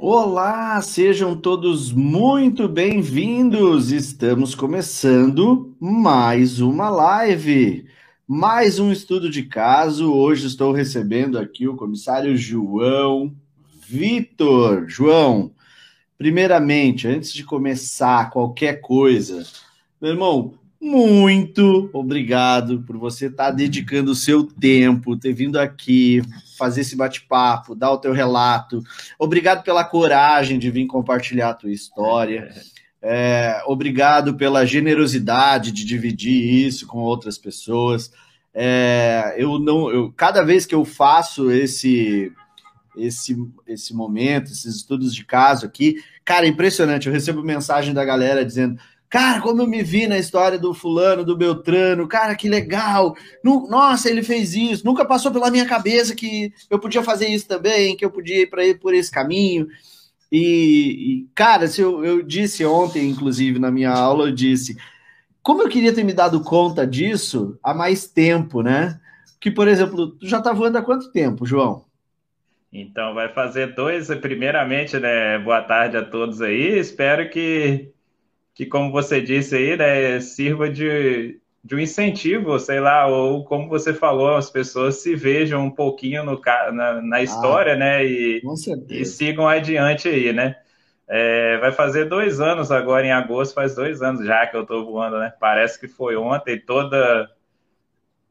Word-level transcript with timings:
Olá, 0.00 0.80
sejam 0.80 1.36
todos 1.36 1.90
muito 1.90 2.68
bem-vindos. 2.68 3.90
Estamos 3.90 4.54
começando 4.54 5.76
mais 5.80 6.60
uma 6.60 6.88
live, 6.88 7.84
mais 8.24 8.78
um 8.78 8.92
estudo 8.92 9.28
de 9.28 9.42
caso. 9.42 10.12
Hoje 10.12 10.46
estou 10.46 10.70
recebendo 10.70 11.36
aqui 11.36 11.66
o 11.66 11.74
comissário 11.74 12.36
João 12.36 13.34
Vitor. 13.88 14.84
João, 14.88 15.50
primeiramente, 16.16 17.08
antes 17.08 17.32
de 17.32 17.42
começar 17.42 18.30
qualquer 18.30 18.80
coisa, 18.80 19.44
meu 20.00 20.12
irmão, 20.12 20.54
muito 20.80 21.90
obrigado 21.92 22.82
por 22.82 22.96
você 22.96 23.26
estar 23.26 23.50
dedicando 23.50 24.12
o 24.12 24.16
seu 24.16 24.44
tempo, 24.44 25.16
ter 25.16 25.32
vindo 25.32 25.58
aqui 25.58 26.22
fazer 26.56 26.82
esse 26.82 26.96
bate-papo, 26.96 27.74
dar 27.74 27.90
o 27.90 27.98
teu 27.98 28.12
relato. 28.12 28.82
Obrigado 29.18 29.64
pela 29.64 29.84
coragem 29.84 30.58
de 30.58 30.70
vir 30.70 30.86
compartilhar 30.86 31.50
a 31.50 31.54
tua 31.54 31.72
história. 31.72 32.52
É, 33.02 33.62
obrigado 33.66 34.34
pela 34.34 34.66
generosidade 34.66 35.72
de 35.72 35.84
dividir 35.84 36.66
isso 36.66 36.86
com 36.86 36.98
outras 36.98 37.38
pessoas. 37.38 38.12
É, 38.54 39.34
eu 39.36 39.58
não, 39.58 39.90
eu, 39.90 40.12
cada 40.16 40.42
vez 40.42 40.66
que 40.66 40.74
eu 40.74 40.84
faço 40.84 41.50
esse 41.50 42.32
esse 42.96 43.36
esse 43.66 43.94
momento, 43.94 44.50
esses 44.50 44.76
estudos 44.76 45.14
de 45.14 45.24
caso 45.24 45.64
aqui, 45.64 46.02
cara, 46.24 46.46
é 46.46 46.48
impressionante. 46.48 47.06
Eu 47.06 47.12
recebo 47.12 47.42
mensagem 47.42 47.94
da 47.94 48.04
galera 48.04 48.44
dizendo 48.44 48.78
Cara, 49.08 49.40
como 49.40 49.62
eu 49.62 49.66
me 49.66 49.82
vi 49.82 50.06
na 50.06 50.18
história 50.18 50.58
do 50.58 50.74
fulano, 50.74 51.24
do 51.24 51.36
Beltrano, 51.36 52.06
cara, 52.06 52.34
que 52.34 52.48
legal. 52.48 53.16
Nossa, 53.42 54.10
ele 54.10 54.22
fez 54.22 54.54
isso. 54.54 54.84
Nunca 54.84 55.04
passou 55.04 55.32
pela 55.32 55.50
minha 55.50 55.66
cabeça 55.66 56.14
que 56.14 56.52
eu 56.68 56.78
podia 56.78 57.02
fazer 57.02 57.28
isso 57.28 57.48
também, 57.48 57.96
que 57.96 58.04
eu 58.04 58.10
podia 58.10 58.42
ir 58.42 58.50
para 58.50 58.66
ir 58.66 58.78
por 58.78 58.92
esse 58.92 59.10
caminho. 59.10 59.66
E, 60.30 60.40
e 60.40 61.26
cara, 61.34 61.66
se 61.68 61.80
eu, 61.80 62.04
eu 62.04 62.22
disse 62.22 62.64
ontem, 62.66 63.08
inclusive, 63.08 63.58
na 63.58 63.70
minha 63.70 63.90
aula, 63.90 64.28
eu 64.28 64.32
disse 64.32 64.76
como 65.48 65.62
eu 65.62 65.68
queria 65.70 65.94
ter 65.94 66.04
me 66.04 66.12
dado 66.12 66.44
conta 66.44 66.86
disso 66.86 67.58
há 67.62 67.72
mais 67.72 68.06
tempo, 68.06 68.60
né? 68.60 69.00
Que, 69.40 69.50
por 69.50 69.66
exemplo, 69.66 70.08
tu 70.08 70.26
já 70.26 70.42
tá 70.42 70.52
voando 70.52 70.76
há 70.76 70.82
quanto 70.82 71.10
tempo, 71.10 71.46
João? 71.46 71.86
Então, 72.70 73.14
vai 73.14 73.32
fazer 73.32 73.74
dois. 73.74 74.08
Primeiramente, 74.16 74.98
né? 74.98 75.38
Boa 75.38 75.62
tarde 75.62 75.96
a 75.96 76.04
todos 76.04 76.42
aí. 76.42 76.78
Espero 76.78 77.30
que 77.30 77.90
que, 78.58 78.66
como 78.66 78.90
você 78.90 79.20
disse 79.20 79.54
aí, 79.54 79.76
né, 79.76 80.18
sirva 80.18 80.68
de, 80.68 81.40
de 81.62 81.76
um 81.76 81.78
incentivo, 81.78 82.58
sei 82.58 82.80
lá, 82.80 83.06
ou 83.06 83.44
como 83.44 83.68
você 83.68 83.94
falou, 83.94 84.34
as 84.34 84.50
pessoas 84.50 84.96
se 84.96 85.14
vejam 85.14 85.64
um 85.64 85.70
pouquinho 85.70 86.24
no, 86.24 86.40
na, 86.72 87.00
na 87.00 87.22
história, 87.22 87.74
ah, 87.74 87.76
né, 87.76 88.04
e, 88.04 88.42
e, 88.90 89.04
sigam 89.04 89.46
adiante 89.46 90.08
aí, 90.08 90.32
né. 90.32 90.56
É, 91.06 91.56
vai 91.58 91.70
fazer 91.70 92.06
dois 92.06 92.40
anos 92.40 92.72
agora, 92.72 93.06
em 93.06 93.12
agosto, 93.12 93.54
faz 93.54 93.76
dois 93.76 94.02
anos 94.02 94.26
já 94.26 94.44
que 94.44 94.56
eu 94.56 94.62
estou 94.62 94.84
voando, 94.84 95.20
né, 95.20 95.32
parece 95.38 95.78
que 95.78 95.86
foi 95.86 96.16
ontem, 96.16 96.58
toda 96.58 97.30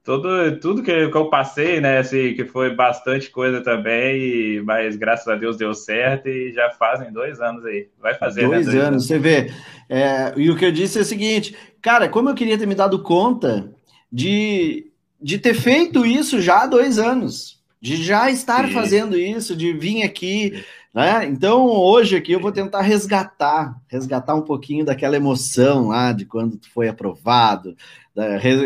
tudo, 0.08 0.58
tudo 0.62 0.82
que, 0.82 1.10
que 1.10 1.18
eu 1.18 1.30
passei, 1.30 1.82
né, 1.82 1.98
assim, 1.98 2.34
que 2.34 2.46
foi 2.46 2.74
bastante 2.74 3.30
coisa 3.30 3.60
também, 3.60 4.16
e, 4.22 4.62
mas 4.64 4.96
graças 4.96 5.28
a 5.28 5.36
Deus 5.36 5.58
deu 5.58 5.74
certo 5.74 6.30
e 6.30 6.54
já 6.54 6.70
fazem 6.70 7.12
dois 7.12 7.42
anos 7.42 7.66
aí. 7.66 7.90
Vai 8.00 8.14
fazer, 8.14 8.48
dois, 8.48 8.66
né, 8.66 8.72
dois 8.72 8.76
anos, 8.76 8.88
anos, 8.88 9.08
você 9.08 9.20
vê. 9.20 9.52
É, 9.90 10.32
e 10.38 10.50
o 10.50 10.56
que 10.56 10.64
eu 10.64 10.72
disse 10.72 10.98
é 10.98 11.02
o 11.02 11.06
seguinte, 11.06 11.58
cara, 11.82 12.08
como 12.08 12.30
eu 12.30 12.36
queria 12.36 12.58
ter 12.58 12.66
me 12.66 12.74
dado 12.74 13.04
conta 13.04 13.70
de, 14.10 14.90
de 15.22 15.38
ter 15.38 15.54
feito 15.54 16.06
isso 16.06 16.40
já 16.40 16.64
há 16.64 16.68
dois 16.68 16.98
anos, 16.98 17.62
de 17.82 18.02
já 18.02 18.32
estar 18.32 18.66
Sim. 18.66 18.74
fazendo 18.74 19.18
isso, 19.18 19.58
de 19.58 19.74
vir 19.74 20.04
aqui, 20.04 20.64
né? 20.94 21.26
Então, 21.26 21.68
hoje 21.68 22.16
aqui 22.16 22.32
eu 22.32 22.40
vou 22.40 22.52
tentar 22.52 22.82
resgatar, 22.82 23.76
resgatar 23.90 24.36
um 24.36 24.42
pouquinho 24.42 24.86
daquela 24.86 25.18
emoção 25.18 25.90
lá 25.90 26.14
de 26.14 26.26
quando 26.26 26.58
tu 26.58 26.70
foi 26.72 26.88
aprovado, 26.88 27.76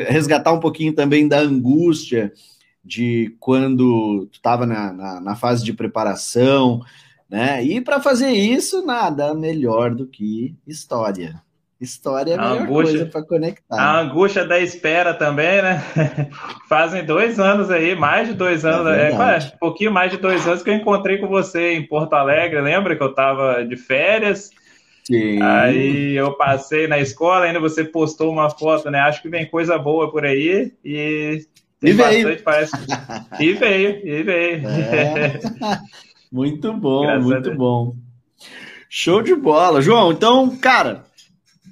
resgatar 0.08 0.54
um 0.54 0.60
pouquinho 0.60 0.94
também 0.94 1.28
da 1.28 1.40
angústia 1.40 2.32
de 2.84 3.36
quando 3.40 4.28
tu 4.32 4.36
estava 4.36 4.66
na, 4.66 4.92
na, 4.92 5.20
na, 5.20 5.36
fase 5.36 5.64
de 5.64 5.74
preparação, 5.74 6.82
né? 7.30 7.64
E 7.64 7.80
para 7.80 8.02
fazer 8.02 8.30
isso, 8.30 8.86
nada 8.86 9.34
melhor 9.34 9.94
do 9.94 10.08
que 10.08 10.56
história. 10.66 11.42
História 11.80 12.34
é 12.34 12.38
a, 12.38 12.42
a 12.42 12.50
melhor 12.50 12.64
angústia, 12.64 12.98
coisa 12.98 13.12
para 13.12 13.24
conectar. 13.24 13.76
A 13.76 14.00
angústia 14.02 14.46
da 14.46 14.60
espera 14.60 15.14
também, 15.14 15.62
né? 15.62 15.84
Fazem 16.70 17.04
dois 17.04 17.40
anos 17.40 17.72
aí, 17.72 17.96
mais 17.96 18.28
de 18.28 18.36
dois 18.36 18.64
anos, 18.66 18.88
é, 18.88 19.12
é, 19.12 19.54
um 19.56 19.58
pouquinho 19.60 19.92
mais 19.92 20.12
de 20.12 20.18
dois 20.18 20.46
anos 20.48 20.62
que 20.62 20.70
eu 20.70 20.76
encontrei 20.76 21.18
com 21.18 21.28
você 21.28 21.74
em 21.74 21.88
Porto 21.88 22.14
Alegre. 22.14 22.62
Lembra 22.62 22.96
que 22.96 23.02
eu 23.02 23.10
estava 23.10 23.66
de 23.66 23.76
férias? 23.76 24.52
Sim. 25.04 25.42
Aí 25.42 26.14
eu 26.14 26.34
passei 26.34 26.88
na 26.88 27.00
escola, 27.00 27.46
ainda 27.46 27.60
você 27.60 27.84
postou 27.84 28.32
uma 28.32 28.50
foto, 28.50 28.90
né? 28.92 29.00
Acho 29.00 29.22
que 29.22 29.30
vem 29.30 29.50
coisa 29.50 29.78
boa 29.78 30.12
por 30.12 30.26
aí 30.26 30.74
e 30.84 31.46
tem 31.80 31.92
e 31.92 31.94
bastante, 31.94 32.24
veio. 32.24 32.44
parece. 32.44 32.72
E 33.40 33.54
veio, 33.54 34.08
e 34.08 34.24
veio. 34.24 34.68
É. 34.68 35.40
Muito 36.32 36.72
bom, 36.74 37.02
Graças 37.02 37.24
muito 37.24 37.56
bom. 37.56 37.96
Show 38.88 39.22
de 39.22 39.36
bola. 39.36 39.82
João, 39.82 40.12
então, 40.12 40.56
cara, 40.58 41.04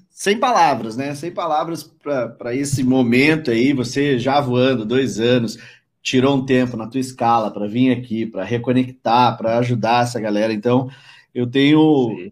sem 0.09 0.37
palavras, 0.37 0.97
né? 0.97 1.13
Sem 1.15 1.31
palavras 1.31 1.83
para 1.83 2.55
esse 2.55 2.83
momento 2.83 3.51
aí, 3.51 3.71
você 3.71 4.17
já 4.17 4.41
voando 4.41 4.85
dois 4.85 5.19
anos, 5.19 5.57
tirou 6.01 6.35
um 6.35 6.45
tempo 6.45 6.75
na 6.75 6.87
tua 6.87 6.99
escala 6.99 7.51
para 7.51 7.67
vir 7.67 7.91
aqui, 7.91 8.25
para 8.25 8.43
reconectar, 8.43 9.37
para 9.37 9.59
ajudar 9.59 10.03
essa 10.03 10.19
galera. 10.19 10.51
Então, 10.51 10.89
eu 11.33 11.45
tenho 11.45 12.15
Sim 12.17 12.31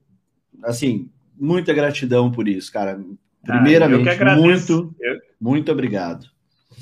assim, 0.63 1.09
muita 1.37 1.73
gratidão 1.73 2.31
por 2.31 2.47
isso, 2.47 2.71
cara. 2.71 2.99
Primeiramente, 3.45 4.09
ah, 4.09 4.35
muito, 4.35 4.93
eu... 4.99 5.15
muito 5.39 5.71
obrigado. 5.71 6.25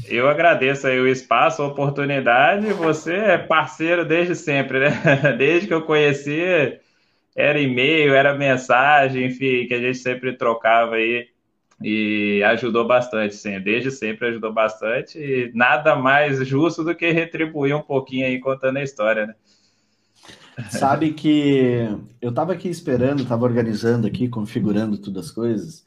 Eu 0.07 0.27
agradeço 0.27 0.87
aí 0.87 0.99
o 0.99 1.07
espaço, 1.07 1.61
a 1.61 1.67
oportunidade. 1.67 2.67
Você 2.73 3.13
é 3.13 3.37
parceiro 3.37 4.05
desde 4.05 4.35
sempre, 4.35 4.79
né? 4.79 4.91
Desde 5.37 5.67
que 5.67 5.73
eu 5.73 5.83
conheci, 5.83 6.41
era 7.35 7.59
e-mail, 7.59 8.13
era 8.13 8.35
mensagem, 8.35 9.25
enfim, 9.25 9.65
que 9.67 9.73
a 9.73 9.79
gente 9.79 9.97
sempre 9.97 10.33
trocava 10.33 10.95
aí 10.95 11.27
e 11.81 12.41
ajudou 12.43 12.85
bastante, 12.85 13.35
sim. 13.35 13.59
Desde 13.59 13.91
sempre 13.91 14.27
ajudou 14.27 14.53
bastante 14.53 15.19
e 15.19 15.51
nada 15.53 15.95
mais 15.95 16.45
justo 16.47 16.83
do 16.83 16.95
que 16.95 17.11
retribuir 17.11 17.75
um 17.75 17.81
pouquinho 17.81 18.25
aí 18.27 18.39
contando 18.39 18.77
a 18.77 18.83
história, 18.83 19.27
né? 19.27 19.35
Sabe 20.69 21.13
que 21.13 21.89
eu 22.21 22.29
estava 22.29 22.53
aqui 22.53 22.69
esperando, 22.69 23.23
estava 23.23 23.43
organizando 23.43 24.07
aqui, 24.07 24.29
configurando 24.29 24.97
todas 24.97 25.25
as 25.25 25.31
coisas, 25.31 25.85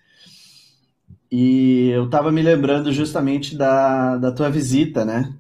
e 1.31 1.91
eu 1.91 2.05
estava 2.05 2.33
me 2.33 2.43
lembrando 2.43 2.93
justamente 2.93 3.57
da, 3.57 4.17
da 4.17 4.33
tua 4.33 4.51
visita, 4.51 5.05
né? 5.05 5.35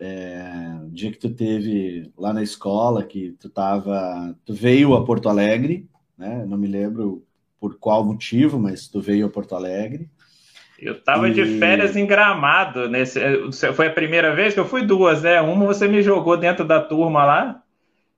É, 0.00 0.76
o 0.82 0.90
dia 0.90 1.10
que 1.10 1.18
tu 1.18 1.30
teve 1.30 2.10
lá 2.16 2.32
na 2.32 2.42
escola, 2.42 3.04
que 3.04 3.36
tu 3.38 3.48
tava, 3.48 4.34
tu 4.44 4.54
veio 4.54 4.94
a 4.94 5.04
Porto 5.04 5.28
Alegre, 5.28 5.88
né? 6.16 6.44
Não 6.46 6.56
me 6.56 6.66
lembro 6.66 7.22
por 7.60 7.78
qual 7.78 8.04
motivo, 8.04 8.58
mas 8.58 8.88
tu 8.88 9.00
veio 9.00 9.26
a 9.26 9.30
Porto 9.30 9.54
Alegre. 9.54 10.08
Eu 10.78 10.94
estava 10.94 11.28
e... 11.28 11.32
de 11.32 11.58
férias 11.58 11.96
em 11.96 12.06
Gramado. 12.06 12.88
Nesse, 12.88 13.20
foi 13.74 13.86
a 13.86 13.92
primeira 13.92 14.34
vez 14.34 14.54
que 14.54 14.60
eu 14.60 14.66
fui 14.66 14.84
duas, 14.84 15.22
né? 15.22 15.40
Uma 15.40 15.66
você 15.66 15.86
me 15.86 16.02
jogou 16.02 16.36
dentro 16.36 16.64
da 16.66 16.80
turma 16.80 17.24
lá, 17.24 17.62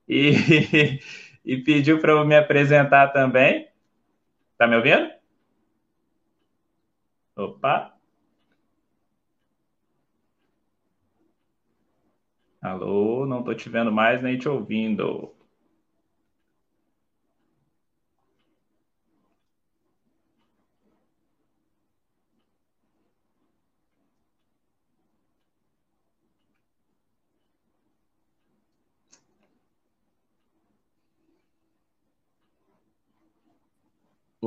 e, 0.09 1.00
e 1.44 1.56
pediu 1.59 2.00
para 2.00 2.12
eu 2.12 2.25
me 2.27 2.37
apresentar 2.37 3.09
também. 3.09 3.69
Tá 4.59 4.67
me 4.67 4.77
ouvindo? 4.77 5.11
Opa! 7.44 7.75
Alô, 12.61 13.25
não 13.25 13.39
estou 13.39 13.55
te 13.55 13.69
vendo 13.71 13.91
mais 13.91 14.22
nem 14.22 14.37
te 14.39 14.47
ouvindo. 14.49 15.35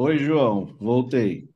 Oi, 0.02 0.18
João, 0.18 0.78
voltei. 0.80 1.50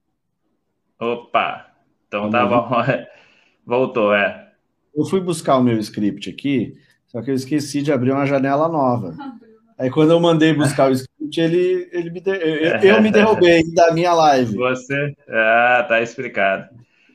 Opa, 1.00 1.66
então 2.06 2.30
tá 2.30 2.46
bom. 2.46 2.70
Voltou, 3.66 4.14
é. 4.14 4.50
Eu 4.94 5.06
fui 5.06 5.22
buscar 5.22 5.56
o 5.56 5.64
meu 5.64 5.80
script 5.80 6.30
aqui, 6.30 6.74
só 7.08 7.22
que 7.22 7.32
eu 7.32 7.36
esqueci 7.36 7.82
de 7.82 7.94
abrir 7.94 8.12
uma 8.12 8.26
janela 8.26 8.68
nova. 8.68 9.16
Aí 9.80 9.90
quando 9.90 10.12
eu 10.12 10.20
mandei 10.20 10.54
buscar 10.54 10.92
o 10.92 10.94
script, 10.94 11.40
ele, 11.40 11.88
ele 11.94 12.10
me 12.10 12.20
de... 12.20 12.32
eu, 12.32 12.96
eu, 12.96 13.02
me 13.02 13.12
derrubei 13.12 13.64
da 13.74 13.94
minha 13.94 14.14
live. 14.14 14.58
Você? 14.58 15.16
Ah, 15.30 15.86
tá 15.88 16.02
explicado. 16.02 16.68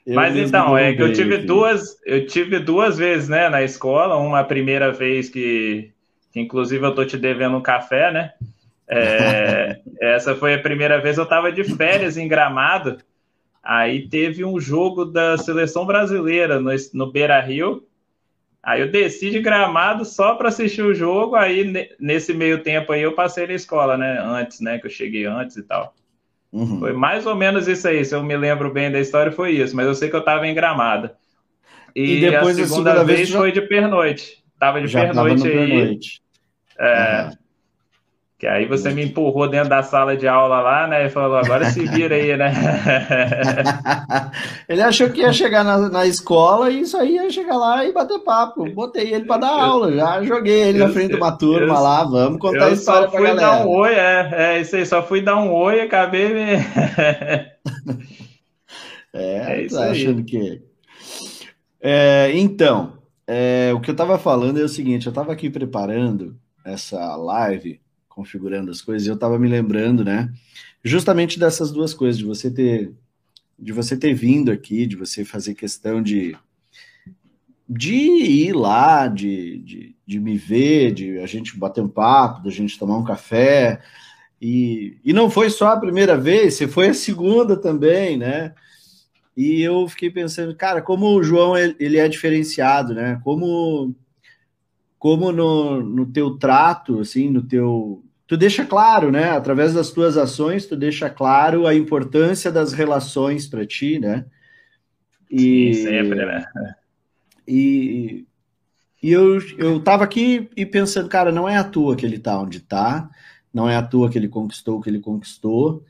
Eu 0.06 0.14
Mas 0.14 0.34
então, 0.34 0.78
é 0.78 0.94
que 0.94 1.02
eu 1.02 1.12
tive 1.12 1.36
duas, 1.36 1.98
eu 2.06 2.26
tive 2.26 2.58
duas 2.58 2.96
vezes, 2.96 3.28
né, 3.28 3.50
na 3.50 3.62
escola, 3.62 4.16
uma 4.16 4.44
primeira 4.44 4.90
vez 4.90 5.28
que, 5.28 5.92
que 6.32 6.40
inclusive 6.40 6.86
eu 6.86 6.94
tô 6.94 7.04
te 7.04 7.19
devendo 7.19 7.58
um 7.58 7.62
café, 7.62 8.10
né? 8.10 8.32
É, 8.88 9.81
essa 10.00 10.35
foi 10.35 10.55
a 10.55 10.62
primeira 10.62 11.00
vez 11.00 11.19
eu 11.19 11.25
estava 11.25 11.52
de 11.52 11.64
férias 11.64 12.17
em 12.17 12.29
Gramado. 12.29 12.99
Aí 13.62 14.08
teve 14.08 14.44
um 14.44 14.58
jogo 14.58 15.05
da 15.05 15.37
seleção 15.37 15.85
brasileira 15.85 16.61
no, 16.61 16.70
no 16.94 17.12
Beira 17.12 17.40
Rio. 17.40 17.85
Aí 18.62 18.81
eu 18.81 18.90
desci 18.90 19.31
de 19.31 19.40
Gramado 19.40 20.05
só 20.05 20.35
para 20.35 20.49
assistir 20.49 20.82
o 20.82 20.94
jogo. 20.94 21.37
Aí 21.37 21.94
nesse 22.00 22.32
meio 22.32 22.62
tempo 22.62 22.93
aí 22.93 23.02
eu 23.02 23.12
passei 23.12 23.46
na 23.46 23.55
escola, 23.55 23.96
né? 23.96 24.19
Antes, 24.20 24.61
né? 24.61 24.79
Que 24.79 24.87
eu 24.87 24.91
cheguei 24.91 25.26
antes 25.26 25.56
e 25.56 25.62
tal. 25.62 25.94
Uhum. 26.52 26.79
Foi 26.79 26.93
mais 26.93 27.26
ou 27.26 27.34
menos 27.34 27.69
isso 27.69 27.87
aí. 27.87 28.05
Se 28.05 28.14
eu 28.14 28.23
me 28.23 28.37
lembro 28.37 28.73
bem 28.73 28.91
da 28.91 28.99
história, 28.99 29.31
foi 29.31 29.52
isso. 29.52 29.76
Mas 29.76 29.87
eu 29.87 29.94
sei 29.94 30.08
que 30.08 30.17
eu 30.17 30.20
estava 30.20 30.46
em 30.46 30.55
Gramado. 30.55 31.11
E, 31.94 32.17
e 32.17 32.20
depois 32.20 32.58
a 32.58 32.67
segunda, 32.67 32.91
segunda 32.91 33.05
vez, 33.05 33.19
vez 33.19 33.29
já... 33.29 33.38
foi 33.38 33.52
de 33.52 33.61
pernoite. 33.62 34.43
Tava 34.58 34.81
de 34.81 34.87
já 34.87 35.00
pernoite 35.00 35.46
aí. 35.46 35.69
Pernoite. 35.69 36.23
É, 36.79 37.23
uhum. 37.25 37.31
Que 38.38 38.46
aí 38.46 38.67
você 38.67 38.90
me 38.90 39.05
empurrou 39.05 39.49
dentro 39.49 39.69
da 39.69 39.82
sala 39.82 40.17
de 40.17 40.29
aula 40.29 40.61
lá, 40.61 40.87
né? 40.87 41.06
E 41.06 41.11
falou, 41.11 41.38
agora 41.38 41.69
se 41.73 41.85
vira 41.85 42.14
aí, 42.14 42.37
né? 42.37 42.52
ele 44.69 44.81
achou 44.81 45.11
que 45.11 45.23
ia 45.23 45.32
chegar 45.32 45.64
na, 45.64 45.88
na 45.88 46.06
escola 46.06 46.70
e 46.70 46.82
isso 46.82 46.96
aí 46.96 47.17
ia 47.17 47.29
chegar 47.31 47.56
lá 47.56 47.85
e 47.85 47.93
bater 47.93 48.20
papo. 48.20 48.64
Botei 48.73 49.12
ele 49.12 49.25
para 49.25 49.40
dar 49.40 49.49
eu, 49.55 49.58
aula, 49.58 49.93
já 49.93 50.23
joguei 50.23 50.62
ele 50.62 50.79
na 50.79 50.88
frente 50.88 51.11
de 51.11 51.17
uma 51.17 51.37
turma 51.37 51.75
eu, 51.75 51.82
lá, 51.82 52.05
vamos 52.05 52.38
contar 52.38 52.67
a 52.67 52.70
história 52.70 53.08
pra 53.08 53.20
galera. 53.20 53.35
Eu 53.35 53.40
só 53.40 53.56
fui 53.56 53.58
dar 53.58 53.67
um 53.67 53.70
oi, 53.70 53.94
é, 53.94 54.31
é 54.32 54.61
isso 54.61 54.76
aí, 54.76 54.87
só 54.87 55.02
fui 55.02 55.20
dar 55.20 55.37
um 55.37 55.52
oi 55.52 55.79
e 55.79 55.81
acabei 55.81 56.32
me... 56.32 56.52
é, 59.14 59.50
é 59.50 59.62
isso 59.62 59.75
tá 59.75 59.91
achando 59.91 60.23
que... 60.23 60.62
É, 61.81 62.31
então, 62.34 62.93
é, 63.26 63.73
o 63.75 63.81
que 63.81 63.91
eu 63.91 63.96
tava 63.96 64.17
falando 64.17 64.61
é 64.61 64.62
o 64.62 64.69
seguinte, 64.69 65.08
eu 65.08 65.12
tava 65.12 65.32
aqui 65.32 65.50
preparando 65.50 66.37
essa 66.64 67.17
live 67.17 67.81
configurando 68.19 68.73
as 68.73 68.82
coisas, 68.82 69.06
e 69.06 69.11
eu 69.11 69.15
estava 69.15 69.38
me 69.38 69.47
lembrando, 69.47 70.05
né? 70.05 70.29
Justamente 70.82 71.38
dessas 71.38 71.70
duas 71.70 71.94
coisas, 71.94 72.19
de 72.19 72.25
você 72.25 72.50
ter 72.50 72.93
de 73.56 73.73
você 73.73 73.97
ter 73.97 74.12
vindo 74.12 74.50
aqui, 74.50 74.87
de 74.87 74.97
você 74.97 75.25
fazer 75.25 75.55
questão 75.55 76.03
de 76.03 76.37
de 77.69 77.94
ir 77.94 78.55
lá, 78.55 79.06
de, 79.06 79.59
de, 79.59 79.97
de 80.05 80.19
me 80.19 80.37
ver, 80.37 80.93
de 80.93 81.19
a 81.20 81.26
gente 81.26 81.56
bater 81.56 81.81
um 81.81 81.88
papo, 81.88 82.43
da 82.43 82.50
gente 82.50 82.79
tomar 82.79 82.97
um 82.97 83.05
café. 83.05 83.81
E, 84.41 84.97
e 85.05 85.12
não 85.12 85.31
foi 85.31 85.50
só 85.50 85.69
a 85.69 85.81
primeira 85.81 86.17
vez, 86.17 86.55
você 86.55 86.67
foi 86.67 86.88
a 86.88 86.94
segunda 86.94 87.56
também, 87.56 88.17
né? 88.17 88.53
E 89.37 89.61
eu 89.62 89.87
fiquei 89.87 90.11
pensando, 90.11 90.56
cara, 90.56 90.82
como 90.82 91.06
o 91.15 91.23
João 91.23 91.56
ele 91.56 91.99
é 91.99 92.09
diferenciado, 92.09 92.94
né? 92.94 93.20
Como 93.23 93.94
como 94.99 95.31
no, 95.31 95.81
no 95.81 96.06
teu 96.06 96.37
trato, 96.37 96.99
assim, 97.00 97.31
no 97.31 97.43
teu 97.43 98.03
tu 98.28 98.36
deixa 98.36 98.64
claro, 98.64 99.10
né? 99.10 99.30
Através 99.30 99.72
das 99.72 99.90
tuas 99.90 100.19
ações, 100.19 100.66
tu 100.66 100.76
deixa 100.76 101.08
claro 101.08 101.66
a 101.66 101.75
importância 101.75 102.52
das 102.52 102.75
relações 102.75 103.48
para 103.48 103.66
ti, 103.66 103.98
né? 103.98 104.26
E, 105.30 105.75
Sim, 105.75 105.82
sempre, 105.82 106.26
né? 106.26 106.46
E, 107.46 108.26
e 109.02 109.10
eu, 109.10 109.38
eu 109.56 109.80
tava 109.80 110.04
aqui 110.04 110.48
e 110.54 110.66
pensando, 110.66 111.08
cara, 111.08 111.32
não 111.32 111.48
é 111.48 111.56
à 111.56 111.64
toa 111.64 111.96
que 111.96 112.04
ele 112.04 112.19
tá 112.19 112.38
onde 112.38 112.60
tá, 112.60 113.10
não 113.52 113.69
é 113.69 113.76
à 113.76 113.82
toa 113.82 114.10
que 114.10 114.19
ele 114.19 114.28
conquistou 114.28 114.78
o 114.78 114.81
que 114.82 114.90
ele 114.90 115.00
conquistou, 115.00 115.82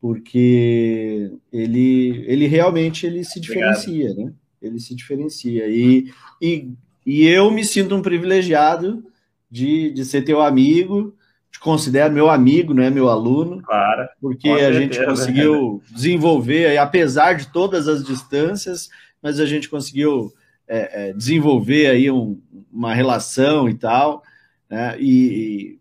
porque 0.00 1.30
ele, 1.52 2.24
ele 2.26 2.46
realmente 2.46 3.04
ele 3.04 3.22
se 3.22 3.38
diferencia, 3.38 4.10
Obrigado. 4.10 4.26
né? 4.28 4.32
Ele 4.62 4.80
se 4.80 4.94
diferencia. 4.94 5.68
E, 5.68 6.10
e, 6.40 6.70
e 7.04 7.26
eu 7.26 7.50
me 7.50 7.64
sinto 7.64 7.94
um 7.94 8.00
privilegiado 8.00 9.04
de, 9.50 9.90
de 9.90 10.04
ser 10.06 10.22
teu 10.22 10.40
amigo, 10.40 11.14
te 11.52 11.60
considero 11.60 12.12
meu 12.12 12.30
amigo, 12.30 12.72
não 12.72 12.82
é 12.82 12.90
meu 12.90 13.10
aluno. 13.10 13.62
Claro. 13.62 14.08
Porque 14.20 14.48
a 14.48 14.72
gente 14.72 15.04
conseguiu 15.04 15.82
desenvolver, 15.90 16.78
apesar 16.78 17.34
de 17.34 17.52
todas 17.52 17.86
as 17.86 18.02
distâncias, 18.02 18.88
mas 19.22 19.38
a 19.38 19.44
gente 19.44 19.68
conseguiu 19.68 20.32
é, 20.66 21.08
é, 21.08 21.12
desenvolver 21.12 21.88
aí 21.88 22.10
um, 22.10 22.40
uma 22.72 22.94
relação 22.94 23.68
e 23.68 23.74
tal. 23.74 24.22
Né? 24.68 24.96
E, 24.98 25.78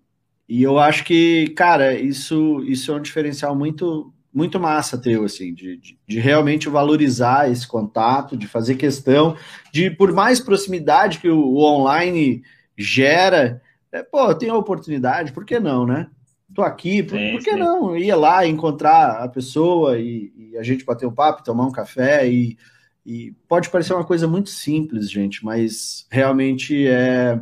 e 0.47 0.61
eu 0.61 0.77
acho 0.77 1.05
que, 1.05 1.47
cara, 1.55 1.93
isso, 1.93 2.61
isso 2.67 2.91
é 2.91 2.95
um 2.95 3.01
diferencial 3.01 3.55
muito 3.55 4.13
muito 4.33 4.57
massa 4.57 4.97
teu, 4.97 5.25
assim, 5.25 5.53
de, 5.53 5.75
de, 5.75 5.99
de, 6.07 6.17
realmente 6.17 6.69
valorizar 6.69 7.51
esse 7.51 7.67
contato, 7.67 8.37
de 8.37 8.47
fazer 8.47 8.75
questão, 8.75 9.35
de 9.73 9.91
por 9.91 10.13
mais 10.13 10.39
proximidade 10.39 11.19
que 11.19 11.27
o, 11.27 11.37
o 11.37 11.61
online 11.61 12.41
gera, 12.77 13.61
é, 13.91 14.03
pô, 14.03 14.29
eu 14.29 14.35
tenho 14.35 14.53
a 14.53 14.57
oportunidade, 14.57 15.33
por 15.33 15.45
que 15.45 15.59
não, 15.59 15.85
né? 15.85 16.09
Tô 16.53 16.61
aqui, 16.61 17.01
por, 17.01 17.17
sim, 17.17 17.31
por 17.31 17.43
que 17.43 17.51
sim. 17.51 17.59
não? 17.59 17.97
Ia 17.97 18.15
lá 18.15 18.45
encontrar 18.45 19.23
a 19.23 19.27
pessoa 19.27 19.97
e, 19.97 20.33
e, 20.35 20.57
a 20.57 20.63
gente 20.63 20.83
bater 20.83 21.05
um 21.05 21.13
papo, 21.13 21.43
tomar 21.43 21.65
um 21.65 21.71
café 21.71 22.27
e, 22.27 22.57
e 23.05 23.31
pode 23.47 23.69
parecer 23.69 23.93
uma 23.93 24.05
coisa 24.05 24.27
muito 24.27 24.49
simples, 24.49 25.09
gente, 25.09 25.43
mas 25.45 26.05
realmente 26.09 26.87
é, 26.87 27.39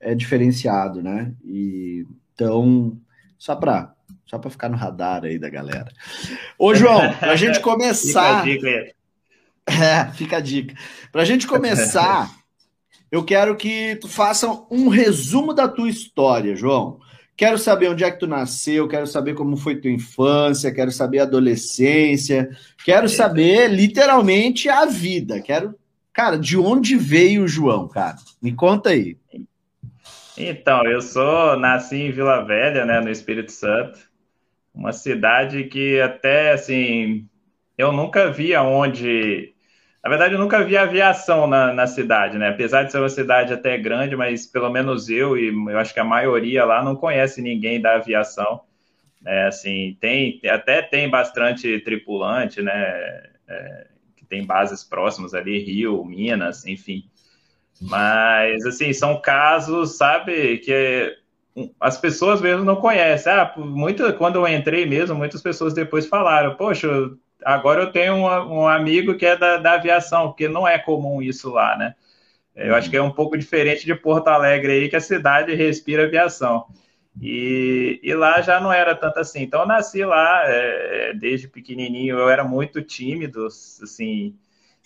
é 0.00 0.14
diferenciado, 0.14 1.02
né? 1.02 1.32
E, 1.44 2.06
então, 2.34 2.98
só 3.38 3.56
para 3.56 3.94
só 4.26 4.38
para 4.38 4.50
ficar 4.50 4.68
no 4.68 4.76
radar 4.76 5.24
aí 5.24 5.38
da 5.38 5.48
galera. 5.48 5.88
Ô, 6.58 6.74
João, 6.74 7.14
para 7.14 7.32
a 7.32 7.36
gente 7.36 7.60
começar. 7.60 8.42
fica 8.44 8.68
a 8.68 8.74
dica. 8.74 8.96
É, 9.68 10.12
fica 10.12 10.36
a 10.36 10.40
dica. 10.40 10.76
Para 11.10 11.22
a 11.22 11.24
gente 11.24 11.44
começar 11.44 12.32
eu 13.16 13.24
quero 13.24 13.56
que 13.56 13.96
tu 13.96 14.08
faça 14.08 14.46
um 14.70 14.88
resumo 14.88 15.54
da 15.54 15.66
tua 15.66 15.88
história, 15.88 16.54
João. 16.54 17.00
Quero 17.34 17.58
saber 17.58 17.88
onde 17.88 18.04
é 18.04 18.10
que 18.10 18.18
tu 18.18 18.26
nasceu, 18.26 18.88
quero 18.88 19.06
saber 19.06 19.34
como 19.34 19.56
foi 19.56 19.76
tua 19.76 19.90
infância, 19.90 20.72
quero 20.72 20.90
saber 20.90 21.20
a 21.20 21.22
adolescência, 21.22 22.48
quero 22.84 23.08
saber 23.08 23.68
literalmente 23.68 24.68
a 24.68 24.84
vida. 24.86 25.40
Quero, 25.40 25.74
cara, 26.12 26.38
de 26.38 26.58
onde 26.58 26.96
veio 26.96 27.44
o 27.44 27.48
João, 27.48 27.88
cara? 27.88 28.16
Me 28.40 28.52
conta 28.52 28.90
aí. 28.90 29.16
Então, 30.36 30.84
eu 30.86 31.00
sou 31.00 31.58
nasci 31.58 31.96
em 31.96 32.10
Vila 32.10 32.44
Velha, 32.44 32.84
né, 32.84 33.00
no 33.00 33.10
Espírito 33.10 33.52
Santo, 33.52 33.98
uma 34.74 34.92
cidade 34.92 35.64
que 35.64 36.00
até 36.00 36.52
assim 36.52 37.26
eu 37.78 37.92
nunca 37.92 38.30
vi 38.30 38.54
aonde 38.54 39.54
na 40.06 40.10
verdade, 40.10 40.34
eu 40.34 40.38
nunca 40.38 40.62
vi 40.62 40.76
aviação 40.76 41.48
na, 41.48 41.72
na 41.74 41.84
cidade, 41.88 42.38
né? 42.38 42.50
Apesar 42.50 42.84
de 42.84 42.92
ser 42.92 42.98
uma 42.98 43.08
cidade 43.08 43.52
até 43.52 43.76
grande, 43.76 44.14
mas 44.14 44.46
pelo 44.46 44.70
menos 44.70 45.08
eu 45.10 45.36
e 45.36 45.48
eu 45.48 45.78
acho 45.80 45.92
que 45.92 45.98
a 45.98 46.04
maioria 46.04 46.64
lá 46.64 46.80
não 46.80 46.94
conhece 46.94 47.42
ninguém 47.42 47.80
da 47.80 47.96
aviação. 47.96 48.60
É, 49.26 49.48
assim, 49.48 49.96
tem 50.00 50.40
até 50.48 50.80
tem 50.80 51.10
bastante 51.10 51.80
tripulante, 51.80 52.62
né? 52.62 52.72
É, 53.48 53.86
que 54.16 54.24
tem 54.24 54.46
bases 54.46 54.84
próximas 54.84 55.34
ali, 55.34 55.58
Rio, 55.58 56.04
Minas, 56.04 56.64
enfim. 56.64 57.02
Mas 57.80 58.64
assim, 58.64 58.92
são 58.92 59.20
casos, 59.20 59.96
sabe, 59.96 60.58
que 60.58 61.16
as 61.80 61.98
pessoas 61.98 62.40
mesmo 62.40 62.64
não 62.64 62.76
conhecem. 62.76 63.32
Ah, 63.32 63.52
muito, 63.56 64.12
quando 64.14 64.36
eu 64.36 64.46
entrei 64.46 64.86
mesmo, 64.86 65.16
muitas 65.16 65.42
pessoas 65.42 65.74
depois 65.74 66.06
falaram, 66.06 66.54
poxa, 66.54 66.88
agora 67.46 67.82
eu 67.82 67.92
tenho 67.92 68.14
um, 68.14 68.60
um 68.60 68.66
amigo 68.66 69.14
que 69.14 69.24
é 69.24 69.36
da, 69.36 69.56
da, 69.58 69.74
aviação, 69.74 70.28
porque 70.28 70.48
não 70.48 70.66
é 70.66 70.78
comum 70.78 71.22
isso 71.22 71.50
lá, 71.50 71.76
né? 71.76 71.94
Eu 72.56 72.74
acho 72.74 72.90
que 72.90 72.96
é 72.96 73.02
um 73.02 73.12
pouco 73.12 73.36
diferente 73.36 73.84
de 73.84 73.94
Porto 73.94 74.28
Alegre 74.28 74.72
aí, 74.72 74.88
que 74.88 74.96
a 74.96 75.00
cidade 75.00 75.54
respira 75.54 76.04
aviação. 76.04 76.66
E, 77.20 78.00
e 78.02 78.14
lá 78.14 78.40
já 78.40 78.58
não 78.58 78.72
era 78.72 78.94
tanto 78.94 79.20
assim. 79.20 79.42
Então 79.42 79.60
eu 79.60 79.66
nasci 79.66 80.04
lá 80.04 80.42
é, 80.46 81.12
desde 81.14 81.48
pequenininho, 81.48 82.18
eu 82.18 82.28
era 82.28 82.42
muito 82.42 82.82
tímido, 82.82 83.46
assim, 83.46 84.34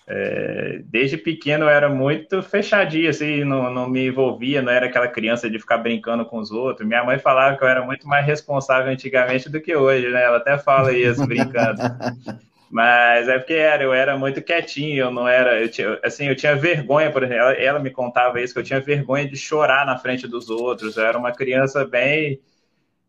é, 0.06 0.80
desde 0.84 1.16
pequeno 1.16 1.64
eu 1.64 1.68
era 1.68 1.88
muito 1.88 2.42
fechadinho, 2.42 3.08
assim, 3.08 3.44
não, 3.44 3.72
não 3.72 3.88
me 3.88 4.08
envolvia, 4.08 4.60
não 4.60 4.72
era 4.72 4.86
aquela 4.86 5.08
criança 5.08 5.48
de 5.48 5.58
ficar 5.58 5.78
brincando 5.78 6.26
com 6.26 6.38
os 6.38 6.50
outros. 6.50 6.86
Minha 6.86 7.04
mãe 7.04 7.18
falava 7.18 7.56
que 7.56 7.64
eu 7.64 7.68
era 7.68 7.84
muito 7.86 8.06
mais 8.06 8.26
responsável 8.26 8.92
antigamente 8.92 9.48
do 9.48 9.60
que 9.60 9.74
hoje, 9.74 10.08
né? 10.10 10.24
Ela 10.24 10.38
até 10.38 10.58
fala 10.58 10.92
isso, 10.92 11.26
brincando. 11.26 11.80
Mas 12.70 13.28
é 13.28 13.36
porque 13.36 13.54
era, 13.54 13.82
eu 13.82 13.92
era 13.92 14.16
muito 14.16 14.40
quietinho, 14.40 14.96
eu 14.96 15.10
não 15.10 15.26
era, 15.26 15.60
eu 15.60 15.68
tinha, 15.68 15.98
assim, 16.04 16.28
eu 16.28 16.36
tinha 16.36 16.54
vergonha, 16.54 17.10
por 17.10 17.24
exemplo, 17.24 17.42
ela, 17.42 17.52
ela, 17.54 17.78
me 17.80 17.90
contava 17.90 18.40
isso, 18.40 18.54
que 18.54 18.60
eu 18.60 18.64
tinha 18.64 18.80
vergonha 18.80 19.28
de 19.28 19.36
chorar 19.36 19.84
na 19.84 19.98
frente 19.98 20.28
dos 20.28 20.48
outros, 20.48 20.96
eu 20.96 21.04
era 21.04 21.18
uma 21.18 21.32
criança 21.32 21.84
bem, 21.84 22.40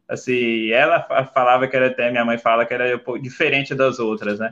assim, 0.07 0.71
ela 0.71 0.99
falava 1.31 1.67
que 1.67 1.75
era 1.75 1.87
até, 1.87 2.09
minha 2.09 2.25
mãe 2.25 2.39
fala 2.39 2.65
que 2.65 2.73
era 2.73 2.99
diferente 3.21 3.75
das 3.75 3.99
outras, 3.99 4.39
né? 4.39 4.51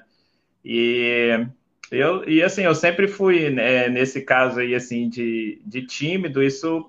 E 0.64 1.44
eu, 1.92 2.28
e 2.30 2.44
assim, 2.44 2.62
eu 2.64 2.76
sempre 2.76 3.08
fui, 3.08 3.50
né, 3.50 3.90
nesse 3.90 4.22
caso 4.22 4.60
aí, 4.60 4.76
assim, 4.76 5.10
de, 5.10 5.60
de 5.66 5.88
tímido, 5.88 6.44
isso 6.44 6.88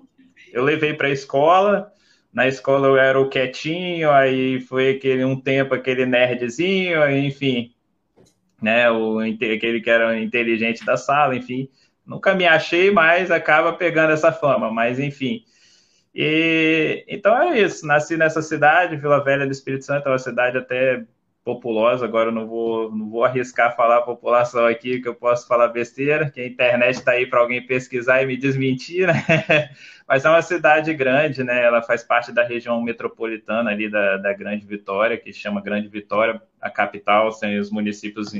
eu 0.53 0.63
levei 0.63 0.93
para 0.93 1.07
a 1.07 1.11
escola, 1.11 1.91
na 2.31 2.47
escola 2.47 2.87
eu 2.87 2.97
era 2.97 3.19
o 3.19 3.29
quietinho, 3.29 4.11
aí 4.11 4.59
foi 4.61 4.91
aquele 4.91 5.23
um 5.25 5.39
tempo 5.41 5.73
aquele 5.73 6.05
nerdzinho, 6.05 7.09
enfim, 7.09 7.73
né, 8.61 8.89
o, 8.91 9.19
aquele 9.19 9.81
que 9.81 9.89
era 9.89 10.19
inteligente 10.19 10.85
da 10.85 10.95
sala, 10.95 11.35
enfim. 11.35 11.69
Nunca 12.05 12.33
me 12.35 12.45
achei, 12.45 12.91
mas 12.91 13.31
acaba 13.31 13.73
pegando 13.73 14.11
essa 14.11 14.31
fama, 14.31 14.71
mas 14.71 14.99
enfim. 14.99 15.43
E 16.13 17.05
então 17.07 17.41
é 17.41 17.59
isso. 17.59 17.85
Nasci 17.87 18.17
nessa 18.17 18.41
cidade, 18.41 18.97
Vila 18.97 19.23
Velha 19.23 19.45
do 19.45 19.51
Espírito 19.51 19.85
Santo, 19.85 20.07
é 20.07 20.11
uma 20.11 20.19
cidade 20.19 20.57
até 20.57 21.05
populosa. 21.43 22.05
Agora 22.05 22.29
eu 22.29 22.33
não 22.33 22.47
vou, 22.47 22.91
não 22.95 23.09
vou 23.09 23.23
arriscar 23.23 23.75
falar 23.75 23.97
a 23.97 24.01
população 24.01 24.65
aqui, 24.65 25.01
que 25.01 25.07
eu 25.07 25.15
posso 25.15 25.47
falar 25.47 25.69
besteira, 25.69 26.29
que 26.29 26.39
a 26.41 26.47
internet 26.47 26.95
está 26.95 27.11
aí 27.11 27.25
para 27.25 27.39
alguém 27.39 27.65
pesquisar 27.65 28.21
e 28.21 28.25
me 28.25 28.37
desmentir, 28.37 29.07
né? 29.07 29.13
Mas 30.07 30.25
é 30.25 30.29
uma 30.29 30.41
cidade 30.41 30.93
grande, 30.93 31.43
né? 31.43 31.63
Ela 31.63 31.81
faz 31.81 32.03
parte 32.03 32.31
da 32.31 32.43
região 32.43 32.81
metropolitana 32.81 33.71
ali 33.71 33.89
da, 33.89 34.17
da 34.17 34.33
Grande 34.33 34.65
Vitória, 34.65 35.17
que 35.17 35.31
chama 35.31 35.61
Grande 35.61 35.87
Vitória, 35.87 36.41
a 36.59 36.69
capital, 36.69 37.31
sem 37.31 37.57
os 37.57 37.71
municípios 37.71 38.33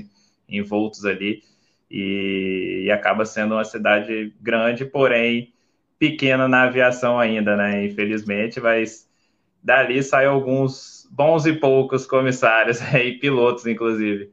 envoltos 0.50 1.06
ali. 1.06 1.44
E, 1.90 2.84
e 2.86 2.92
acaba 2.92 3.26
sendo 3.26 3.56
uma 3.56 3.64
cidade 3.64 4.34
grande, 4.42 4.86
porém 4.86 5.54
pequena 5.98 6.48
na 6.48 6.64
aviação 6.64 7.20
ainda, 7.20 7.56
né? 7.56 7.86
Infelizmente, 7.86 8.60
mas 8.60 9.08
dali 9.64 10.02
saem 10.04 10.28
alguns 10.28 11.01
bons 11.12 11.46
e 11.46 11.54
poucos 11.54 12.06
comissários 12.06 12.80
e 12.96 13.12
pilotos, 13.14 13.68
inclusive. 13.68 14.32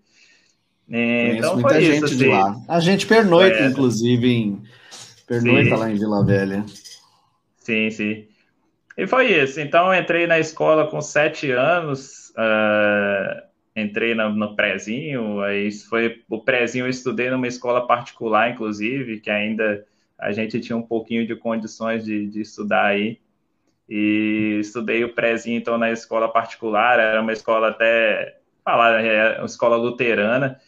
então 0.88 1.60
foi 1.60 1.82
isso. 1.82 2.04
Assim. 2.04 2.28
lá. 2.28 2.56
A 2.68 2.80
gente 2.80 3.06
pernoita, 3.06 3.58
é. 3.58 3.66
inclusive, 3.66 4.28
em 4.28 4.62
pernoita 5.26 5.70
sim. 5.70 5.76
lá 5.76 5.90
em 5.90 5.94
Vila 5.96 6.24
Velha. 6.24 6.64
Sim, 7.58 7.90
sim. 7.90 8.24
E 8.96 9.06
foi 9.06 9.32
isso. 9.32 9.60
Então, 9.60 9.94
entrei 9.94 10.26
na 10.26 10.38
escola 10.38 10.88
com 10.88 11.00
sete 11.00 11.50
anos, 11.50 12.30
uh, 12.30 13.42
entrei 13.76 14.14
no, 14.14 14.30
no 14.30 14.56
prézinho, 14.56 15.40
aí 15.40 15.70
foi 15.70 16.22
o 16.28 16.40
prézinho 16.40 16.86
eu 16.86 16.90
estudei 16.90 17.30
numa 17.30 17.46
escola 17.46 17.86
particular, 17.86 18.50
inclusive, 18.50 19.20
que 19.20 19.30
ainda 19.30 19.84
a 20.18 20.32
gente 20.32 20.58
tinha 20.60 20.76
um 20.76 20.82
pouquinho 20.82 21.26
de 21.26 21.36
condições 21.36 22.04
de, 22.04 22.26
de 22.26 22.40
estudar 22.40 22.86
aí. 22.86 23.20
E 23.88 24.58
estudei 24.60 25.02
o 25.04 25.14
prézinho, 25.14 25.58
então, 25.58 25.78
na 25.78 25.90
escola 25.90 26.28
particular, 26.28 26.98
era 26.98 27.20
uma 27.20 27.32
escola 27.32 27.68
até, 27.68 28.38
falar, 28.64 29.02
é 29.02 29.38
uma 29.38 29.46
escola 29.46 29.76
luterana, 29.76 30.60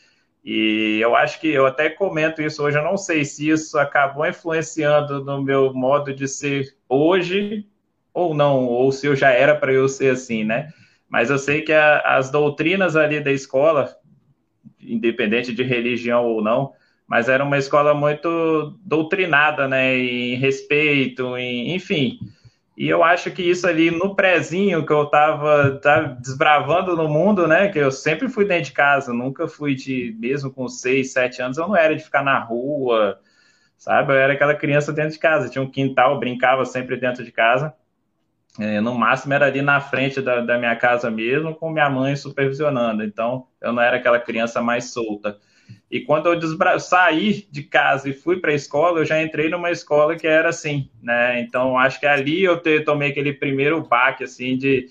e 0.45 0.99
eu 1.01 1.15
acho 1.15 1.39
que 1.39 1.49
eu 1.49 1.67
até 1.67 1.91
comento 1.91 2.41
isso 2.41 2.63
hoje, 2.63 2.79
eu 2.79 2.85
não 2.85 2.97
sei 2.97 3.25
se 3.25 3.49
isso 3.51 3.79
acabou 3.79 4.27
influenciando 4.27 5.23
no 5.23 5.43
meu 5.43 5.75
modo 5.75 6.15
de 6.15 6.27
ser 6.27 6.75
hoje 6.89 7.67
ou 8.13 8.35
não, 8.35 8.65
ou 8.67 8.91
se 8.91 9.07
eu 9.07 9.15
já 9.15 9.31
era 9.31 9.55
para 9.55 9.73
eu 9.73 9.89
ser 9.89 10.13
assim, 10.13 10.45
né? 10.45 10.73
Mas 11.09 11.29
eu 11.29 11.39
sei 11.39 11.63
que 11.63 11.73
a, 11.73 12.01
as 12.17 12.31
doutrinas 12.31 12.97
ali 12.97 13.21
da 13.21 13.31
escola, 13.31 13.95
independente 14.81 15.53
de 15.53 15.63
religião 15.63 16.25
ou 16.25 16.43
não, 16.43 16.73
mas 17.07 17.29
era 17.29 17.45
uma 17.45 17.59
escola 17.59 17.93
muito 17.93 18.79
doutrinada, 18.85 19.69
né, 19.69 19.97
em 19.99 20.37
respeito, 20.37 21.37
em, 21.37 21.75
enfim. 21.75 22.19
E 22.81 22.89
eu 22.89 23.05
acho 23.05 23.31
que 23.31 23.43
isso 23.43 23.67
ali 23.67 23.91
no 23.91 24.15
prezinho 24.17 24.87
que 24.87 24.91
eu 24.91 25.03
estava 25.03 25.79
tava 25.83 26.17
desbravando 26.19 26.97
no 26.97 27.11
mundo, 27.11 27.47
né, 27.47 27.69
que 27.69 27.79
eu 27.79 27.93
sempre 27.93 28.27
fui 28.27 28.47
dentro 28.47 28.65
de 28.65 28.73
casa, 28.73 29.13
nunca 29.13 29.47
fui 29.47 29.75
de, 29.75 30.17
mesmo 30.19 30.51
com 30.51 30.67
seis, 30.67 31.13
sete 31.13 31.43
anos, 31.43 31.59
eu 31.59 31.69
não 31.69 31.77
era 31.77 31.95
de 31.95 32.03
ficar 32.03 32.23
na 32.25 32.39
rua, 32.39 33.21
sabe? 33.77 34.15
Eu 34.15 34.17
era 34.17 34.33
aquela 34.33 34.55
criança 34.55 34.95
dentro 34.95 35.13
de 35.13 35.19
casa, 35.19 35.51
tinha 35.51 35.61
um 35.61 35.71
quintal, 35.71 36.19
brincava 36.19 36.65
sempre 36.65 36.97
dentro 36.97 37.23
de 37.23 37.31
casa. 37.31 37.75
É, 38.59 38.81
no 38.81 38.95
máximo 38.95 39.35
era 39.35 39.45
ali 39.45 39.61
na 39.61 39.79
frente 39.83 40.23
da, 40.23 40.41
da 40.41 40.57
minha 40.57 40.75
casa 40.75 41.11
mesmo, 41.11 41.55
com 41.55 41.69
minha 41.69 41.91
mãe 41.91 42.17
supervisionando. 42.17 43.05
Então, 43.05 43.47
eu 43.61 43.75
não 43.75 43.83
era 43.83 43.99
aquela 43.99 44.19
criança 44.19 44.63
mais 44.63 44.91
solta. 44.91 45.39
E 45.91 46.01
quando 46.01 46.27
eu 46.27 46.39
desbra... 46.39 46.79
saí 46.79 47.47
de 47.51 47.65
casa 47.65 48.09
e 48.09 48.13
fui 48.13 48.39
para 48.39 48.53
a 48.53 48.55
escola, 48.55 49.01
eu 49.01 49.05
já 49.05 49.21
entrei 49.21 49.49
numa 49.49 49.71
escola 49.71 50.15
que 50.15 50.27
era 50.27 50.51
assim, 50.51 50.89
né? 51.03 51.41
Então 51.41 51.77
acho 51.77 51.99
que 51.99 52.07
ali 52.07 52.45
eu 52.45 52.61
te... 52.61 52.81
tomei 52.81 53.11
aquele 53.11 53.33
primeiro 53.33 53.83
baque 53.83 54.23
assim 54.23 54.57
de... 54.57 54.87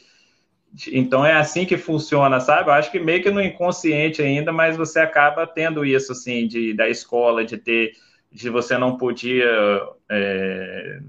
de, 0.74 0.98
então 0.98 1.26
é 1.26 1.34
assim 1.34 1.66
que 1.66 1.78
funciona, 1.78 2.40
sabe? 2.42 2.70
Eu 2.70 2.74
acho 2.74 2.92
que 2.92 3.00
meio 3.00 3.24
que 3.24 3.32
no 3.32 3.42
inconsciente 3.42 4.22
ainda, 4.22 4.52
mas 4.52 4.76
você 4.76 5.00
acaba 5.00 5.48
tendo 5.48 5.86
isso 5.86 6.12
assim 6.12 6.46
de 6.48 6.74
da 6.74 6.90
escola 6.90 7.46
de 7.46 7.58
ter 7.58 7.94
de 8.32 8.50
você 8.50 8.78
não 8.78 8.98
podia 8.98 9.48
é... 10.10 11.00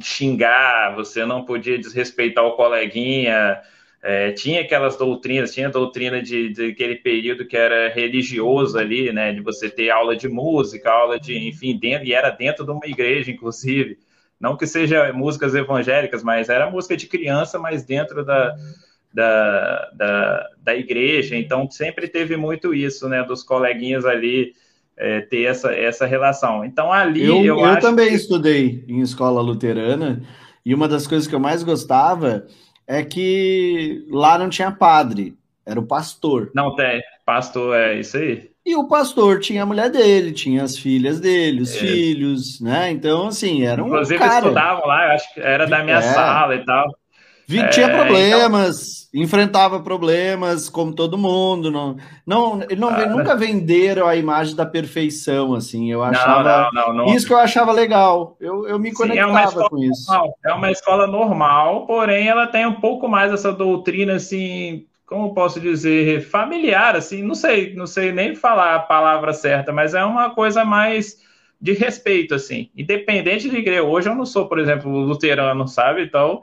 xingar, 0.00 0.94
você 0.94 1.26
não 1.26 1.44
podia 1.44 1.78
desrespeitar 1.78 2.44
o 2.44 2.56
coleguinha 2.56 3.60
é, 4.02 4.30
tinha 4.32 4.60
aquelas 4.60 4.96
doutrinas, 4.96 5.52
tinha 5.52 5.66
a 5.66 5.72
doutrina 5.72 6.22
de, 6.22 6.50
de, 6.50 6.66
aquele 6.66 6.96
período 6.96 7.44
que 7.44 7.56
era 7.56 7.92
religioso 7.92 8.78
ali, 8.78 9.12
né, 9.12 9.32
de 9.32 9.40
você 9.40 9.68
ter 9.68 9.90
aula 9.90 10.16
de 10.16 10.28
música, 10.28 10.90
aula 10.90 11.18
de, 11.18 11.36
enfim, 11.48 11.76
dentro, 11.76 12.06
e 12.06 12.14
era 12.14 12.30
dentro 12.30 12.64
de 12.64 12.70
uma 12.70 12.86
igreja, 12.86 13.30
inclusive, 13.30 13.98
não 14.40 14.56
que 14.56 14.66
seja 14.66 15.12
músicas 15.12 15.54
evangélicas, 15.54 16.22
mas 16.22 16.48
era 16.48 16.70
música 16.70 16.96
de 16.96 17.08
criança, 17.08 17.58
mas 17.58 17.84
dentro 17.84 18.24
da, 18.24 18.54
da, 19.12 19.90
da, 19.92 20.50
da 20.62 20.76
igreja, 20.76 21.36
então 21.36 21.68
sempre 21.68 22.06
teve 22.06 22.36
muito 22.36 22.72
isso, 22.72 23.08
né, 23.08 23.24
dos 23.24 23.42
coleguinhas 23.42 24.04
ali, 24.04 24.52
é, 24.96 25.22
ter 25.22 25.42
essa, 25.42 25.72
essa 25.72 26.06
relação. 26.06 26.64
Então, 26.64 26.92
ali 26.92 27.24
eu, 27.24 27.44
eu, 27.44 27.58
eu 27.58 27.78
também 27.80 28.08
que... 28.10 28.14
estudei 28.14 28.84
em 28.86 29.00
escola 29.00 29.40
luterana, 29.40 30.22
e 30.64 30.72
uma 30.72 30.86
das 30.86 31.06
coisas 31.06 31.26
que 31.26 31.34
eu 31.34 31.40
mais 31.40 31.64
gostava 31.64 32.46
é 32.88 33.04
que 33.04 34.06
lá 34.10 34.38
não 34.38 34.48
tinha 34.48 34.72
padre, 34.72 35.36
era 35.64 35.78
o 35.78 35.86
pastor. 35.86 36.50
Não 36.54 36.74
tem, 36.74 37.02
pastor 37.26 37.76
é 37.76 38.00
isso 38.00 38.16
aí. 38.16 38.50
E 38.64 38.74
o 38.74 38.88
pastor 38.88 39.40
tinha 39.40 39.62
a 39.62 39.66
mulher 39.66 39.90
dele, 39.90 40.32
tinha 40.32 40.62
as 40.62 40.76
filhas 40.76 41.20
dele, 41.20 41.62
os 41.62 41.74
é. 41.74 41.78
filhos, 41.78 42.60
né? 42.60 42.90
Então, 42.90 43.28
assim, 43.28 43.64
era 43.64 43.82
um 43.82 43.86
Inclusive, 43.86 44.18
cara... 44.18 44.46
estudavam 44.46 44.86
lá, 44.86 45.06
eu 45.06 45.12
acho 45.12 45.34
que 45.34 45.40
era 45.40 45.66
da 45.66 45.82
minha 45.82 45.98
é. 45.98 46.02
sala 46.02 46.54
e 46.54 46.64
tal. 46.64 46.97
Tinha 47.48 47.86
é, 47.86 47.96
problemas, 47.96 49.08
então... 49.08 49.24
enfrentava 49.24 49.80
problemas, 49.80 50.68
como 50.68 50.94
todo 50.94 51.16
mundo. 51.16 51.70
Não, 51.70 51.96
não, 52.26 52.58
não 52.76 52.88
ah, 52.90 53.06
nunca 53.06 53.34
venderam 53.34 54.06
a 54.06 54.14
imagem 54.14 54.54
da 54.54 54.66
perfeição, 54.66 55.54
assim. 55.54 55.90
Eu 55.90 56.02
achava. 56.02 56.68
Não, 56.74 56.92
não, 56.92 57.06
isso 57.06 57.26
que 57.26 57.32
eu 57.32 57.38
achava 57.38 57.72
legal. 57.72 58.36
Eu, 58.38 58.68
eu 58.68 58.78
me 58.78 58.90
Sim, 58.90 58.96
conectava 58.96 59.64
é 59.64 59.68
com 59.68 59.78
isso. 59.78 60.12
Normal. 60.12 60.38
É 60.44 60.52
uma 60.52 60.70
escola 60.70 61.06
normal, 61.06 61.86
porém 61.86 62.28
ela 62.28 62.46
tem 62.46 62.66
um 62.66 62.74
pouco 62.74 63.08
mais 63.08 63.32
essa 63.32 63.50
doutrina, 63.50 64.16
assim, 64.16 64.84
como 65.06 65.32
posso 65.32 65.58
dizer, 65.58 66.20
familiar, 66.20 66.96
assim, 66.96 67.22
não 67.22 67.34
sei, 67.34 67.74
não 67.74 67.86
sei 67.86 68.12
nem 68.12 68.34
falar 68.34 68.74
a 68.74 68.80
palavra 68.80 69.32
certa, 69.32 69.72
mas 69.72 69.94
é 69.94 70.04
uma 70.04 70.30
coisa 70.34 70.66
mais 70.66 71.16
de 71.58 71.72
respeito, 71.72 72.34
assim. 72.34 72.68
Independente 72.76 73.48
de 73.48 73.56
igreja. 73.56 73.82
Hoje 73.84 74.06
eu 74.10 74.14
não 74.14 74.26
sou, 74.26 74.46
por 74.46 74.58
exemplo, 74.58 74.90
luterano, 74.90 75.66
sabe? 75.66 76.02
Então 76.02 76.42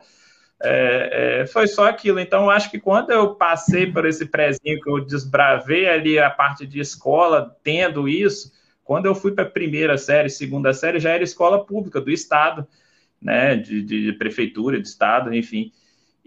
é, 0.64 1.42
é, 1.42 1.48
foi 1.48 1.68
só 1.68 1.88
aquilo. 1.88 2.20
Então, 2.20 2.50
acho 2.50 2.72
que 2.72 2.80
quando 2.80 3.12
eu 3.12 3.36
passei 3.36 3.92
por 3.92 4.06
esse 4.06 4.26
prézinho, 4.26 4.80
que 4.82 4.90
eu 4.90 5.04
desbravei 5.04 5.88
ali 5.88 6.18
a 6.18 6.30
parte 6.30 6.66
de 6.66 6.80
escola, 6.80 7.56
tendo 7.64 8.08
isso, 8.08 8.52
quando 8.84 9.06
eu 9.06 9.16
fui 9.16 9.32
para 9.32 9.44
a 9.44 9.50
primeira 9.50 9.98
série, 9.98 10.30
segunda 10.30 10.74
série, 10.74 11.00
já 11.00 11.12
era 11.12 11.24
escola 11.24 11.66
pública 11.66 12.00
do 12.00 12.12
Estado, 12.12 12.68
né, 13.22 13.56
de, 13.56 13.82
de 13.82 14.14
prefeitura, 14.14 14.80
de 14.80 14.88
Estado, 14.88 15.34
enfim. 15.34 15.72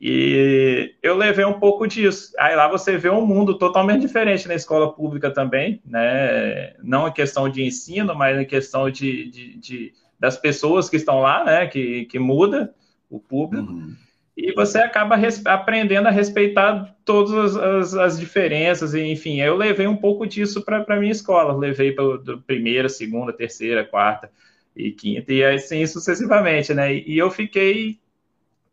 E 0.01 0.95
eu 1.03 1.17
levei 1.17 1.45
um 1.45 1.59
pouco 1.59 1.87
disso. 1.87 2.33
Aí 2.39 2.55
lá 2.55 2.69
você 2.69 2.97
vê 2.97 3.11
um 3.11 3.27
mundo 3.27 3.59
totalmente 3.59 4.03
diferente 4.03 4.47
na 4.47 4.55
escola 4.55 4.93
pública 4.93 5.29
também, 5.29 5.83
né? 5.85 6.75
Não 6.85 7.09
em 7.09 7.13
questão 7.13 7.49
de 7.49 7.65
ensino, 7.65 8.15
mas 8.15 8.39
em 8.39 8.45
questão 8.45 8.89
de, 8.89 9.29
de, 9.29 9.59
de 9.59 9.93
das 10.19 10.37
pessoas 10.37 10.89
que 10.89 10.95
estão 10.95 11.21
lá, 11.21 11.45
né? 11.45 11.67
Que, 11.67 12.05
que 12.05 12.17
muda 12.17 12.73
o 13.11 13.19
público. 13.19 13.73
Uhum 13.73 13.97
e 14.41 14.53
você 14.53 14.79
acaba 14.79 15.17
aprendendo 15.47 16.07
a 16.07 16.13
respeitar 16.13 16.97
todas 17.05 17.57
as, 17.57 17.95
as, 17.95 18.21
diferenças, 18.21 18.95
enfim, 18.95 19.41
eu 19.41 19.57
levei 19.57 19.89
um 19.89 19.97
pouco 19.97 20.25
disso 20.29 20.65
para 20.65 20.85
a 20.89 20.97
minha 20.97 21.11
escola, 21.11 21.57
levei 21.57 21.91
para 21.91 22.05
primeira, 22.47 22.89
segunda, 22.89 23.33
terceira, 23.33 23.85
quarta 23.85 24.31
e 24.77 24.93
quinta, 24.93 25.33
e 25.33 25.43
assim 25.43 25.85
sucessivamente, 25.89 26.73
né, 26.73 26.95
e 26.95 27.19
eu 27.19 27.33
fiquei, 27.33 27.99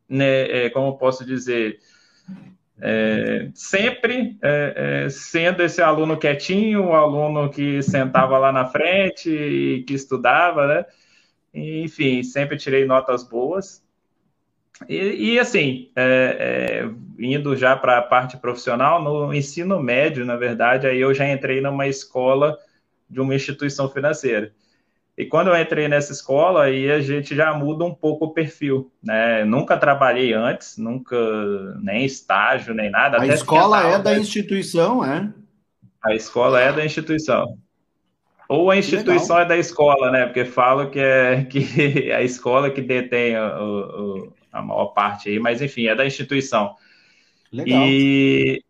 né, 0.07 0.65
é, 0.65 0.69
como 0.69 0.99
posso 0.99 1.25
dizer, 1.25 1.79
é, 2.79 3.49
sempre 3.55 4.37
é, 4.43 5.05
é, 5.05 5.09
sendo 5.09 5.63
esse 5.63 5.81
aluno 5.81 6.19
quietinho, 6.19 6.89
o 6.89 6.93
aluno 6.93 7.49
que 7.49 7.81
sentava 7.81 8.37
lá 8.37 8.51
na 8.51 8.67
frente 8.67 9.31
e 9.31 9.83
que 9.83 9.95
estudava, 9.95 10.67
né, 10.67 10.85
enfim, 11.51 12.21
sempre 12.21 12.55
tirei 12.55 12.85
notas 12.85 13.27
boas, 13.27 13.83
e, 14.89 15.33
e 15.33 15.39
assim, 15.39 15.89
é, 15.95 16.83
é, 16.87 16.89
indo 17.19 17.55
já 17.55 17.75
para 17.75 17.97
a 17.97 18.01
parte 18.01 18.37
profissional, 18.37 19.01
no 19.01 19.33
ensino 19.33 19.81
médio, 19.81 20.25
na 20.25 20.35
verdade, 20.35 20.85
aí 20.85 20.99
eu 20.99 21.13
já 21.13 21.29
entrei 21.29 21.61
numa 21.61 21.87
escola 21.87 22.57
de 23.09 23.21
uma 23.21 23.33
instituição 23.33 23.89
financeira. 23.89 24.51
E 25.17 25.25
quando 25.25 25.47
eu 25.47 25.57
entrei 25.57 25.87
nessa 25.87 26.11
escola, 26.11 26.63
aí 26.63 26.91
a 26.91 26.99
gente 26.99 27.33
já 27.33 27.53
muda 27.53 27.85
um 27.85 27.93
pouco 27.93 28.25
o 28.25 28.33
perfil, 28.33 28.91
né? 29.01 29.45
Nunca 29.45 29.77
trabalhei 29.77 30.33
antes, 30.33 30.77
nunca 30.77 31.15
nem 31.81 32.03
estágio, 32.03 32.73
nem 32.73 32.91
nada. 32.91 33.21
A 33.21 33.27
escola 33.27 33.81
é 33.81 33.97
da 33.97 34.17
instituição, 34.17 35.05
é? 35.05 35.31
A 36.03 36.13
escola 36.13 36.59
é 36.59 36.73
da 36.73 36.83
instituição. 36.83 37.57
Ou 38.49 38.69
a 38.69 38.77
instituição 38.77 39.39
é 39.39 39.45
da 39.45 39.57
escola, 39.57 40.11
né? 40.11 40.25
Porque 40.25 40.43
falo 40.43 40.89
que 40.89 40.99
é 40.99 41.43
que 41.49 42.11
a 42.11 42.21
escola 42.21 42.69
que 42.69 42.81
detém 42.81 43.37
o, 43.37 44.25
o 44.25 44.33
a 44.55 44.61
maior 44.61 44.87
parte 44.87 45.29
aí, 45.29 45.39
mas 45.39 45.61
enfim, 45.61 45.87
é 45.87 45.95
da 45.95 46.05
instituição. 46.05 46.75
Legal. 47.51 47.83
E, 47.87 48.63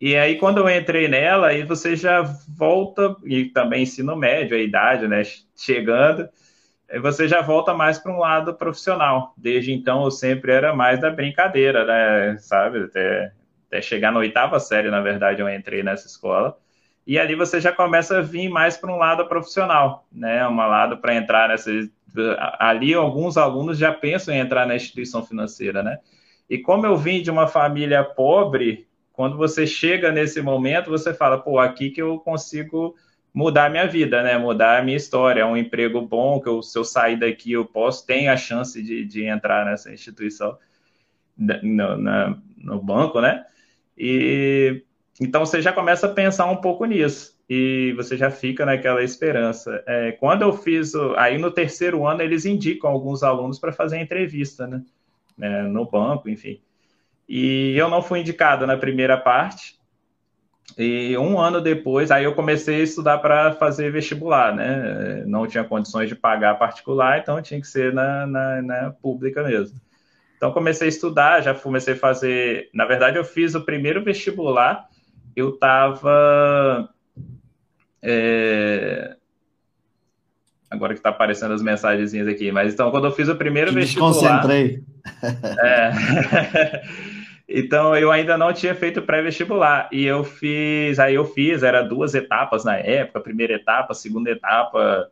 e 0.00 0.16
aí, 0.16 0.36
quando 0.36 0.58
eu 0.58 0.68
entrei 0.68 1.08
nela, 1.08 1.48
aí 1.48 1.62
você 1.62 1.96
já 1.96 2.22
volta, 2.56 3.16
e 3.24 3.46
também 3.46 3.82
ensino 3.82 4.16
médio, 4.16 4.56
a 4.56 4.60
idade, 4.60 5.08
né, 5.08 5.22
chegando, 5.56 6.28
você 7.00 7.28
já 7.28 7.40
volta 7.42 7.74
mais 7.74 7.98
para 7.98 8.12
um 8.12 8.18
lado 8.18 8.54
profissional. 8.54 9.34
Desde 9.36 9.72
então, 9.72 10.04
eu 10.04 10.10
sempre 10.10 10.52
era 10.52 10.74
mais 10.74 11.00
da 11.00 11.10
brincadeira, 11.10 11.84
né, 11.84 12.36
sabe? 12.38 12.84
Até, 12.84 13.32
até 13.66 13.82
chegar 13.82 14.10
na 14.10 14.20
oitava 14.20 14.58
série, 14.58 14.90
na 14.90 15.00
verdade, 15.00 15.40
eu 15.40 15.48
entrei 15.48 15.82
nessa 15.82 16.06
escola. 16.06 16.56
E 17.06 17.18
ali 17.18 17.34
você 17.34 17.58
já 17.58 17.72
começa 17.72 18.18
a 18.18 18.20
vir 18.20 18.50
mais 18.50 18.76
para 18.76 18.92
um 18.92 18.98
lado 18.98 19.26
profissional, 19.26 20.06
né? 20.12 20.46
Um 20.46 20.56
lado 20.56 20.98
para 20.98 21.14
entrar 21.14 21.48
nessa. 21.48 21.70
Ali, 22.58 22.94
alguns 22.94 23.36
alunos 23.36 23.78
já 23.78 23.92
pensam 23.92 24.34
em 24.34 24.38
entrar 24.38 24.66
na 24.66 24.76
instituição 24.76 25.24
financeira, 25.24 25.82
né? 25.82 25.98
E 26.48 26.58
como 26.58 26.86
eu 26.86 26.96
vim 26.96 27.22
de 27.22 27.30
uma 27.30 27.46
família 27.46 28.02
pobre, 28.02 28.88
quando 29.12 29.36
você 29.36 29.66
chega 29.66 30.10
nesse 30.10 30.40
momento, 30.40 30.90
você 30.90 31.12
fala, 31.12 31.38
pô, 31.38 31.58
aqui 31.58 31.90
que 31.90 32.00
eu 32.00 32.18
consigo 32.18 32.94
mudar 33.34 33.70
minha 33.70 33.86
vida, 33.86 34.22
né? 34.22 34.38
Mudar 34.38 34.78
a 34.78 34.82
minha 34.82 34.96
história. 34.96 35.42
É 35.42 35.46
um 35.46 35.56
emprego 35.56 36.00
bom, 36.00 36.40
que 36.40 36.48
eu, 36.48 36.62
se 36.62 36.78
eu 36.78 36.84
sair 36.84 37.18
daqui, 37.18 37.52
eu 37.52 37.64
posso, 37.64 38.06
tenho 38.06 38.32
a 38.32 38.36
chance 38.36 38.82
de, 38.82 39.04
de 39.04 39.24
entrar 39.24 39.66
nessa 39.66 39.92
instituição, 39.92 40.56
no, 41.36 41.96
na, 41.96 42.36
no 42.56 42.82
banco, 42.82 43.20
né? 43.20 43.44
E 43.96 44.82
então 45.20 45.44
você 45.44 45.60
já 45.60 45.72
começa 45.72 46.06
a 46.06 46.12
pensar 46.12 46.46
um 46.46 46.56
pouco 46.56 46.84
nisso 46.84 47.37
e 47.48 47.94
você 47.96 48.16
já 48.16 48.30
fica 48.30 48.66
naquela 48.66 49.02
esperança. 49.02 49.82
É, 49.86 50.12
quando 50.12 50.42
eu 50.42 50.52
fiz, 50.52 50.94
aí 51.16 51.38
no 51.38 51.50
terceiro 51.50 52.06
ano 52.06 52.20
eles 52.20 52.44
indicam 52.44 52.90
alguns 52.90 53.22
alunos 53.22 53.58
para 53.58 53.72
fazer 53.72 53.98
entrevista, 53.98 54.66
né? 54.66 54.82
É, 55.40 55.62
no 55.62 55.88
banco, 55.88 56.28
enfim. 56.28 56.60
E 57.28 57.74
eu 57.76 57.88
não 57.88 58.02
fui 58.02 58.20
indicado 58.20 58.66
na 58.66 58.76
primeira 58.76 59.16
parte. 59.16 59.78
E 60.76 61.16
um 61.16 61.40
ano 61.40 61.60
depois, 61.60 62.10
aí 62.10 62.24
eu 62.24 62.34
comecei 62.34 62.80
a 62.80 62.84
estudar 62.84 63.18
para 63.18 63.52
fazer 63.54 63.90
vestibular, 63.90 64.54
né? 64.54 65.24
Não 65.26 65.46
tinha 65.46 65.64
condições 65.64 66.08
de 66.08 66.14
pagar 66.14 66.58
particular, 66.58 67.18
então 67.18 67.40
tinha 67.40 67.60
que 67.60 67.66
ser 67.66 67.94
na, 67.94 68.26
na, 68.26 68.62
na 68.62 68.90
pública 68.90 69.42
mesmo. 69.42 69.80
Então 70.36 70.52
comecei 70.52 70.86
a 70.86 70.90
estudar, 70.90 71.40
já 71.40 71.54
comecei 71.54 71.94
a 71.94 71.96
fazer. 71.96 72.68
Na 72.74 72.84
verdade, 72.84 73.16
eu 73.16 73.24
fiz 73.24 73.54
o 73.54 73.64
primeiro 73.64 74.04
vestibular. 74.04 74.86
Eu 75.34 75.50
estava 75.50 76.88
é... 78.02 79.16
Agora 80.70 80.92
que 80.92 81.00
está 81.00 81.08
aparecendo 81.08 81.54
as 81.54 81.62
mensagenzinhas 81.62 82.28
aqui, 82.28 82.52
mas 82.52 82.74
então 82.74 82.90
quando 82.90 83.06
eu 83.06 83.12
fiz 83.12 83.28
o 83.28 83.36
primeiro 83.36 83.72
Me 83.72 83.80
vestibular. 83.80 84.12
Concentrei. 84.12 84.82
É... 85.64 86.82
então 87.48 87.96
eu 87.96 88.12
ainda 88.12 88.36
não 88.36 88.52
tinha 88.52 88.74
feito 88.74 89.00
pré-vestibular 89.00 89.88
e 89.90 90.04
eu 90.04 90.22
fiz, 90.22 90.98
aí 90.98 91.14
eu 91.14 91.24
fiz, 91.24 91.62
era 91.62 91.80
duas 91.82 92.14
etapas 92.14 92.62
na 92.62 92.76
época, 92.76 93.20
primeira 93.20 93.54
etapa, 93.54 93.94
segunda 93.94 94.30
etapa, 94.30 95.10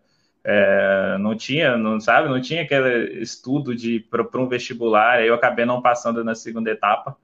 é, 0.48 1.16
não 1.18 1.34
tinha, 1.34 1.76
não 1.76 1.98
sabe, 1.98 2.28
não 2.28 2.40
tinha 2.40 2.62
aquele 2.62 3.20
estudo 3.20 3.74
de 3.74 3.98
para 3.98 4.40
um 4.40 4.46
vestibular, 4.46 5.14
aí 5.14 5.26
eu 5.26 5.34
acabei 5.34 5.64
não 5.64 5.82
passando 5.82 6.22
na 6.22 6.36
segunda 6.36 6.70
etapa. 6.70 7.16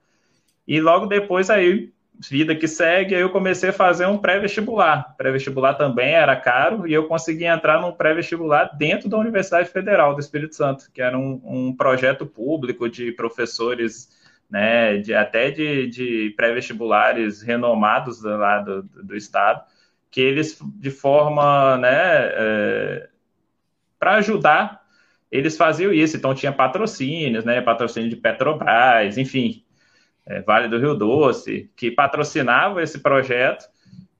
E 0.67 0.81
logo 0.81 1.05
depois 1.05 1.49
aí 1.49 1.92
vida 2.19 2.55
que 2.55 2.67
segue, 2.67 3.15
aí 3.15 3.21
eu 3.21 3.29
comecei 3.29 3.69
a 3.69 3.73
fazer 3.73 4.05
um 4.05 4.17
pré-vestibular. 4.17 5.15
Pré-vestibular 5.17 5.73
também 5.73 6.13
era 6.13 6.35
caro 6.35 6.87
e 6.87 6.93
eu 6.93 7.07
consegui 7.07 7.45
entrar 7.45 7.81
num 7.81 7.91
pré-vestibular 7.91 8.75
dentro 8.77 9.09
da 9.09 9.17
Universidade 9.17 9.69
Federal 9.69 10.13
do 10.13 10.19
Espírito 10.19 10.55
Santo, 10.55 10.89
que 10.93 11.01
era 11.01 11.17
um, 11.17 11.41
um 11.43 11.75
projeto 11.75 12.25
público 12.25 12.87
de 12.87 13.11
professores, 13.11 14.09
né, 14.49 14.97
de, 14.97 15.13
até 15.13 15.49
de, 15.49 15.87
de 15.87 16.33
pré-vestibulares 16.37 17.41
renomados 17.41 18.21
lá 18.23 18.59
do, 18.59 18.83
do, 18.83 19.15
estado, 19.15 19.63
que 20.11 20.21
eles, 20.21 20.59
de 20.75 20.91
forma, 20.91 21.77
né, 21.77 21.89
é, 21.91 23.09
para 23.99 24.15
ajudar, 24.15 24.83
eles 25.31 25.57
faziam 25.57 25.91
isso. 25.91 26.15
Então 26.15 26.35
tinha 26.35 26.51
patrocínios, 26.51 27.43
né, 27.43 27.59
patrocínio 27.61 28.09
de 28.09 28.15
Petrobras, 28.15 29.17
enfim, 29.17 29.63
é, 30.25 30.41
Vale 30.41 30.67
do 30.67 30.79
Rio 30.79 30.95
Doce, 30.95 31.69
que 31.75 31.91
patrocinava 31.91 32.81
esse 32.81 32.99
projeto 32.99 33.65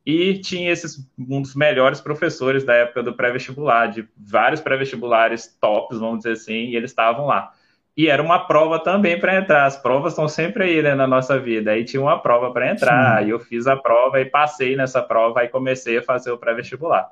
e 0.06 0.40
tinha 0.40 0.72
esses 0.72 1.08
um 1.18 1.42
dos 1.42 1.56
melhores 1.56 2.02
professores 2.02 2.64
da 2.64 2.74
época 2.74 3.02
do 3.02 3.14
pré-vestibular, 3.14 3.88
de 3.88 4.08
vários 4.18 4.60
pré-vestibulares 4.60 5.58
tops, 5.62 6.00
vamos 6.00 6.20
dizer 6.20 6.34
assim, 6.34 6.66
e 6.66 6.76
eles 6.76 6.92
estavam 6.92 7.26
lá. 7.26 7.54
E 7.96 8.10
era 8.10 8.22
uma 8.22 8.40
prova 8.40 8.80
também 8.80 9.20
para 9.20 9.38
entrar. 9.38 9.66
As 9.66 9.78
provas 9.78 10.14
estão 10.14 10.28
sempre 10.28 10.64
aí 10.64 10.82
né, 10.82 10.96
na 10.96 11.06
nossa 11.06 11.40
vida. 11.40 11.72
Aí 11.72 11.86
tinha 11.86 12.02
uma 12.02 12.20
prova 12.20 12.52
para 12.52 12.72
entrar, 12.72 13.18
Sim. 13.18 13.24
aí 13.24 13.30
eu 13.30 13.40
fiz 13.40 13.68
a 13.68 13.78
prova 13.78 14.20
e 14.20 14.26
passei 14.26 14.76
nessa 14.76 15.02
prova 15.02 15.44
e 15.44 15.48
comecei 15.48 16.00
a 16.00 16.04
fazer 16.04 16.32
o 16.32 16.38
pré-vestibular. 16.38 17.12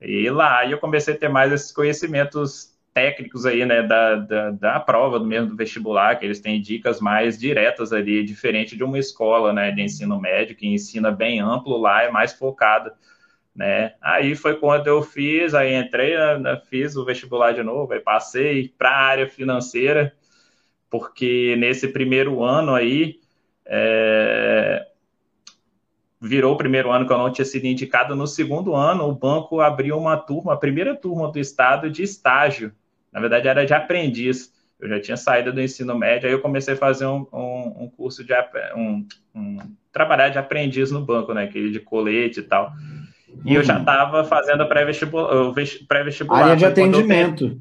E 0.00 0.28
lá 0.30 0.66
eu 0.66 0.78
comecei 0.78 1.14
a 1.14 1.18
ter 1.18 1.28
mais 1.28 1.52
esses 1.52 1.72
conhecimentos 1.72 2.70
técnicos 3.00 3.46
aí, 3.46 3.64
né, 3.64 3.82
da, 3.82 4.16
da, 4.16 4.50
da, 4.50 4.78
prova 4.80 5.18
do 5.18 5.24
mesmo 5.24 5.48
do 5.48 5.56
vestibular, 5.56 6.18
que 6.18 6.26
eles 6.26 6.38
têm 6.38 6.60
dicas 6.60 7.00
mais 7.00 7.38
diretas 7.38 7.94
ali, 7.94 8.22
diferente 8.22 8.76
de 8.76 8.84
uma 8.84 8.98
escola, 8.98 9.54
né, 9.54 9.70
de 9.70 9.80
ensino 9.80 10.20
médio, 10.20 10.54
que 10.54 10.66
ensina 10.66 11.10
bem 11.10 11.40
amplo 11.40 11.78
lá, 11.78 12.02
é 12.02 12.10
mais 12.10 12.34
focada, 12.34 12.92
né. 13.56 13.94
Aí 14.02 14.34
foi 14.34 14.56
quando 14.56 14.86
eu 14.86 15.02
fiz, 15.02 15.54
aí 15.54 15.74
entrei, 15.74 16.14
né, 16.38 16.60
fiz 16.68 16.94
o 16.94 17.04
vestibular 17.06 17.52
de 17.52 17.62
novo, 17.62 17.90
aí 17.94 18.00
passei 18.00 18.68
para 18.76 18.90
a 18.90 19.02
área 19.02 19.26
financeira, 19.26 20.14
porque 20.90 21.56
nesse 21.56 21.88
primeiro 21.88 22.44
ano 22.44 22.74
aí, 22.74 23.18
é, 23.64 24.86
virou 26.20 26.52
o 26.52 26.58
primeiro 26.58 26.92
ano 26.92 27.06
que 27.06 27.12
eu 27.12 27.18
não 27.18 27.32
tinha 27.32 27.46
sido 27.46 27.64
indicado. 27.64 28.14
No 28.14 28.26
segundo 28.26 28.74
ano, 28.74 29.08
o 29.08 29.14
banco 29.14 29.60
abriu 29.60 29.96
uma 29.96 30.18
turma, 30.18 30.52
a 30.52 30.56
primeira 30.56 30.94
turma 30.94 31.32
do 31.32 31.38
estado 31.38 31.88
de 31.88 32.02
estágio 32.02 32.74
na 33.12 33.20
verdade, 33.20 33.48
era 33.48 33.66
de 33.66 33.74
aprendiz. 33.74 34.52
Eu 34.78 34.88
já 34.88 35.00
tinha 35.00 35.16
saído 35.16 35.52
do 35.52 35.60
ensino 35.60 35.96
médio, 35.98 36.26
aí 36.26 36.32
eu 36.32 36.40
comecei 36.40 36.74
a 36.74 36.76
fazer 36.76 37.06
um, 37.06 37.26
um, 37.32 37.84
um 37.84 37.90
curso 37.94 38.24
de 38.24 38.32
um, 38.74 39.06
um, 39.34 39.58
trabalhar 39.92 40.30
de 40.30 40.38
aprendiz 40.38 40.90
no 40.90 41.04
banco, 41.04 41.34
né? 41.34 41.44
Aquele 41.44 41.70
de 41.70 41.80
colete 41.80 42.40
e 42.40 42.42
tal. 42.42 42.72
E 43.44 43.50
uhum. 43.50 43.56
eu 43.56 43.62
já 43.62 43.78
estava 43.78 44.24
fazendo 44.24 44.66
pré-vestibular. 44.66 45.46
Pré 45.86 46.00
área 46.30 46.56
de 46.56 46.64
atendimento. 46.64 47.60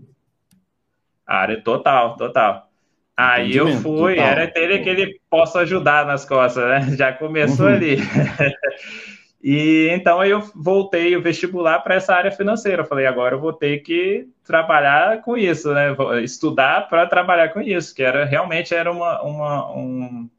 Área 1.27 1.62
total, 1.62 2.15
total. 2.15 2.69
Aí 3.15 3.53
eu 3.55 3.67
fui, 3.79 4.15
total. 4.15 4.31
era 4.31 4.43
aquele 4.45 4.79
que 4.79 4.89
ele 4.89 5.19
possa 5.29 5.59
ajudar 5.59 6.05
nas 6.05 6.23
costas, 6.23 6.63
né? 6.65 6.81
Já 6.95 7.12
começou 7.12 7.67
uhum. 7.67 7.73
ali. 7.73 7.97
E 9.41 9.88
então 9.91 10.23
eu 10.23 10.41
voltei 10.54 11.15
o 11.15 11.21
vestibular 11.21 11.80
para 11.80 11.95
essa 11.95 12.13
área 12.13 12.32
financeira. 12.32 12.82
Eu 12.82 12.86
falei, 12.86 13.06
agora 13.06 13.36
eu 13.36 13.39
vou 13.39 13.54
ter 13.54 13.80
que 13.80 14.28
trabalhar 14.43 15.21
com 15.21 15.38
isso, 15.38 15.73
né? 15.73 15.93
Vou 15.93 16.19
estudar 16.19 16.89
para 16.89 17.08
trabalhar 17.08 17.49
com 17.49 17.62
isso, 17.62 17.95
que 17.95 18.04
era 18.04 18.25
realmente 18.25 18.75
era 18.75 18.91
uma, 18.91 19.21
uma 19.23 19.71
um, 19.78 20.30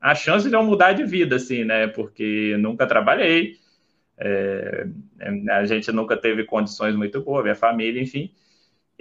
a 0.00 0.14
chance 0.14 0.48
de 0.48 0.54
eu 0.54 0.62
mudar 0.62 0.92
de 0.92 1.04
vida, 1.04 1.36
assim, 1.36 1.64
né? 1.64 1.88
Porque 1.88 2.56
nunca 2.58 2.86
trabalhei, 2.86 3.56
é, 4.16 4.86
a 5.50 5.64
gente 5.64 5.90
nunca 5.90 6.16
teve 6.16 6.44
condições 6.44 6.94
muito 6.94 7.20
boas, 7.22 7.42
minha 7.42 7.56
família, 7.56 8.00
enfim. 8.00 8.32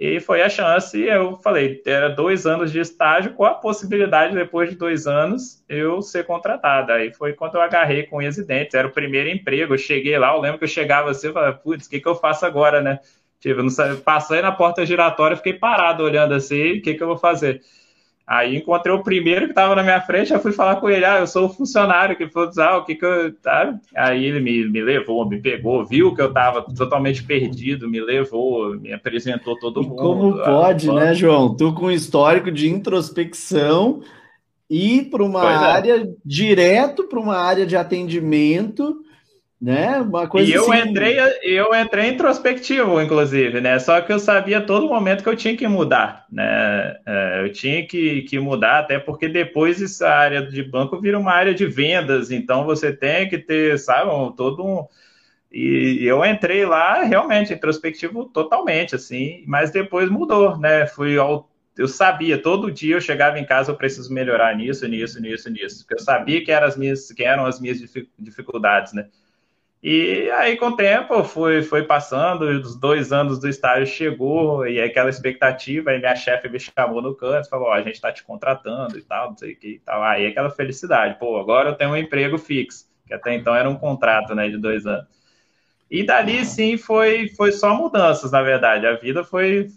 E 0.01 0.21
foi 0.21 0.41
a 0.41 0.47
chance, 0.47 0.97
eu 0.97 1.35
falei, 1.35 1.83
era 1.85 2.07
dois 2.07 2.45
anos 2.45 2.71
de 2.71 2.79
estágio, 2.79 3.33
com 3.33 3.43
a 3.43 3.53
possibilidade, 3.53 4.33
depois 4.33 4.69
de 4.69 4.77
dois 4.77 5.05
anos, 5.05 5.61
eu 5.67 6.01
ser 6.01 6.25
contratada. 6.25 6.93
Aí 6.93 7.13
foi 7.13 7.33
quando 7.33 7.55
eu 7.55 7.61
agarrei 7.61 8.03
com 8.03 8.15
o 8.15 8.19
residente, 8.21 8.77
era 8.77 8.87
o 8.87 8.91
primeiro 8.91 9.27
emprego, 9.27 9.73
eu 9.73 9.77
cheguei 9.77 10.17
lá, 10.17 10.33
eu 10.33 10.39
lembro 10.39 10.57
que 10.57 10.63
eu 10.63 10.69
chegava 10.69 11.11
assim, 11.11 11.27
eu 11.27 11.33
falava, 11.33 11.57
putz, 11.57 11.85
o 11.85 11.89
que, 11.89 11.99
que 11.99 12.07
eu 12.07 12.15
faço 12.15 12.45
agora, 12.45 12.79
né? 12.79 12.99
Tipo, 13.41 13.61
não 13.61 13.97
passei 13.97 14.41
na 14.41 14.53
porta 14.53 14.85
giratória, 14.85 15.35
fiquei 15.35 15.53
parado 15.53 16.01
olhando 16.01 16.33
assim, 16.33 16.77
o 16.77 16.81
que, 16.81 16.93
que 16.93 17.03
eu 17.03 17.07
vou 17.07 17.17
fazer? 17.17 17.61
Aí 18.29 18.55
encontrei 18.55 18.93
o 18.93 19.01
primeiro 19.01 19.45
que 19.45 19.53
estava 19.53 19.73
na 19.73 19.81
minha 19.81 19.99
frente, 20.01 20.31
eu 20.31 20.39
fui 20.39 20.51
falar 20.51 20.75
com 20.75 20.87
ele, 20.87 21.03
ah, 21.03 21.17
eu 21.17 21.25
sou 21.25 21.47
o 21.47 21.49
funcionário 21.49 22.15
que 22.15 22.27
foi 22.27 22.47
usar, 22.47 22.77
o 22.77 22.85
que 22.85 22.93
que 22.93 23.03
eu... 23.03 23.33
Tá? 23.33 23.73
Aí 23.95 24.23
ele 24.23 24.39
me, 24.39 24.69
me 24.69 24.83
levou, 24.83 25.27
me 25.27 25.41
pegou, 25.41 25.83
viu 25.83 26.13
que 26.13 26.21
eu 26.21 26.27
estava 26.27 26.61
totalmente 26.61 27.23
perdido, 27.23 27.89
me 27.89 27.99
levou, 27.99 28.79
me 28.79 28.93
apresentou 28.93 29.57
todo 29.57 29.81
mundo. 29.81 29.95
E 29.95 29.97
como 29.97 30.43
pode, 30.43 30.91
né, 30.91 31.15
João? 31.15 31.55
Tu 31.55 31.73
com 31.73 31.89
histórico 31.89 32.51
de 32.51 32.69
introspecção 32.69 34.01
ir 34.69 35.09
para 35.09 35.23
uma 35.23 35.41
pois 35.41 35.61
é. 35.61 35.65
área, 35.65 36.01
é. 36.03 36.07
direto 36.23 37.05
para 37.05 37.19
uma 37.19 37.35
área 37.35 37.65
de 37.65 37.75
atendimento 37.75 38.95
né? 39.61 39.99
Uma 39.99 40.27
coisa 40.27 40.49
e 40.49 40.53
eu 40.53 40.71
assim... 40.71 40.89
entrei, 40.89 41.17
eu 41.43 41.75
entrei 41.75 42.09
introspectivo, 42.09 43.01
inclusive, 43.01 43.59
né? 43.59 43.77
Só 43.77 43.99
que 43.99 44.13
eu 44.13 44.19
sabia 44.19 44.59
a 44.59 44.65
todo 44.65 44.87
momento 44.87 45.21
que 45.21 45.29
eu 45.29 45.35
tinha 45.35 45.55
que 45.57 45.67
mudar, 45.67 46.25
né? 46.31 46.95
É, 47.05 47.41
eu 47.43 47.51
tinha 47.51 47.85
que, 47.85 48.21
que 48.21 48.39
mudar, 48.39 48.79
até 48.79 48.97
porque 48.97 49.27
depois 49.27 49.81
essa 49.81 50.07
área 50.09 50.41
de 50.41 50.63
banco 50.63 50.99
vira 51.01 51.19
uma 51.19 51.33
área 51.33 51.53
de 51.53 51.65
vendas, 51.65 52.31
então 52.31 52.63
você 52.63 52.93
tem 52.93 53.27
que 53.27 53.37
ter, 53.37 53.77
sabe, 53.77 54.09
todo 54.37 54.65
um. 54.65 54.87
E 55.51 56.05
eu 56.05 56.23
entrei 56.23 56.65
lá 56.65 57.03
realmente 57.03 57.53
introspectivo 57.53 58.25
totalmente, 58.25 58.95
assim, 58.95 59.43
mas 59.47 59.71
depois 59.71 60.09
mudou, 60.09 60.57
né? 60.57 60.85
Fui 60.87 61.17
ao 61.17 61.49
eu 61.77 61.87
sabia, 61.87 62.41
todo 62.41 62.69
dia 62.69 62.95
eu 62.97 63.01
chegava 63.01 63.39
em 63.39 63.45
casa, 63.45 63.71
eu 63.71 63.75
preciso 63.75 64.13
melhorar 64.13 64.53
nisso, 64.53 64.85
nisso, 64.85 65.21
nisso, 65.21 65.49
nisso. 65.49 65.79
Porque 65.79 65.93
eu 65.93 66.03
sabia 66.03 66.43
que 66.43 66.51
eram 66.51 66.67
as 66.67 66.75
minhas, 66.75 67.09
que 67.09 67.23
eram 67.23 67.45
as 67.45 67.61
minhas 67.61 67.79
dificuldades, 68.19 68.91
né? 68.91 69.07
E 69.81 70.29
aí, 70.31 70.57
com 70.57 70.67
o 70.67 70.75
tempo, 70.75 71.23
foi, 71.23 71.63
foi 71.63 71.83
passando, 71.83 72.41
os 72.41 72.75
dois 72.75 73.13
anos 73.13 73.39
do 73.39 73.47
estágio 73.47 73.87
chegou, 73.87 74.67
e 74.67 74.81
aquela 74.81 75.09
expectativa, 75.09 75.91
aí 75.91 75.99
minha 75.99 76.15
chefe 76.17 76.49
me 76.49 76.59
chamou 76.59 77.01
no 77.01 77.15
canto, 77.15 77.47
falou, 77.49 77.69
ó, 77.69 77.73
a 77.73 77.81
gente 77.81 78.01
tá 78.01 78.11
te 78.11 78.21
contratando 78.23 78.97
e 78.97 79.01
tal, 79.01 79.29
não 79.29 79.37
sei 79.37 79.53
o 79.53 79.55
que 79.55 79.67
e 79.75 79.79
tal. 79.79 80.03
Aí 80.03 80.27
aquela 80.27 80.49
felicidade, 80.49 81.17
pô, 81.17 81.39
agora 81.39 81.69
eu 81.69 81.75
tenho 81.75 81.91
um 81.91 81.97
emprego 81.97 82.37
fixo, 82.37 82.87
que 83.07 83.13
até 83.13 83.33
então 83.33 83.55
era 83.55 83.69
um 83.69 83.75
contrato, 83.75 84.35
né, 84.35 84.49
de 84.49 84.57
dois 84.57 84.85
anos. 84.85 85.07
E 85.89 86.03
dali, 86.03 86.45
sim, 86.45 86.77
foi, 86.77 87.29
foi 87.29 87.51
só 87.51 87.73
mudanças, 87.73 88.31
na 88.31 88.41
verdade. 88.43 88.85
A 88.85 88.95
vida 88.95 89.23
foi, 89.23 89.69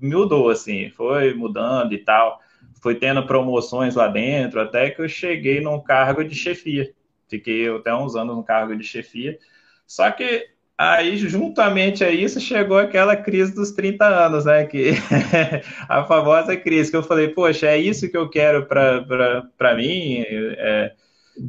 mudou, 0.00 0.48
assim, 0.48 0.88
foi 0.90 1.34
mudando 1.34 1.92
e 1.92 1.98
tal. 1.98 2.40
Foi 2.80 2.94
tendo 2.94 3.26
promoções 3.26 3.94
lá 3.94 4.08
dentro, 4.08 4.60
até 4.60 4.90
que 4.90 5.02
eu 5.02 5.08
cheguei 5.08 5.60
num 5.60 5.78
cargo 5.78 6.24
de 6.24 6.34
chefia. 6.34 6.90
Fiquei 7.30 7.68
até 7.68 7.94
uns 7.94 8.16
anos 8.16 8.36
no 8.36 8.42
cargo 8.42 8.76
de 8.76 8.84
chefia. 8.84 9.38
Só 9.86 10.10
que 10.10 10.48
aí, 10.76 11.16
juntamente 11.16 12.02
a 12.02 12.10
isso, 12.10 12.40
chegou 12.40 12.78
aquela 12.78 13.14
crise 13.14 13.54
dos 13.54 13.70
30 13.70 14.06
anos, 14.06 14.44
né? 14.44 14.66
Que 14.66 14.94
a 15.88 16.04
famosa 16.04 16.56
crise, 16.56 16.90
que 16.90 16.96
eu 16.96 17.02
falei, 17.02 17.28
poxa, 17.28 17.68
é 17.68 17.78
isso 17.78 18.10
que 18.10 18.16
eu 18.16 18.28
quero 18.28 18.66
para 18.66 19.74
mim. 19.76 20.24
É, 20.26 20.92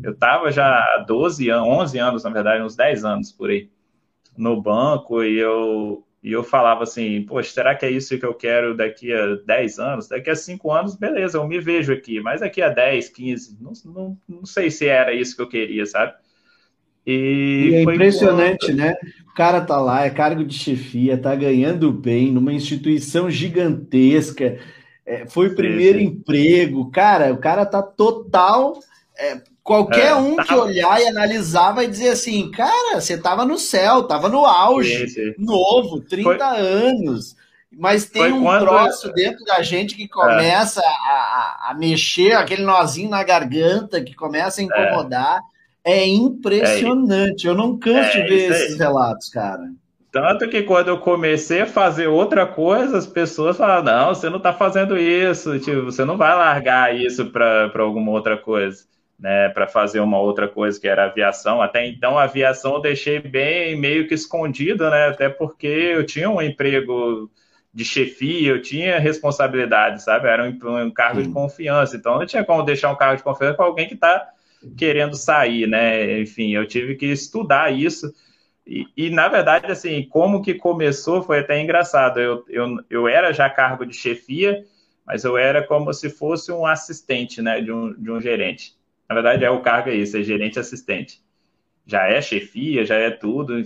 eu 0.04 0.12
estava 0.12 0.52
já 0.52 0.68
há 0.68 1.04
12 1.08 1.50
anos, 1.50 1.68
11 1.68 2.00
anos, 2.00 2.24
na 2.24 2.30
verdade, 2.30 2.64
uns 2.64 2.76
10 2.76 3.04
anos 3.04 3.32
por 3.32 3.50
aí, 3.50 3.70
no 4.38 4.62
banco, 4.62 5.24
e 5.24 5.38
eu, 5.38 6.06
e 6.24 6.32
eu 6.32 6.44
falava 6.44 6.84
assim, 6.84 7.24
poxa, 7.24 7.52
será 7.52 7.74
que 7.74 7.84
é 7.86 7.90
isso 7.90 8.18
que 8.18 8.26
eu 8.26 8.34
quero 8.34 8.78
daqui 8.78 9.12
a 9.12 9.36
10 9.46 9.80
anos? 9.80 10.08
Daqui 10.08 10.30
a 10.30 10.36
5 10.36 10.72
anos, 10.72 10.96
beleza, 10.96 11.38
eu 11.38 11.48
me 11.48 11.60
vejo 11.60 11.92
aqui, 11.92 12.22
mas 12.22 12.42
daqui 12.42 12.62
a 12.62 12.70
10, 12.70 13.10
15, 13.10 13.58
não, 13.60 13.74
não, 13.86 14.18
não 14.30 14.46
sei 14.46 14.70
se 14.70 14.86
era 14.86 15.14
isso 15.14 15.36
que 15.36 15.42
eu 15.42 15.50
queria, 15.50 15.86
sabe? 15.86 16.14
E, 17.06 17.70
e 17.72 17.76
é 17.76 17.82
impressionante, 17.82 18.68
quando... 18.68 18.78
né? 18.78 18.96
O 19.32 19.34
cara 19.34 19.62
tá 19.62 19.80
lá, 19.82 20.06
é 20.06 20.12
cargo 20.12 20.46
de 20.46 20.54
chefia, 20.54 21.18
tá 21.18 21.34
ganhando 21.34 21.92
bem, 21.92 22.32
numa 22.32 22.54
instituição 22.54 23.28
gigantesca, 23.28 24.60
é, 25.04 25.26
foi 25.26 25.48
o 25.48 25.56
primeiro 25.56 25.98
sim, 25.98 26.06
sim. 26.06 26.12
emprego, 26.12 26.92
cara, 26.92 27.34
o 27.34 27.38
cara 27.38 27.66
tá 27.66 27.82
total 27.82 28.80
é, 29.18 29.42
Qualquer 29.64 30.08
é, 30.08 30.16
um 30.16 30.36
tá... 30.36 30.44
que 30.44 30.54
olhar 30.54 31.00
e 31.02 31.08
analisar 31.08 31.72
vai 31.72 31.88
dizer 31.88 32.10
assim, 32.10 32.50
cara, 32.50 33.00
você 33.00 33.18
tava 33.18 33.46
no 33.46 33.58
céu, 33.58 34.04
tava 34.04 34.28
no 34.28 34.46
auge, 34.46 35.08
sim, 35.08 35.34
sim. 35.34 35.34
novo, 35.38 36.02
30 36.02 36.24
Foi... 36.24 36.40
anos. 36.40 37.36
Mas 37.72 38.06
tem 38.06 38.24
Foi 38.24 38.32
um 38.34 38.44
quando... 38.44 38.66
troço 38.66 39.14
dentro 39.14 39.46
da 39.46 39.62
gente 39.62 39.96
que 39.96 40.08
começa 40.08 40.82
é. 40.82 40.84
a, 40.84 41.70
a, 41.70 41.76
mexer, 41.78 42.34
aquele 42.34 42.64
nozinho 42.64 43.10
na 43.10 43.24
garganta, 43.24 44.04
que 44.04 44.14
começa 44.14 44.60
a 44.60 44.64
incomodar. 44.64 45.40
É, 45.84 46.00
é 46.00 46.08
impressionante. 46.08 47.48
Eu 47.48 47.56
não 47.56 47.78
canso 47.78 48.12
de 48.12 48.20
é, 48.20 48.28
ver 48.28 48.52
esses 48.52 48.78
relatos, 48.78 49.30
cara. 49.30 49.72
Tanto 50.12 50.50
que 50.50 50.64
quando 50.64 50.90
eu 50.90 51.00
comecei 51.00 51.62
a 51.62 51.66
fazer 51.66 52.08
outra 52.08 52.46
coisa, 52.46 52.98
as 52.98 53.08
pessoas 53.08 53.56
falaram: 53.56 53.84
não, 53.84 54.08
você 54.14 54.30
não 54.30 54.38
está 54.38 54.52
fazendo 54.52 54.98
isso, 54.98 55.58
tipo, 55.60 55.84
você 55.84 56.04
não 56.04 56.18
vai 56.18 56.36
largar 56.36 56.94
isso 56.94 57.28
para 57.28 57.72
alguma 57.76 58.12
outra 58.12 58.38
coisa 58.38 58.92
né, 59.22 59.50
para 59.50 59.68
fazer 59.68 60.00
uma 60.00 60.20
outra 60.20 60.48
coisa 60.48 60.82
que 60.82 60.88
era 60.88 61.06
aviação. 61.06 61.62
Até 61.62 61.86
então, 61.86 62.18
a 62.18 62.24
aviação 62.24 62.74
eu 62.74 62.82
deixei 62.82 63.20
bem 63.20 63.76
meio 63.76 64.08
que 64.08 64.16
escondida, 64.16 64.90
né, 64.90 65.10
até 65.10 65.30
porque 65.30 65.68
eu 65.68 66.04
tinha 66.04 66.28
um 66.28 66.42
emprego 66.42 67.30
de 67.72 67.86
chefia, 67.86 68.50
eu 68.50 68.62
tinha 68.62 69.00
responsabilidade, 69.00 70.04
sabe? 70.04 70.28
Era 70.28 70.44
um, 70.44 70.86
um 70.86 70.92
cargo 70.92 71.22
de 71.22 71.30
confiança, 71.30 71.96
então 71.96 72.18
não 72.18 72.26
tinha 72.26 72.44
como 72.44 72.64
deixar 72.64 72.92
um 72.92 72.98
cargo 72.98 73.18
de 73.18 73.24
confiança 73.24 73.56
com 73.56 73.64
alguém 73.64 73.88
que 73.88 73.94
está 73.94 74.28
querendo 74.76 75.16
sair, 75.16 75.68
né? 75.68 76.20
Enfim, 76.20 76.54
eu 76.54 76.68
tive 76.68 76.96
que 76.96 77.06
estudar 77.06 77.72
isso. 77.72 78.14
E, 78.66 78.86
e, 78.98 79.10
na 79.10 79.28
verdade, 79.28 79.72
assim, 79.72 80.04
como 80.04 80.42
que 80.42 80.56
começou 80.56 81.22
foi 81.22 81.40
até 81.40 81.62
engraçado. 81.62 82.20
Eu, 82.20 82.44
eu, 82.50 82.84
eu 82.90 83.08
era 83.08 83.32
já 83.32 83.50
cargo 83.50 83.86
de 83.86 83.94
chefia, 83.94 84.66
mas 85.06 85.24
eu 85.24 85.38
era 85.38 85.66
como 85.66 85.94
se 85.94 86.10
fosse 86.10 86.52
um 86.52 86.66
assistente, 86.66 87.42
né, 87.42 87.62
de 87.62 87.72
um, 87.72 87.94
de 87.94 88.12
um 88.12 88.20
gerente. 88.20 88.76
Na 89.12 89.16
verdade, 89.16 89.44
é 89.44 89.50
o 89.50 89.60
cargo 89.60 89.90
isso, 89.90 90.16
é 90.16 90.24
gerente 90.24 90.58
assistente. 90.58 91.22
Já 91.86 92.08
é 92.08 92.22
chefia, 92.22 92.86
já 92.86 92.96
é 92.96 93.12
tudo, 93.12 93.62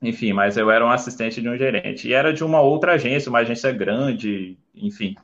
enfim, 0.00 0.32
mas 0.32 0.56
eu 0.56 0.70
era 0.70 0.86
um 0.86 0.90
assistente 0.90 1.42
de 1.42 1.48
um 1.48 1.56
gerente. 1.56 2.06
E 2.06 2.12
era 2.12 2.32
de 2.32 2.44
uma 2.44 2.60
outra 2.60 2.92
agência, 2.92 3.28
uma 3.28 3.40
agência 3.40 3.72
grande, 3.72 4.56
enfim. 4.72 5.16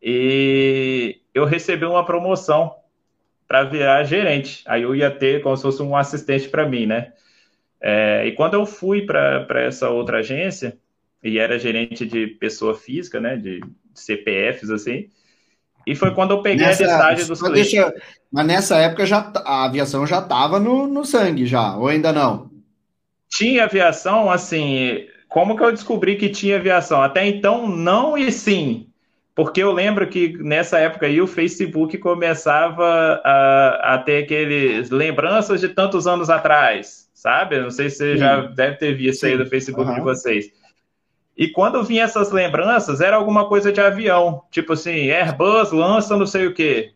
E 0.00 1.20
eu 1.34 1.44
recebi 1.44 1.84
uma 1.84 2.04
promoção 2.04 2.76
para 3.48 3.64
virar 3.64 4.04
gerente. 4.04 4.62
Aí 4.64 4.82
eu 4.82 4.94
ia 4.94 5.10
ter 5.10 5.42
como 5.42 5.56
se 5.56 5.62
fosse 5.64 5.82
um 5.82 5.96
assistente 5.96 6.48
para 6.48 6.64
mim, 6.64 6.86
né? 6.86 7.14
É, 7.80 8.24
e 8.28 8.30
quando 8.30 8.54
eu 8.54 8.64
fui 8.64 9.04
para 9.04 9.60
essa 9.60 9.90
outra 9.90 10.18
agência, 10.18 10.78
e 11.20 11.36
era 11.36 11.58
gerente 11.58 12.06
de 12.06 12.28
pessoa 12.28 12.76
física, 12.76 13.18
né? 13.18 13.36
De, 13.36 13.58
de 13.58 14.00
CPFs, 14.00 14.70
assim, 14.70 15.10
e 15.86 15.94
foi 15.94 16.12
quando 16.14 16.32
eu 16.32 16.42
peguei 16.42 16.66
nessa, 16.66 16.84
a 16.84 16.86
listagem 16.86 17.26
dos 17.26 17.40
clientes. 17.40 17.72
Deixa, 17.72 17.94
mas 18.32 18.46
nessa 18.46 18.76
época 18.78 19.06
já 19.06 19.32
a 19.44 19.64
aviação 19.64 20.06
já 20.06 20.18
estava 20.18 20.58
no, 20.58 20.86
no 20.86 21.04
sangue, 21.04 21.46
já, 21.46 21.76
ou 21.76 21.88
ainda 21.88 22.12
não? 22.12 22.50
Tinha 23.28 23.64
aviação, 23.64 24.30
assim. 24.30 25.06
Como 25.28 25.56
que 25.56 25.64
eu 25.64 25.72
descobri 25.72 26.16
que 26.16 26.28
tinha 26.28 26.56
aviação? 26.56 27.02
Até 27.02 27.26
então, 27.26 27.66
não 27.66 28.16
e 28.16 28.30
sim. 28.30 28.86
Porque 29.34 29.62
eu 29.62 29.72
lembro 29.72 30.06
que 30.06 30.36
nessa 30.38 30.78
época 30.78 31.06
aí 31.06 31.20
o 31.20 31.26
Facebook 31.26 31.96
começava 31.98 33.20
a, 33.24 33.94
a 33.94 33.98
ter 33.98 34.24
aqueles 34.24 34.90
lembranças 34.90 35.60
de 35.60 35.70
tantos 35.70 36.06
anos 36.06 36.28
atrás, 36.28 37.08
sabe? 37.14 37.58
Não 37.58 37.70
sei 37.70 37.88
se 37.88 37.96
você 37.96 38.16
já 38.18 38.42
deve 38.42 38.76
ter 38.76 38.94
visto 38.94 39.20
sim. 39.20 39.28
aí 39.28 39.38
do 39.38 39.46
Facebook 39.46 39.88
uhum. 39.88 39.94
de 39.94 40.00
vocês. 40.02 40.52
E 41.36 41.48
quando 41.48 41.82
vinha 41.82 42.04
essas 42.04 42.30
lembranças, 42.30 43.00
era 43.00 43.16
alguma 43.16 43.48
coisa 43.48 43.72
de 43.72 43.80
avião, 43.80 44.42
tipo 44.50 44.74
assim, 44.74 45.10
Airbus 45.10 45.72
lança 45.72 46.16
não 46.16 46.26
sei 46.26 46.46
o 46.46 46.54
quê, 46.54 46.92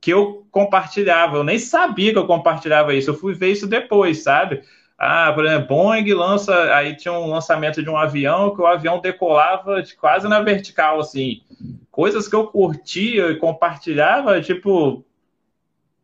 que 0.00 0.10
eu 0.10 0.46
compartilhava. 0.50 1.36
Eu 1.36 1.44
nem 1.44 1.58
sabia 1.58 2.12
que 2.12 2.18
eu 2.18 2.26
compartilhava 2.26 2.94
isso, 2.94 3.10
eu 3.10 3.14
fui 3.14 3.34
ver 3.34 3.52
isso 3.52 3.66
depois, 3.66 4.22
sabe? 4.22 4.62
Ah, 4.98 5.32
por 5.34 5.44
exemplo, 5.44 5.68
Boeing 5.68 6.12
lança, 6.14 6.54
aí 6.74 6.96
tinha 6.96 7.12
um 7.12 7.28
lançamento 7.28 7.82
de 7.82 7.90
um 7.90 7.96
avião 7.96 8.54
que 8.54 8.62
o 8.62 8.66
avião 8.66 9.00
decolava 9.00 9.82
de 9.82 9.94
quase 9.96 10.28
na 10.28 10.40
vertical, 10.40 11.00
assim. 11.00 11.42
Coisas 11.90 12.26
que 12.26 12.34
eu 12.34 12.46
curtia 12.46 13.30
e 13.30 13.36
compartilhava, 13.36 14.40
tipo, 14.40 15.04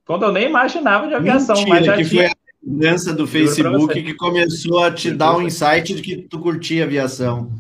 quando 0.05 0.25
eu 0.25 0.33
nem 0.33 0.47
imaginava 0.47 1.07
de 1.07 1.15
aviação, 1.15 1.55
Mentira, 1.57 1.75
mas 1.77 1.87
já 1.87 1.97
que 1.97 2.05
tinha... 2.05 2.29
foi 2.29 2.40
mudança 2.63 3.13
do 3.13 3.27
Facebook 3.27 4.03
que 4.03 4.15
começou 4.15 4.83
a 4.83 4.91
te 4.91 5.11
dar 5.11 5.37
um 5.37 5.43
insight 5.43 5.95
de 5.95 6.03
que 6.03 6.17
tu 6.17 6.39
curtia 6.39 6.85
aviação. 6.85 7.51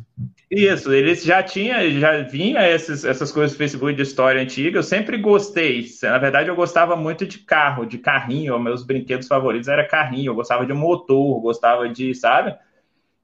Isso, 0.50 0.92
eles 0.92 1.22
já 1.22 1.44
tinha, 1.44 1.88
já 1.92 2.22
vinha 2.22 2.68
esses, 2.68 3.04
essas 3.04 3.30
coisas 3.30 3.52
do 3.52 3.58
Facebook 3.58 3.94
de 3.94 4.02
história 4.02 4.42
antiga. 4.42 4.78
Eu 4.78 4.82
sempre 4.82 5.16
gostei. 5.16 5.86
Na 6.02 6.18
verdade, 6.18 6.48
eu 6.48 6.56
gostava 6.56 6.96
muito 6.96 7.24
de 7.24 7.38
carro, 7.38 7.86
de 7.86 7.98
carrinho. 7.98 8.58
Meus 8.58 8.84
brinquedos 8.84 9.28
favoritos 9.28 9.68
era 9.68 9.86
carrinho. 9.86 10.30
Eu 10.30 10.34
gostava 10.34 10.66
de 10.66 10.72
motor, 10.72 11.40
gostava 11.40 11.88
de, 11.88 12.12
sabe? 12.16 12.56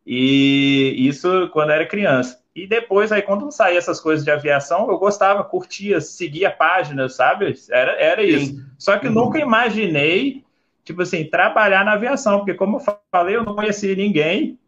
E 0.07 0.95
isso 0.99 1.51
quando 1.53 1.71
era 1.71 1.85
criança. 1.85 2.39
E 2.55 2.65
depois, 2.67 3.11
aí, 3.11 3.21
quando 3.21 3.51
saía 3.51 3.77
essas 3.77 4.01
coisas 4.01 4.25
de 4.25 4.31
aviação, 4.31 4.89
eu 4.89 4.97
gostava, 4.97 5.43
curtia, 5.43 6.01
seguia 6.01 6.51
páginas, 6.51 7.17
sabe? 7.17 7.55
Era, 7.69 7.93
era 8.01 8.23
isso. 8.23 8.47
Sim. 8.47 8.65
Só 8.79 8.99
que 8.99 9.09
uhum. 9.09 9.15
nunca 9.15 9.39
imaginei, 9.39 10.46
tipo 10.87 11.03
assim, 11.03 11.25
trabalhar 11.25 11.85
na 11.85 11.93
aviação, 11.93 12.39
porque, 12.39 12.55
como 12.55 12.79
eu 12.79 12.97
falei, 13.13 13.37
eu 13.37 13.45
não 13.45 13.55
conhecia 13.55 13.95
ninguém 13.95 14.59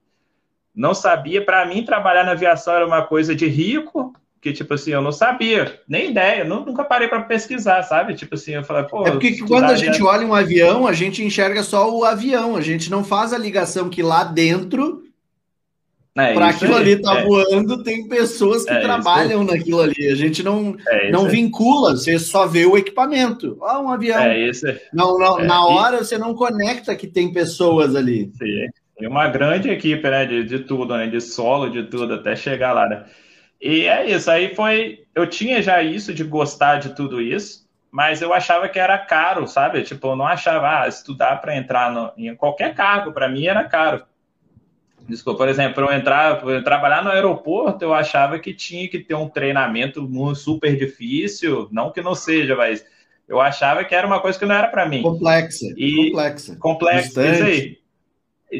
não 0.78 0.94
sabia. 0.94 1.44
Para 1.44 1.66
mim, 1.66 1.82
trabalhar 1.82 2.24
na 2.24 2.32
aviação 2.32 2.72
era 2.72 2.86
uma 2.86 3.02
coisa 3.02 3.34
de 3.34 3.48
rico, 3.48 4.12
que, 4.40 4.52
tipo 4.52 4.72
assim, 4.74 4.92
eu 4.92 5.02
não 5.02 5.10
sabia, 5.10 5.80
nem 5.88 6.10
ideia, 6.10 6.44
nunca 6.44 6.84
parei 6.84 7.08
para 7.08 7.22
pesquisar, 7.22 7.82
sabe? 7.82 8.14
Tipo 8.14 8.36
assim, 8.36 8.52
eu 8.52 8.62
falei, 8.62 8.84
pô. 8.84 9.04
É 9.04 9.10
porque 9.10 9.38
quando 9.38 9.64
a 9.64 9.74
gente 9.74 10.00
olha 10.00 10.24
um 10.24 10.32
avião, 10.32 10.86
a 10.86 10.92
gente 10.92 11.24
enxerga 11.24 11.64
só 11.64 11.92
o 11.92 12.04
avião, 12.04 12.54
a 12.56 12.60
gente 12.60 12.88
não 12.88 13.02
faz 13.02 13.32
a 13.32 13.38
ligação 13.38 13.90
que 13.90 14.00
lá 14.00 14.22
dentro. 14.22 15.02
É, 16.18 16.34
para 16.34 16.48
aquilo 16.48 16.74
aí, 16.74 16.80
ali 16.80 17.02
tá 17.02 17.20
é. 17.20 17.24
voando, 17.24 17.82
tem 17.84 18.08
pessoas 18.08 18.64
que 18.64 18.72
é, 18.72 18.80
trabalham 18.80 19.44
naquilo 19.44 19.80
ali. 19.80 20.08
A 20.10 20.16
gente 20.16 20.42
não, 20.42 20.76
é, 20.88 21.12
não 21.12 21.28
vincula, 21.28 21.92
você 21.92 22.18
só 22.18 22.44
vê 22.44 22.66
o 22.66 22.76
equipamento. 22.76 23.56
Ó, 23.60 23.82
um 23.82 23.90
avião. 23.90 24.18
É 24.18 24.48
isso. 24.48 24.66
Não, 24.92 25.16
não, 25.16 25.38
na 25.38 25.64
hora 25.64 25.98
você 25.98 26.18
não 26.18 26.34
conecta 26.34 26.96
que 26.96 27.06
tem 27.06 27.32
pessoas 27.32 27.94
ali. 27.94 28.32
Sim. 28.36 28.66
E 29.00 29.06
uma 29.06 29.28
grande 29.28 29.70
equipe, 29.70 30.10
né? 30.10 30.26
De, 30.26 30.42
de 30.42 30.58
tudo, 30.58 30.96
né? 30.96 31.06
De 31.06 31.20
solo, 31.20 31.70
de 31.70 31.84
tudo, 31.84 32.14
até 32.14 32.34
chegar 32.34 32.72
lá, 32.72 32.88
né? 32.88 33.04
E 33.60 33.86
é 33.86 34.10
isso, 34.10 34.28
aí 34.30 34.54
foi. 34.54 35.04
Eu 35.14 35.26
tinha 35.26 35.62
já 35.62 35.82
isso 35.82 36.12
de 36.12 36.24
gostar 36.24 36.78
de 36.78 36.94
tudo 36.94 37.20
isso, 37.20 37.66
mas 37.90 38.22
eu 38.22 38.32
achava 38.32 38.68
que 38.68 38.78
era 38.78 38.98
caro, 38.98 39.46
sabe? 39.46 39.82
Tipo, 39.82 40.08
eu 40.08 40.16
não 40.16 40.26
achava, 40.26 40.82
ah, 40.82 40.88
estudar 40.88 41.40
para 41.40 41.56
entrar 41.56 41.92
no, 41.92 42.12
em 42.16 42.34
qualquer 42.34 42.74
cargo, 42.74 43.12
para 43.12 43.28
mim 43.28 43.46
era 43.46 43.64
caro. 43.64 44.04
Desculpa, 45.08 45.38
por 45.38 45.48
exemplo, 45.48 45.74
para 45.74 45.84
eu 45.84 45.98
entrar, 45.98 46.42
eu 46.46 46.62
trabalhar 46.62 47.02
no 47.02 47.10
aeroporto, 47.10 47.82
eu 47.82 47.94
achava 47.94 48.38
que 48.38 48.52
tinha 48.52 48.86
que 48.88 48.98
ter 48.98 49.14
um 49.14 49.28
treinamento 49.28 50.06
super 50.34 50.76
difícil, 50.76 51.66
não 51.72 51.90
que 51.90 52.02
não 52.02 52.14
seja, 52.14 52.54
mas 52.54 52.84
eu 53.26 53.40
achava 53.40 53.84
que 53.84 53.94
era 53.94 54.06
uma 54.06 54.20
coisa 54.20 54.38
que 54.38 54.44
não 54.44 54.54
era 54.54 54.68
para 54.68 54.86
mim. 54.86 55.02
Complexa. 55.02 55.66
E 55.76 56.10
complexa. 56.10 56.56
Complexa, 56.56 57.26
isso 57.26 57.44
aí. 57.44 57.78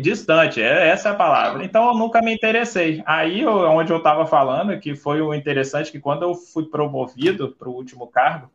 Distante, 0.00 0.60
é, 0.60 0.88
essa 0.88 1.10
é 1.10 1.12
a 1.12 1.14
palavra. 1.14 1.64
Então 1.64 1.88
eu 1.88 1.94
nunca 1.94 2.20
me 2.22 2.32
interessei. 2.32 3.02
Aí 3.06 3.40
eu, 3.40 3.52
onde 3.52 3.90
eu 3.90 3.98
estava 3.98 4.26
falando, 4.26 4.78
que 4.78 4.94
foi 4.94 5.20
o 5.20 5.34
interessante, 5.34 5.92
que 5.92 6.00
quando 6.00 6.22
eu 6.22 6.34
fui 6.34 6.66
promovido 6.66 7.54
para 7.58 7.68
o 7.68 7.74
último 7.74 8.06
cargo, 8.06 8.50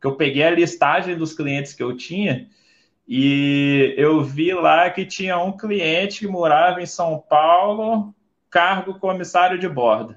que 0.00 0.06
eu 0.06 0.16
peguei 0.16 0.44
a 0.44 0.50
listagem 0.50 1.16
dos 1.16 1.34
clientes 1.34 1.74
que 1.74 1.82
eu 1.82 1.96
tinha, 1.96 2.46
e 3.08 3.94
eu 3.96 4.22
vi 4.22 4.52
lá 4.52 4.90
que 4.90 5.06
tinha 5.06 5.38
um 5.38 5.56
cliente 5.56 6.20
que 6.20 6.26
morava 6.26 6.82
em 6.82 6.86
São 6.86 7.18
Paulo, 7.18 8.14
cargo 8.50 8.98
comissário 8.98 9.58
de 9.58 9.66
bordo. 9.66 10.14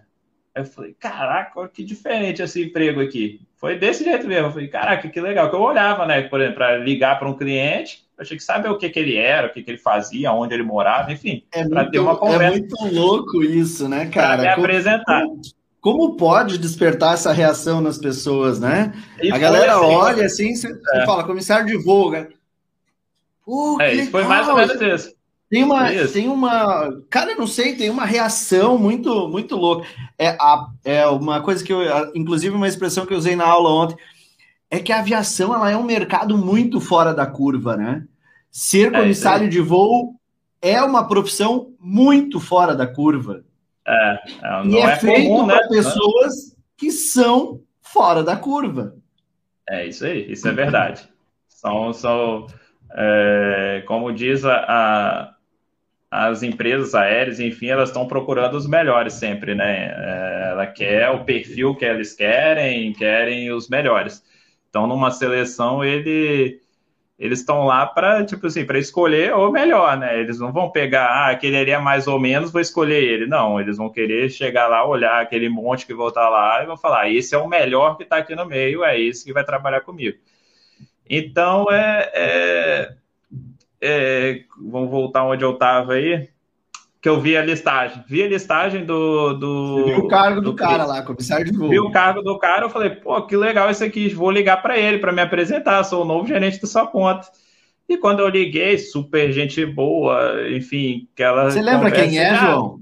Eu 0.54 0.66
falei, 0.66 0.94
caraca, 1.00 1.66
que 1.70 1.86
diferente 1.86 2.42
esse 2.42 2.62
emprego 2.62 3.00
aqui. 3.00 3.40
Foi 3.56 3.78
desse 3.78 4.04
jeito 4.04 4.28
mesmo. 4.28 4.48
Eu 4.48 4.52
falei, 4.52 4.68
caraca, 4.68 5.08
que 5.08 5.22
legal. 5.22 5.50
Que 5.50 5.56
eu 5.56 5.62
olhava, 5.62 6.06
né, 6.06 6.24
por 6.24 6.42
exemplo, 6.42 6.58
para 6.58 6.78
ligar 6.80 7.18
para 7.18 7.30
um 7.30 7.38
cliente, 7.38 8.04
eu 8.20 8.26
tinha 8.26 8.38
que 8.38 8.44
saber 8.44 8.70
o 8.70 8.78
que, 8.78 8.90
que 8.90 9.00
ele 9.00 9.16
era, 9.16 9.48
o 9.48 9.54
que, 9.54 9.64
que 9.64 9.72
ele 9.72 9.78
fazia, 9.78 10.34
onde 10.34 10.54
ele 10.54 10.64
morava, 10.64 11.14
enfim, 11.14 11.46
é 11.54 11.66
para 11.66 11.90
ter 11.90 12.00
uma 12.00 12.18
conversa. 12.18 12.58
É 12.58 12.60
muito 12.60 12.94
louco 12.94 13.42
isso, 13.42 13.88
né, 13.88 14.08
cara? 14.08 14.42
Me 14.42 14.50
como, 14.56 14.66
apresentar. 14.66 15.22
Como, 15.22 15.42
como, 15.80 16.18
pode 16.18 16.58
despertar 16.58 17.14
essa 17.14 17.32
reação 17.32 17.80
nas 17.80 17.98
pessoas, 17.98 18.60
né? 18.60 18.92
E 19.22 19.32
a 19.32 19.38
galera 19.38 19.76
assim, 19.76 19.86
olha 19.86 20.26
assim, 20.26 20.56
você 20.56 20.78
é. 20.94 21.06
fala, 21.06 21.24
comissário 21.24 21.68
de 21.68 21.78
voo. 21.78 22.12
Pô, 23.46 23.78
é, 23.82 23.94
isso 23.94 24.12
foi 24.12 24.24
mais 24.24 24.48
ou 24.48 24.56
menos 24.56 24.82
isso. 24.82 25.16
Tem 25.50 25.66
uma, 25.66 25.92
isso. 25.92 26.14
tem 26.14 26.30
uma, 26.30 27.02
cara, 27.10 27.36
não 27.36 27.46
sei, 27.46 27.76
tem 27.76 27.90
uma 27.90 28.06
reação 28.06 28.78
muito, 28.78 29.28
muito 29.28 29.58
louca. 29.58 29.86
É, 30.18 30.30
a, 30.30 30.68
é 30.86 31.06
uma 31.08 31.42
coisa 31.42 31.62
que 31.62 31.74
eu, 31.74 31.82
inclusive 32.16 32.56
uma 32.56 32.70
expressão 32.70 33.06
que 33.06 33.14
eu 33.14 33.18
usei 33.18 33.36
na 33.36 33.46
aula 33.46 33.70
ontem, 33.70 33.98
é 34.70 34.80
que 34.80 34.94
a 34.94 35.00
aviação 35.00 35.54
ela 35.54 35.70
é 35.70 35.76
um 35.76 35.84
mercado 35.84 36.38
muito 36.38 36.80
fora 36.80 37.14
da 37.14 37.26
curva, 37.26 37.76
né? 37.76 38.06
Ser 38.50 38.94
é, 38.94 39.00
comissário 39.00 39.48
é, 39.48 39.50
de 39.50 39.60
voo 39.60 40.16
é 40.62 40.82
uma 40.82 41.06
profissão 41.06 41.74
muito 41.78 42.40
fora 42.40 42.74
da 42.74 42.88
curva. 42.88 43.44
É, 43.86 44.20
é 44.42 44.64
não 44.64 44.72
e 44.72 44.78
é, 44.78 44.84
é 44.84 44.96
feito 44.96 45.46
para 45.46 45.62
né? 45.62 45.68
pessoas 45.68 46.56
que 46.78 46.92
são 46.92 47.62
fora 47.82 48.24
da 48.24 48.38
curva. 48.38 48.96
É 49.68 49.86
isso 49.86 50.06
aí, 50.06 50.32
isso 50.32 50.48
é 50.48 50.54
verdade. 50.54 51.10
São, 51.50 51.92
são 51.92 52.48
é, 52.96 53.84
como 53.88 54.12
diz 54.12 54.44
a, 54.46 54.66
a, 54.68 55.36
as 56.12 56.44
empresas 56.44 56.94
aéreas, 56.94 57.40
enfim, 57.40 57.68
elas 57.68 57.90
estão 57.90 58.08
procurando 58.08 58.56
os 58.56 58.68
melhores 58.68 59.14
sempre, 59.14 59.56
né? 59.56 59.94
É, 59.96 60.50
ela 60.52 60.68
quer 60.68 61.10
o 61.10 61.24
perfil 61.24 61.76
que 61.76 61.86
eles 61.86 62.14
querem, 62.14 62.92
querem 62.94 63.52
os 63.52 63.70
melhores. 63.70 64.24
Então, 64.70 64.88
numa 64.88 65.12
seleção, 65.12 65.84
ele, 65.84 66.60
eles 67.20 67.40
estão 67.40 67.66
lá 67.66 67.86
para, 67.86 68.26
tipo 68.26 68.48
assim, 68.48 68.66
para 68.66 68.80
escolher 68.80 69.34
o 69.34 69.52
melhor, 69.52 69.98
né? 69.98 70.20
Eles 70.20 70.40
não 70.40 70.52
vão 70.52 70.70
pegar, 70.70 71.06
ah, 71.08 71.30
aquele 71.30 71.58
ali 71.58 71.72
é 71.72 71.80
mais 71.80 72.08
ou 72.08 72.20
menos, 72.20 72.52
vou 72.52 72.62
escolher 72.62 73.04
ele. 73.04 73.28
Não, 73.28 73.60
eles 73.60 73.78
vão 73.78 73.90
querer 73.90 74.30
chegar 74.30 74.68
lá, 74.68 74.86
olhar 74.86 75.22
aquele 75.22 75.48
monte 75.50 75.86
que 75.86 75.94
vou 75.94 76.10
estar 76.10 76.30
lá 76.30 76.64
e 76.64 76.66
vão 76.66 76.78
falar, 76.78 77.10
esse 77.10 77.36
é 77.36 77.38
o 77.38 77.48
melhor 77.48 77.96
que 77.98 78.04
está 78.04 78.18
aqui 78.18 78.36
no 78.36 78.46
meio, 78.46 78.84
é 78.84 79.00
esse 79.00 79.24
que 79.26 79.34
vai 79.34 79.44
trabalhar 79.46 79.82
comigo. 79.82 80.18
Então, 81.10 81.72
é, 81.72 82.12
é, 82.14 82.94
é, 83.82 84.42
vamos 84.58 84.90
voltar 84.90 85.26
onde 85.26 85.44
eu 85.44 85.54
estava 85.54 85.94
aí, 85.94 86.30
que 87.02 87.10
eu 87.10 87.20
vi 87.20 87.36
a 87.36 87.44
listagem. 87.44 88.04
Vi 88.08 88.24
a 88.24 88.28
listagem 88.28 88.86
do. 88.86 89.34
do 89.34 89.84
Você 89.84 89.96
viu 89.96 90.06
o 90.06 90.08
cargo 90.08 90.42
do, 90.42 90.52
do 90.52 90.56
cara 90.56 90.86
lá, 90.86 91.02
comissário 91.02 91.46
de 91.46 91.58
voo. 91.58 91.70
Vi 91.70 91.80
o 91.80 91.92
cargo 91.92 92.22
do 92.22 92.38
cara, 92.38 92.66
eu 92.66 92.70
falei, 92.70 92.92
pô, 92.92 93.22
que 93.24 93.36
legal 93.36 93.70
esse 93.70 93.84
aqui, 93.84 94.10
vou 94.10 94.32
ligar 94.32 94.62
para 94.62 94.78
ele 94.78 95.00
para 95.00 95.12
me 95.12 95.22
apresentar, 95.22 95.84
sou 95.84 96.04
o 96.04 96.08
novo 96.08 96.28
gerente 96.28 96.62
da 96.62 96.68
sua 96.68 96.88
conta. 96.88 97.28
E 97.90 97.98
quando 97.98 98.20
eu 98.22 98.30
liguei, 98.30 98.78
super 98.78 99.34
gente 99.34 99.66
boa, 99.66 100.48
enfim, 100.50 101.10
aquela. 101.14 101.52
Você 101.52 101.62
lembra 101.62 101.92
quem 101.92 102.18
é, 102.18 102.36
João? 102.36 102.80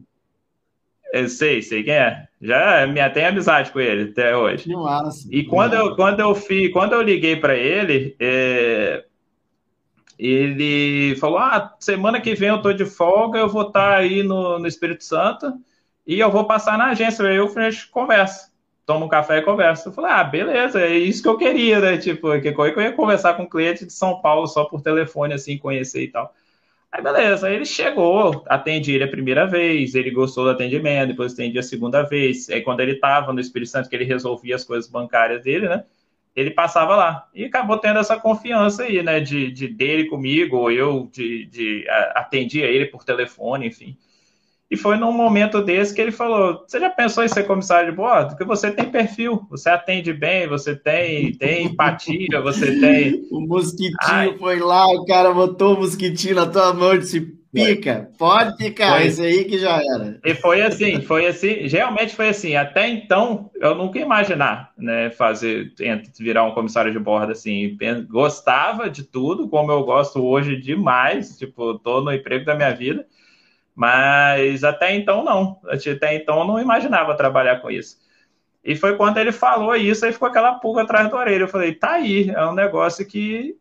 Eu 1.11 1.27
sei, 1.27 1.61
sei 1.63 1.83
quem 1.83 1.93
é. 1.93 2.28
Já 2.41 2.87
minha 2.87 3.09
tem 3.09 3.25
amizade 3.25 3.71
com 3.71 3.79
ele 3.79 4.11
até 4.11 4.35
hoje. 4.35 4.69
E 5.29 5.43
quando 5.43 5.73
eu, 5.73 5.95
quando 5.95 6.21
eu 6.21 6.33
fui, 6.33 6.69
quando 6.69 6.93
eu 6.93 7.01
liguei 7.01 7.35
para 7.35 7.55
ele, 7.55 8.15
é, 8.17 9.03
ele 10.17 11.17
falou: 11.17 11.37
Ah, 11.37 11.75
semana 11.79 12.21
que 12.21 12.35
vem 12.35 12.49
eu 12.49 12.61
tô 12.61 12.71
de 12.71 12.85
folga, 12.85 13.39
eu 13.39 13.49
vou 13.49 13.63
estar 13.63 13.91
tá 13.91 13.97
aí 13.97 14.23
no, 14.23 14.57
no 14.57 14.67
Espírito 14.67 15.03
Santo 15.03 15.53
e 16.07 16.19
eu 16.19 16.31
vou 16.31 16.45
passar 16.45 16.77
na 16.77 16.87
agência. 16.87 17.27
Aí 17.27 17.35
eu 17.35 17.53
gente 17.53 17.87
conversa, 17.87 18.49
toma 18.85 19.05
um 19.05 19.09
café 19.09 19.39
e 19.39 19.41
conversa. 19.41 19.89
Eu 19.89 19.93
falei: 19.93 20.11
Ah, 20.11 20.23
beleza, 20.23 20.79
é 20.79 20.97
isso 20.97 21.21
que 21.21 21.27
eu 21.27 21.37
queria, 21.37 21.81
né? 21.81 21.97
Tipo, 21.97 22.39
que 22.39 22.49
eu 22.49 22.81
ia 22.81 22.93
conversar 22.93 23.33
com 23.33 23.43
um 23.43 23.49
cliente 23.49 23.85
de 23.85 23.91
São 23.91 24.21
Paulo 24.21 24.47
só 24.47 24.63
por 24.63 24.81
telefone, 24.81 25.33
assim, 25.33 25.57
conhecer 25.57 26.03
e 26.03 26.07
tal. 26.07 26.33
Aí 26.91 27.03
beleza, 27.03 27.51
ele 27.51 27.65
chegou, 27.65 28.43
atendi 28.47 28.93
ele 28.93 29.03
a 29.03 29.07
primeira 29.07 29.45
vez, 29.45 29.93
ele 29.93 30.09
gostou 30.09 30.45
do 30.45 30.49
atendimento, 30.49 31.09
depois 31.09 31.33
atendi 31.33 31.59
a 31.59 31.63
segunda 31.63 32.01
vez. 32.01 32.49
Aí 32.49 32.61
quando 32.61 32.79
ele 32.79 32.93
estava 32.93 33.31
no 33.31 33.39
Espírito 33.39 33.69
Santo, 33.69 33.87
que 33.87 33.95
ele 33.95 34.05
resolvia 34.05 34.55
as 34.55 34.65
coisas 34.65 34.89
bancárias 34.89 35.43
dele, 35.43 35.69
né? 35.69 35.83
Ele 36.35 36.51
passava 36.51 36.95
lá. 36.95 37.27
E 37.33 37.45
acabou 37.45 37.77
tendo 37.77 37.99
essa 37.99 38.19
confiança 38.19 38.83
aí, 38.83 39.03
né? 39.03 39.19
De, 39.19 39.51
de 39.51 39.67
dele 39.67 40.05
comigo, 40.05 40.57
ou 40.57 40.71
eu 40.71 41.09
de, 41.11 41.45
de 41.45 41.87
a, 41.89 42.21
atendia 42.21 42.65
ele 42.65 42.87
por 42.87 43.03
telefone, 43.03 43.67
enfim. 43.67 43.95
E 44.71 44.77
foi 44.77 44.97
num 44.97 45.11
momento 45.11 45.63
desse 45.63 45.95
que 45.95 45.99
ele 45.99 46.11
falou: 46.11 46.63
Você 46.67 46.79
já 46.79 46.91
pensou 46.91 47.23
em 47.23 47.27
ser 47.27 47.43
comissário 47.43 47.89
de 47.89 47.95
bordo? 47.97 48.29
Porque 48.29 48.45
você 48.45 48.69
tem 48.69 48.85
perfil, 48.85 49.41
você 49.49 49.69
atende 49.69 50.13
bem, 50.13 50.47
você 50.47 50.75
tem, 50.75 51.33
tem 51.33 51.65
empatia, 51.65 52.39
você 52.41 52.79
tem. 52.79 53.27
O 53.31 53.41
mosquitinho 53.41 53.97
Ai. 54.01 54.37
foi 54.37 54.59
lá, 54.59 54.87
o 54.87 55.05
cara 55.05 55.31
botou 55.33 55.75
o 55.75 55.79
mosquitinho 55.79 56.35
na 56.35 56.45
tua 56.45 56.73
mão 56.73 56.93
e 56.93 56.99
disse: 56.99 57.39
Pica, 57.51 58.11
pode 58.17 58.55
picar, 58.57 58.97
foi. 58.97 59.07
isso 59.07 59.21
aí 59.23 59.43
que 59.45 59.57
já 59.57 59.81
era. 59.81 60.19
E 60.23 60.35
foi 60.35 60.61
assim, 60.61 61.01
foi 61.01 61.25
assim, 61.25 61.67
realmente 61.67 62.15
foi 62.15 62.29
assim. 62.29 62.55
Até 62.55 62.87
então, 62.87 63.49
eu 63.55 63.73
nunca 63.73 63.97
ia 63.97 64.05
imaginar, 64.05 64.71
né, 64.77 65.09
fazer, 65.09 65.73
virar 66.19 66.43
um 66.43 66.53
comissário 66.53 66.91
de 66.91 66.99
bordo 66.99 67.31
assim. 67.31 67.75
Gostava 68.07 68.87
de 68.89 69.03
tudo, 69.03 69.49
como 69.49 69.71
eu 69.71 69.83
gosto 69.83 70.23
hoje 70.23 70.57
demais, 70.57 71.37
tipo, 71.39 71.79
tô 71.79 72.01
no 72.01 72.13
emprego 72.13 72.45
da 72.45 72.55
minha 72.55 72.71
vida 72.71 73.05
mas 73.79 74.61
até 74.65 74.93
então 74.93 75.23
não. 75.23 75.57
Até 75.65 76.13
então 76.13 76.39
eu 76.39 76.45
não 76.45 76.59
imaginava 76.59 77.15
trabalhar 77.15 77.61
com 77.61 77.71
isso. 77.71 77.95
E 78.61 78.75
foi 78.75 78.97
quando 78.97 79.17
ele 79.19 79.31
falou 79.31 79.73
isso, 79.73 80.03
aí 80.03 80.11
ficou 80.11 80.27
aquela 80.27 80.55
pulga 80.55 80.81
atrás 80.81 81.09
da 81.09 81.15
orelha. 81.15 81.43
Eu 81.43 81.47
falei, 81.47 81.73
tá 81.73 81.91
aí, 81.91 82.29
é 82.29 82.45
um 82.45 82.53
negócio 82.53 83.05
que, 83.05 83.55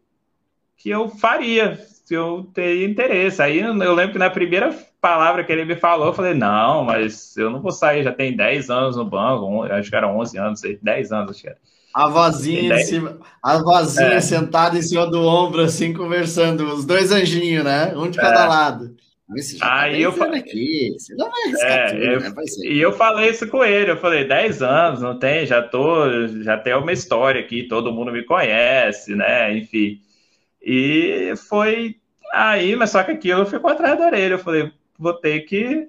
que 0.76 0.90
eu 0.90 1.08
faria, 1.08 1.76
se 2.04 2.14
eu 2.14 2.50
teria 2.52 2.84
interesse. 2.84 3.40
Aí 3.40 3.60
eu 3.60 3.94
lembro 3.94 4.14
que 4.14 4.18
na 4.18 4.28
primeira 4.28 4.76
palavra 5.00 5.44
que 5.44 5.52
ele 5.52 5.64
me 5.64 5.76
falou, 5.76 6.08
eu 6.08 6.12
falei, 6.12 6.34
não, 6.34 6.82
mas 6.82 7.36
eu 7.36 7.48
não 7.48 7.62
vou 7.62 7.70
sair, 7.70 8.02
já 8.02 8.10
tem 8.10 8.36
10 8.36 8.70
anos 8.70 8.96
no 8.96 9.04
banco, 9.04 9.62
acho 9.72 9.88
que 9.88 9.94
era 9.94 10.08
11 10.08 10.36
anos, 10.36 10.62
10 10.82 11.12
anos, 11.12 11.30
acho 11.30 11.42
que 11.42 11.48
era. 11.48 11.58
A 11.94 12.08
vozinha, 12.08 12.76
cima, 12.78 13.18
a 13.40 13.58
vozinha 13.58 14.14
é. 14.14 14.20
sentada 14.20 14.76
em 14.76 14.82
cima 14.82 15.06
do 15.06 15.22
ombro, 15.22 15.62
assim, 15.62 15.92
conversando, 15.92 16.64
os 16.74 16.84
dois 16.84 17.12
anjinhos, 17.12 17.64
né? 17.64 17.92
Um 17.96 18.10
de 18.10 18.18
cada 18.18 18.44
é. 18.44 18.48
lado. 18.48 18.96
Você 19.28 19.58
já 19.58 19.82
Aí 19.82 19.92
tá 19.92 19.98
eu 19.98 20.12
falei 20.12 20.40
aqui, 20.40 20.96
você 20.98 21.14
não 21.14 21.30
vai 21.30 21.52
é, 21.62 21.88
tudo, 21.88 22.02
eu, 22.02 22.20
né? 22.20 22.32
E 22.64 22.80
eu 22.80 22.92
falei 22.92 23.28
isso 23.28 23.46
com 23.48 23.62
ele, 23.62 23.90
eu 23.90 23.96
falei, 23.98 24.24
10 24.24 24.62
anos, 24.62 25.02
não 25.02 25.18
tem, 25.18 25.44
já 25.44 25.62
tô, 25.62 26.26
já 26.42 26.56
tem 26.56 26.74
uma 26.74 26.92
história 26.92 27.40
aqui, 27.40 27.68
todo 27.68 27.92
mundo 27.92 28.10
me 28.10 28.24
conhece, 28.24 29.14
né? 29.14 29.54
Enfim. 29.54 30.00
E 30.62 31.34
foi 31.48 31.96
aí, 32.32 32.74
mas 32.76 32.90
só 32.90 33.02
que 33.02 33.12
aquilo 33.12 33.46
ficou 33.46 33.70
atrás 33.70 33.98
da 33.98 34.06
orelha. 34.06 34.34
Eu 34.34 34.38
falei, 34.38 34.72
vou 34.98 35.12
ter 35.14 35.40
que. 35.40 35.88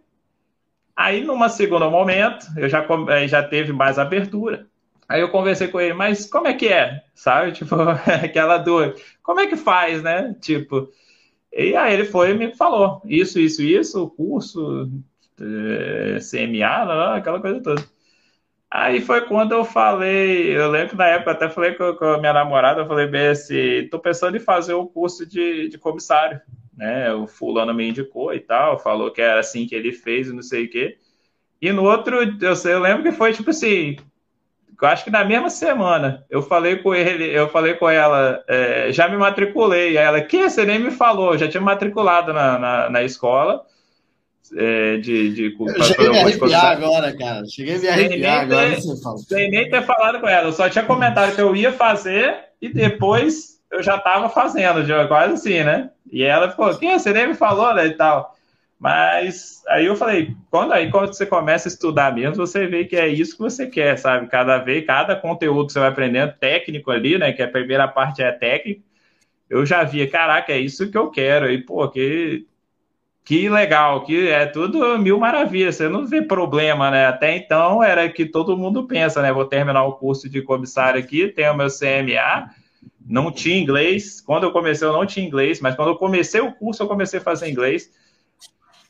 Aí, 0.96 1.24
numa 1.24 1.48
segundo 1.50 1.90
momento, 1.90 2.46
eu 2.58 2.68
já, 2.68 2.86
já 3.28 3.42
teve 3.42 3.72
mais 3.72 3.98
abertura. 3.98 4.68
Aí 5.08 5.22
eu 5.22 5.30
conversei 5.30 5.70
com 5.70 5.80
ele, 5.80 5.94
mas 5.94 6.30
como 6.30 6.48
é 6.48 6.54
que 6.54 6.68
é? 6.68 7.04
Sabe? 7.16 7.54
Tipo, 7.58 7.76
aquela 8.24 8.58
dor. 8.58 8.96
Como 9.24 9.40
é 9.40 9.48
que 9.48 9.56
faz, 9.56 10.04
né? 10.04 10.36
Tipo, 10.42 10.90
e 11.52 11.76
aí 11.76 11.94
ele 11.94 12.06
foi 12.06 12.32
e 12.32 12.34
me 12.34 12.56
falou 12.56 13.02
isso, 13.06 13.40
isso, 13.40 13.62
isso, 13.62 14.10
curso, 14.12 14.90
é, 15.40 16.20
CMA, 16.20 17.16
aquela 17.16 17.40
coisa 17.42 17.62
toda. 17.62 17.84
Aí 18.72 19.02
foi 19.02 19.22
quando 19.28 19.54
eu 19.54 19.66
falei, 19.66 20.56
eu 20.56 20.70
lembro 20.70 20.90
que 20.90 20.96
na 20.96 21.08
época 21.08 21.32
até 21.32 21.50
falei 21.50 21.74
com, 21.74 21.94
com 21.96 22.06
a 22.06 22.20
minha 22.20 22.34
namorada, 22.34 22.82
eu 22.82 22.88
falei 22.88 23.08
bem 23.08 23.30
assim, 23.30 23.88
tô 23.90 24.00
pensando 24.00 24.38
em 24.38 24.40
fazer 24.40 24.74
o 24.74 24.86
curso 24.86 25.26
de, 25.26 25.70
de 25.70 25.78
comissário, 25.78 26.40
né? 26.78 27.12
O 27.14 27.28
fulano 27.28 27.74
me 27.74 27.90
indicou 27.90 28.34
e 28.34 28.40
tal, 28.40 28.78
falou 28.80 29.12
que 29.12 29.22
era 29.22 29.40
assim 29.40 29.66
que 29.66 29.74
ele 29.74 29.92
fez 29.92 30.28
e 30.30 30.34
não 30.34 30.44
sei 30.44 30.66
o 30.66 30.70
quê. 30.70 31.00
E 31.62 31.72
no 31.72 31.84
outro, 31.84 32.18
eu, 32.42 32.56
sei, 32.56 32.74
eu 32.74 32.80
lembro 32.80 33.04
que 33.04 33.12
foi 33.12 33.34
tipo 33.34 33.50
assim, 33.50 33.98
eu 34.82 34.88
acho 34.88 35.04
que 35.04 35.12
na 35.12 35.26
mesma 35.26 35.50
semana 35.50 36.26
eu 36.30 36.42
falei 36.42 36.78
com 36.78 36.96
ele, 36.96 37.26
eu 37.26 37.50
falei 37.50 37.74
com 37.74 37.90
ela, 37.90 38.42
é, 38.48 38.92
já 38.92 39.10
me 39.10 39.18
matriculei. 39.18 39.98
Aí 39.98 40.06
ela, 40.06 40.22
que 40.22 40.50
você 40.50 40.66
nem 40.66 40.80
me 40.80 40.92
falou, 40.92 41.38
já 41.38 41.48
tinha 41.48 41.62
matriculado 41.62 42.32
na, 42.32 42.58
na, 42.58 42.90
na, 42.90 43.04
escola. 43.04 43.66
é, 44.56 44.98
de, 44.98 45.34
de, 45.34 45.58
eu 45.60 45.84
cheguei 45.84 46.08
a 46.08 46.12
me 46.12 46.20
arrepiar 46.20 46.66
agora, 46.66 47.18
cara. 47.18 47.46
Cheguei 47.46 47.76
a 47.76 47.80
me 47.80 47.88
arrepiar 47.90 48.40
sem 48.40 48.56
agora. 48.56 48.76
Ter, 48.76 49.18
sem 49.18 49.52
nem 49.52 49.70
ter 49.70 49.84
falado 49.84 50.20
com 50.22 50.28
ela. 50.28 50.48
Eu 50.48 50.54
só 50.54 50.70
tinha 50.70 50.86
comentado 50.86 51.36
que 51.36 51.42
eu 51.42 51.56
ia 51.56 51.74
fazer 51.74 52.38
e 52.62 52.70
depois 52.70 53.60
eu 53.72 53.84
já 53.84 53.98
estava 53.98 54.30
fazendo, 54.30 54.86
já, 54.86 55.08
quase 55.08 55.34
assim, 55.34 55.64
né? 55.64 55.90
E 56.12 56.24
ela 56.24 56.50
ficou, 56.50 56.74
que 56.76 56.92
você 56.92 57.14
nem 57.14 57.28
me 57.28 57.36
falou, 57.36 57.74
né, 57.74 57.86
e 57.86 57.92
tal. 57.92 58.36
Mas 58.80 59.62
aí 59.68 59.86
eu 59.86 59.96
falei, 59.96 60.36
quando 60.50 60.72
aí 60.72 60.90
quando 60.90 61.14
você 61.14 61.26
começa 61.26 61.68
a 61.68 61.72
estudar 61.72 62.16
mesmo, 62.16 62.36
você 62.38 62.66
vê 62.66 62.86
que 62.86 62.96
é 62.96 63.10
isso 63.10 63.34
que 63.34 63.42
você 63.42 63.68
quer, 63.68 63.98
sabe? 63.98 64.28
Cada 64.28 64.58
vez, 64.60 64.86
cada 64.86 65.16
conteúdo 65.18 65.68
que 65.68 65.74
você 65.74 65.80
vai 65.80 65.90
aprendendo, 65.90 66.34
técnico 66.40 66.90
ali, 66.90 67.18
né? 67.18 67.34
Que 67.34 67.44
a 67.44 67.48
primeira 67.48 67.88
parte 67.90 68.22
é 68.24 68.32
técnico, 68.32 68.82
eu 69.50 69.66
já 69.66 69.84
via, 69.84 70.10
caraca, 70.10 70.54
é 70.54 70.60
isso 70.60 70.90
que 70.90 70.98
eu 70.98 71.12
quero. 71.12 71.52
E, 71.52 71.58
pô, 71.64 71.90
que 71.90 72.48
que 73.30 73.48
legal, 73.48 74.04
que 74.06 74.28
é 74.28 74.48
tudo 74.48 74.98
mil 74.98 75.20
maravilhas, 75.20 75.76
você 75.76 75.88
não 75.88 76.08
vê 76.08 76.22
problema, 76.22 76.90
né? 76.90 77.06
Até 77.06 77.36
então 77.38 77.84
era 77.84 78.10
que 78.10 78.26
todo 78.26 78.58
mundo 78.58 78.88
pensa, 78.88 79.22
né? 79.22 79.32
Vou 79.32 79.46
terminar 79.46 79.84
o 79.84 79.94
curso 79.98 80.28
de 80.28 80.42
comissário 80.42 81.00
aqui, 81.00 81.28
tenho 81.28 81.56
meu 81.56 81.68
CMA, 81.68 82.50
não 83.06 83.32
tinha 83.32 83.60
inglês. 83.60 84.20
Quando 84.20 84.46
eu 84.46 84.52
comecei, 84.52 84.88
eu 84.88 84.94
não 84.94 85.06
tinha 85.06 85.26
inglês, 85.26 85.62
mas 85.62 85.76
quando 85.76 85.90
eu 85.90 85.96
comecei 85.98 86.42
o 86.42 86.52
curso, 86.54 86.82
eu 86.82 86.88
comecei 86.88 87.20
a 87.20 87.24
fazer 87.24 87.50
inglês. 87.50 87.92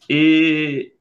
E, 0.10 0.94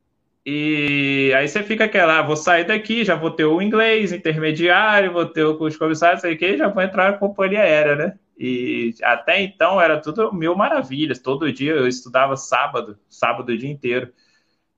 e 0.44 1.32
aí 1.36 1.48
você 1.48 1.62
fica 1.62 1.84
aquela, 1.84 2.18
ah, 2.18 2.22
vou 2.22 2.36
sair 2.36 2.64
daqui, 2.64 3.04
já 3.04 3.14
vou 3.14 3.30
ter 3.30 3.44
o 3.44 3.62
inglês 3.62 4.12
intermediário, 4.12 5.12
vou 5.12 5.26
ter 5.26 5.44
o 5.44 5.68
de 5.68 5.78
comissário, 5.78 6.20
sei 6.20 6.36
que, 6.36 6.56
já 6.58 6.68
vou 6.68 6.82
entrar 6.82 7.12
na 7.12 7.18
companhia 7.18 7.60
aérea, 7.62 7.96
né? 7.96 8.18
E 8.38 8.94
até 9.02 9.42
então 9.42 9.80
era 9.80 10.00
tudo 10.00 10.32
mil 10.32 10.54
maravilhas. 10.54 11.18
Todo 11.18 11.52
dia 11.52 11.72
eu 11.72 11.88
estudava 11.88 12.36
sábado, 12.36 12.98
sábado 13.08 13.50
o 13.50 13.58
dia 13.58 13.70
inteiro. 13.70 14.12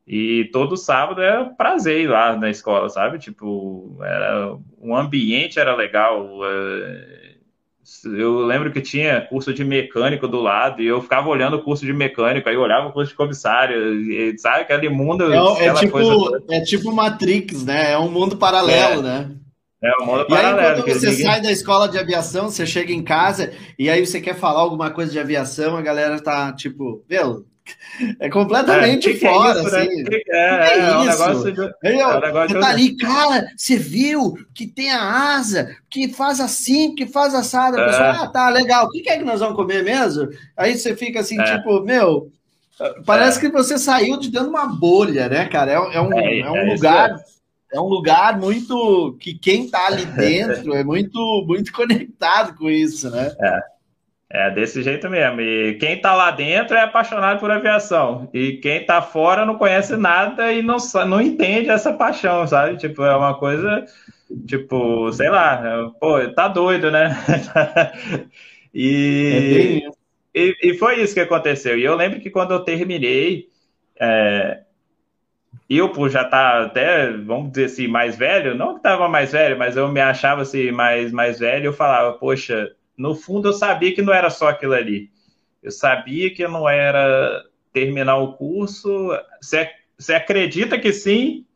E 0.06 0.46
todo 0.52 0.76
sábado 0.76 1.22
era 1.22 1.44
prazer 1.44 2.00
ir 2.00 2.08
lá 2.08 2.34
na 2.36 2.50
escola, 2.50 2.88
sabe? 2.88 3.18
Tipo, 3.18 3.96
era, 4.02 4.56
o 4.78 4.96
ambiente 4.96 5.60
era 5.60 5.76
legal. 5.76 6.42
Eu 8.04 8.40
lembro 8.40 8.72
que 8.72 8.80
tinha 8.80 9.20
curso 9.22 9.52
de 9.52 9.64
mecânico 9.64 10.28
do 10.28 10.40
lado 10.40 10.80
e 10.80 10.86
eu 10.86 11.02
ficava 11.02 11.28
olhando 11.28 11.56
o 11.56 11.62
curso 11.62 11.84
de 11.84 11.92
mecânico, 11.92 12.48
aí 12.48 12.54
eu 12.54 12.60
olhava 12.60 12.88
o 12.88 12.92
curso 12.92 13.10
de 13.10 13.16
comissário, 13.16 13.94
e, 14.00 14.38
sabe? 14.38 14.60
Aquele 14.60 14.88
mundo. 14.88 15.32
É, 15.32 15.66
é 15.66 15.74
tipo, 15.74 15.92
coisa... 15.92 16.42
é 16.50 16.60
tipo 16.60 16.92
Matrix, 16.92 17.64
né? 17.64 17.92
É 17.92 17.98
um 17.98 18.10
mundo 18.10 18.36
paralelo, 18.36 19.00
é. 19.00 19.02
né? 19.02 19.30
É 19.82 19.90
o 20.02 20.04
modo 20.04 20.24
e 20.24 20.28
paralelo. 20.28 20.76
aí, 20.76 20.82
quando 20.82 21.00
você 21.00 21.10
ninguém... 21.10 21.24
sai 21.24 21.40
da 21.40 21.50
escola 21.50 21.88
de 21.88 21.98
aviação, 21.98 22.50
você 22.50 22.66
chega 22.66 22.92
em 22.92 23.02
casa 23.02 23.52
e 23.78 23.88
aí 23.88 24.04
você 24.04 24.20
quer 24.20 24.34
falar 24.34 24.60
alguma 24.60 24.90
coisa 24.90 25.10
de 25.10 25.18
aviação, 25.18 25.76
a 25.76 25.82
galera 25.82 26.20
tá 26.20 26.52
tipo, 26.52 27.02
meu, 27.08 27.46
é 28.18 28.28
completamente 28.28 29.10
é, 29.10 29.16
fora, 29.16 29.58
é 29.58 29.62
isso, 29.62 29.70
né? 29.70 29.80
assim. 29.80 30.02
Né? 30.02 30.20
É, 30.28 30.38
é, 30.38 30.78
é, 30.78 30.96
um 30.96 31.04
negócio 31.04 31.52
de... 31.52 31.60
é 31.84 32.06
um 32.06 32.20
negócio 32.20 32.48
você 32.48 32.60
tá 32.60 32.68
ali, 32.68 32.96
cara, 32.96 33.46
você 33.56 33.76
viu 33.76 34.34
que 34.54 34.66
tem 34.66 34.90
a 34.90 35.34
asa, 35.36 35.76
que 35.90 36.08
faz 36.08 36.40
assim, 36.40 36.94
que 36.94 37.06
faz 37.06 37.34
assada. 37.34 37.80
A 37.80 37.86
pessoa, 37.86 38.24
ah, 38.24 38.28
tá, 38.28 38.48
legal, 38.48 38.86
o 38.86 38.90
que 38.90 39.08
é 39.08 39.18
que 39.18 39.24
nós 39.24 39.40
vamos 39.40 39.56
comer 39.56 39.84
mesmo? 39.84 40.28
Aí 40.56 40.76
você 40.76 40.96
fica 40.96 41.20
assim, 41.20 41.36
tipo, 41.42 41.82
meu, 41.82 42.30
parece 43.04 43.38
que 43.38 43.48
você 43.48 43.78
saiu 43.78 44.18
de 44.18 44.30
dentro 44.30 44.48
de 44.48 44.54
uma 44.54 44.66
bolha, 44.66 45.28
né, 45.28 45.46
cara? 45.46 45.72
É, 45.72 45.74
é 45.74 46.00
um, 46.00 46.12
é, 46.18 46.50
um 46.50 46.72
lugar 46.72 47.16
é 47.72 47.80
um 47.80 47.86
lugar 47.86 48.36
muito 48.36 49.16
que 49.20 49.32
quem 49.34 49.66
está 49.66 49.86
ali 49.86 50.04
dentro 50.16 50.74
é 50.74 50.82
muito 50.82 51.44
muito 51.46 51.72
conectado 51.72 52.56
com 52.56 52.68
isso, 52.68 53.10
né? 53.10 53.32
É. 53.38 53.60
É 54.32 54.48
desse 54.48 54.80
jeito 54.82 55.10
mesmo. 55.10 55.40
E 55.40 55.74
quem 55.74 55.94
está 55.94 56.14
lá 56.14 56.30
dentro 56.30 56.76
é 56.76 56.82
apaixonado 56.82 57.40
por 57.40 57.50
aviação. 57.50 58.30
E 58.32 58.58
quem 58.58 58.76
está 58.82 59.02
fora 59.02 59.44
não 59.44 59.58
conhece 59.58 59.96
nada 59.96 60.52
e 60.52 60.62
não, 60.62 60.76
não 61.08 61.20
entende 61.20 61.68
essa 61.68 61.92
paixão, 61.92 62.46
sabe? 62.46 62.76
Tipo, 62.76 63.02
é 63.02 63.16
uma 63.16 63.34
coisa, 63.36 63.84
tipo, 64.46 65.12
sei 65.12 65.28
lá, 65.30 65.90
pô, 65.98 66.16
tá 66.32 66.46
doido, 66.46 66.92
né? 66.92 67.10
e, 68.72 69.82
é 69.84 70.40
e, 70.40 70.56
e, 70.62 70.78
foi 70.78 71.02
isso 71.02 71.14
que 71.14 71.20
aconteceu. 71.20 71.76
E 71.76 71.84
eu 71.84 71.96
lembro 71.96 72.20
que 72.20 72.30
quando 72.30 72.52
eu 72.52 72.60
terminei, 72.60 73.48
é, 73.98 74.60
eu, 75.68 75.88
por 75.90 76.08
já 76.08 76.22
estar 76.22 76.52
tá 76.52 76.64
até, 76.66 77.10
vamos 77.10 77.50
dizer 77.50 77.64
assim, 77.64 77.88
mais 77.88 78.16
velho, 78.16 78.54
não 78.54 78.74
que 78.74 78.78
estava 78.78 79.08
mais 79.08 79.32
velho, 79.32 79.58
mas 79.58 79.76
eu 79.76 79.88
me 79.88 80.00
achava 80.00 80.42
assim, 80.42 80.70
mais, 80.70 81.10
mais 81.10 81.40
velho, 81.40 81.66
eu 81.66 81.72
falava, 81.72 82.12
poxa, 82.12 82.70
no 83.00 83.14
fundo 83.14 83.48
eu 83.48 83.52
sabia 83.52 83.94
que 83.94 84.02
não 84.02 84.12
era 84.12 84.28
só 84.30 84.48
aquilo 84.48 84.74
ali. 84.74 85.10
Eu 85.62 85.70
sabia 85.70 86.32
que 86.34 86.46
não 86.46 86.68
era 86.68 87.42
terminar 87.72 88.16
o 88.16 88.34
curso. 88.34 89.10
Você, 89.40 90.14
acredita 90.14 90.78
que 90.78 90.92
sim, 90.92 91.46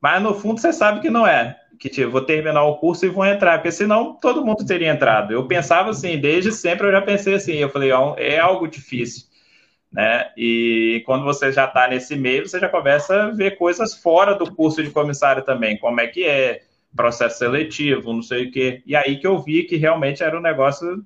mas 0.00 0.22
no 0.22 0.34
fundo 0.34 0.60
você 0.60 0.72
sabe 0.72 1.00
que 1.00 1.10
não 1.10 1.26
é. 1.26 1.58
Que 1.78 1.88
tipo, 1.88 2.10
vou 2.10 2.22
terminar 2.22 2.64
o 2.64 2.76
curso 2.76 3.06
e 3.06 3.08
vou 3.08 3.24
entrar, 3.24 3.58
porque 3.58 3.70
senão 3.70 4.14
todo 4.14 4.44
mundo 4.44 4.64
teria 4.66 4.90
entrado. 4.90 5.32
Eu 5.32 5.46
pensava 5.46 5.90
assim, 5.90 6.18
desde 6.18 6.52
sempre 6.52 6.86
eu 6.86 6.92
já 6.92 7.02
pensei 7.02 7.34
assim, 7.34 7.54
eu 7.54 7.68
falei, 7.68 7.90
é 8.16 8.38
algo 8.38 8.66
difícil 8.66 9.28
né? 9.92 10.30
E 10.36 11.02
quando 11.06 11.24
você 11.24 11.50
já 11.50 11.64
está 11.64 11.88
nesse 11.88 12.14
meio, 12.14 12.46
você 12.46 12.60
já 12.60 12.68
começa 12.68 13.24
a 13.24 13.30
ver 13.30 13.56
coisas 13.56 13.94
fora 13.94 14.34
do 14.34 14.54
curso 14.54 14.82
de 14.82 14.90
comissário 14.90 15.42
também, 15.44 15.78
como 15.78 16.00
é 16.00 16.06
que 16.06 16.24
é 16.24 16.62
processo 16.98 17.38
seletivo, 17.38 18.12
não 18.12 18.22
sei 18.22 18.48
o 18.48 18.50
quê. 18.50 18.82
E 18.84 18.96
aí 18.96 19.18
que 19.18 19.26
eu 19.26 19.38
vi 19.40 19.62
que 19.62 19.76
realmente 19.76 20.22
era 20.22 20.36
um 20.36 20.42
negócio 20.42 21.02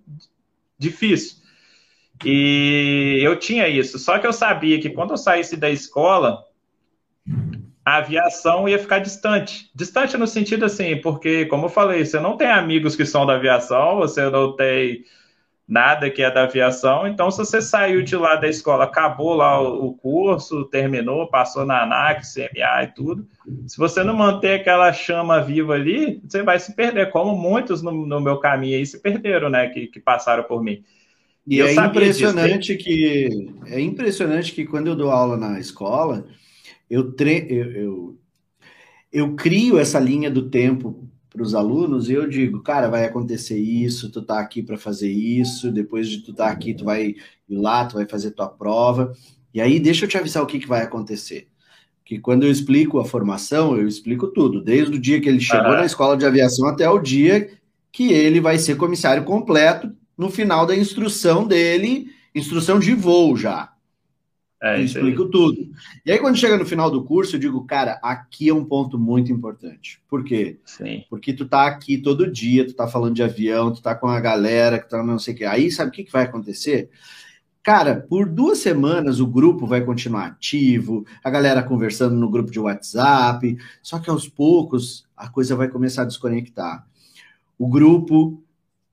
difícil. 0.78 1.36
E 2.24 3.20
eu 3.22 3.38
tinha 3.38 3.68
isso, 3.68 3.98
só 3.98 4.18
que 4.18 4.26
eu 4.26 4.32
sabia 4.32 4.80
que 4.80 4.90
quando 4.90 5.10
eu 5.10 5.16
saísse 5.16 5.56
da 5.56 5.68
escola, 5.68 6.44
a 7.84 7.96
aviação 7.96 8.68
ia 8.68 8.78
ficar 8.78 9.00
distante. 9.00 9.70
Distante 9.74 10.16
no 10.16 10.26
sentido 10.26 10.64
assim, 10.64 10.96
porque, 11.00 11.46
como 11.46 11.66
eu 11.66 11.70
falei, 11.70 12.04
você 12.04 12.18
não 12.18 12.36
tem 12.36 12.48
amigos 12.48 12.96
que 12.96 13.04
são 13.04 13.26
da 13.26 13.34
aviação, 13.34 13.96
você 13.96 14.30
não 14.30 14.56
tem 14.56 15.04
nada 15.72 16.10
que 16.10 16.22
é 16.22 16.30
da 16.30 16.42
aviação. 16.42 17.08
Então, 17.08 17.30
se 17.30 17.38
você 17.38 17.62
saiu 17.62 18.02
de 18.02 18.14
lá 18.14 18.36
da 18.36 18.46
escola, 18.46 18.84
acabou 18.84 19.32
lá 19.32 19.58
o, 19.58 19.94
curso, 19.94 20.66
terminou, 20.66 21.26
passou 21.28 21.64
na 21.64 21.82
ANAC, 21.82 22.24
CMA 22.26 22.84
e 22.84 22.86
tudo, 22.88 23.26
se 23.66 23.78
você 23.78 24.04
não 24.04 24.14
manter 24.14 24.60
aquela 24.60 24.92
chama 24.92 25.40
viva 25.40 25.72
ali, 25.72 26.20
você 26.22 26.42
vai 26.42 26.58
se 26.58 26.76
perder, 26.76 27.10
como 27.10 27.34
muitos 27.34 27.80
no, 27.80 27.90
no 28.06 28.20
meu 28.20 28.38
caminho 28.38 28.76
aí 28.76 28.84
se 28.84 29.00
perderam, 29.00 29.48
né, 29.48 29.68
que, 29.68 29.86
que 29.86 29.98
passaram 29.98 30.42
por 30.42 30.62
mim. 30.62 30.84
E, 31.46 31.56
e 31.56 31.60
é 31.62 31.72
impressionante 31.72 32.76
disso. 32.76 32.84
que 32.84 33.50
é 33.66 33.80
impressionante 33.80 34.52
que 34.52 34.66
quando 34.66 34.88
eu 34.88 34.94
dou 34.94 35.10
aula 35.10 35.38
na 35.38 35.58
escola, 35.58 36.26
eu, 36.90 37.12
tre 37.12 37.46
eu, 37.48 37.72
eu, 37.72 38.18
eu 39.10 39.34
crio 39.34 39.78
essa 39.78 39.98
linha 39.98 40.30
do 40.30 40.50
tempo 40.50 41.08
para 41.32 41.42
os 41.42 41.54
alunos 41.54 42.10
e 42.10 42.12
eu 42.12 42.28
digo, 42.28 42.60
cara, 42.60 42.88
vai 42.88 43.04
acontecer 43.04 43.58
isso, 43.58 44.10
tu 44.10 44.20
tá 44.20 44.38
aqui 44.38 44.62
para 44.62 44.76
fazer 44.76 45.10
isso, 45.10 45.72
depois 45.72 46.08
de 46.08 46.18
tu 46.18 46.34
tá 46.34 46.48
aqui, 46.48 46.74
tu 46.74 46.84
vai 46.84 47.14
ir 47.48 47.56
lá, 47.56 47.86
tu 47.86 47.94
vai 47.94 48.06
fazer 48.06 48.32
tua 48.32 48.48
prova. 48.48 49.12
E 49.54 49.60
aí 49.60 49.80
deixa 49.80 50.04
eu 50.04 50.08
te 50.08 50.18
avisar 50.18 50.42
o 50.42 50.46
que, 50.46 50.58
que 50.58 50.68
vai 50.68 50.82
acontecer. 50.82 51.48
Que 52.04 52.18
quando 52.18 52.44
eu 52.44 52.50
explico 52.50 52.98
a 52.98 53.04
formação, 53.04 53.76
eu 53.76 53.88
explico 53.88 54.28
tudo, 54.28 54.62
desde 54.62 54.96
o 54.96 55.00
dia 55.00 55.20
que 55.20 55.28
ele 55.28 55.40
chegou 55.40 55.70
uhum. 55.70 55.78
na 55.78 55.86
escola 55.86 56.16
de 56.16 56.26
aviação 56.26 56.68
até 56.68 56.88
o 56.88 56.98
dia 56.98 57.50
que 57.90 58.12
ele 58.12 58.40
vai 58.40 58.58
ser 58.58 58.76
comissário 58.76 59.24
completo 59.24 59.90
no 60.16 60.30
final 60.30 60.66
da 60.66 60.76
instrução 60.76 61.46
dele, 61.46 62.08
instrução 62.34 62.78
de 62.78 62.94
voo 62.94 63.36
já. 63.36 63.72
É, 64.62 64.78
eu 64.78 64.84
explico 64.84 65.28
tudo. 65.28 65.72
E 66.06 66.12
aí, 66.12 66.18
quando 66.20 66.38
chega 66.38 66.56
no 66.56 66.64
final 66.64 66.88
do 66.88 67.02
curso, 67.02 67.34
eu 67.34 67.40
digo, 67.40 67.64
cara, 67.64 67.98
aqui 68.00 68.48
é 68.48 68.54
um 68.54 68.64
ponto 68.64 68.96
muito 68.96 69.32
importante. 69.32 70.00
Por 70.08 70.22
quê? 70.22 70.60
Sim. 70.64 71.04
Porque 71.10 71.32
tu 71.32 71.46
tá 71.46 71.66
aqui 71.66 71.98
todo 71.98 72.30
dia, 72.30 72.64
tu 72.64 72.72
tá 72.72 72.86
falando 72.86 73.16
de 73.16 73.24
avião, 73.24 73.72
tu 73.72 73.82
tá 73.82 73.92
com 73.92 74.06
a 74.06 74.20
galera 74.20 74.78
que 74.78 74.88
tá 74.88 75.02
não 75.02 75.18
sei 75.18 75.34
o 75.34 75.36
quê. 75.36 75.44
Aí, 75.44 75.68
sabe 75.68 75.90
o 75.90 75.92
que, 75.92 76.04
que 76.04 76.12
vai 76.12 76.22
acontecer? 76.22 76.90
Cara, 77.60 78.06
por 78.08 78.28
duas 78.28 78.58
semanas 78.58 79.18
o 79.18 79.26
grupo 79.26 79.66
vai 79.66 79.80
continuar 79.84 80.26
ativo, 80.26 81.04
a 81.24 81.30
galera 81.30 81.62
conversando 81.62 82.14
no 82.14 82.30
grupo 82.30 82.50
de 82.50 82.60
WhatsApp, 82.60 83.56
só 83.82 83.98
que 83.98 84.10
aos 84.10 84.28
poucos 84.28 85.06
a 85.16 85.28
coisa 85.28 85.56
vai 85.56 85.66
começar 85.68 86.02
a 86.02 86.06
desconectar. 86.06 86.86
O 87.58 87.68
grupo 87.68 88.40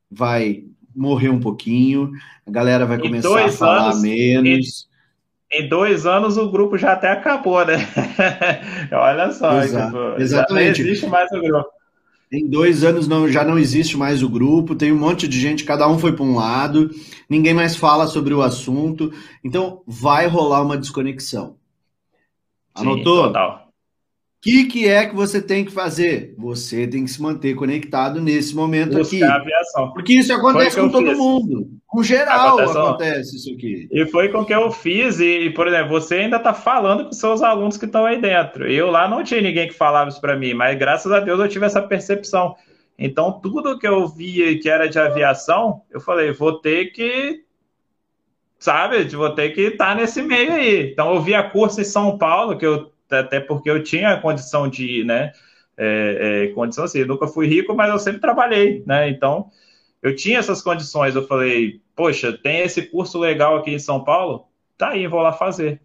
vai 0.09 0.65
morrer 0.95 1.29
um 1.29 1.39
pouquinho, 1.39 2.11
a 2.45 2.49
galera 2.49 2.87
vai 2.87 2.99
começar 2.99 3.45
a 3.45 3.51
falar 3.51 3.89
anos, 3.89 4.01
menos 4.01 4.88
em 5.51 5.67
dois 5.67 6.05
anos 6.05 6.37
o 6.37 6.49
grupo 6.49 6.77
já 6.77 6.93
até 6.93 7.09
acabou, 7.11 7.65
né? 7.65 7.75
Olha 8.91 9.31
só, 9.31 9.61
Exato. 9.61 9.87
Tipo, 9.87 10.21
Exatamente. 10.21 10.83
não 10.83 10.89
existe 10.89 11.07
mais 11.07 11.31
o 11.31 11.41
grupo. 11.41 11.69
Em 12.31 12.47
dois 12.47 12.83
anos 12.83 13.07
não, 13.07 13.27
já 13.27 13.43
não 13.43 13.57
existe 13.57 13.97
mais 13.97 14.21
o 14.21 14.29
grupo, 14.29 14.75
tem 14.75 14.91
um 14.91 14.99
monte 14.99 15.27
de 15.27 15.39
gente, 15.39 15.63
cada 15.63 15.87
um 15.89 15.97
foi 15.97 16.13
para 16.13 16.23
um 16.23 16.35
lado, 16.35 16.91
ninguém 17.27 17.55
mais 17.55 17.75
fala 17.75 18.05
sobre 18.05 18.35
o 18.35 18.43
assunto, 18.43 19.11
então 19.43 19.81
vai 19.87 20.27
rolar 20.27 20.61
uma 20.61 20.77
desconexão. 20.77 21.55
Anotou? 22.75 23.17
Sim, 23.17 23.27
total. 23.29 23.68
Que, 24.41 24.65
que 24.65 24.87
é 24.87 25.05
que 25.05 25.15
você 25.15 25.41
tem 25.41 25.65
que 25.65 25.71
fazer? 25.71 26.33
Você 26.37 26.87
tem 26.87 27.03
que 27.03 27.11
se 27.11 27.21
manter 27.21 27.55
conectado 27.55 28.21
nesse 28.21 28.55
momento 28.55 28.97
Buscar 28.97 29.37
aqui. 29.37 29.51
Porque 29.93 30.13
isso 30.13 30.33
acontece 30.33 30.79
com 30.79 30.89
todo 30.89 31.07
fiz. 31.07 31.17
mundo. 31.17 31.69
Com 31.85 32.01
geral 32.01 32.57
acontece, 32.57 32.77
acontece, 32.77 33.35
isso 33.35 33.53
aqui. 33.53 33.89
E 33.91 34.05
foi 34.05 34.29
com 34.29 34.39
o 34.39 34.45
que 34.45 34.53
eu 34.53 34.71
fiz. 34.71 35.19
E, 35.19 35.47
e 35.47 35.49
por 35.49 35.67
exemplo, 35.67 35.89
você 35.89 36.15
ainda 36.15 36.37
está 36.37 36.53
falando 36.53 37.05
com 37.05 37.11
seus 37.11 37.41
alunos 37.41 37.75
que 37.75 37.85
estão 37.85 38.05
aí 38.05 38.21
dentro. 38.21 38.65
Eu 38.71 38.89
lá 38.89 39.09
não 39.09 39.23
tinha 39.23 39.41
ninguém 39.41 39.67
que 39.67 39.73
falava 39.73 40.09
isso 40.09 40.21
para 40.21 40.37
mim, 40.37 40.53
mas 40.53 40.77
graças 40.77 41.11
a 41.11 41.19
Deus 41.19 41.39
eu 41.39 41.49
tive 41.49 41.65
essa 41.65 41.81
percepção. 41.81 42.55
Então, 42.97 43.39
tudo 43.41 43.77
que 43.77 43.87
eu 43.87 44.07
via 44.07 44.57
que 44.59 44.69
era 44.69 44.87
de 44.87 44.99
aviação, 44.99 45.81
eu 45.89 45.99
falei, 45.99 46.31
vou 46.31 46.59
ter 46.59 46.91
que 46.91 47.43
sabe? 48.57 49.03
Vou 49.15 49.33
ter 49.33 49.49
que 49.51 49.61
estar 49.61 49.87
tá 49.87 49.95
nesse 49.95 50.21
meio 50.21 50.53
aí. 50.53 50.91
Então, 50.91 51.13
eu 51.13 51.21
via 51.21 51.43
curso 51.43 51.81
em 51.81 51.85
São 51.85 52.17
Paulo, 52.17 52.57
que 52.57 52.65
eu 52.65 52.91
até 53.09 53.39
porque 53.39 53.69
eu 53.69 53.83
tinha 53.83 54.19
condição 54.19 54.67
de, 54.69 55.03
né, 55.03 55.31
é, 55.77 56.45
é, 56.49 56.53
condição 56.53 56.83
assim, 56.83 56.99
eu 56.99 57.07
nunca 57.07 57.27
fui 57.27 57.47
rico, 57.47 57.73
mas 57.75 57.89
eu 57.89 57.99
sempre 57.99 58.21
trabalhei, 58.21 58.83
né, 58.85 59.09
então 59.09 59.49
eu 60.01 60.15
tinha 60.15 60.39
essas 60.39 60.61
condições, 60.61 61.15
eu 61.15 61.27
falei, 61.27 61.81
poxa, 61.95 62.31
tem 62.31 62.61
esse 62.61 62.83
curso 62.83 63.19
legal 63.19 63.57
aqui 63.57 63.71
em 63.71 63.79
São 63.79 64.03
Paulo? 64.03 64.47
Tá 64.77 64.89
aí, 64.89 65.07
vou 65.07 65.21
lá 65.21 65.33
fazer. 65.33 65.81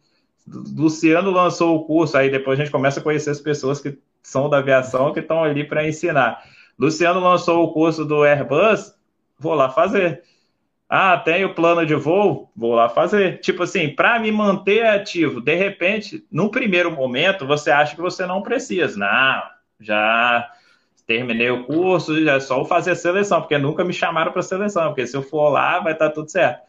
Luciano 0.46 1.30
lançou 1.30 1.74
o 1.74 1.84
curso, 1.84 2.16
aí 2.16 2.30
depois 2.30 2.58
a 2.58 2.62
gente 2.62 2.72
começa 2.72 3.00
a 3.00 3.02
conhecer 3.02 3.30
as 3.30 3.40
pessoas 3.40 3.80
que 3.80 3.98
são 4.22 4.48
da 4.48 4.58
aviação, 4.58 5.12
que 5.12 5.20
estão 5.20 5.42
ali 5.42 5.64
para 5.64 5.86
ensinar. 5.86 6.42
Luciano 6.78 7.20
lançou 7.20 7.64
o 7.64 7.72
curso 7.72 8.04
do 8.04 8.22
Airbus, 8.24 8.94
vou 9.38 9.54
lá 9.54 9.68
fazer. 9.70 10.22
Ah, 10.88 11.16
tem 11.18 11.44
o 11.44 11.54
plano 11.54 11.84
de 11.86 11.94
voo, 11.94 12.50
vou 12.54 12.74
lá 12.74 12.88
fazer. 12.88 13.40
Tipo 13.40 13.62
assim, 13.62 13.88
para 13.94 14.18
me 14.18 14.30
manter 14.30 14.86
ativo, 14.86 15.40
de 15.40 15.54
repente, 15.54 16.24
no 16.30 16.50
primeiro 16.50 16.90
momento, 16.92 17.46
você 17.46 17.70
acha 17.70 17.94
que 17.96 18.02
você 18.02 18.26
não 18.26 18.42
precisa. 18.42 18.98
Não, 18.98 19.42
já 19.80 20.50
terminei 21.06 21.50
o 21.50 21.64
curso, 21.64 22.22
já 22.22 22.34
é 22.34 22.40
só 22.40 22.64
fazer 22.64 22.92
a 22.92 22.96
seleção, 22.96 23.40
porque 23.40 23.58
nunca 23.58 23.84
me 23.84 23.92
chamaram 23.92 24.32
para 24.32 24.42
seleção, 24.42 24.88
porque 24.88 25.06
se 25.06 25.16
eu 25.16 25.22
for 25.22 25.48
lá, 25.50 25.80
vai 25.80 25.92
estar 25.94 26.08
tá 26.08 26.14
tudo 26.14 26.30
certo. 26.30 26.62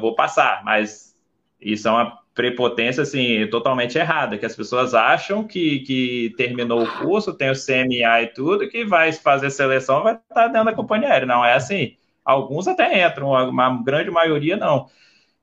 Vou 0.00 0.14
passar, 0.14 0.64
mas 0.64 1.16
isso 1.60 1.88
é 1.88 1.90
uma 1.90 2.18
prepotência 2.34 3.02
assim 3.02 3.46
totalmente 3.48 3.98
errada, 3.98 4.38
que 4.38 4.46
as 4.46 4.54
pessoas 4.54 4.94
acham 4.94 5.44
que, 5.44 5.80
que 5.80 6.34
terminou 6.36 6.84
o 6.84 6.98
curso, 6.98 7.34
tem 7.34 7.50
o 7.50 7.54
CMA 7.54 8.22
e 8.22 8.26
tudo, 8.28 8.68
que 8.68 8.84
vai 8.84 9.12
fazer 9.12 9.50
seleção, 9.50 10.02
vai 10.04 10.14
estar 10.14 10.34
tá 10.34 10.46
dentro 10.46 10.66
da 10.66 10.72
companhia 10.72 11.08
aérea. 11.10 11.26
Não 11.26 11.44
é 11.44 11.54
assim. 11.54 11.96
Alguns 12.28 12.68
até 12.68 13.06
entram, 13.06 13.30
uma 13.30 13.82
grande 13.82 14.10
maioria 14.10 14.54
não. 14.54 14.86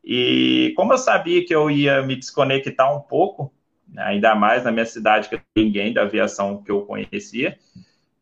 E 0.04 0.72
como 0.78 0.94
eu 0.94 1.00
sabia 1.00 1.44
que 1.44 1.56
eu 1.56 1.72
ia 1.72 2.04
me 2.04 2.16
desconectar 2.16 2.96
um 2.96 3.00
pouco, 3.00 3.52
ainda 3.98 4.36
mais 4.36 4.64
na 4.64 4.72
minha 4.72 4.86
cidade, 4.86 5.28
que 5.28 5.42
ninguém 5.56 5.92
da 5.92 6.04
aviação 6.04 6.62
que 6.62 6.70
eu 6.70 6.82
conhecia, 6.82 7.58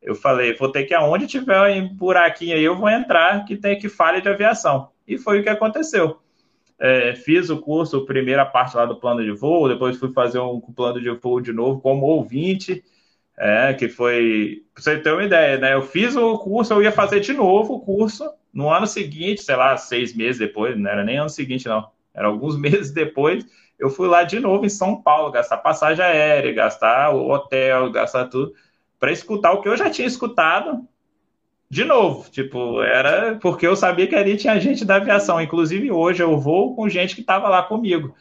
eu 0.01 0.15
falei, 0.15 0.55
vou 0.55 0.71
ter 0.71 0.85
que 0.85 0.93
aonde 0.93 1.27
tiver 1.27 1.59
um 1.81 1.89
buraquinho 1.89 2.55
aí, 2.55 2.63
eu 2.63 2.77
vou 2.77 2.87
entrar 2.87 3.43
que 3.43 3.57
tem 3.57 3.77
que 3.77 3.89
falha 3.89 4.21
de 4.21 4.29
aviação. 4.29 4.91
E 5.05 5.17
foi 5.17 5.41
o 5.41 5.43
que 5.43 5.49
aconteceu. 5.49 6.19
É, 6.79 7.15
fiz 7.15 7.49
o 7.49 7.59
curso, 7.59 7.97
a 7.97 8.05
primeira 8.05 8.45
parte 8.45 8.77
lá 8.77 8.85
do 8.85 8.95
plano 8.97 9.21
de 9.21 9.31
voo, 9.33 9.67
depois 9.67 9.97
fui 9.97 10.13
fazer 10.13 10.39
um 10.39 10.61
plano 10.61 11.01
de 11.01 11.09
voo 11.09 11.41
de 11.41 11.51
novo 11.51 11.81
como 11.81 12.05
ouvinte, 12.05 12.81
é, 13.37 13.73
que 13.73 13.89
foi, 13.89 14.63
pra 14.73 14.81
você 14.81 14.97
ter 14.99 15.11
uma 15.11 15.25
ideia, 15.25 15.57
né? 15.57 15.73
Eu 15.73 15.81
fiz 15.81 16.15
o 16.15 16.37
curso, 16.37 16.71
eu 16.73 16.81
ia 16.81 16.93
fazer 16.93 17.19
de 17.19 17.33
novo 17.33 17.73
o 17.73 17.81
curso, 17.81 18.23
no 18.53 18.69
ano 18.69 18.85
seguinte, 18.85 19.41
sei 19.41 19.55
lá, 19.55 19.75
seis 19.77 20.13
meses 20.13 20.37
depois, 20.37 20.77
não 20.77 20.89
era 20.89 21.03
nem 21.03 21.17
ano 21.17 21.29
seguinte, 21.29 21.67
não, 21.67 21.89
era 22.13 22.27
alguns 22.27 22.55
meses 22.59 22.91
depois, 22.91 23.45
eu 23.79 23.89
fui 23.89 24.07
lá 24.07 24.23
de 24.23 24.39
novo 24.39 24.65
em 24.65 24.69
São 24.69 25.01
Paulo, 25.01 25.31
gastar 25.31 25.57
passagem 25.57 26.03
aérea, 26.03 26.53
gastar 26.53 27.13
o 27.13 27.29
hotel, 27.29 27.91
gastar 27.91 28.27
tudo, 28.27 28.53
para 28.99 29.11
escutar 29.11 29.51
o 29.51 29.61
que 29.61 29.67
eu 29.67 29.75
já 29.75 29.89
tinha 29.89 30.07
escutado 30.07 30.87
de 31.69 31.83
novo. 31.83 32.29
Tipo, 32.29 32.81
era 32.81 33.35
porque 33.35 33.65
eu 33.67 33.75
sabia 33.75 34.07
que 34.07 34.15
ali 34.15 34.37
tinha 34.37 34.59
gente 34.59 34.85
da 34.85 34.95
aviação. 34.97 35.41
Inclusive, 35.41 35.91
hoje 35.91 36.21
eu 36.23 36.39
vou 36.39 36.75
com 36.75 36.87
gente 36.87 37.15
que 37.15 37.21
estava 37.21 37.49
lá 37.49 37.63
comigo. 37.63 38.15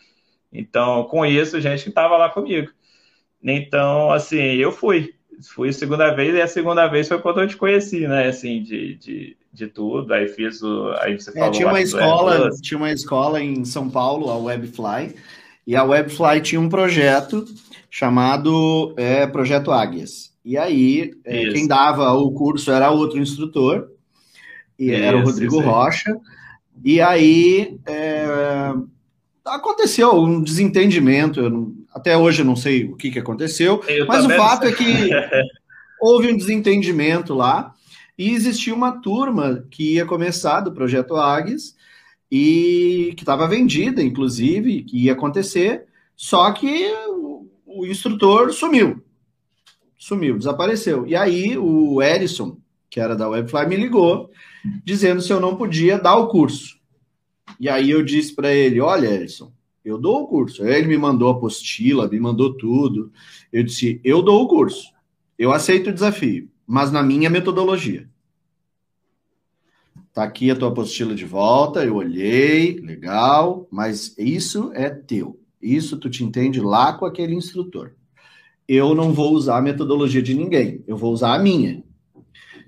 Então, 0.52 1.04
conheço 1.04 1.60
gente 1.60 1.84
que 1.84 1.90
estava 1.90 2.16
lá 2.16 2.30
comigo. 2.30 2.70
Então, 3.42 4.10
assim, 4.10 4.36
eu 4.36 4.72
fui. 4.72 5.14
Fui 5.54 5.70
a 5.70 5.72
segunda 5.72 6.14
vez, 6.14 6.34
e 6.34 6.40
a 6.40 6.46
segunda 6.46 6.86
vez 6.86 7.08
foi 7.08 7.20
quando 7.20 7.40
eu 7.40 7.48
te 7.48 7.56
conheci, 7.56 8.06
né? 8.06 8.28
Assim, 8.28 8.62
de, 8.62 8.96
de 8.96 9.36
de 9.52 9.66
tudo. 9.66 10.12
Aí 10.14 10.28
fiz 10.28 10.62
o. 10.62 10.92
Aí 11.00 11.20
você 11.20 11.30
é, 11.30 11.34
falou. 11.34 11.50
tinha 11.50 11.68
uma 11.68 11.80
escola, 11.80 12.50
tinha 12.62 12.78
uma 12.78 12.92
escola 12.92 13.42
em 13.42 13.64
São 13.64 13.90
Paulo, 13.90 14.30
a 14.30 14.36
Webfly, 14.36 15.14
e 15.66 15.76
a 15.76 15.84
Webfly 15.84 16.40
tinha 16.40 16.60
um 16.60 16.68
projeto 16.68 17.44
chamado 17.90 18.94
é, 18.96 19.26
Projeto 19.26 19.70
Águias. 19.70 20.32
E 20.44 20.56
aí, 20.56 21.12
é, 21.24 21.50
quem 21.50 21.68
dava 21.68 22.12
o 22.12 22.32
curso 22.32 22.72
era 22.72 22.90
outro 22.90 23.18
instrutor, 23.18 23.88
e 24.78 24.90
isso, 24.90 25.02
era 25.02 25.16
o 25.16 25.22
Rodrigo 25.22 25.60
Rocha. 25.60 26.16
E 26.84 27.00
aí 27.00 27.78
é, 27.86 28.72
aconteceu 29.44 30.14
um 30.14 30.42
desentendimento. 30.42 31.48
Não, 31.48 31.72
até 31.94 32.16
hoje 32.16 32.40
eu 32.40 32.46
não 32.46 32.56
sei 32.56 32.84
o 32.84 32.96
que, 32.96 33.10
que 33.10 33.18
aconteceu, 33.18 33.82
eu 33.86 34.06
mas 34.06 34.24
o 34.24 34.30
fato 34.30 34.66
é 34.66 34.72
que 34.72 35.10
houve 36.00 36.32
um 36.32 36.36
desentendimento 36.36 37.34
lá. 37.34 37.74
E 38.22 38.30
existia 38.30 38.72
uma 38.72 39.00
turma 39.00 39.66
que 39.68 39.94
ia 39.94 40.06
começar 40.06 40.60
do 40.60 40.70
projeto 40.70 41.16
Águias 41.16 41.74
e 42.30 43.14
que 43.16 43.24
estava 43.24 43.48
vendida, 43.48 44.00
inclusive, 44.00 44.84
que 44.84 45.06
ia 45.06 45.12
acontecer, 45.12 45.86
só 46.14 46.52
que 46.52 46.86
o, 47.08 47.50
o 47.66 47.84
instrutor 47.84 48.52
sumiu. 48.52 49.02
Sumiu, 49.98 50.38
desapareceu. 50.38 51.04
E 51.04 51.16
aí 51.16 51.58
o 51.58 52.00
Erison, 52.00 52.58
que 52.88 53.00
era 53.00 53.16
da 53.16 53.28
Webfly, 53.28 53.66
me 53.66 53.74
ligou 53.74 54.30
dizendo 54.84 55.20
se 55.20 55.32
eu 55.32 55.40
não 55.40 55.56
podia 55.56 55.98
dar 55.98 56.14
o 56.14 56.28
curso. 56.28 56.78
E 57.58 57.68
aí 57.68 57.90
eu 57.90 58.04
disse 58.04 58.32
para 58.32 58.54
ele: 58.54 58.80
Olha, 58.80 59.08
Erison, 59.08 59.52
eu 59.84 59.98
dou 59.98 60.22
o 60.22 60.28
curso. 60.28 60.64
Ele 60.64 60.86
me 60.86 60.96
mandou 60.96 61.28
a 61.28 61.32
apostila, 61.32 62.08
me 62.08 62.20
mandou 62.20 62.56
tudo. 62.56 63.10
Eu 63.52 63.64
disse: 63.64 64.00
Eu 64.04 64.22
dou 64.22 64.44
o 64.44 64.46
curso. 64.48 64.92
Eu 65.36 65.52
aceito 65.52 65.90
o 65.90 65.92
desafio 65.92 66.52
mas 66.66 66.90
na 66.90 67.02
minha 67.02 67.28
metodologia. 67.28 68.08
Tá 70.12 70.24
aqui 70.24 70.50
a 70.50 70.56
tua 70.56 70.68
apostila 70.68 71.14
de 71.14 71.24
volta, 71.24 71.84
eu 71.84 71.96
olhei, 71.96 72.78
legal, 72.80 73.66
mas 73.70 74.14
isso 74.18 74.70
é 74.74 74.90
teu. 74.90 75.40
Isso 75.60 75.96
tu 75.96 76.10
te 76.10 76.22
entende 76.22 76.60
lá 76.60 76.92
com 76.92 77.06
aquele 77.06 77.34
instrutor. 77.34 77.92
Eu 78.68 78.94
não 78.94 79.12
vou 79.12 79.32
usar 79.32 79.56
a 79.56 79.62
metodologia 79.62 80.22
de 80.22 80.34
ninguém, 80.34 80.84
eu 80.86 80.96
vou 80.96 81.12
usar 81.12 81.34
a 81.34 81.38
minha. 81.38 81.82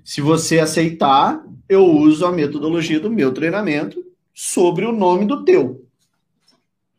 Se 0.03 0.21
você 0.21 0.59
aceitar, 0.59 1.43
eu 1.69 1.85
uso 1.85 2.25
a 2.25 2.31
metodologia 2.31 2.99
do 2.99 3.11
meu 3.11 3.31
treinamento 3.31 4.03
sobre 4.33 4.85
o 4.85 4.91
nome 4.91 5.25
do 5.25 5.43
teu. 5.45 5.85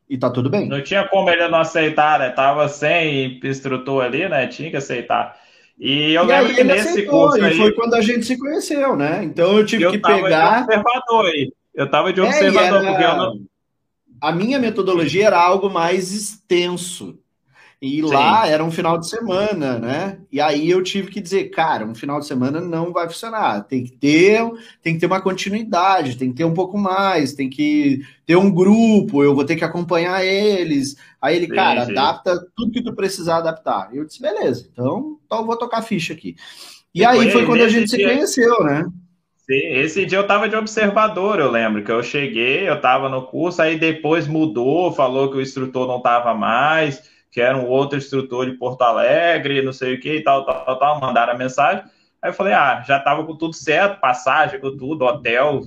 E 0.09 0.17
tá 0.17 0.31
tudo 0.31 0.49
bem. 0.49 0.69
Não 0.69 0.83
tinha 0.83 1.07
como 1.09 1.29
ele 1.29 1.49
não 1.49 1.59
aceitar, 1.59 2.21
né? 2.21 2.31
Tava 2.31 2.69
sem 2.69 3.41
instrutor 3.43 4.05
ali, 4.05 4.29
né? 4.29 4.47
Tinha 4.47 4.71
que 4.71 4.77
aceitar. 4.77 5.37
E 5.79 6.15
eu 6.15 6.25
e 6.25 6.27
lembro 6.27 6.55
que 6.55 6.65
nesse 6.65 6.89
aceitou, 6.89 7.29
curso 7.29 7.45
aí. 7.45 7.57
foi 7.57 7.73
quando 7.73 7.95
a 7.95 8.01
gente 8.01 8.25
se 8.25 8.39
conheceu, 8.39 8.97
né? 8.97 9.23
Então 9.25 9.57
eu 9.57 9.67
tive 9.67 9.85
eu 9.85 9.91
que 9.91 9.99
pegar. 9.99 10.67
De 10.67 10.75
observador 10.75 11.27
aí. 11.27 11.53
Eu 11.75 11.91
tava 11.91 12.13
de 12.13 12.21
observador, 12.21 12.83
é, 12.83 12.87
era... 12.87 12.91
porque 12.91 13.05
eu 13.05 13.17
não. 13.17 13.41
A 14.21 14.33
minha 14.33 14.59
metodologia 14.59 15.27
era 15.27 15.39
algo 15.39 15.69
mais 15.69 16.13
extenso. 16.13 17.19
E 17.81 17.97
Sim. 17.97 18.07
lá 18.07 18.49
era 18.49 18.65
um 18.65 18.71
final 18.71 18.99
de 18.99 19.07
semana, 19.07 19.79
né? 19.79 20.19
E 20.33 20.41
aí 20.41 20.71
eu 20.71 20.83
tive 20.83 21.11
que 21.11 21.21
dizer, 21.21 21.51
cara, 21.51 21.85
um 21.85 21.95
final 21.95 22.19
de 22.19 22.27
semana 22.27 22.59
não 22.59 22.91
vai 22.91 23.07
funcionar. 23.07 23.65
Tem 23.65 23.85
que 23.85 23.93
ter, 23.93 24.51
tem 24.83 24.95
que 24.95 25.01
ter 25.01 25.07
uma 25.07 25.21
continuidade, 25.21 26.17
tem 26.17 26.31
que 26.31 26.37
ter 26.37 26.45
um 26.45 26.55
pouco 26.55 26.79
mais, 26.79 27.35
tem 27.35 27.51
que 27.51 28.01
ter 28.25 28.35
um 28.37 28.51
grupo, 28.51 29.23
eu 29.23 29.35
vou 29.35 29.45
ter 29.45 29.57
que 29.57 29.65
acompanhar 29.65 30.25
eles. 30.25 30.97
Aí 31.21 31.37
ele, 31.37 31.49
sim, 31.49 31.55
cara, 31.55 31.85
sim. 31.85 31.93
adapta 31.93 32.47
tudo 32.57 32.73
que 32.73 32.83
tu 32.83 32.95
precisar 32.95 33.39
adaptar. 33.39 33.91
Eu 33.93 34.07
disse, 34.07 34.23
beleza, 34.23 34.67
então, 34.73 35.19
então 35.27 35.41
eu 35.41 35.47
vou 35.47 35.59
tocar 35.59 35.83
ficha 35.83 36.15
aqui. 36.15 36.35
E, 36.95 37.05
aí 37.05 37.31
foi, 37.31 37.31
foi 37.31 37.47
quando 37.47 37.61
a 37.63 37.69
gente 37.69 37.89
dia... 37.89 37.99
se 37.99 38.15
conheceu, 38.15 38.65
né? 38.65 38.87
Sim, 39.37 39.61
esse 39.75 40.07
dia 40.07 40.19
eu 40.19 40.27
tava 40.27 40.49
de 40.49 40.57
observador, 40.57 41.39
eu 41.39 41.51
lembro 41.51 41.85
que 41.85 41.93
eu 41.93 42.03
cheguei, 42.03 42.67
eu 42.67 42.81
tava 42.81 43.11
no 43.11 43.27
curso, 43.27 43.61
aí 43.61 43.79
depois 43.79 44.27
mudou, 44.27 44.91
falou 44.93 45.31
que 45.31 45.37
o 45.37 45.43
instrutor 45.43 45.87
não 45.87 46.01
tava 46.01 46.35
mais 46.35 47.15
que 47.37 47.41
era 47.43 47.55
um 47.55 47.67
outro 47.67 47.99
instrutor 47.99 48.47
de 48.47 48.57
Porto 48.57 48.81
Alegre, 48.81 49.61
não 49.61 49.71
sei 49.71 49.93
o 49.93 50.01
que 50.01 50.11
e 50.15 50.23
tal, 50.23 50.47
tal, 50.47 50.79
tal, 50.79 50.99
mandaram 50.99 51.35
a 51.35 51.37
mensagem. 51.37 51.85
Aí 52.23 52.31
eu 52.31 52.33
falei, 52.33 52.55
ah, 52.55 52.83
já 52.89 52.99
tava 52.99 53.27
com 53.27 53.37
tudo 53.37 53.53
certo, 53.55 54.01
passagem, 54.01 54.59
com 54.59 54.75
tudo, 54.75 55.05
hotel. 55.05 55.61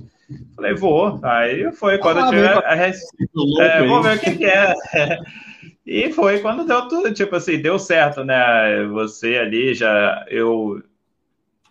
Falei, 0.56 0.74
vou. 0.74 1.20
Aí 1.22 1.70
foi 1.70 1.98
quando 1.98 2.18
ah, 2.18 2.24
eu 2.24 2.30
tive 2.30 2.44
a, 2.44 3.64
é, 3.64 3.86
vou 3.86 4.02
ver 4.02 4.16
o 4.16 4.18
que, 4.18 4.36
que 4.36 4.46
é. 4.46 4.74
e 5.86 6.12
foi 6.12 6.40
quando 6.40 6.66
deu 6.66 6.88
tudo, 6.88 7.14
tipo 7.14 7.36
assim, 7.36 7.62
deu 7.62 7.78
certo, 7.78 8.24
né? 8.24 8.84
Você 8.86 9.36
ali 9.36 9.72
já, 9.72 10.26
eu, 10.28 10.82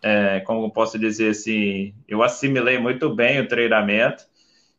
é, 0.01 0.39
como 0.45 0.71
posso 0.71 0.97
dizer 0.97 1.31
assim, 1.31 1.93
eu 2.07 2.23
assimilei 2.23 2.77
muito 2.77 3.13
bem 3.13 3.41
o 3.41 3.47
treinamento 3.49 4.23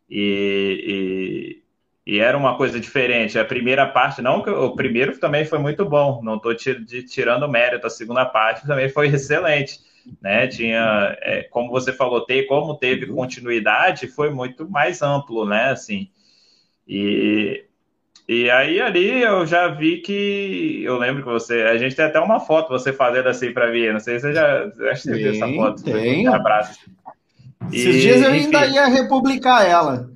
e, 0.09 1.60
e 2.07 2.19
era 2.19 2.37
uma 2.37 2.57
coisa 2.57 2.81
diferente. 2.81 3.39
A 3.39 3.45
primeira 3.45 3.87
parte, 3.87 4.23
não, 4.23 4.39
o 4.41 4.75
primeiro 4.75 5.19
também 5.19 5.45
foi 5.45 5.59
muito 5.59 5.85
bom, 5.85 6.21
não 6.23 6.37
estou 6.37 6.55
tirando 6.55 7.49
mérito, 7.49 7.87
a 7.87 7.91
segunda 7.91 8.25
parte 8.25 8.67
também 8.67 8.89
foi 8.89 9.09
excelente. 9.15 9.79
Né, 10.21 10.47
tinha, 10.47 11.15
é, 11.21 11.43
como 11.43 11.71
você 11.71 11.93
falou, 11.93 12.25
ter, 12.25 12.47
como 12.47 12.75
teve 12.75 13.07
continuidade, 13.07 14.09
foi 14.09 14.31
muito 14.31 14.69
mais 14.69 15.03
amplo, 15.03 15.45
né, 15.45 15.71
assim, 15.71 16.09
e, 16.89 17.65
e 18.27 18.51
aí 18.51 18.81
ali 18.81 19.23
eu 19.23 19.45
já 19.45 19.69
vi 19.69 19.99
que, 19.99 20.83
eu 20.83 20.97
lembro 20.97 21.23
que 21.23 21.29
você, 21.29 21.63
a 21.63 21.77
gente 21.77 21.95
tem 21.95 22.07
até 22.07 22.19
uma 22.19 22.41
foto 22.41 22.71
você 22.71 22.95
fazendo 22.95 23.29
assim 23.29 23.53
para 23.53 23.71
ver, 23.71 23.93
não 23.93 24.01
sei 24.01 24.19
se 24.19 24.23
você 24.23 24.33
já, 24.33 24.65
acho 24.65 25.03
que 25.03 25.09
você 25.09 25.19
viu 25.19 25.31
essa 25.33 25.49
foto, 25.55 25.85
tem. 25.85 26.29
Um 26.29 26.35
abraço. 26.35 26.81
Esses 27.71 27.97
e, 27.97 28.01
dias 28.01 28.23
eu 28.23 28.31
ainda 28.31 28.65
enfim. 28.65 28.75
ia 28.75 28.87
republicar 28.87 29.69
ela. 29.69 30.11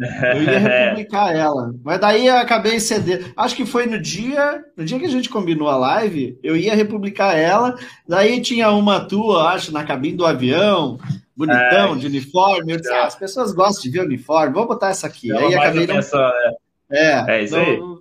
Eu 0.00 0.42
ia 0.42 0.58
republicar 0.58 1.34
ela. 1.34 1.74
Mas 1.84 2.00
daí 2.00 2.26
eu 2.26 2.36
acabei 2.36 2.80
cedendo. 2.80 3.32
Acho 3.36 3.54
que 3.54 3.66
foi 3.66 3.86
no 3.86 4.00
dia, 4.00 4.64
no 4.76 4.84
dia 4.84 4.98
que 4.98 5.04
a 5.04 5.10
gente 5.10 5.28
combinou 5.28 5.68
a 5.68 5.76
live, 5.76 6.38
eu 6.42 6.56
ia 6.56 6.74
republicar 6.74 7.36
ela. 7.36 7.76
Daí 8.08 8.40
tinha 8.40 8.70
uma 8.70 9.00
tua, 9.00 9.52
acho, 9.52 9.72
na 9.72 9.84
cabine 9.84 10.16
do 10.16 10.24
avião, 10.24 10.98
bonitão, 11.36 11.94
é, 11.94 11.98
de 11.98 12.06
uniforme. 12.06 12.72
Eu 12.72 12.78
disse, 12.78 12.92
ah, 12.92 13.04
as 13.04 13.14
pessoas 13.14 13.52
gostam 13.52 13.82
de 13.82 13.90
ver 13.90 14.04
uniforme, 14.04 14.54
vamos 14.54 14.68
botar 14.68 14.88
essa 14.88 15.06
aqui. 15.06 15.30
Aí 15.32 15.54
acabei 15.54 15.86
não... 15.86 15.94
Atenção, 15.94 16.20
né? 16.20 16.52
É, 16.90 17.36
é 17.36 17.44
isso 17.44 17.56
não... 17.56 17.62
aí. 17.62 18.00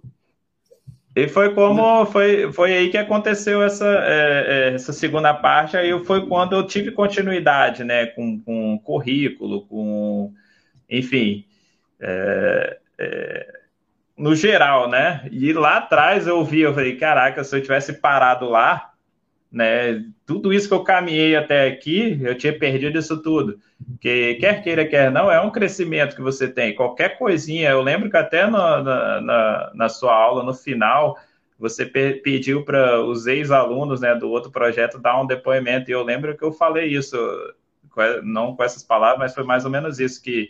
E 1.16 1.28
foi 1.28 1.54
como 1.54 2.06
foi, 2.06 2.52
foi 2.54 2.72
aí 2.72 2.90
que 2.90 2.98
aconteceu 2.98 3.62
essa, 3.62 3.86
é, 3.86 4.70
é, 4.70 4.74
essa 4.76 4.94
segunda 4.94 5.34
parte. 5.34 5.76
Aí 5.76 5.92
foi 6.06 6.26
quando 6.28 6.56
eu 6.56 6.66
tive 6.66 6.92
continuidade, 6.92 7.84
né, 7.84 8.06
com, 8.06 8.40
com 8.40 8.80
currículo, 8.80 9.66
com 9.66 10.32
enfim, 10.90 11.46
é, 12.02 12.78
é, 12.98 13.54
no 14.18 14.36
geral, 14.36 14.90
né? 14.90 15.28
E 15.32 15.54
lá 15.54 15.78
atrás 15.78 16.28
eu 16.28 16.44
vi, 16.44 16.62
eu 16.62 16.74
falei, 16.74 16.98
caraca, 16.98 17.44
se 17.44 17.56
eu 17.56 17.62
tivesse 17.62 17.94
parado 17.94 18.50
lá, 18.50 18.92
né? 19.52 20.04
Tudo 20.26 20.54
isso 20.54 20.68
que 20.68 20.74
eu 20.74 20.84
caminhei 20.84 21.36
até 21.36 21.68
aqui, 21.68 22.20
eu 22.22 22.38
tinha 22.38 22.58
perdido 22.58 23.00
isso 23.00 23.22
tudo. 23.22 23.60
Que 24.00 24.36
quer 24.36 24.62
queira, 24.62 24.86
quer 24.86 25.12
não, 25.12 25.32
é 25.32 25.40
um 25.42 25.50
crescimento 25.50 26.16
que 26.16 26.22
você 26.22 26.48
tem. 26.48 26.76
Qualquer 26.76 27.18
coisinha, 27.18 27.70
eu 27.70 27.82
lembro 27.82 28.10
que 28.10 28.18
até 28.18 28.46
na, 28.48 29.22
na, 29.22 29.72
na 29.74 29.90
sua 29.90 30.14
aula, 30.14 30.44
no 30.44 30.54
final, 30.54 31.18
você 31.58 31.86
pediu 31.86 32.64
para 32.64 33.02
os 33.02 33.26
ex-alunos 33.28 34.00
né, 34.02 34.16
do 34.16 34.30
outro 34.30 34.52
projeto 34.52 35.00
dar 35.00 35.20
um 35.22 35.28
depoimento, 35.28 35.90
e 35.90 35.94
eu 35.94 36.04
lembro 36.04 36.36
que 36.38 36.44
eu 36.44 36.52
falei 36.54 36.88
isso, 36.88 37.18
não 38.24 38.56
com 38.56 38.64
essas 38.64 38.84
palavras, 38.84 39.20
mas 39.20 39.34
foi 39.34 39.44
mais 39.44 39.66
ou 39.66 39.72
menos 39.72 40.00
isso, 40.00 40.22
que 40.22 40.50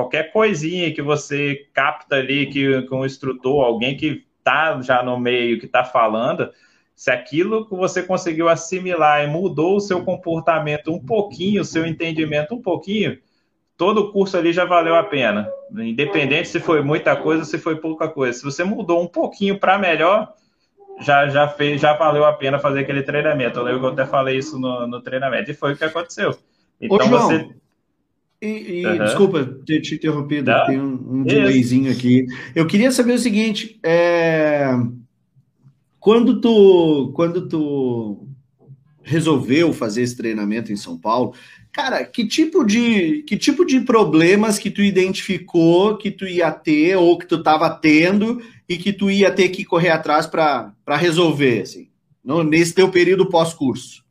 qualquer 0.00 0.32
coisinha 0.32 0.92
que 0.94 1.02
você 1.02 1.66
capta 1.74 2.16
ali 2.16 2.46
que, 2.46 2.82
que 2.82 2.94
um 2.94 3.04
instrutor, 3.04 3.64
alguém 3.64 3.96
que 3.96 4.24
está 4.38 4.80
já 4.80 5.02
no 5.02 5.18
meio, 5.18 5.58
que 5.58 5.66
está 5.66 5.84
falando, 5.84 6.50
se 6.96 7.10
aquilo 7.10 7.68
que 7.68 7.74
você 7.74 8.02
conseguiu 8.02 8.48
assimilar 8.48 9.22
e 9.22 9.26
mudou 9.26 9.76
o 9.76 9.80
seu 9.80 10.02
comportamento 10.02 10.90
um 10.90 10.98
pouquinho, 10.98 11.60
o 11.60 11.64
seu 11.64 11.84
entendimento 11.84 12.54
um 12.54 12.62
pouquinho, 12.62 13.18
todo 13.76 13.98
o 13.98 14.12
curso 14.12 14.38
ali 14.38 14.52
já 14.52 14.64
valeu 14.64 14.94
a 14.94 15.04
pena. 15.04 15.48
Independente 15.70 16.48
se 16.48 16.60
foi 16.60 16.82
muita 16.82 17.14
coisa, 17.14 17.44
se 17.44 17.58
foi 17.58 17.76
pouca 17.76 18.08
coisa. 18.08 18.38
Se 18.38 18.44
você 18.44 18.64
mudou 18.64 19.02
um 19.02 19.06
pouquinho 19.06 19.58
para 19.58 19.78
melhor, 19.78 20.32
já, 21.00 21.28
já 21.28 21.46
fez, 21.46 21.80
já 21.80 21.92
valeu 21.92 22.24
a 22.24 22.32
pena 22.32 22.58
fazer 22.58 22.80
aquele 22.80 23.02
treinamento. 23.02 23.58
Eu 23.58 23.64
lembro 23.64 23.80
que 23.80 23.86
eu 23.86 23.92
até 23.92 24.06
falei 24.06 24.38
isso 24.38 24.58
no, 24.58 24.86
no 24.86 25.00
treinamento, 25.02 25.50
e 25.50 25.54
foi 25.54 25.74
o 25.74 25.76
que 25.76 25.84
aconteceu. 25.84 26.36
Então 26.80 26.96
Ô, 26.96 27.02
João, 27.02 27.28
você 27.28 27.59
e, 28.42 28.80
e 28.80 28.86
uhum. 28.86 28.98
desculpa 29.04 29.44
ter 29.66 29.80
te 29.80 29.96
interrompido, 29.96 30.50
Não. 30.50 30.66
tem 30.66 30.80
um, 30.80 31.18
um 31.18 31.22
delayzinho 31.22 31.92
aqui. 31.92 32.26
Eu 32.54 32.66
queria 32.66 32.90
saber 32.90 33.12
o 33.12 33.18
seguinte: 33.18 33.78
é... 33.82 34.70
quando 35.98 36.40
tu 36.40 37.12
quando 37.14 37.46
tu 37.46 38.26
resolveu 39.02 39.72
fazer 39.72 40.02
esse 40.02 40.16
treinamento 40.16 40.72
em 40.72 40.76
São 40.76 40.96
Paulo, 40.96 41.34
cara, 41.70 42.02
que 42.02 42.26
tipo 42.26 42.64
de 42.64 43.22
que 43.24 43.36
tipo 43.36 43.66
de 43.66 43.80
problemas 43.80 44.58
que 44.58 44.70
tu 44.70 44.82
identificou 44.82 45.98
que 45.98 46.10
tu 46.10 46.26
ia 46.26 46.50
ter 46.50 46.96
ou 46.96 47.18
que 47.18 47.26
tu 47.26 47.36
estava 47.36 47.68
tendo 47.68 48.40
e 48.66 48.78
que 48.78 48.92
tu 48.92 49.10
ia 49.10 49.30
ter 49.30 49.50
que 49.50 49.64
correr 49.64 49.90
atrás 49.90 50.26
para 50.26 50.72
resolver, 50.96 51.62
assim, 51.62 51.88
no, 52.24 52.42
nesse 52.42 52.74
teu 52.74 52.88
período 52.90 53.28
pós-curso? 53.28 54.02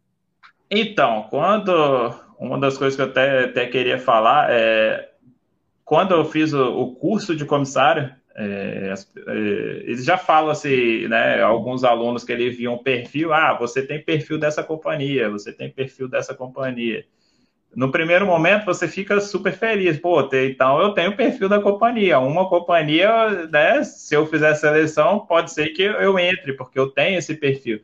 Então, 0.69 1.25
quando 1.31 2.13
uma 2.39 2.57
das 2.57 2.77
coisas 2.77 2.95
que 2.95 3.01
eu 3.01 3.07
até, 3.07 3.45
até 3.45 3.65
queria 3.67 3.99
falar 3.99 4.49
é 4.49 5.09
quando 5.89 6.13
eu 6.13 6.23
fiz 6.23 6.53
o, 6.53 6.81
o 6.81 6.95
curso 6.95 7.35
de 7.35 7.45
comissário, 7.45 8.13
é, 8.35 8.93
é, 9.27 9.33
eles 9.85 10.05
já 10.05 10.19
falam 10.19 10.51
assim, 10.51 11.07
né? 11.07 11.41
Alguns 11.41 11.83
alunos 11.83 12.23
que 12.23 12.31
eles 12.31 12.55
viam 12.55 12.77
perfil, 12.77 13.33
ah, 13.33 13.57
você 13.57 13.81
tem 13.81 13.99
perfil 13.99 14.37
dessa 14.37 14.63
companhia, 14.63 15.31
você 15.31 15.51
tem 15.51 15.67
perfil 15.67 16.07
dessa 16.07 16.35
companhia. 16.35 17.03
No 17.75 17.91
primeiro 17.91 18.23
momento 18.25 18.65
você 18.65 18.87
fica 18.87 19.19
super 19.19 19.51
feliz, 19.51 19.97
pô, 19.99 20.29
então 20.31 20.79
eu 20.79 20.93
tenho 20.93 21.17
perfil 21.17 21.49
da 21.49 21.59
companhia. 21.59 22.19
Uma 22.19 22.47
companhia, 22.47 23.47
né? 23.47 23.83
Se 23.83 24.15
eu 24.15 24.27
fizer 24.27 24.53
seleção, 24.53 25.25
pode 25.25 25.51
ser 25.51 25.69
que 25.69 25.81
eu 25.81 26.19
entre, 26.19 26.53
porque 26.53 26.77
eu 26.79 26.91
tenho 26.91 27.17
esse 27.17 27.33
perfil. 27.33 27.81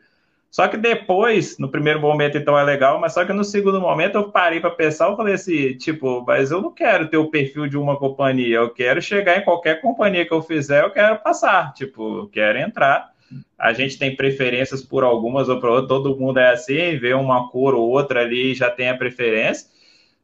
Só 0.55 0.69
que 0.69 0.77
depois, 0.77 1.57
no 1.57 1.69
primeiro 1.69 1.99
momento, 1.99 2.37
então 2.37 2.57
é 2.57 2.63
legal, 2.63 2.97
mas 2.97 3.13
só 3.13 3.25
que 3.25 3.33
no 3.33 3.43
segundo 3.43 3.81
momento 3.81 4.15
eu 4.15 4.31
parei 4.31 4.61
para 4.61 4.69
pensar, 4.69 5.09
eu 5.09 5.17
falei 5.17 5.33
assim, 5.33 5.75
tipo, 5.75 6.23
mas 6.25 6.49
eu 6.49 6.61
não 6.61 6.71
quero 6.71 7.09
ter 7.09 7.17
o 7.17 7.29
perfil 7.29 7.67
de 7.67 7.77
uma 7.77 7.99
companhia, 7.99 8.55
eu 8.55 8.69
quero 8.69 9.01
chegar 9.01 9.37
em 9.37 9.43
qualquer 9.43 9.81
companhia 9.81 10.25
que 10.25 10.31
eu 10.31 10.41
fizer, 10.41 10.81
eu 10.81 10.91
quero 10.91 11.19
passar, 11.19 11.73
tipo, 11.73 12.19
eu 12.19 12.29
quero 12.29 12.57
entrar. 12.57 13.11
A 13.59 13.73
gente 13.73 13.99
tem 13.99 14.15
preferências 14.15 14.81
por 14.81 15.03
algumas 15.03 15.49
ou 15.49 15.59
por 15.59 15.71
outras, 15.71 15.89
todo 15.89 16.17
mundo 16.17 16.39
é 16.39 16.53
assim, 16.53 16.97
vê 16.97 17.13
uma 17.13 17.49
cor 17.49 17.75
ou 17.75 17.89
outra 17.89 18.21
ali 18.21 18.53
já 18.53 18.69
tem 18.69 18.87
a 18.87 18.97
preferência. 18.97 19.67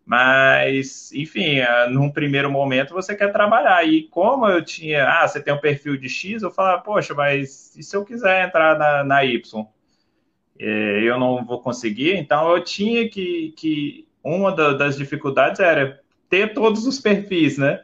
Mas, 0.06 1.12
enfim, 1.12 1.58
num 1.90 2.10
primeiro 2.10 2.50
momento 2.50 2.94
você 2.94 3.14
quer 3.18 3.34
trabalhar. 3.34 3.86
E 3.86 4.04
como 4.04 4.48
eu 4.48 4.64
tinha, 4.64 5.10
ah, 5.10 5.28
você 5.28 5.42
tem 5.42 5.54
um 5.54 5.60
perfil 5.60 5.98
de 5.98 6.08
X, 6.08 6.42
eu 6.42 6.52
falava, 6.52 6.82
poxa, 6.82 7.14
mas 7.14 7.76
e 7.76 7.84
se 7.84 7.98
eu 7.98 8.06
quiser 8.06 8.46
entrar 8.48 8.80
na, 8.80 9.04
na 9.04 9.26
Y? 9.26 9.68
É, 10.62 11.02
eu 11.04 11.20
não 11.20 11.44
vou 11.44 11.60
conseguir. 11.60 12.16
Então, 12.16 12.56
eu 12.56 12.64
tinha 12.64 13.10
que, 13.10 13.54
que 13.58 14.06
uma 14.24 14.52
da, 14.52 14.74
das 14.74 14.96
dificuldades 14.96 15.60
era 15.60 16.00
ter 16.30 16.54
todos 16.54 16.86
os 16.86 17.00
perfis, 17.00 17.58
né? 17.58 17.80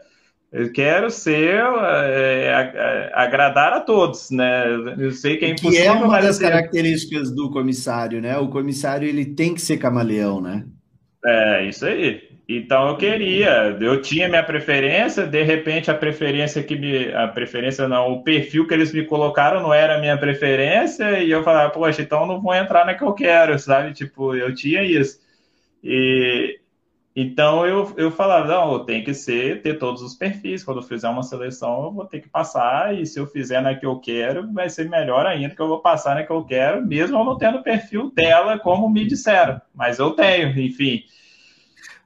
Eu 0.51 0.71
quero 0.71 1.09
ser 1.09 1.59
é, 1.59 3.11
agradar 3.13 3.73
a 3.73 3.81
todos, 3.81 4.31
né? 4.31 4.63
Eu 4.97 5.11
sei 5.11 5.37
que 5.37 5.45
é 5.45 5.49
impossível. 5.49 5.81
Que 5.81 5.87
é 5.87 5.91
uma 5.91 6.21
das 6.21 6.39
características 6.39 7.31
do 7.31 7.51
comissário, 7.51 8.21
né? 8.21 8.37
O 8.37 8.47
comissário 8.47 9.07
ele 9.07 9.25
tem 9.25 9.53
que 9.53 9.61
ser 9.61 9.77
camaleão, 9.77 10.39
né? 10.39 10.63
É 11.25 11.65
isso 11.65 11.85
aí. 11.85 12.26
Então 12.49 12.87
eu 12.87 12.95
queria, 12.95 13.77
eu 13.81 14.01
tinha 14.01 14.29
minha 14.29 14.43
preferência, 14.43 15.27
de 15.27 15.43
repente 15.43 15.91
a 15.91 15.93
preferência 15.93 16.63
que 16.63 16.77
me, 16.77 17.13
a 17.13 17.27
preferência 17.27 17.89
não, 17.89 18.13
o 18.13 18.23
perfil 18.23 18.65
que 18.65 18.73
eles 18.73 18.93
me 18.93 19.03
colocaram 19.05 19.61
não 19.61 19.73
era 19.73 19.97
a 19.97 19.99
minha 19.99 20.17
preferência 20.17 21.21
e 21.21 21.29
eu 21.29 21.43
falava, 21.43 21.71
poxa, 21.71 22.01
então 22.01 22.25
não 22.25 22.41
vou 22.41 22.53
entrar 22.55 22.85
na 22.85 22.93
que 22.93 23.03
eu 23.03 23.13
quero, 23.13 23.59
sabe? 23.59 23.93
Tipo, 23.93 24.33
eu 24.33 24.55
tinha 24.55 24.81
isso. 24.81 25.19
E 25.83 26.59
então 27.19 27.65
eu, 27.65 27.93
eu 27.97 28.11
falava, 28.11 28.47
não, 28.47 28.85
tem 28.85 29.03
que 29.03 29.13
ser, 29.13 29.61
ter 29.63 29.79
todos 29.79 30.01
os 30.03 30.13
perfis. 30.15 30.63
Quando 30.63 30.77
eu 30.77 30.83
fizer 30.83 31.09
uma 31.09 31.23
seleção, 31.23 31.85
eu 31.85 31.91
vou 31.91 32.05
ter 32.05 32.21
que 32.21 32.29
passar, 32.29 32.95
e 32.95 33.05
se 33.07 33.19
eu 33.19 33.25
fizer 33.25 33.59
na 33.59 33.73
que 33.75 33.85
eu 33.87 33.99
quero, 33.99 34.53
vai 34.53 34.69
ser 34.69 34.87
melhor 34.87 35.25
ainda 35.25 35.55
que 35.55 35.61
eu 35.61 35.67
vou 35.67 35.81
passar 35.81 36.15
na 36.15 36.23
que 36.23 36.31
eu 36.31 36.45
quero, 36.45 36.85
mesmo 36.85 37.17
eu 37.17 37.25
não 37.25 37.37
tendo 37.37 37.57
o 37.57 37.63
perfil 37.63 38.11
dela, 38.11 38.59
como 38.59 38.87
me 38.87 39.05
disseram. 39.05 39.59
Mas 39.73 39.97
eu 39.99 40.11
tenho, 40.11 40.49
enfim. 40.59 41.03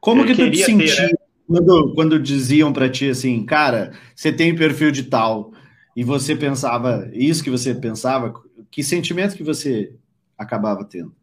Como 0.02 0.26
que 0.26 0.36
tu 0.36 0.50
te 0.50 0.64
sentia 0.64 1.08
né? 1.08 1.14
quando, 1.48 1.94
quando 1.94 2.20
diziam 2.20 2.74
para 2.74 2.90
ti 2.90 3.10
assim, 3.10 3.46
cara, 3.46 3.94
você 4.16 4.34
tem 4.34 4.56
perfil 4.56 4.92
de 4.92 5.04
tal, 5.04 5.54
e 5.96 6.04
você 6.04 6.36
pensava 6.36 7.10
isso 7.14 7.44
que 7.44 7.50
você 7.50 7.76
pensava, 7.76 8.34
que 8.72 8.84
sentimento 8.84 9.36
que 9.36 9.44
você 9.44 9.94
acabava 10.38 10.84
tendo? 10.84 11.14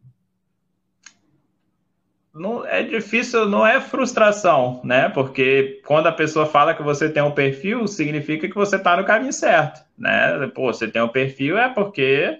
Não, 2.33 2.65
é 2.65 2.83
difícil, 2.83 3.49
não 3.49 3.65
é 3.65 3.81
frustração, 3.81 4.79
né? 4.83 5.09
Porque 5.09 5.81
quando 5.85 6.07
a 6.07 6.11
pessoa 6.11 6.45
fala 6.45 6.75
que 6.75 6.83
você 6.83 7.09
tem 7.09 7.23
um 7.23 7.31
perfil, 7.31 7.87
significa 7.87 8.47
que 8.47 8.55
você 8.55 8.75
está 8.77 8.95
no 8.95 9.03
caminho 9.03 9.33
certo, 9.33 9.83
né? 9.97 10.47
Pô, 10.53 10.71
você 10.71 10.87
tem 10.87 11.01
um 11.01 11.09
perfil 11.09 11.57
é 11.57 11.67
porque 11.67 12.37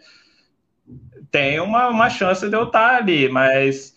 tem 1.31 1.59
uma, 1.59 1.89
uma 1.89 2.09
chance 2.09 2.47
de 2.47 2.55
eu 2.55 2.65
estar 2.65 2.91
tá 2.91 2.97
ali, 2.97 3.27
mas 3.27 3.95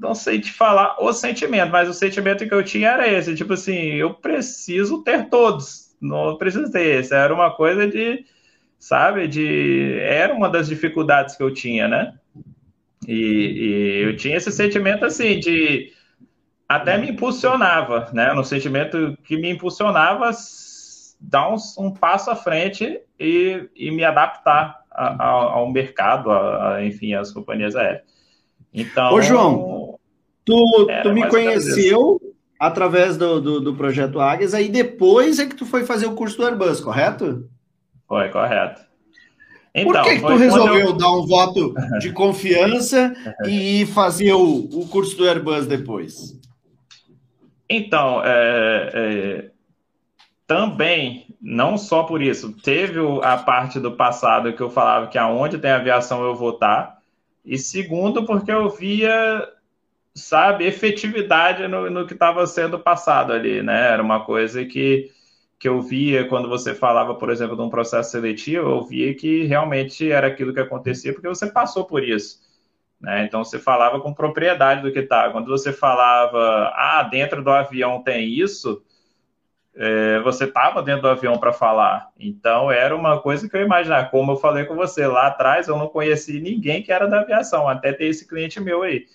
não 0.00 0.14
sei 0.14 0.40
te 0.40 0.50
falar 0.50 0.96
o 0.98 1.12
sentimento, 1.12 1.70
mas 1.70 1.88
o 1.88 1.92
sentimento 1.92 2.48
que 2.48 2.54
eu 2.54 2.64
tinha 2.64 2.88
era 2.88 3.06
esse, 3.06 3.34
tipo 3.34 3.52
assim, 3.52 3.72
eu 3.72 4.14
preciso 4.14 5.04
ter 5.04 5.28
todos, 5.28 5.94
não 6.00 6.38
preciso 6.38 6.72
ter 6.72 7.00
esse, 7.00 7.14
era 7.14 7.32
uma 7.32 7.50
coisa 7.50 7.86
de, 7.86 8.24
sabe, 8.78 9.28
de, 9.28 9.98
era 10.00 10.32
uma 10.34 10.48
das 10.48 10.68
dificuldades 10.68 11.36
que 11.36 11.42
eu 11.42 11.52
tinha, 11.52 11.86
né, 11.86 12.14
e, 13.06 13.12
e 13.14 14.02
eu 14.06 14.16
tinha 14.16 14.36
esse 14.38 14.50
sentimento, 14.50 15.04
assim, 15.04 15.38
de, 15.38 15.92
até 16.66 16.96
me 16.96 17.10
impulsionava, 17.10 18.10
né, 18.14 18.32
no 18.32 18.42
sentimento 18.42 19.18
que 19.22 19.36
me 19.36 19.50
impulsionava 19.50 20.30
dar 21.20 21.50
um, 21.50 21.56
um 21.78 21.92
passo 21.92 22.30
à 22.30 22.36
frente 22.36 22.98
e, 23.18 23.68
e 23.76 23.90
me 23.90 24.02
adaptar 24.02 24.80
a, 24.90 25.22
a, 25.22 25.28
ao 25.28 25.70
mercado, 25.70 26.30
a, 26.30 26.82
enfim, 26.82 27.12
às 27.12 27.30
companhias 27.30 27.76
aéreas. 27.76 28.02
Então. 28.72 29.14
Ô, 29.14 29.20
João, 29.20 29.98
tu, 30.44 30.86
tu 31.02 31.12
me 31.12 31.28
conheceu 31.28 32.20
através 32.58 33.16
do, 33.16 33.40
do, 33.40 33.60
do, 33.60 33.74
projeto 33.74 34.20
Águias, 34.20 34.52
aí 34.52 34.68
depois 34.68 35.38
é 35.38 35.46
que 35.46 35.54
tu 35.54 35.64
foi 35.64 35.84
fazer 35.84 36.06
o 36.06 36.14
curso 36.14 36.36
do 36.36 36.46
Airbus, 36.46 36.80
correto? 36.80 37.48
Foi, 38.06 38.28
correto. 38.28 38.82
Então, 39.74 39.92
Por 39.92 40.02
que, 40.02 40.16
que 40.16 40.26
tu 40.26 40.36
resolveu 40.36 40.86
eu... 40.88 40.92
dar 40.92 41.12
um 41.12 41.26
voto 41.26 41.72
de 42.00 42.10
confiança 42.12 43.14
e 43.46 43.86
fazer 43.86 44.32
o, 44.32 44.68
o 44.72 44.88
curso 44.88 45.16
do 45.16 45.26
Airbus 45.26 45.66
depois? 45.66 46.38
Então, 47.68 48.20
é, 48.24 48.90
é, 48.92 49.50
também, 50.46 51.26
não 51.40 51.78
só 51.78 52.02
por 52.02 52.20
isso, 52.20 52.52
teve 52.52 52.98
a 53.22 53.36
parte 53.36 53.78
do 53.78 53.92
passado 53.92 54.52
que 54.52 54.60
eu 54.60 54.68
falava 54.68 55.06
que 55.06 55.16
aonde 55.16 55.56
tem 55.56 55.70
aviação 55.70 56.24
eu 56.24 56.34
vou 56.34 56.50
estar, 56.50 56.98
e 57.44 57.58
segundo, 57.58 58.24
porque 58.24 58.52
eu 58.52 58.68
via, 58.68 59.48
sabe, 60.14 60.66
efetividade 60.66 61.66
no, 61.68 61.88
no 61.90 62.06
que 62.06 62.12
estava 62.14 62.46
sendo 62.46 62.78
passado 62.78 63.32
ali, 63.32 63.62
né? 63.62 63.92
Era 63.92 64.02
uma 64.02 64.24
coisa 64.24 64.64
que, 64.64 65.10
que 65.58 65.68
eu 65.68 65.80
via 65.80 66.28
quando 66.28 66.48
você 66.48 66.74
falava, 66.74 67.14
por 67.14 67.30
exemplo, 67.30 67.56
de 67.56 67.62
um 67.62 67.70
processo 67.70 68.10
seletivo, 68.10 68.70
eu 68.70 68.82
via 68.84 69.14
que 69.14 69.44
realmente 69.44 70.10
era 70.10 70.26
aquilo 70.26 70.54
que 70.54 70.60
acontecia, 70.60 71.12
porque 71.12 71.28
você 71.28 71.50
passou 71.50 71.84
por 71.84 72.04
isso. 72.04 72.40
Né? 73.00 73.24
Então 73.24 73.42
você 73.42 73.58
falava 73.58 74.00
com 74.00 74.12
propriedade 74.12 74.82
do 74.82 74.92
que 74.92 74.98
está. 74.98 75.30
Quando 75.30 75.48
você 75.48 75.72
falava, 75.72 76.72
ah, 76.74 77.02
dentro 77.10 77.42
do 77.42 77.50
avião 77.50 78.02
tem 78.02 78.28
isso, 78.28 78.82
é, 79.74 80.20
você 80.20 80.44
estava 80.44 80.82
dentro 80.82 81.02
do 81.02 81.08
avião 81.08 81.38
para 81.38 81.52
falar. 81.52 82.10
Então 82.18 82.70
era 82.70 82.94
uma 82.94 83.20
coisa 83.20 83.48
que 83.48 83.56
eu 83.56 83.62
imaginava. 83.62 84.08
Como 84.08 84.32
eu 84.32 84.36
falei 84.36 84.64
com 84.64 84.74
você 84.74 85.06
lá 85.06 85.28
atrás, 85.28 85.68
eu 85.68 85.78
não 85.78 85.88
conheci 85.88 86.40
ninguém 86.40 86.82
que 86.82 86.92
era 86.92 87.06
da 87.06 87.20
aviação, 87.20 87.68
até 87.68 87.92
ter 87.92 88.06
esse 88.06 88.26
cliente 88.26 88.60
meu 88.60 88.82
aí. 88.82 89.06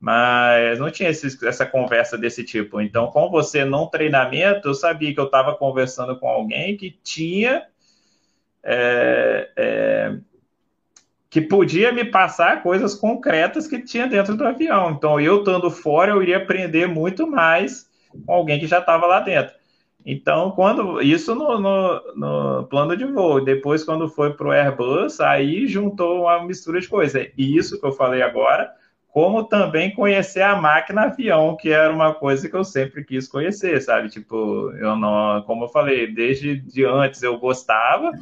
Mas 0.00 0.78
não 0.78 0.90
tinha 0.90 1.10
esse, 1.10 1.44
essa 1.46 1.66
conversa 1.66 2.16
desse 2.16 2.44
tipo. 2.44 2.80
Então, 2.80 3.08
com 3.08 3.28
você 3.30 3.64
num 3.64 3.86
treinamento, 3.86 4.68
eu 4.68 4.74
sabia 4.74 5.12
que 5.12 5.18
eu 5.18 5.24
estava 5.24 5.56
conversando 5.56 6.16
com 6.18 6.28
alguém 6.28 6.76
que 6.76 6.96
tinha. 7.02 7.66
É, 8.62 9.50
é, 9.56 10.18
que 11.30 11.40
podia 11.40 11.92
me 11.92 12.04
passar 12.04 12.62
coisas 12.62 12.94
concretas 12.94 13.66
que 13.66 13.82
tinha 13.82 14.06
dentro 14.06 14.36
do 14.36 14.46
avião. 14.46 14.92
Então, 14.92 15.20
eu 15.20 15.40
estando 15.40 15.70
fora, 15.70 16.12
eu 16.12 16.22
iria 16.22 16.38
aprender 16.38 16.86
muito 16.86 17.26
mais 17.26 17.88
com 18.24 18.32
alguém 18.32 18.58
que 18.58 18.66
já 18.66 18.78
estava 18.78 19.06
lá 19.06 19.20
dentro. 19.20 19.57
Então, 20.04 20.52
quando 20.52 21.02
isso 21.02 21.34
no, 21.34 21.60
no, 21.60 22.14
no, 22.14 22.66
plano 22.68 22.96
de 22.96 23.04
voo, 23.04 23.44
depois 23.44 23.84
quando 23.84 24.08
foi 24.08 24.32
para 24.32 24.48
o 24.48 24.52
Airbus, 24.52 25.20
aí 25.20 25.66
juntou 25.66 26.22
uma 26.22 26.44
mistura 26.44 26.80
de 26.80 26.88
coisas. 26.88 27.28
E 27.36 27.56
isso 27.56 27.78
que 27.78 27.86
eu 27.86 27.92
falei 27.92 28.22
agora, 28.22 28.72
como 29.08 29.44
também 29.44 29.94
conhecer 29.94 30.42
a 30.42 30.56
máquina 30.56 31.02
avião, 31.02 31.56
que 31.56 31.70
era 31.70 31.92
uma 31.92 32.14
coisa 32.14 32.48
que 32.48 32.54
eu 32.54 32.64
sempre 32.64 33.04
quis 33.04 33.26
conhecer, 33.28 33.80
sabe? 33.82 34.08
Tipo, 34.08 34.70
eu 34.72 34.96
não, 34.96 35.42
como 35.42 35.64
eu 35.64 35.68
falei, 35.68 36.06
desde 36.06 36.56
de 36.56 36.84
antes 36.84 37.22
eu 37.22 37.38
gostava, 37.38 38.12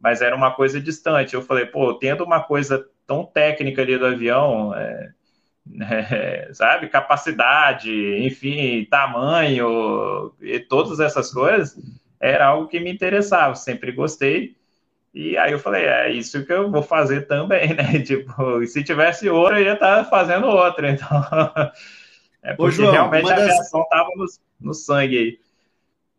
mas 0.00 0.22
era 0.22 0.36
uma 0.36 0.52
coisa 0.52 0.80
distante. 0.80 1.34
Eu 1.34 1.42
falei, 1.42 1.66
pô, 1.66 1.94
tendo 1.94 2.24
uma 2.24 2.42
coisa 2.42 2.86
tão 3.06 3.24
técnica 3.24 3.82
ali 3.82 3.98
do 3.98 4.06
avião, 4.06 4.74
é, 4.74 5.10
é, 5.80 6.50
sabe? 6.54 6.88
Capacidade, 6.88 7.90
enfim, 8.24 8.86
tamanho 8.90 10.32
e 10.40 10.58
todas 10.60 11.00
essas 11.00 11.32
coisas, 11.32 11.76
era 12.20 12.46
algo 12.46 12.68
que 12.68 12.80
me 12.80 12.92
interessava, 12.92 13.54
sempre 13.54 13.92
gostei. 13.92 14.56
E 15.14 15.36
aí 15.36 15.52
eu 15.52 15.58
falei, 15.58 15.84
é 15.84 16.12
isso 16.12 16.44
que 16.44 16.52
eu 16.52 16.70
vou 16.70 16.82
fazer 16.82 17.26
também, 17.26 17.72
né? 17.74 18.00
Tipo, 18.00 18.64
se 18.66 18.84
tivesse 18.84 19.28
ouro, 19.28 19.56
eu 19.56 19.64
ia 19.64 19.74
estar 19.74 20.04
fazendo 20.04 20.46
outro. 20.46 20.86
Então, 20.86 21.08
é 22.42 22.54
porque 22.54 22.62
Ô, 22.62 22.70
João, 22.70 22.92
realmente 22.92 23.30
a 23.30 23.36
das... 23.36 23.50
aviação 23.50 23.82
estava 23.82 24.08
no, 24.16 24.26
no 24.60 24.74
sangue 24.74 25.18
aí. 25.18 25.38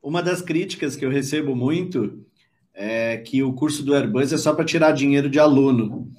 Uma 0.01 0.23
das 0.23 0.41
críticas 0.41 0.95
que 0.95 1.05
eu 1.05 1.09
recebo 1.09 1.55
muito 1.55 2.25
é 2.73 3.17
que 3.17 3.43
o 3.43 3.51
curso 3.53 3.83
do 3.83 3.93
Airbus 3.93 4.31
é 4.31 4.37
só 4.37 4.53
para 4.53 4.63
tirar 4.63 4.93
dinheiro 4.93 5.29
de 5.29 5.39
aluno 5.39 6.09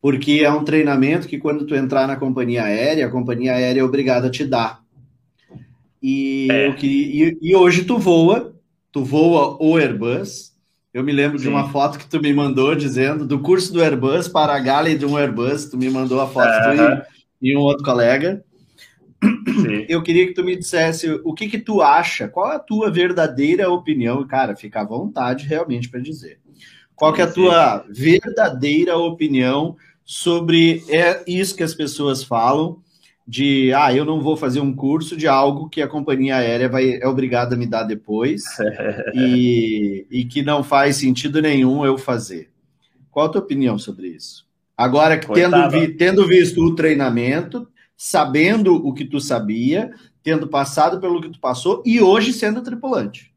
porque 0.00 0.40
é 0.44 0.50
um 0.50 0.64
treinamento 0.64 1.26
que 1.26 1.38
quando 1.38 1.66
tu 1.66 1.74
entrar 1.74 2.06
na 2.06 2.16
companhia 2.16 2.64
aérea, 2.64 3.06
a 3.06 3.10
companhia 3.10 3.54
aérea 3.54 3.80
é 3.80 3.84
obrigada 3.84 4.28
a 4.28 4.30
te 4.30 4.44
dar. 4.44 4.80
E, 6.02 6.48
é. 6.50 6.76
e, 6.80 7.38
e, 7.42 7.56
hoje 7.56 7.84
tu 7.84 7.98
voa, 7.98 8.54
tu 8.92 9.04
voa 9.04 9.56
o 9.60 9.76
Airbus. 9.76 10.56
Eu 10.94 11.02
me 11.02 11.12
lembro 11.12 11.38
Sim. 11.38 11.44
de 11.44 11.48
uma 11.50 11.70
foto 11.70 11.98
que 11.98 12.06
tu 12.06 12.20
me 12.20 12.32
mandou 12.32 12.74
dizendo 12.74 13.26
do 13.26 13.40
curso 13.40 13.72
do 13.72 13.82
Airbus 13.82 14.28
para 14.28 14.54
a 14.54 14.58
galley 14.60 14.96
de 14.96 15.04
um 15.04 15.16
Airbus. 15.16 15.66
Tu 15.66 15.76
me 15.76 15.90
mandou 15.90 16.20
a 16.20 16.28
foto 16.28 16.46
-huh. 16.46 17.02
e, 17.42 17.50
e, 17.50 17.56
um 17.56 17.60
outro 17.60 17.84
colega. 17.84 18.44
Sim. 19.20 19.86
Eu 19.88 20.00
queria 20.02 20.26
que 20.28 20.34
tu 20.34 20.44
me 20.44 20.56
dissesse 20.56 21.10
o 21.24 21.34
que 21.34 21.48
que 21.48 21.58
tu 21.58 21.82
acha, 21.82 22.28
qual 22.28 22.52
é 22.52 22.56
a 22.56 22.60
tua 22.60 22.88
verdadeira 22.88 23.68
opinião, 23.68 24.24
cara, 24.24 24.54
fica 24.54 24.80
à 24.80 24.84
vontade 24.84 25.44
realmente 25.44 25.88
para 25.88 25.98
dizer. 25.98 26.38
Qual 26.94 27.12
que 27.12 27.20
é 27.20 27.24
a 27.24 27.30
tua 27.30 27.84
verdadeira 27.88 28.96
opinião 28.96 29.76
sobre 30.10 30.82
é 30.88 31.22
isso 31.26 31.54
que 31.54 31.62
as 31.62 31.74
pessoas 31.74 32.24
falam 32.24 32.78
de 33.26 33.74
ah, 33.74 33.94
eu 33.94 34.06
não 34.06 34.22
vou 34.22 34.38
fazer 34.38 34.58
um 34.58 34.74
curso 34.74 35.14
de 35.14 35.28
algo 35.28 35.68
que 35.68 35.82
a 35.82 35.86
companhia 35.86 36.36
aérea 36.36 36.66
vai, 36.66 36.94
é 36.94 37.06
obrigada 37.06 37.54
a 37.54 37.58
me 37.58 37.66
dar 37.66 37.82
depois 37.82 38.42
e, 39.12 40.06
e 40.10 40.24
que 40.24 40.40
não 40.40 40.64
faz 40.64 40.96
sentido 40.96 41.42
nenhum 41.42 41.84
eu 41.84 41.98
fazer. 41.98 42.48
Qual 43.10 43.26
a 43.26 43.28
tua 43.28 43.42
opinião 43.42 43.78
sobre 43.78 44.08
isso? 44.08 44.46
Agora, 44.74 45.20
tendo, 45.20 45.68
vi, 45.68 45.88
tendo 45.88 46.26
visto 46.26 46.64
o 46.64 46.74
treinamento, 46.74 47.68
sabendo 47.94 48.76
o 48.76 48.94
que 48.94 49.04
tu 49.04 49.20
sabia, 49.20 49.90
tendo 50.22 50.48
passado 50.48 50.98
pelo 50.98 51.20
que 51.20 51.28
tu 51.28 51.38
passou 51.38 51.82
e 51.84 52.00
hoje 52.00 52.32
sendo 52.32 52.62
tripulante. 52.62 53.30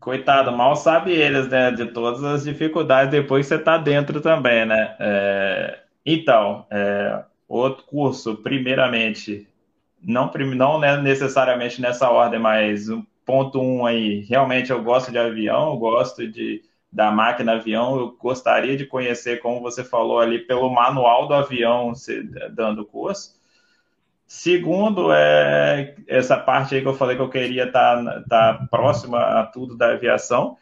Coitado, 0.00 0.50
mal 0.50 0.74
sabe 0.74 1.12
eles, 1.12 1.48
né, 1.48 1.70
de 1.70 1.86
todas 1.86 2.24
as 2.24 2.42
dificuldades 2.42 3.12
depois 3.12 3.46
que 3.46 3.50
você 3.50 3.60
está 3.60 3.78
dentro 3.78 4.20
também, 4.20 4.66
né? 4.66 4.96
É, 4.98 5.83
então, 6.04 6.66
é, 6.70 7.24
outro 7.48 7.84
curso, 7.84 8.36
primeiramente, 8.36 9.48
não, 10.02 10.30
não 10.54 10.78
né, 10.78 10.96
necessariamente 10.98 11.80
nessa 11.80 12.10
ordem, 12.10 12.38
mas 12.38 12.88
o 12.88 13.06
ponto 13.24 13.60
um 13.60 13.86
aí, 13.86 14.20
realmente 14.28 14.70
eu 14.70 14.82
gosto 14.82 15.10
de 15.10 15.18
avião, 15.18 15.72
eu 15.72 15.78
gosto 15.78 16.28
de, 16.28 16.62
da 16.92 17.10
máquina 17.10 17.52
avião, 17.52 17.96
eu 17.98 18.16
gostaria 18.20 18.76
de 18.76 18.86
conhecer, 18.86 19.40
como 19.40 19.62
você 19.62 19.82
falou 19.82 20.20
ali, 20.20 20.38
pelo 20.38 20.68
manual 20.68 21.26
do 21.26 21.34
avião, 21.34 21.94
se, 21.94 22.22
dando 22.52 22.84
curso. 22.84 23.34
Segundo, 24.26 25.12
é 25.12 25.94
essa 26.06 26.36
parte 26.36 26.74
aí 26.74 26.82
que 26.82 26.88
eu 26.88 26.94
falei 26.94 27.16
que 27.16 27.22
eu 27.22 27.28
queria 27.28 27.64
estar 27.64 28.02
tá, 28.04 28.54
tá 28.54 28.66
próxima 28.70 29.18
a 29.18 29.46
tudo 29.46 29.76
da 29.76 29.92
aviação. 29.92 30.56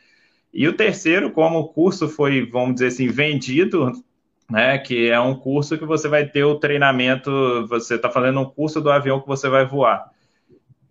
E 0.53 0.69
o 0.69 0.77
terceiro, 0.77 1.31
como 1.31 1.59
o 1.59 1.69
curso 1.69 2.09
foi, 2.09 2.45
vamos 2.45 2.75
dizer 2.75 2.89
assim, 2.89 3.09
vendido 3.09 3.93
né? 4.53 4.77
Que 4.77 5.09
é 5.09 5.19
um 5.19 5.35
curso 5.35 5.79
que 5.79 5.87
você 5.87 6.09
vai 6.09 6.27
ter 6.27 6.45
o 6.45 6.57
treinamento, 6.57 7.67
você 7.69 7.95
está 7.95 8.11
fazendo 8.11 8.39
um 8.41 8.45
curso 8.45 8.83
do 8.83 8.91
avião 8.91 9.19
que 9.19 9.27
você 9.27 9.49
vai 9.49 9.65
voar. 9.65 10.11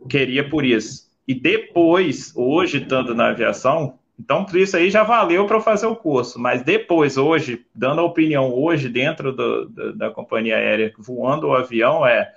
Queria 0.10 0.50
por 0.50 0.66
isso. 0.66 1.12
E 1.28 1.36
depois, 1.36 2.34
hoje, 2.36 2.80
estando 2.80 3.14
na 3.14 3.28
aviação, 3.28 4.00
então 4.20 4.48
isso 4.56 4.76
aí 4.76 4.90
já 4.90 5.04
valeu 5.04 5.46
para 5.46 5.62
fazer 5.62 5.86
o 5.86 5.96
curso, 5.96 6.40
mas 6.40 6.64
depois, 6.64 7.18
hoje, 7.18 7.64
dando 7.74 8.02
a 8.02 8.04
opinião 8.04 8.52
hoje 8.52 8.90
dentro 8.90 9.32
do, 9.32 9.70
do, 9.70 9.96
da 9.96 10.10
companhia 10.10 10.56
aérea, 10.56 10.92
voando 10.98 11.48
o 11.48 11.54
avião, 11.54 12.04
é 12.04 12.32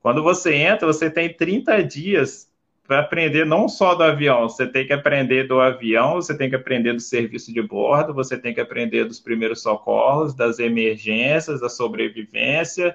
quando 0.00 0.20
você 0.20 0.52
entra, 0.52 0.84
você 0.84 1.08
tem 1.08 1.32
30 1.32 1.84
dias 1.84 2.50
para 2.86 3.00
aprender 3.00 3.44
não 3.44 3.68
só 3.68 3.94
do 3.94 4.02
avião, 4.02 4.48
você 4.48 4.66
tem 4.66 4.86
que 4.86 4.92
aprender 4.92 5.48
do 5.48 5.60
avião, 5.60 6.14
você 6.14 6.36
tem 6.36 6.48
que 6.48 6.56
aprender 6.56 6.92
do 6.92 7.00
serviço 7.00 7.52
de 7.52 7.60
bordo, 7.60 8.14
você 8.14 8.38
tem 8.38 8.54
que 8.54 8.60
aprender 8.60 9.04
dos 9.04 9.18
primeiros 9.18 9.62
socorros, 9.62 10.34
das 10.34 10.58
emergências, 10.58 11.60
da 11.60 11.68
sobrevivência 11.68 12.94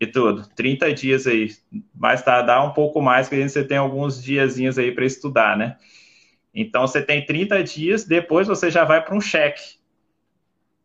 e 0.00 0.06
tudo. 0.06 0.48
30 0.56 0.94
dias 0.94 1.26
aí, 1.26 1.50
mas 1.94 2.22
tá, 2.22 2.40
dá 2.40 2.62
um 2.62 2.72
pouco 2.72 3.02
mais, 3.02 3.28
que 3.28 3.48
você 3.48 3.64
tem 3.64 3.76
alguns 3.76 4.22
diazinhos 4.22 4.78
aí 4.78 4.92
para 4.92 5.04
estudar, 5.04 5.56
né? 5.56 5.76
Então 6.54 6.86
você 6.86 7.02
tem 7.02 7.24
30 7.24 7.62
dias, 7.62 8.04
depois 8.04 8.48
você 8.48 8.70
já 8.70 8.84
vai 8.84 9.04
para 9.04 9.14
um 9.14 9.20
cheque. 9.20 9.79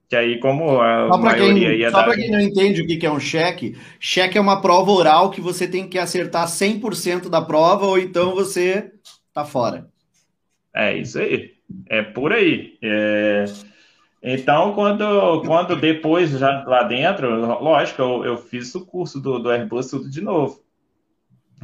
Que 0.07 0.15
aí, 0.15 0.39
como 0.39 0.81
a 0.81 1.09
só 1.09 1.17
maioria 1.17 1.69
quem, 1.69 1.79
ia 1.79 1.89
Só 1.89 2.03
para 2.03 2.15
quem 2.15 2.29
não 2.29 2.39
entende 2.39 2.81
o 2.81 2.87
que 2.87 3.05
é 3.05 3.11
um 3.11 3.19
cheque, 3.19 3.75
cheque 3.99 4.37
é 4.37 4.41
uma 4.41 4.61
prova 4.61 4.91
oral 4.91 5.31
que 5.31 5.41
você 5.41 5.67
tem 5.67 5.87
que 5.87 5.97
acertar 5.97 6.47
100% 6.47 7.27
da 7.27 7.41
prova 7.41 7.87
ou 7.87 7.97
então 7.97 8.35
você 8.35 8.91
tá 9.33 9.43
fora. 9.43 9.87
É 10.73 10.95
isso 10.95 11.17
aí. 11.17 11.53
É 11.89 12.03
por 12.03 12.33
aí. 12.33 12.77
É... 12.83 13.45
Então, 14.21 14.73
quando, 14.73 15.41
quando 15.45 15.75
depois, 15.75 16.31
já 16.31 16.63
lá 16.65 16.83
dentro, 16.83 17.29
lógico, 17.61 18.01
eu, 18.01 18.25
eu 18.25 18.37
fiz 18.37 18.73
o 18.73 18.85
curso 18.85 19.19
do, 19.19 19.39
do 19.39 19.51
Airbus 19.51 19.89
tudo 19.89 20.09
de 20.09 20.21
novo. 20.21 20.63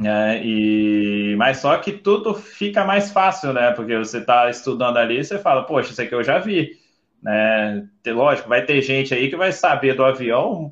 É, 0.04 0.42
e, 0.44 1.36
mas 1.38 1.58
só 1.58 1.78
que 1.78 1.92
tudo 1.92 2.34
fica 2.34 2.86
mais 2.86 3.12
fácil, 3.12 3.54
né? 3.54 3.72
Porque 3.72 3.98
você 3.98 4.20
está 4.20 4.50
estudando 4.50 4.98
ali 4.98 5.20
e 5.20 5.24
você 5.24 5.38
fala, 5.38 5.64
poxa, 5.64 5.92
isso 5.92 6.02
aqui 6.02 6.14
eu 6.14 6.24
já 6.24 6.40
vi. 6.40 6.81
Né? 7.22 7.88
Lógico, 8.08 8.50
vai 8.50 8.66
ter 8.66 8.82
gente 8.82 9.14
aí 9.14 9.30
que 9.30 9.36
vai 9.36 9.52
saber 9.52 9.96
do 9.96 10.04
avião 10.04 10.72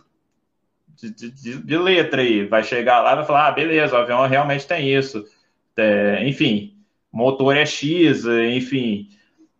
de, 0.95 1.31
de, 1.31 1.61
de 1.63 1.77
letra 1.77 2.21
aí. 2.21 2.45
Vai 2.45 2.63
chegar 2.63 3.01
lá 3.01 3.13
e 3.13 3.15
vai 3.17 3.25
falar, 3.25 3.47
ah, 3.47 3.51
beleza, 3.51 3.95
o 3.95 3.99
avião 3.99 4.25
realmente 4.27 4.67
tem 4.67 4.93
isso. 4.93 5.23
É, 5.77 6.27
enfim, 6.27 6.73
motor 7.11 7.55
é 7.55 7.65
X, 7.65 8.25
enfim, 8.25 9.07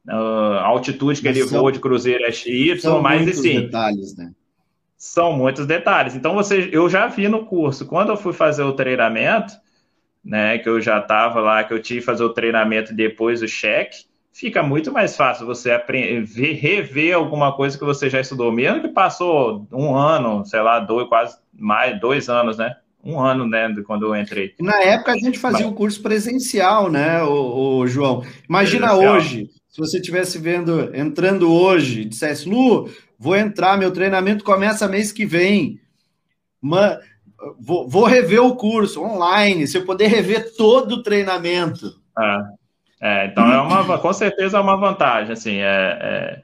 a 0.08 0.66
altitude 0.66 1.22
que 1.22 1.28
ele 1.28 1.44
são, 1.46 1.60
voa 1.60 1.72
de 1.72 1.80
cruzeiro 1.80 2.26
é 2.26 2.32
X, 2.32 2.82
são 2.82 3.02
mas 3.02 3.22
muitos 3.22 3.40
assim, 3.40 3.62
detalhes, 3.62 4.18
né? 4.18 4.32
São 4.98 5.32
muitos 5.32 5.66
detalhes. 5.66 6.14
Então, 6.14 6.34
você, 6.34 6.70
eu 6.74 6.90
já 6.90 7.08
vi 7.08 7.30
no 7.30 7.46
curso, 7.46 7.86
quando 7.86 8.10
eu 8.10 8.18
fui 8.18 8.34
fazer 8.34 8.64
o 8.64 8.74
treinamento, 8.74 9.54
né, 10.24 10.58
que 10.58 10.68
eu 10.68 10.82
já 10.82 11.00
estava 11.00 11.40
lá, 11.40 11.64
que 11.64 11.74
eu 11.74 11.82
tive 11.82 12.02
que 12.02 12.06
fazer 12.06 12.24
o 12.24 12.34
treinamento 12.34 12.94
depois 12.94 13.40
do 13.40 13.48
cheque, 13.48 14.09
fica 14.40 14.64
muito 14.64 14.90
mais 14.90 15.18
fácil 15.18 15.46
você 15.46 15.70
aprender, 15.72 16.24
rever 16.54 17.14
alguma 17.14 17.52
coisa 17.52 17.78
que 17.78 17.84
você 17.84 18.10
já 18.10 18.22
estudou, 18.22 18.50
mesmo 18.54 18.82
que 18.82 18.88
passou 18.88 19.68
um 19.70 19.94
ano, 19.94 20.46
sei 20.46 20.62
lá, 20.62 20.80
dois, 20.80 21.10
quase 21.10 21.38
mais, 21.54 22.00
dois 22.00 22.30
anos, 22.30 22.58
né? 22.58 22.74
Um 23.04 23.20
ano, 23.20 23.46
né, 23.46 23.74
quando 23.86 24.06
eu 24.06 24.16
entrei. 24.16 24.56
Na 24.62 24.82
época 24.82 25.12
a 25.12 25.18
gente 25.18 25.38
fazia 25.38 25.68
o 25.68 25.72
um 25.72 25.74
curso 25.74 26.02
presencial, 26.02 26.90
né, 26.90 27.22
o, 27.22 27.80
o 27.80 27.88
João? 27.88 28.24
Imagina 28.48 28.88
presencial. 28.88 29.16
hoje, 29.16 29.50
se 29.68 29.78
você 29.78 29.98
estivesse 29.98 30.38
vendo, 30.38 30.96
entrando 30.96 31.54
hoje, 31.54 32.06
dissesse, 32.06 32.48
Lu, 32.48 32.90
vou 33.18 33.36
entrar, 33.36 33.78
meu 33.78 33.92
treinamento 33.92 34.44
começa 34.46 34.88
mês 34.88 35.12
que 35.12 35.26
vem. 35.26 35.82
Man, 36.62 36.98
vou, 37.60 37.90
vou, 37.90 38.06
rever 38.06 38.42
o 38.42 38.56
curso 38.56 39.04
online, 39.04 39.68
se 39.68 39.78
eu 39.78 39.86
puder 39.86 40.10
rever 40.10 40.56
todo 40.56 40.94
o 40.94 41.04
treinamento. 41.04 42.00
Ah, 42.18 42.50
é, 43.02 43.28
então 43.28 43.52
é 43.52 43.62
uma, 43.62 43.98
com 43.98 44.14
certeza 44.14 44.58
é 44.58 44.62
uma 44.62 44.76
vantagem, 44.76 45.32
assim, 45.32 45.58
é, 45.58 46.44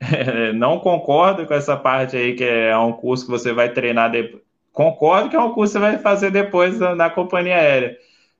é, 0.48 0.52
não 0.52 0.78
concordo 0.78 1.46
com 1.46 1.54
essa 1.54 1.76
parte 1.76 2.16
aí 2.16 2.34
que 2.34 2.44
é 2.44 2.76
um 2.76 2.92
curso 2.92 3.26
que 3.26 3.30
você 3.30 3.52
vai 3.52 3.70
treinar 3.72 4.10
depois. 4.10 4.42
Concordo 4.72 5.28
que 5.28 5.36
é 5.36 5.40
um 5.40 5.52
curso 5.52 5.74
que 5.74 5.78
você 5.78 5.92
vai 5.92 5.98
fazer 5.98 6.30
depois 6.30 6.78
na, 6.78 6.94
na 6.94 7.10
companhia 7.10 7.56
aérea. 7.56 7.98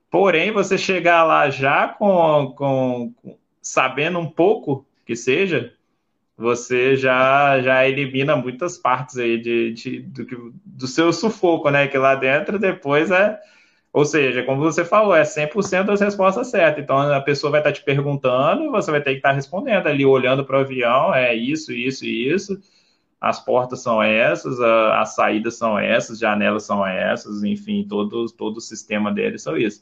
Porém, 0.09 0.51
você 0.51 0.77
chegar 0.77 1.23
lá 1.23 1.49
já 1.49 1.87
com, 1.87 2.53
com, 2.57 3.13
com 3.21 3.37
sabendo 3.61 4.17
um 4.17 4.29
pouco 4.29 4.85
que 5.05 5.15
seja, 5.15 5.73
você 6.37 6.95
já 6.95 7.61
já 7.61 7.87
elimina 7.87 8.35
muitas 8.35 8.77
partes 8.77 9.17
aí 9.17 9.37
de, 9.37 9.73
de 9.73 9.99
do, 10.01 10.53
do 10.65 10.87
seu 10.87 11.13
sufoco, 11.13 11.69
né? 11.69 11.87
Que 11.87 11.97
lá 11.97 12.15
dentro 12.15 12.57
depois 12.57 13.11
é. 13.11 13.39
Ou 13.93 14.05
seja, 14.05 14.43
como 14.43 14.61
você 14.61 14.85
falou, 14.85 15.13
é 15.13 15.23
100% 15.23 15.83
das 15.83 15.99
respostas 15.99 16.47
certas. 16.47 16.83
Então 16.83 16.97
a 16.97 17.19
pessoa 17.19 17.51
vai 17.51 17.59
estar 17.59 17.73
te 17.73 17.83
perguntando 17.83 18.63
e 18.63 18.69
você 18.69 18.89
vai 18.89 19.01
ter 19.01 19.11
que 19.11 19.17
estar 19.17 19.33
respondendo 19.33 19.87
ali, 19.87 20.05
olhando 20.05 20.45
para 20.45 20.57
o 20.57 20.61
avião, 20.61 21.13
é 21.13 21.35
isso, 21.35 21.73
isso 21.73 22.05
e 22.05 22.31
isso. 22.31 22.57
As 23.19 23.43
portas 23.43 23.83
são 23.83 24.01
essas, 24.01 24.59
a, 24.61 25.01
as 25.01 25.13
saídas 25.13 25.55
são 25.57 25.77
essas, 25.77 26.19
janelas 26.19 26.63
são 26.63 26.85
essas, 26.85 27.43
enfim, 27.43 27.85
todo, 27.87 28.25
todo 28.31 28.57
o 28.57 28.61
sistema 28.61 29.11
deles 29.11 29.43
são 29.43 29.57
isso. 29.57 29.81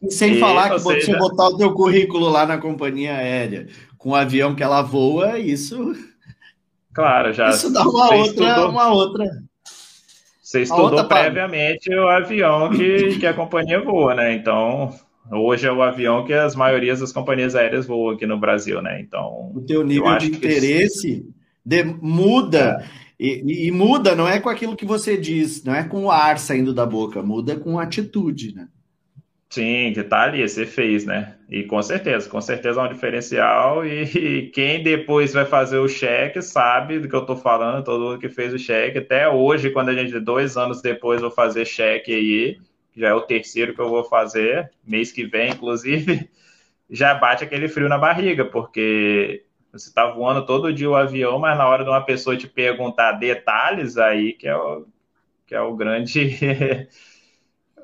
E 0.00 0.10
sem 0.10 0.36
e, 0.36 0.40
falar 0.40 0.70
que 0.70 0.78
seja... 0.78 1.06
você 1.06 1.18
botar 1.18 1.48
o 1.48 1.56
teu 1.56 1.72
currículo 1.72 2.28
lá 2.28 2.46
na 2.46 2.58
companhia 2.58 3.16
aérea, 3.16 3.66
com 3.96 4.10
o 4.10 4.14
avião 4.14 4.54
que 4.54 4.62
ela 4.62 4.82
voa, 4.82 5.38
isso. 5.38 5.92
Claro, 6.94 7.32
já. 7.32 7.48
Isso 7.48 7.72
dá 7.72 7.82
uma 7.82 8.14
outra, 8.14 8.26
estudou, 8.26 8.70
uma 8.70 8.92
outra. 8.92 9.24
Você 10.48 10.62
estudou 10.62 11.06
previamente 11.06 11.94
o 11.94 12.08
avião 12.08 12.70
que, 12.70 13.18
que 13.18 13.26
a 13.26 13.34
companhia 13.34 13.82
voa, 13.82 14.14
né? 14.14 14.32
Então, 14.32 14.94
hoje 15.30 15.66
é 15.66 15.70
o 15.70 15.82
avião 15.82 16.24
que 16.24 16.32
as 16.32 16.56
maiorias 16.56 17.00
das 17.00 17.12
companhias 17.12 17.54
aéreas 17.54 17.86
voam 17.86 18.14
aqui 18.14 18.24
no 18.24 18.40
Brasil, 18.40 18.80
né? 18.80 18.98
Então. 18.98 19.52
O 19.54 19.60
teu 19.60 19.84
nível 19.84 20.16
de 20.16 20.28
interesse 20.28 21.26
de, 21.62 21.84
muda. 21.84 22.82
É. 22.82 22.88
E, 23.20 23.66
e, 23.66 23.70
muda, 23.70 24.14
não 24.14 24.26
é 24.26 24.40
com 24.40 24.48
aquilo 24.48 24.74
que 24.74 24.86
você 24.86 25.18
diz, 25.18 25.62
não 25.64 25.74
é 25.74 25.84
com 25.84 26.04
o 26.04 26.10
ar 26.10 26.38
saindo 26.38 26.72
da 26.72 26.86
boca, 26.86 27.22
muda 27.22 27.54
com 27.56 27.78
a 27.78 27.82
atitude, 27.82 28.54
né? 28.54 28.68
Sim, 29.50 29.92
que 29.94 30.02
tá 30.04 30.22
ali, 30.24 30.46
você 30.46 30.66
fez, 30.66 31.06
né? 31.06 31.38
E 31.48 31.64
com 31.64 31.80
certeza, 31.82 32.28
com 32.28 32.40
certeza 32.40 32.80
é 32.80 32.84
um 32.84 32.88
diferencial. 32.92 33.84
E, 33.86 34.50
quem 34.52 34.82
depois 34.82 35.32
vai 35.32 35.46
fazer 35.46 35.78
o 35.78 35.88
cheque 35.88 36.42
sabe 36.42 36.98
do 37.00 37.08
que 37.08 37.14
eu 37.16 37.24
tô 37.24 37.34
falando, 37.36 37.82
todo 37.84 38.04
mundo 38.04 38.18
que 38.20 38.28
fez 38.28 38.52
o 38.52 38.58
cheque. 38.58 38.98
Até 38.98 39.26
hoje, 39.28 39.70
quando 39.70 39.88
a 39.88 39.94
gente, 39.94 40.18
dois 40.20 40.56
anos 40.56 40.82
depois, 40.82 41.20
vou 41.22 41.30
fazer 41.30 41.64
cheque 41.64 42.12
aí, 42.14 42.58
já 42.94 43.08
é 43.08 43.14
o 43.14 43.22
terceiro 43.22 43.74
que 43.74 43.80
eu 43.80 43.88
vou 43.88 44.04
fazer, 44.04 44.70
mês 44.84 45.10
que 45.12 45.24
vem, 45.24 45.50
inclusive, 45.52 46.28
já 46.90 47.14
bate 47.14 47.44
aquele 47.44 47.68
frio 47.68 47.88
na 47.88 47.98
barriga, 47.98 48.44
porque 48.44 49.44
você 49.72 49.92
tá 49.92 50.06
voando 50.10 50.44
todo 50.46 50.72
dia 50.74 50.90
o 50.90 50.96
avião, 50.96 51.38
mas 51.38 51.56
na 51.58 51.66
hora 51.68 51.84
de 51.84 51.90
uma 51.90 52.04
pessoa 52.04 52.36
te 52.36 52.46
perguntar 52.48 53.12
detalhes, 53.12 53.96
aí 53.98 54.32
que 54.34 54.48
é 54.48 54.56
o, 54.56 54.86
que 55.46 55.54
é 55.54 55.60
o 55.62 55.76
grande. 55.76 56.38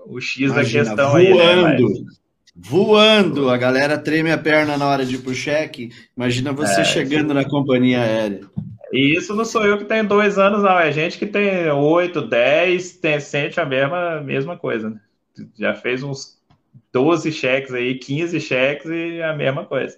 o 0.06 0.20
X 0.20 0.50
Imagina, 0.50 0.84
da 0.84 0.90
questão 0.90 1.10
voando, 1.12 1.66
aí. 1.66 1.82
Né? 1.82 1.88
Mas... 2.04 2.24
Voando, 2.56 3.50
a 3.50 3.56
galera 3.56 3.98
treme 3.98 4.30
a 4.30 4.38
perna 4.38 4.76
na 4.76 4.86
hora 4.86 5.04
de 5.04 5.16
ir 5.16 5.18
pro 5.18 5.34
cheque. 5.34 5.90
Imagina 6.16 6.52
você 6.52 6.82
é, 6.82 6.84
chegando 6.84 7.28
sim. 7.28 7.34
na 7.34 7.44
companhia 7.44 8.00
aérea. 8.00 8.40
E 8.92 9.16
isso 9.16 9.34
não 9.34 9.44
sou 9.44 9.66
eu 9.66 9.76
que 9.76 9.84
tenho 9.84 10.06
dois 10.06 10.38
anos, 10.38 10.62
não. 10.62 10.78
É 10.78 10.92
gente 10.92 11.18
que 11.18 11.26
tem 11.26 11.68
oito, 11.70 12.22
dez, 12.22 12.92
tem, 12.92 13.18
sente 13.18 13.58
a 13.58 13.64
mesma, 13.64 14.20
mesma 14.20 14.56
coisa. 14.56 14.90
Né? 14.90 15.00
Já 15.58 15.74
fez 15.74 16.04
uns 16.04 16.38
12 16.92 17.32
cheques 17.32 17.74
aí, 17.74 17.98
15 17.98 18.40
cheques 18.40 18.88
e 18.88 19.20
a 19.20 19.34
mesma 19.34 19.64
coisa. 19.64 19.96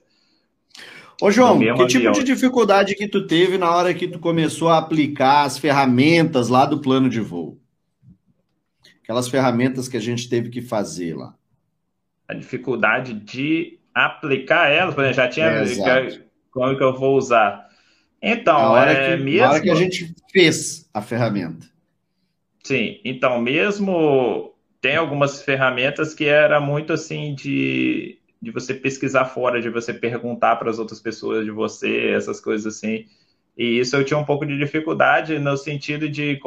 Ô, 1.20 1.30
João, 1.30 1.58
que 1.58 1.68
avião. 1.68 1.86
tipo 1.86 2.12
de 2.12 2.24
dificuldade 2.24 2.94
que 2.94 3.06
tu 3.06 3.26
teve 3.26 3.58
na 3.58 3.74
hora 3.74 3.92
que 3.92 4.08
tu 4.08 4.18
começou 4.18 4.68
a 4.68 4.78
aplicar 4.78 5.44
as 5.44 5.58
ferramentas 5.58 6.48
lá 6.48 6.64
do 6.64 6.80
plano 6.80 7.08
de 7.10 7.20
voo? 7.20 7.58
Aquelas 9.06 9.28
ferramentas 9.28 9.86
que 9.88 9.96
a 9.96 10.00
gente 10.00 10.28
teve 10.28 10.50
que 10.50 10.60
fazer 10.60 11.16
lá? 11.16 11.32
A 12.26 12.34
dificuldade 12.34 13.14
de 13.14 13.78
aplicar 13.94 14.68
elas, 14.68 14.96
por 14.96 15.04
exemplo, 15.04 15.22
já 15.22 15.28
tinha 15.28 15.46
é, 15.46 16.20
como 16.50 16.76
que 16.76 16.82
eu 16.82 16.92
vou 16.92 17.16
usar. 17.16 17.68
Então, 18.20 18.56
a 18.56 18.70
hora, 18.70 18.90
é, 18.90 19.16
que, 19.16 19.22
mesmo... 19.22 19.44
a 19.44 19.50
hora 19.50 19.60
que 19.60 19.70
a 19.70 19.76
gente 19.76 20.12
fez 20.32 20.90
a 20.92 21.00
ferramenta. 21.00 21.68
Sim, 22.64 23.00
então 23.04 23.40
mesmo 23.40 24.52
tem 24.80 24.96
algumas 24.96 25.40
ferramentas 25.40 26.12
que 26.12 26.24
era 26.24 26.60
muito 26.60 26.92
assim 26.92 27.32
de, 27.32 28.18
de 28.42 28.50
você 28.50 28.74
pesquisar 28.74 29.26
fora, 29.26 29.62
de 29.62 29.70
você 29.70 29.94
perguntar 29.94 30.56
para 30.56 30.68
as 30.68 30.80
outras 30.80 30.98
pessoas 30.98 31.44
de 31.44 31.52
você, 31.52 32.08
essas 32.08 32.40
coisas 32.40 32.74
assim. 32.74 33.06
E 33.56 33.78
isso 33.78 33.94
eu 33.94 34.04
tinha 34.04 34.18
um 34.18 34.24
pouco 34.24 34.44
de 34.44 34.58
dificuldade 34.58 35.38
no 35.38 35.56
sentido 35.56 36.08
de 36.08 36.40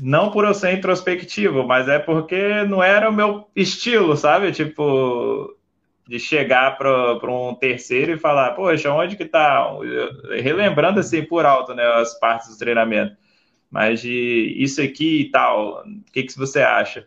não 0.00 0.30
por 0.30 0.44
eu 0.44 0.54
ser 0.54 0.72
introspectivo, 0.72 1.66
mas 1.66 1.88
é 1.88 1.98
porque 1.98 2.64
não 2.64 2.82
era 2.82 3.08
o 3.08 3.12
meu 3.12 3.48
estilo, 3.54 4.16
sabe? 4.16 4.52
Tipo, 4.52 5.56
de 6.06 6.18
chegar 6.18 6.76
para 6.76 7.30
um 7.30 7.54
terceiro 7.54 8.12
e 8.12 8.18
falar, 8.18 8.52
poxa, 8.52 8.92
onde 8.92 9.16
que 9.16 9.24
tá? 9.24 9.66
Relembrando 10.42 11.00
assim 11.00 11.22
por 11.24 11.44
alto, 11.44 11.74
né, 11.74 11.84
as 11.84 12.18
partes 12.18 12.48
do 12.48 12.58
treinamento. 12.58 13.16
Mas 13.70 14.00
de 14.00 14.54
isso 14.56 14.80
aqui 14.80 15.22
e 15.22 15.30
tal, 15.30 15.82
o 15.82 16.12
que, 16.12 16.22
que 16.22 16.36
você 16.36 16.60
acha? 16.60 17.06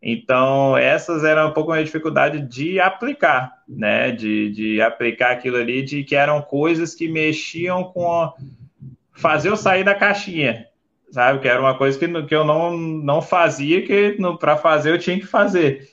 Então, 0.00 0.76
essas 0.76 1.24
eram 1.24 1.48
um 1.48 1.52
pouco 1.52 1.72
a 1.72 1.82
dificuldade 1.82 2.40
de 2.40 2.80
aplicar, 2.80 3.52
né? 3.68 4.12
De, 4.12 4.50
de 4.50 4.80
aplicar 4.80 5.32
aquilo 5.32 5.56
ali, 5.56 5.82
de 5.82 6.04
que 6.04 6.14
eram 6.14 6.40
coisas 6.40 6.94
que 6.94 7.08
mexiam 7.08 7.84
com 7.84 8.32
fazer 9.12 9.48
eu 9.48 9.56
sair 9.56 9.84
da 9.84 9.94
caixinha, 9.94 10.66
sabe? 11.10 11.40
Que 11.40 11.48
era 11.48 11.60
uma 11.60 11.76
coisa 11.76 11.98
que, 11.98 12.22
que 12.24 12.34
eu 12.34 12.44
não, 12.44 12.76
não 12.76 13.22
fazia, 13.22 13.82
que 13.82 14.16
para 14.38 14.56
fazer 14.56 14.92
eu 14.92 14.98
tinha 14.98 15.18
que 15.18 15.26
fazer, 15.26 15.88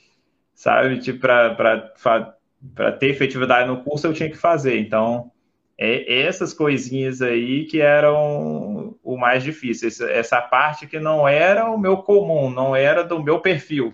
sabe? 0.53 0.99
Tipo, 0.99 1.19
para 1.19 2.91
ter 2.99 3.07
efetividade 3.07 3.67
no 3.67 3.83
curso 3.83 4.07
eu 4.07 4.13
tinha 4.13 4.29
que 4.29 4.37
fazer. 4.37 4.79
Então, 4.79 5.31
é 5.77 6.21
essas 6.21 6.53
coisinhas 6.53 7.21
aí 7.21 7.65
que 7.65 7.81
eram 7.81 8.95
o 9.03 9.17
mais 9.17 9.43
difícil. 9.43 9.87
Essa, 9.87 10.09
essa 10.09 10.41
parte 10.41 10.87
que 10.87 10.99
não 10.99 11.27
era 11.27 11.69
o 11.69 11.77
meu 11.77 11.97
comum, 11.97 12.49
não 12.49 12.75
era 12.75 13.03
do 13.03 13.21
meu 13.21 13.39
perfil. 13.39 13.93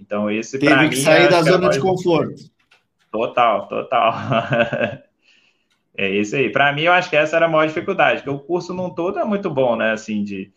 Então, 0.00 0.30
esse 0.30 0.58
Teve 0.58 0.88
que 0.88 0.96
mim, 0.96 1.02
sair 1.02 1.28
da 1.28 1.42
zona 1.42 1.68
de 1.70 1.80
conforto. 1.80 2.34
Total, 3.10 3.66
total. 3.66 4.14
É 5.96 6.08
isso 6.08 6.36
aí. 6.36 6.50
Para 6.50 6.72
mim, 6.72 6.82
eu 6.82 6.92
acho 6.92 7.08
que 7.08 7.16
essa 7.16 7.36
era 7.36 7.46
a 7.46 7.48
maior 7.48 7.66
dificuldade, 7.66 8.22
que 8.22 8.30
o 8.30 8.38
curso 8.38 8.74
num 8.74 8.90
todo 8.90 9.18
é 9.18 9.24
muito 9.24 9.50
bom, 9.50 9.76
né? 9.76 9.92
Assim, 9.92 10.22
de 10.22 10.52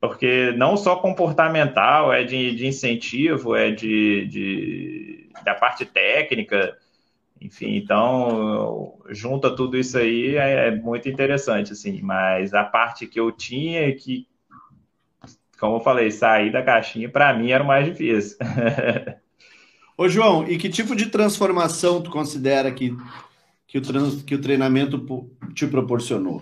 porque 0.00 0.52
não 0.52 0.76
só 0.76 0.96
comportamental, 0.96 2.12
é 2.12 2.24
de, 2.24 2.54
de 2.54 2.66
incentivo, 2.66 3.56
é 3.56 3.70
de, 3.70 4.26
de, 4.26 5.30
da 5.42 5.54
parte 5.54 5.86
técnica, 5.86 6.76
enfim, 7.40 7.76
então 7.76 8.98
junta 9.08 9.56
tudo 9.56 9.78
isso 9.78 9.96
aí 9.96 10.36
é, 10.36 10.68
é, 10.68 10.70
muito 10.70 11.08
interessante, 11.08 11.72
assim, 11.72 12.02
mas 12.02 12.52
a 12.52 12.64
parte 12.64 13.06
que 13.06 13.18
eu 13.18 13.32
tinha 13.32 13.94
que 13.94 14.28
como 15.58 15.76
eu 15.76 15.80
falei, 15.80 16.10
sair 16.10 16.52
da 16.52 16.62
caixinha 16.62 17.08
para 17.08 17.32
mim 17.32 17.50
era 17.50 17.64
o 17.64 17.66
mais 17.66 17.86
difícil. 17.86 18.36
Ô, 19.96 20.08
João, 20.08 20.46
e 20.46 20.58
que 20.58 20.68
tipo 20.68 20.94
de 20.94 21.06
transformação 21.06 22.02
tu 22.02 22.10
considera 22.10 22.70
que, 22.70 22.94
que, 23.74 23.78
o, 23.78 23.82
trans, 23.82 24.22
que 24.22 24.34
o 24.36 24.40
treinamento 24.40 25.28
te 25.52 25.66
proporcionou? 25.66 26.40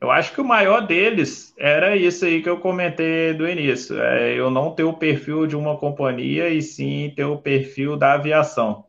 Eu 0.00 0.12
acho 0.12 0.32
que 0.32 0.40
o 0.40 0.44
maior 0.44 0.86
deles 0.86 1.52
era 1.58 1.96
isso 1.96 2.24
aí 2.24 2.40
que 2.40 2.48
eu 2.48 2.60
comentei 2.60 3.34
do 3.34 3.48
início. 3.48 4.00
É 4.00 4.32
eu 4.32 4.48
não 4.48 4.70
ter 4.70 4.84
o 4.84 4.92
perfil 4.92 5.44
de 5.44 5.56
uma 5.56 5.76
companhia 5.76 6.48
e 6.50 6.62
sim 6.62 7.12
ter 7.16 7.24
o 7.24 7.38
perfil 7.38 7.96
da 7.96 8.12
aviação. 8.12 8.84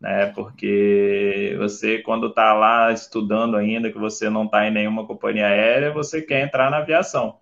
Né? 0.00 0.32
Porque 0.34 1.54
você, 1.58 1.98
quando 1.98 2.28
está 2.28 2.54
lá 2.54 2.90
estudando 2.92 3.54
ainda, 3.54 3.92
que 3.92 3.98
você 3.98 4.30
não 4.30 4.44
está 4.44 4.66
em 4.66 4.72
nenhuma 4.72 5.06
companhia 5.06 5.48
aérea, 5.48 5.92
você 5.92 6.22
quer 6.22 6.46
entrar 6.46 6.70
na 6.70 6.78
aviação. 6.78 7.36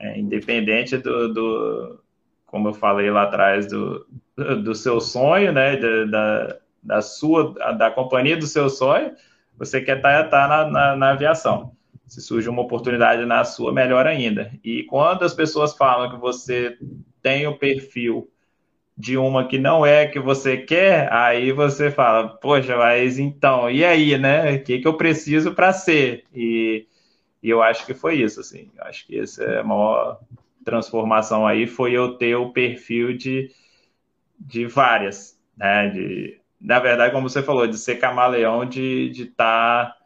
É, 0.00 0.18
independente 0.18 0.96
do, 0.96 1.32
do, 1.32 2.00
como 2.44 2.70
eu 2.70 2.74
falei 2.74 3.08
lá 3.08 3.22
atrás, 3.22 3.68
do, 3.68 4.04
do 4.64 4.74
seu 4.74 5.00
sonho, 5.00 5.52
né? 5.52 5.76
Da, 5.76 6.04
da 6.06 6.60
sua, 7.02 7.54
da 7.74 7.90
companhia 7.90 8.36
do 8.36 8.46
seu 8.46 8.68
sonho, 8.70 9.12
você 9.56 9.80
quer 9.80 9.98
estar, 9.98 10.20
tá, 10.20 10.24
estar 10.24 10.48
tá 10.48 10.64
na, 10.64 10.70
na, 10.70 10.96
na 10.96 11.10
aviação 11.10 11.74
se 12.10 12.20
surge 12.20 12.48
uma 12.48 12.62
oportunidade 12.62 13.24
na 13.24 13.44
sua, 13.44 13.72
melhor 13.72 14.04
ainda. 14.04 14.52
E 14.64 14.82
quando 14.82 15.22
as 15.22 15.32
pessoas 15.32 15.76
falam 15.76 16.10
que 16.10 16.16
você 16.16 16.76
tem 17.22 17.46
o 17.46 17.56
perfil 17.56 18.28
de 18.96 19.16
uma 19.16 19.46
que 19.46 19.58
não 19.58 19.86
é 19.86 20.06
que 20.06 20.18
você 20.18 20.56
quer, 20.58 21.10
aí 21.12 21.52
você 21.52 21.90
fala, 21.90 22.28
poxa, 22.28 22.76
mas 22.76 23.16
então, 23.18 23.70
e 23.70 23.84
aí, 23.84 24.18
né? 24.18 24.56
O 24.56 24.64
que, 24.64 24.80
que 24.80 24.88
eu 24.88 24.96
preciso 24.96 25.54
para 25.54 25.72
ser? 25.72 26.24
E, 26.34 26.86
e, 27.40 27.48
eu 27.48 27.62
acho 27.62 27.86
que 27.86 27.94
foi 27.94 28.16
isso, 28.20 28.40
assim. 28.40 28.70
Eu 28.76 28.84
acho 28.84 29.06
que 29.06 29.18
essa 29.18 29.44
é 29.44 29.60
a 29.60 29.64
maior 29.64 30.20
transformação 30.64 31.46
aí, 31.46 31.66
foi 31.66 31.92
eu 31.92 32.18
ter 32.18 32.34
o 32.34 32.52
perfil 32.52 33.16
de, 33.16 33.50
de 34.38 34.66
várias, 34.66 35.40
né? 35.56 35.88
De, 35.90 36.39
na 36.60 36.78
verdade, 36.78 37.12
como 37.12 37.28
você 37.28 37.42
falou, 37.42 37.66
de 37.66 37.78
ser 37.78 37.96
camaleão, 37.96 38.64
de 38.64 39.10
estar... 39.10 39.94
Tá 39.94 40.00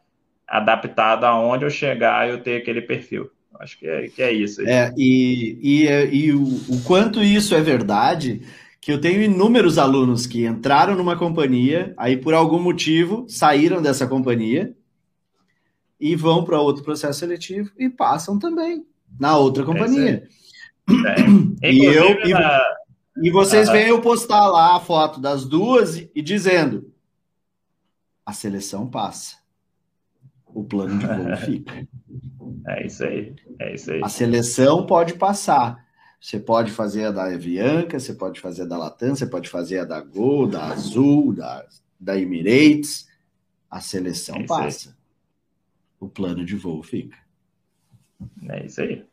adaptado 0.47 1.23
aonde 1.25 1.65
eu 1.65 1.69
chegar 1.69 2.29
eu 2.29 2.41
ter 2.41 2.57
aquele 2.57 2.81
perfil. 2.81 3.29
Acho 3.59 3.79
que 3.79 3.87
é, 3.87 4.07
que 4.07 4.21
é 4.21 4.31
isso. 4.31 4.61
É, 4.61 4.93
e, 4.97 5.57
e, 5.61 5.87
e 6.11 6.33
o, 6.33 6.43
o, 6.43 6.81
quanto 6.83 7.23
isso 7.23 7.55
é 7.55 7.61
verdade, 7.61 8.41
que 8.81 8.91
eu 8.91 8.99
tenho 8.99 9.21
inúmeros 9.21 9.77
alunos 9.77 10.27
que 10.27 10.45
entraram 10.45 10.95
numa 10.95 11.17
companhia, 11.17 11.93
aí 11.97 12.17
por 12.17 12.33
algum 12.33 12.59
motivo 12.59 13.25
saíram 13.29 13.81
dessa 13.81 14.05
companhia 14.05 14.75
e 15.99 16.15
vão 16.15 16.43
para 16.43 16.59
outro 16.59 16.83
processo 16.83 17.19
seletivo 17.19 17.71
e 17.79 17.89
passam 17.89 18.37
também 18.37 18.85
na 19.17 19.37
outra 19.37 19.63
é 19.63 19.65
companhia. 19.65 20.23
É. 21.63 21.73
e 21.73 21.83
eu 21.83 22.15
na... 22.29 22.61
e, 23.17 23.31
vocês 23.31 23.69
veem 23.69 23.89
eu 23.89 24.01
postar 24.01 24.47
lá 24.47 24.75
a 24.75 24.79
foto 24.79 25.19
das 25.19 25.45
duas 25.45 25.97
e, 25.97 26.11
e 26.15 26.21
dizendo 26.21 26.93
a 28.25 28.33
seleção 28.33 28.89
passa 28.89 29.37
o 30.55 30.63
plano 30.63 30.97
de 30.97 31.05
voo 31.05 31.37
fica. 31.45 31.87
É 32.67 32.87
isso 32.87 33.03
aí, 33.03 33.35
é 33.59 33.75
isso 33.75 33.91
aí. 33.91 34.01
A 34.03 34.09
seleção 34.09 34.85
pode 34.85 35.15
passar. 35.15 35.85
Você 36.19 36.39
pode 36.39 36.71
fazer 36.71 37.05
a 37.05 37.11
da 37.11 37.25
Avianca, 37.25 37.99
você 37.99 38.13
pode 38.13 38.39
fazer 38.39 38.63
a 38.63 38.65
da 38.65 38.77
Latam, 38.77 39.13
você 39.13 39.27
pode 39.27 39.49
fazer 39.49 39.79
a 39.79 39.85
da 39.85 40.01
Gol, 40.01 40.47
da 40.47 40.67
Azul, 40.67 41.33
da, 41.33 41.67
da 41.99 42.17
Emirates. 42.17 43.07
A 43.69 43.81
seleção 43.81 44.37
é 44.37 44.45
passa. 44.45 44.89
Aí. 44.89 44.95
O 45.99 46.07
plano 46.07 46.43
de 46.43 46.55
voo 46.55 46.81
fica. 46.81 47.17
É 48.49 48.65
isso 48.65 48.81
aí. 48.81 49.05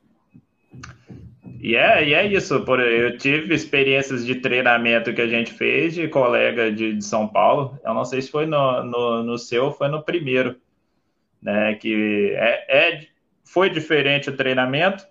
E 1.62 1.76
é, 1.76 2.06
e 2.06 2.12
é 2.12 2.26
isso. 2.26 2.64
Por, 2.64 2.80
eu 2.80 3.16
tive 3.16 3.54
experiências 3.54 4.26
de 4.26 4.34
treinamento 4.34 5.14
que 5.14 5.22
a 5.22 5.28
gente 5.28 5.52
fez 5.52 5.94
de 5.94 6.08
colega 6.08 6.70
de, 6.70 6.94
de 6.94 7.04
São 7.04 7.26
Paulo. 7.28 7.78
Eu 7.84 7.94
não 7.94 8.04
sei 8.04 8.20
se 8.20 8.30
foi 8.30 8.44
no, 8.44 8.82
no, 8.82 9.22
no 9.22 9.38
seu 9.38 9.66
ou 9.66 9.72
foi 9.72 9.88
no 9.88 10.02
primeiro 10.02 10.56
né? 11.42 11.74
Que 11.74 12.32
é, 12.36 12.94
é, 12.94 13.06
foi 13.44 13.68
diferente 13.68 14.30
o 14.30 14.36
treinamento, 14.36 15.04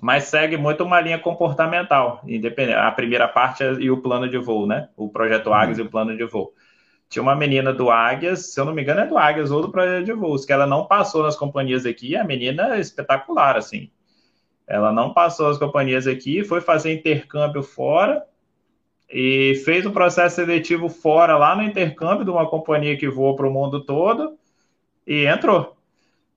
mas 0.00 0.24
segue 0.24 0.56
muito 0.56 0.82
uma 0.82 1.00
linha 1.00 1.18
comportamental, 1.18 2.22
independente. 2.26 2.78
A 2.78 2.90
primeira 2.90 3.28
parte 3.28 3.62
é, 3.62 3.72
e 3.74 3.90
o 3.90 4.00
plano 4.00 4.28
de 4.28 4.38
voo, 4.38 4.66
né? 4.66 4.88
O 4.96 5.08
projeto 5.10 5.52
Águias 5.52 5.78
uhum. 5.78 5.84
e 5.84 5.86
o 5.86 5.90
plano 5.90 6.16
de 6.16 6.24
voo. 6.24 6.52
Tinha 7.08 7.22
uma 7.22 7.36
menina 7.36 7.72
do 7.72 7.88
Águias, 7.88 8.52
se 8.52 8.60
eu 8.60 8.64
não 8.64 8.74
me 8.74 8.82
engano, 8.82 9.00
é 9.00 9.06
do 9.06 9.16
Águias 9.16 9.52
ou 9.52 9.62
do 9.62 9.70
projeto 9.70 10.04
de 10.04 10.12
voos, 10.12 10.44
que 10.44 10.52
ela 10.52 10.66
não 10.66 10.86
passou 10.86 11.22
nas 11.22 11.36
companhias 11.36 11.86
aqui. 11.86 12.16
A 12.16 12.24
menina 12.24 12.76
é 12.76 12.80
espetacular, 12.80 13.56
assim. 13.56 13.90
Ela 14.66 14.92
não 14.92 15.12
passou 15.12 15.48
as 15.48 15.58
companhias 15.58 16.06
aqui, 16.06 16.44
foi 16.44 16.60
fazer 16.60 16.92
intercâmbio 16.92 17.62
fora 17.62 18.24
e 19.08 19.54
fez 19.64 19.86
um 19.86 19.92
processo 19.92 20.36
seletivo 20.36 20.88
fora, 20.88 21.36
lá 21.36 21.54
no 21.54 21.62
intercâmbio 21.62 22.24
de 22.24 22.30
uma 22.30 22.48
companhia 22.48 22.96
que 22.96 23.08
voa 23.08 23.36
para 23.36 23.48
o 23.48 23.52
mundo 23.52 23.84
todo 23.84 24.36
e 25.06 25.24
entrou. 25.24 25.76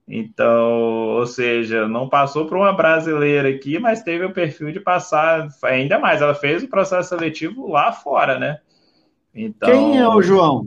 Então, 0.06 0.70
ou 1.18 1.26
seja, 1.26 1.86
não 1.86 2.08
passou 2.08 2.46
por 2.46 2.56
uma 2.56 2.72
brasileira 2.72 3.48
aqui, 3.48 3.78
mas 3.78 4.02
teve 4.02 4.24
o 4.24 4.32
perfil 4.32 4.72
de 4.72 4.80
passar 4.80 5.48
ainda 5.62 5.98
mais. 5.98 6.20
Ela 6.20 6.34
fez 6.34 6.62
o 6.62 6.68
processo 6.68 7.10
seletivo 7.10 7.68
lá 7.68 7.92
fora, 7.92 8.38
né? 8.38 8.58
Então, 9.32 9.70
Quem 9.70 9.98
é 9.98 10.08
o 10.08 10.20
João? 10.20 10.66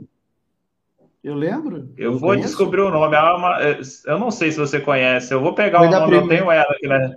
Eu 1.22 1.34
lembro. 1.34 1.90
Eu, 1.96 2.12
eu 2.12 2.18
vou 2.18 2.30
conheço. 2.30 2.48
descobrir 2.48 2.80
o 2.80 2.90
nome. 2.90 3.16
É 3.16 3.80
eu 4.06 4.18
não 4.18 4.30
sei 4.30 4.50
se 4.50 4.58
você 4.58 4.80
conhece. 4.80 5.32
Eu 5.32 5.40
vou 5.40 5.54
pegar 5.54 5.78
Foi 5.78 5.88
o 5.88 5.90
nome. 5.90 6.16
Eu 6.16 6.28
tenho 6.28 6.50
ela 6.50 6.70
aqui, 6.70 6.86
né? 6.86 7.14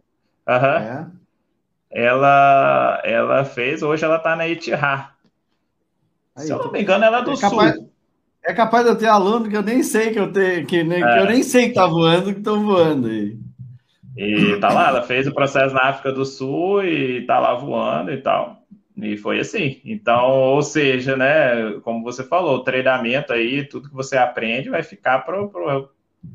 Uhum. 0.48 0.66
É. 0.66 1.08
Ela, 1.92 3.02
ela 3.04 3.46
fez. 3.46 3.82
Hoje 3.84 4.06
ela 4.06 4.20
tá 4.20 4.36
na 4.36 4.48
Itihá. 4.48 5.14
Se 6.36 6.52
eu 6.52 6.60
não 6.60 6.72
me 6.72 6.82
engano, 6.82 7.04
ela 7.04 7.20
é 7.20 7.24
do 7.24 7.34
é 7.34 7.38
capaz, 7.38 7.76
Sul. 7.76 7.92
É 8.44 8.54
capaz 8.54 8.86
de 8.86 8.92
eu 8.92 8.98
ter 8.98 9.08
aluno 9.08 9.50
que 9.50 9.58
eu 9.58 9.64
nem 9.64 9.82
sei 9.82 10.12
que 10.12 10.20
eu 10.20 10.32
tenho, 10.32 10.66
que, 10.66 10.84
nem, 10.84 11.04
é. 11.04 11.14
que 11.14 11.20
eu 11.20 11.26
nem 11.26 11.44
sei 11.44 11.70
que 11.70 11.76
tá 11.76 11.88
voando, 11.88 12.32
que 12.32 12.40
estão 12.40 12.64
voando 12.64 13.08
aí. 13.08 13.38
E 14.16 14.58
tá 14.60 14.72
lá, 14.72 14.90
ela 14.90 15.04
fez 15.04 15.28
o 15.28 15.34
processo 15.34 15.76
na 15.76 15.90
África 15.90 16.12
do 16.12 16.26
Sul 16.26 16.84
e 16.84 17.26
tá 17.26 17.40
lá 17.40 17.54
voando 17.56 18.12
e 18.12 18.18
tal. 18.18 18.64
E 18.96 19.16
foi 19.18 19.40
assim. 19.40 19.80
Então, 19.86 20.26
ou 20.26 20.62
seja, 20.62 21.16
né, 21.16 21.74
como 21.84 22.04
você 22.04 22.24
falou, 22.24 22.64
treinamento 22.64 23.32
aí, 23.32 23.64
tudo 23.64 23.90
que 23.90 23.96
você 23.96 24.18
aprende 24.18 24.70
vai 24.70 24.82
ficar 24.82 25.26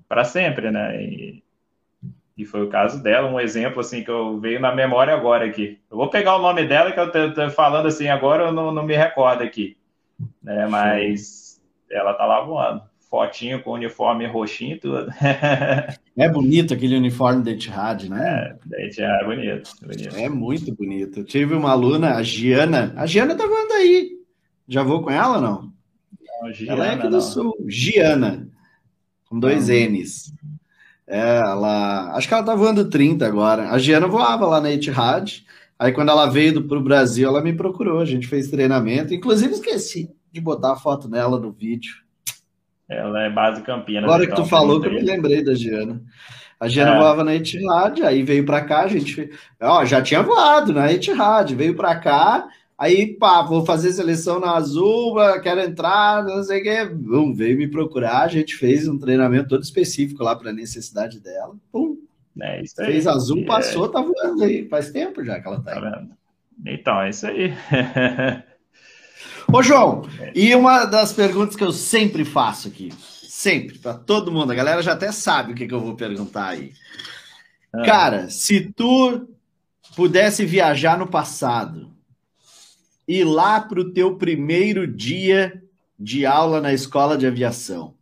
para 0.08 0.24
sempre, 0.24 0.70
né? 0.70 1.02
E, 1.02 1.42
e, 2.36 2.44
foi 2.44 2.62
o 2.62 2.68
caso 2.68 3.02
dela, 3.02 3.30
um 3.30 3.38
exemplo 3.38 3.80
assim 3.80 4.02
que 4.02 4.10
eu 4.10 4.38
veio 4.38 4.58
na 4.58 4.74
memória 4.74 5.14
agora 5.14 5.44
aqui. 5.44 5.78
Eu 5.90 5.96
vou 5.96 6.08
pegar 6.08 6.36
o 6.36 6.42
nome 6.42 6.66
dela 6.66 6.90
que 6.90 6.98
eu 6.98 7.10
tô, 7.10 7.32
tô 7.32 7.50
falando 7.50 7.86
assim 7.86 8.08
agora, 8.08 8.44
eu 8.44 8.52
não, 8.52 8.72
não 8.72 8.84
me 8.84 8.96
recordo 8.96 9.42
aqui. 9.42 9.76
Né, 10.42 10.66
mas 10.66 11.60
ela 11.90 12.14
tá 12.14 12.24
lá 12.24 12.40
voando. 12.42 12.82
Fotinho 13.10 13.62
com 13.62 13.72
uniforme 13.72 14.26
roxinho 14.26 14.76
e 14.76 14.80
tudo. 14.80 15.12
é 16.16 16.28
bonito 16.30 16.72
aquele 16.72 16.96
uniforme 16.96 17.44
da 17.44 17.50
Etihad, 17.50 18.08
né? 18.08 18.56
É, 18.56 18.68
da 18.68 18.82
Etihad 18.82 19.22
é 19.22 19.24
bonito, 19.26 19.70
bonito. 19.82 20.16
É 20.16 20.28
muito 20.30 20.74
bonito. 20.74 21.20
Eu 21.20 21.24
tive 21.24 21.54
uma 21.54 21.72
aluna, 21.72 22.14
a 22.14 22.22
Giana. 22.22 22.94
A 22.96 23.04
Giana 23.04 23.36
tá 23.36 23.46
voando 23.46 23.74
aí. 23.74 24.12
Já 24.66 24.82
vou 24.82 25.02
com 25.02 25.10
ela 25.10 25.36
ou 25.36 25.42
não? 25.42 25.72
não 26.40 26.52
Giana, 26.52 26.72
ela 26.72 26.86
é 26.86 26.94
aqui 26.94 27.02
do 27.02 27.10
não. 27.10 27.20
Sul. 27.20 27.54
Giana. 27.68 28.48
Com 29.28 29.38
dois 29.38 29.68
não. 29.68 29.74
N's. 29.74 30.32
É, 31.12 31.40
ela. 31.40 32.16
Acho 32.16 32.26
que 32.26 32.32
ela 32.32 32.42
tá 32.42 32.54
voando 32.54 32.88
30 32.88 33.26
agora. 33.26 33.68
A 33.68 33.78
Giana 33.78 34.08
voava 34.08 34.46
lá 34.46 34.62
na 34.62 34.70
Etihad. 34.70 35.44
Aí, 35.78 35.92
quando 35.92 36.08
ela 36.08 36.26
veio 36.26 36.66
para 36.66 36.78
o 36.78 36.82
Brasil, 36.82 37.28
ela 37.28 37.42
me 37.42 37.52
procurou. 37.52 38.00
A 38.00 38.04
gente 38.06 38.26
fez 38.26 38.48
treinamento. 38.48 39.12
Inclusive, 39.12 39.52
esqueci 39.52 40.08
de 40.32 40.40
botar 40.40 40.72
a 40.72 40.76
foto 40.76 41.08
dela 41.08 41.38
no 41.38 41.52
vídeo. 41.52 41.92
Ela 42.88 43.24
é 43.24 43.30
base 43.30 43.60
Campinas. 43.62 44.04
Agora 44.04 44.26
que 44.26 44.34
tu 44.34 44.46
falou 44.46 44.80
que 44.80 44.88
eu 44.88 44.92
me 44.92 45.02
lembrei 45.02 45.44
da 45.44 45.54
Giana. 45.54 46.00
A 46.58 46.66
Giana 46.66 46.94
é. 46.94 46.98
voava 46.98 47.22
na 47.22 47.34
Etihad, 47.34 48.02
aí 48.02 48.22
veio 48.22 48.46
para 48.46 48.62
cá, 48.62 48.82
a 48.82 48.86
gente, 48.86 49.28
ó, 49.60 49.84
já 49.84 50.00
tinha 50.00 50.22
voado 50.22 50.72
na 50.72 50.92
Etihad, 50.92 51.52
veio 51.54 51.74
para 51.74 51.96
cá, 51.96 52.46
aí 52.78 53.14
pá, 53.14 53.42
vou 53.42 53.64
fazer 53.64 53.92
seleção 53.92 54.40
na 54.40 54.52
Azul, 54.52 55.14
quero 55.42 55.60
entrar, 55.60 56.24
não 56.24 56.42
sei 56.42 56.60
o 56.60 56.62
quê. 56.62 56.84
Bum, 56.84 57.34
veio 57.34 57.56
me 57.56 57.68
procurar, 57.68 58.22
a 58.22 58.28
gente 58.28 58.56
fez 58.56 58.88
um 58.88 58.98
treinamento 58.98 59.48
todo 59.48 59.62
específico 59.62 60.22
lá 60.22 60.36
para 60.36 60.50
a 60.50 60.54
necessidade 60.54 61.20
dela. 61.20 61.54
Pum. 61.70 61.98
É 62.40 62.62
isso 62.62 62.80
aí. 62.80 62.86
Fez 62.86 63.06
Azul, 63.06 63.40
é. 63.40 63.44
passou, 63.44 63.88
tá 63.88 64.00
voando 64.00 64.44
aí, 64.44 64.66
faz 64.68 64.90
tempo 64.90 65.24
já 65.24 65.40
que 65.40 65.46
ela 65.46 65.60
tá, 65.60 65.80
tá 65.80 65.98
aí. 65.98 66.08
Então, 66.74 67.00
é 67.00 67.10
isso 67.10 67.26
aí. 67.26 67.52
Ô, 69.52 69.62
João, 69.62 70.02
e 70.34 70.54
uma 70.54 70.84
das 70.84 71.12
perguntas 71.12 71.56
que 71.56 71.64
eu 71.64 71.72
sempre 71.72 72.24
faço 72.24 72.68
aqui, 72.68 72.90
sempre, 73.28 73.78
para 73.78 73.94
todo 73.94 74.32
mundo, 74.32 74.50
a 74.50 74.54
galera 74.54 74.82
já 74.82 74.92
até 74.92 75.12
sabe 75.12 75.52
o 75.52 75.54
que, 75.54 75.66
que 75.66 75.74
eu 75.74 75.80
vou 75.80 75.94
perguntar 75.94 76.48
aí. 76.48 76.72
Ah. 77.72 77.82
Cara, 77.82 78.30
se 78.30 78.72
tu 78.74 79.28
pudesse 79.96 80.44
viajar 80.46 80.96
no 80.96 81.06
passado, 81.06 81.90
ir 83.12 83.24
lá 83.24 83.60
para 83.60 83.80
o 83.80 83.92
teu 83.92 84.16
primeiro 84.16 84.86
dia 84.86 85.62
de 85.98 86.24
aula 86.24 86.60
na 86.60 86.72
escola 86.72 87.16
de 87.16 87.26
aviação, 87.26 87.94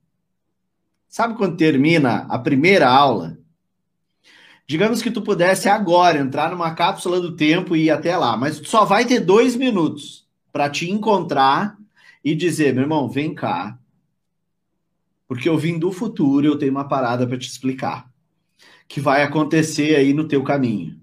sabe 1.08 1.34
quando 1.34 1.56
termina 1.56 2.26
a 2.28 2.38
primeira 2.38 2.88
aula? 2.88 3.38
Digamos 4.66 5.02
que 5.02 5.10
tu 5.10 5.20
pudesse 5.20 5.68
agora 5.68 6.18
entrar 6.18 6.50
numa 6.50 6.74
cápsula 6.74 7.20
do 7.20 7.34
tempo 7.34 7.74
e 7.74 7.86
ir 7.86 7.90
até 7.90 8.16
lá, 8.16 8.36
mas 8.36 8.60
tu 8.60 8.68
só 8.68 8.84
vai 8.84 9.04
ter 9.04 9.18
dois 9.18 9.56
minutos 9.56 10.28
para 10.52 10.70
te 10.70 10.88
encontrar 10.88 11.76
e 12.24 12.34
dizer, 12.34 12.72
meu 12.72 12.84
irmão, 12.84 13.08
vem 13.08 13.34
cá, 13.34 13.76
porque 15.26 15.48
eu 15.48 15.56
vim 15.56 15.78
do 15.78 15.90
futuro, 15.90 16.46
eu 16.46 16.58
tenho 16.58 16.72
uma 16.72 16.86
parada 16.86 17.26
para 17.26 17.38
te 17.38 17.48
explicar, 17.48 18.08
que 18.86 19.00
vai 19.00 19.22
acontecer 19.22 19.96
aí 19.96 20.12
no 20.12 20.28
teu 20.28 20.44
caminho. 20.44 20.99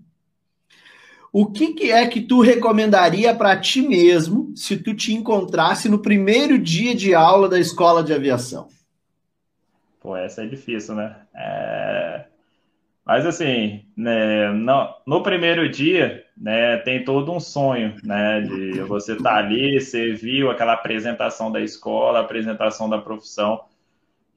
O 1.31 1.45
que, 1.51 1.73
que 1.73 1.91
é 1.91 2.07
que 2.07 2.21
tu 2.21 2.41
recomendaria 2.41 3.35
para 3.35 3.57
ti 3.57 3.81
mesmo 3.81 4.51
se 4.55 4.77
tu 4.77 4.93
te 4.93 5.13
encontrasse 5.13 5.89
no 5.89 5.99
primeiro 5.99 6.57
dia 6.57 6.95
de 6.95 7.13
aula 7.13 7.49
da 7.49 7.59
escola 7.59 8.03
de 8.03 8.13
aviação? 8.13 8.67
Pô, 9.99 10.15
essa 10.15 10.43
é 10.43 10.47
difícil, 10.47 10.95
né? 10.95 11.15
É... 11.35 12.25
Mas 13.05 13.25
assim, 13.25 13.85
né, 13.95 14.51
no, 14.51 14.89
no, 15.05 15.23
primeiro 15.23 15.69
dia, 15.69 16.25
né, 16.37 16.75
tem 16.77 17.05
todo 17.05 17.31
um 17.31 17.39
sonho, 17.39 17.95
né, 18.03 18.41
de 18.41 18.81
você 18.81 19.13
estar 19.13 19.29
tá 19.31 19.37
ali, 19.37 19.79
você 19.79 20.11
viu 20.11 20.51
aquela 20.51 20.73
apresentação 20.73 21.49
da 21.49 21.61
escola, 21.61 22.19
apresentação 22.19 22.89
da 22.89 22.97
profissão, 22.97 23.61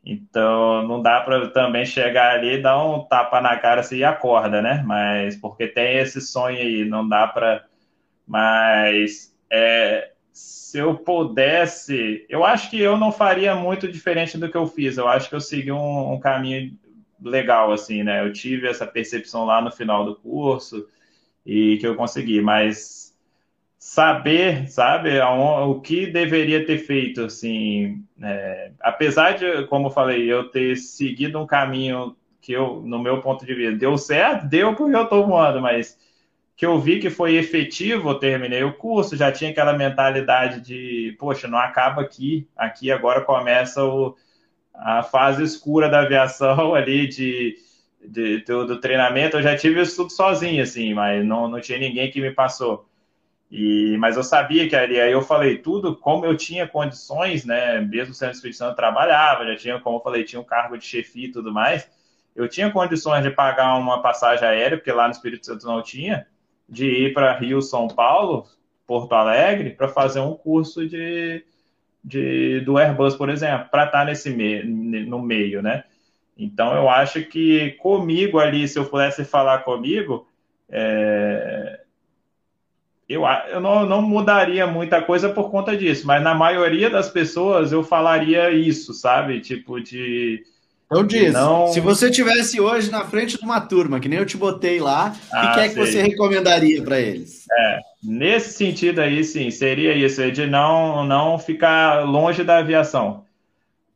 então 0.04 0.86
não 0.86 1.02
dá 1.02 1.20
para 1.20 1.48
também 1.50 1.84
chegar 1.84 2.34
ali 2.34 2.54
e 2.54 2.62
dar 2.62 2.82
um 2.82 3.04
tapa 3.04 3.40
na 3.40 3.56
cara 3.58 3.80
assim, 3.80 3.98
e 3.98 4.04
acorda, 4.04 4.62
né? 4.62 4.82
Mas 4.86 5.36
porque 5.36 5.66
tem 5.68 5.98
esse 5.98 6.20
sonho 6.20 6.58
aí, 6.58 6.84
não 6.84 7.08
dá 7.08 7.26
para. 7.26 7.66
Mas 8.26 9.36
é, 9.50 10.12
se 10.32 10.78
eu 10.78 10.94
pudesse, 10.96 12.24
eu 12.28 12.44
acho 12.44 12.70
que 12.70 12.80
eu 12.80 12.96
não 12.96 13.12
faria 13.12 13.54
muito 13.54 13.90
diferente 13.90 14.38
do 14.38 14.50
que 14.50 14.56
eu 14.56 14.66
fiz. 14.66 14.96
Eu 14.96 15.08
acho 15.08 15.28
que 15.28 15.34
eu 15.34 15.40
segui 15.40 15.72
um, 15.72 16.14
um 16.14 16.20
caminho 16.20 16.78
legal, 17.22 17.72
assim, 17.72 18.02
né? 18.02 18.24
Eu 18.24 18.32
tive 18.32 18.68
essa 18.68 18.86
percepção 18.86 19.44
lá 19.44 19.60
no 19.60 19.70
final 19.70 20.04
do 20.04 20.16
curso 20.16 20.86
e 21.44 21.76
que 21.78 21.86
eu 21.86 21.96
consegui, 21.96 22.40
mas 22.40 22.99
saber, 23.80 24.68
sabe, 24.68 25.18
o 25.20 25.80
que 25.80 26.06
deveria 26.06 26.66
ter 26.66 26.76
feito, 26.78 27.24
assim, 27.24 28.04
é, 28.22 28.72
apesar 28.78 29.38
de, 29.38 29.66
como 29.68 29.86
eu 29.86 29.90
falei, 29.90 30.30
eu 30.30 30.50
ter 30.50 30.76
seguido 30.76 31.40
um 31.40 31.46
caminho 31.46 32.14
que 32.42 32.52
eu, 32.52 32.82
no 32.82 32.98
meu 32.98 33.22
ponto 33.22 33.46
de 33.46 33.54
vista, 33.54 33.78
deu 33.78 33.96
certo, 33.96 34.46
deu 34.46 34.74
porque 34.76 34.94
eu 34.94 35.04
estou 35.04 35.26
voando, 35.26 35.62
mas 35.62 35.98
que 36.54 36.66
eu 36.66 36.78
vi 36.78 37.00
que 37.00 37.08
foi 37.08 37.36
efetivo, 37.36 38.10
eu 38.10 38.18
terminei 38.18 38.62
o 38.62 38.74
curso, 38.74 39.16
já 39.16 39.32
tinha 39.32 39.50
aquela 39.50 39.72
mentalidade 39.72 40.60
de, 40.60 41.16
poxa, 41.18 41.48
não 41.48 41.58
acaba 41.58 42.02
aqui, 42.02 42.46
aqui 42.54 42.92
agora 42.92 43.22
começa 43.22 43.82
o, 43.82 44.14
a 44.74 45.02
fase 45.02 45.42
escura 45.42 45.88
da 45.88 46.00
aviação 46.00 46.74
ali 46.76 47.08
de, 47.08 47.56
de, 48.06 48.44
do, 48.44 48.66
do, 48.66 48.78
treinamento, 48.78 49.38
eu 49.38 49.42
já 49.42 49.56
tive 49.56 49.80
isso 49.80 49.96
tudo 49.96 50.12
sozinho, 50.12 50.62
assim, 50.62 50.92
mas 50.92 51.24
não, 51.24 51.48
não 51.48 51.62
tinha 51.62 51.78
ninguém 51.78 52.10
que 52.10 52.20
me 52.20 52.30
passou. 52.30 52.89
E, 53.50 53.96
mas 53.98 54.16
eu 54.16 54.22
sabia 54.22 54.68
que 54.68 54.76
ali, 54.76 55.00
aí 55.00 55.10
eu 55.10 55.22
falei 55.22 55.58
tudo, 55.58 55.96
como 55.96 56.24
eu 56.24 56.36
tinha 56.36 56.68
condições, 56.68 57.44
né, 57.44 57.80
mesmo 57.80 58.14
sendo 58.14 58.32
Espírito 58.32 58.58
Santo, 58.58 58.72
eu 58.72 58.76
trabalhava, 58.76 59.44
já 59.44 59.56
tinha, 59.56 59.80
como 59.80 59.96
eu 59.96 60.02
falei, 60.02 60.22
tinha 60.22 60.40
um 60.40 60.44
cargo 60.44 60.78
de 60.78 60.84
chefia 60.84 61.26
e 61.26 61.32
tudo 61.32 61.52
mais, 61.52 61.88
eu 62.36 62.48
tinha 62.48 62.70
condições 62.70 63.24
de 63.24 63.30
pagar 63.30 63.76
uma 63.76 64.00
passagem 64.00 64.46
aérea, 64.46 64.78
porque 64.78 64.92
lá 64.92 65.06
no 65.06 65.12
Espírito 65.12 65.46
Santo 65.46 65.66
não 65.66 65.82
tinha, 65.82 66.26
de 66.68 66.86
ir 66.86 67.12
para 67.12 67.36
Rio, 67.36 67.60
São 67.60 67.88
Paulo, 67.88 68.46
Porto 68.86 69.12
Alegre, 69.14 69.70
para 69.70 69.88
fazer 69.88 70.20
um 70.20 70.34
curso 70.34 70.86
de, 70.86 71.44
de, 72.04 72.60
do 72.60 72.78
Airbus, 72.78 73.16
por 73.16 73.28
exemplo, 73.28 73.68
para 73.68 73.84
estar 73.84 74.00
tá 74.00 74.04
nesse 74.04 74.30
me, 74.30 74.62
no 74.62 75.20
meio, 75.20 75.60
né? 75.60 75.84
Então, 76.38 76.74
eu 76.74 76.88
acho 76.88 77.22
que 77.24 77.72
comigo 77.72 78.38
ali, 78.38 78.66
se 78.68 78.78
eu 78.78 78.86
pudesse 78.86 79.24
falar 79.24 79.58
comigo, 79.58 80.26
é, 80.68 81.79
eu, 83.10 83.24
eu 83.52 83.60
não, 83.60 83.84
não, 83.84 84.00
mudaria 84.00 84.68
muita 84.68 85.02
coisa 85.02 85.28
por 85.28 85.50
conta 85.50 85.76
disso, 85.76 86.06
mas 86.06 86.22
na 86.22 86.32
maioria 86.32 86.88
das 86.88 87.10
pessoas 87.10 87.72
eu 87.72 87.82
falaria 87.82 88.52
isso, 88.52 88.94
sabe? 88.94 89.40
Tipo, 89.40 89.80
de 89.80 90.44
eu 90.88 91.02
disse, 91.04 91.30
não... 91.30 91.68
se 91.68 91.80
você 91.80 92.10
tivesse 92.10 92.60
hoje 92.60 92.90
na 92.90 93.04
frente 93.04 93.36
de 93.36 93.44
uma 93.44 93.60
turma, 93.60 93.98
que 93.98 94.08
nem 94.08 94.18
eu 94.18 94.26
te 94.26 94.36
botei 94.36 94.80
lá, 94.80 95.14
ah, 95.32 95.50
o 95.50 95.54
que 95.54 95.60
é 95.60 95.68
que 95.68 95.74
você 95.74 96.02
recomendaria 96.02 96.82
para 96.82 97.00
eles? 97.00 97.46
É, 97.50 97.78
nesse 98.02 98.54
sentido 98.54 99.00
aí, 99.00 99.22
sim, 99.24 99.50
seria 99.50 99.94
isso, 99.94 100.30
de 100.30 100.46
não, 100.46 101.04
não 101.04 101.38
ficar 101.38 102.04
longe 102.04 102.44
da 102.44 102.58
aviação. 102.58 103.24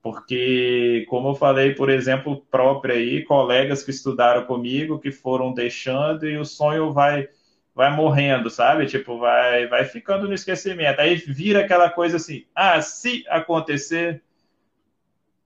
Porque, 0.03 1.05
como 1.09 1.31
eu 1.31 1.35
falei, 1.35 1.73
por 1.75 1.89
exemplo, 1.89 2.45
próprio 2.51 2.95
aí, 2.95 3.23
colegas 3.23 3.83
que 3.83 3.91
estudaram 3.91 4.45
comigo, 4.45 4.99
que 4.99 5.11
foram 5.11 5.53
deixando 5.53 6.29
e 6.29 6.37
o 6.37 6.45
sonho 6.45 6.93
vai 6.93 7.29
vai 7.75 7.95
morrendo, 7.95 8.49
sabe? 8.49 8.87
Tipo, 8.87 9.19
vai, 9.19 9.67
vai 9.67 9.85
ficando 9.85 10.29
no 10.29 10.35
esquecimento. 10.35 11.01
Aí 11.01 11.17
vira 11.17 11.61
aquela 11.61 11.91
coisa 11.91 12.17
assim, 12.17 12.45
ah, 12.55 12.81
se 12.81 13.25
acontecer 13.29 14.23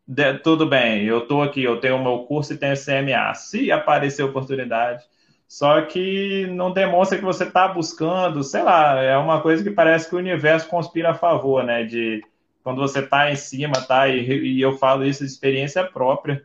de, 0.06 0.34
tudo 0.38 0.66
bem, 0.66 1.04
eu 1.04 1.18
estou 1.18 1.42
aqui, 1.42 1.62
eu 1.62 1.80
tenho 1.80 1.96
o 1.96 2.02
meu 2.02 2.20
curso 2.24 2.52
e 2.52 2.56
tenho 2.56 2.74
CMA. 2.76 3.34
Se 3.34 3.70
aparecer 3.70 4.22
oportunidade, 4.22 5.04
só 5.46 5.80
que 5.82 6.46
não 6.48 6.72
demonstra 6.72 7.18
que 7.18 7.24
você 7.24 7.44
está 7.44 7.68
buscando, 7.68 8.42
sei 8.42 8.62
lá, 8.62 9.00
é 9.02 9.16
uma 9.16 9.40
coisa 9.40 9.62
que 9.62 9.70
parece 9.70 10.08
que 10.08 10.14
o 10.14 10.18
universo 10.18 10.68
conspira 10.68 11.10
a 11.10 11.14
favor, 11.14 11.64
né? 11.64 11.84
De 11.84 12.22
quando 12.62 12.78
você 12.78 13.00
está 13.00 13.30
em 13.30 13.36
cima, 13.36 13.80
tá? 13.86 14.08
E, 14.08 14.20
e, 14.20 14.60
eu 14.60 14.76
falo 14.76 15.04
isso 15.04 15.24
de 15.24 15.30
experiência 15.30 15.84
própria. 15.84 16.44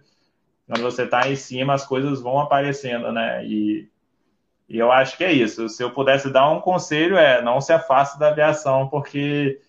Quando 0.67 0.81
você 0.81 1.03
está 1.03 1.29
em 1.29 1.35
cima, 1.35 1.73
as 1.73 1.85
coisas 1.85 2.21
vão 2.21 2.39
aparecendo, 2.39 3.11
né? 3.11 3.45
E, 3.45 3.89
e 4.67 4.77
eu 4.77 4.91
acho 4.91 5.17
que 5.17 5.23
é 5.23 5.31
isso. 5.31 5.69
Se 5.69 5.83
eu 5.83 5.91
pudesse 5.91 6.31
dar 6.31 6.49
um 6.49 6.61
conselho, 6.61 7.17
é 7.17 7.41
não 7.41 7.61
se 7.61 7.73
afaste 7.73 8.17
da 8.19 8.29
aviação, 8.29 8.87
porque 8.87 9.59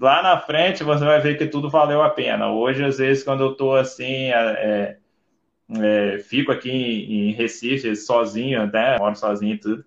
lá 0.00 0.22
na 0.22 0.38
frente 0.40 0.84
você 0.84 1.04
vai 1.04 1.20
ver 1.20 1.38
que 1.38 1.46
tudo 1.46 1.70
valeu 1.70 2.02
a 2.02 2.10
pena. 2.10 2.50
Hoje, 2.50 2.84
às 2.84 2.98
vezes, 2.98 3.22
quando 3.22 3.42
eu 3.44 3.52
estou 3.52 3.76
assim, 3.76 4.30
é, 4.30 4.98
é, 5.80 6.18
fico 6.18 6.52
aqui 6.52 6.70
em, 6.70 7.32
Recife 7.32 7.94
sozinho, 7.96 8.66
né? 8.70 8.98
Moro 8.98 9.16
sozinho 9.16 9.54
e 9.54 9.58
tudo. 9.58 9.84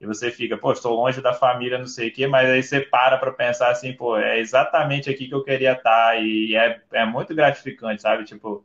E 0.00 0.06
você 0.06 0.30
fica, 0.32 0.56
pô, 0.58 0.72
estou 0.72 0.96
longe 0.96 1.20
da 1.20 1.32
família, 1.32 1.78
não 1.78 1.86
sei 1.86 2.08
o 2.08 2.12
quê, 2.12 2.26
mas 2.26 2.48
aí 2.50 2.62
você 2.62 2.80
para 2.80 3.16
para 3.18 3.30
pensar 3.32 3.70
assim, 3.70 3.92
pô, 3.92 4.18
é 4.18 4.40
exatamente 4.40 5.08
aqui 5.08 5.28
que 5.28 5.34
eu 5.34 5.44
queria 5.44 5.72
estar. 5.72 6.20
E 6.20 6.56
é, 6.56 6.80
é 6.92 7.06
muito 7.06 7.34
gratificante, 7.34 8.02
sabe? 8.02 8.24
Tipo, 8.24 8.64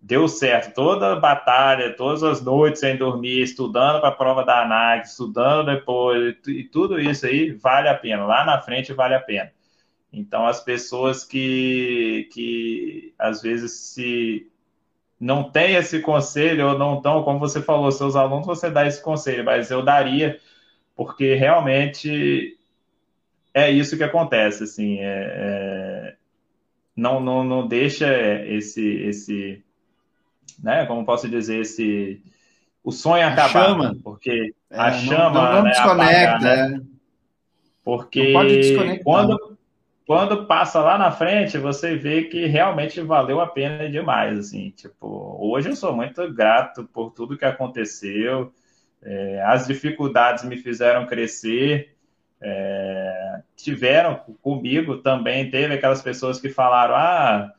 deu 0.00 0.28
certo. 0.28 0.74
Toda 0.74 1.16
batalha, 1.16 1.94
todas 1.94 2.22
as 2.22 2.42
noites 2.42 2.80
sem 2.80 2.96
dormir, 2.96 3.42
estudando 3.42 4.00
para 4.00 4.08
a 4.08 4.12
prova 4.12 4.44
da 4.44 4.62
ANAC, 4.62 5.06
estudando 5.06 5.66
depois, 5.66 6.36
e 6.46 6.64
tudo 6.64 7.00
isso 7.00 7.26
aí 7.26 7.52
vale 7.52 7.88
a 7.88 7.94
pena. 7.94 8.24
Lá 8.24 8.44
na 8.44 8.60
frente 8.60 8.92
vale 8.92 9.14
a 9.14 9.20
pena. 9.20 9.52
Então, 10.12 10.46
as 10.46 10.60
pessoas 10.60 11.24
que, 11.24 12.28
que 12.32 13.14
às 13.18 13.42
vezes 13.42 13.72
se 13.72 14.50
não 15.20 15.50
tem 15.50 15.74
esse 15.74 16.00
conselho 16.00 16.68
ou 16.68 16.78
não 16.78 16.96
estão, 16.98 17.22
como 17.24 17.38
você 17.38 17.60
falou, 17.60 17.90
seus 17.90 18.16
alunos, 18.16 18.46
você 18.46 18.70
dá 18.70 18.86
esse 18.86 19.02
conselho, 19.02 19.44
mas 19.44 19.70
eu 19.70 19.82
daria, 19.82 20.38
porque 20.94 21.34
realmente 21.34 22.56
é 23.52 23.70
isso 23.70 23.96
que 23.96 24.04
acontece, 24.04 24.64
assim, 24.64 24.98
é, 25.00 25.04
é, 25.04 26.16
não, 26.94 27.20
não, 27.20 27.42
não 27.44 27.66
deixa 27.66 28.06
esse, 28.46 28.86
esse, 29.02 29.64
né, 30.62 30.86
como 30.86 31.04
posso 31.04 31.28
dizer, 31.28 31.60
esse, 31.60 32.22
o 32.82 32.90
sonho 32.90 33.24
a 33.24 33.28
acabar, 33.28 33.48
chama. 33.48 33.96
porque 34.02 34.54
é, 34.70 34.78
a 34.78 34.92
chama, 34.92 35.30
não, 35.30 35.52
não, 35.52 35.62
né, 35.62 35.70
desconecta, 35.70 36.36
apagar, 36.36 36.70
né? 36.70 36.80
porque 37.84 38.32
quando 39.04 39.58
quando 40.08 40.46
passa 40.46 40.80
lá 40.80 40.96
na 40.96 41.10
frente, 41.10 41.58
você 41.58 41.94
vê 41.94 42.22
que 42.22 42.46
realmente 42.46 42.98
valeu 43.02 43.42
a 43.42 43.46
pena 43.46 43.90
demais, 43.90 44.38
assim, 44.38 44.70
tipo, 44.70 45.36
hoje 45.38 45.68
eu 45.68 45.76
sou 45.76 45.94
muito 45.94 46.32
grato 46.32 46.84
por 46.84 47.10
tudo 47.10 47.36
que 47.36 47.44
aconteceu, 47.44 48.50
é, 49.02 49.42
as 49.44 49.66
dificuldades 49.66 50.44
me 50.44 50.56
fizeram 50.56 51.04
crescer, 51.04 51.94
é, 52.40 53.42
tiveram 53.54 54.18
comigo 54.40 54.96
também, 54.96 55.50
teve 55.50 55.74
aquelas 55.74 56.00
pessoas 56.00 56.40
que 56.40 56.48
falaram, 56.48 56.94
ah, 56.94 57.52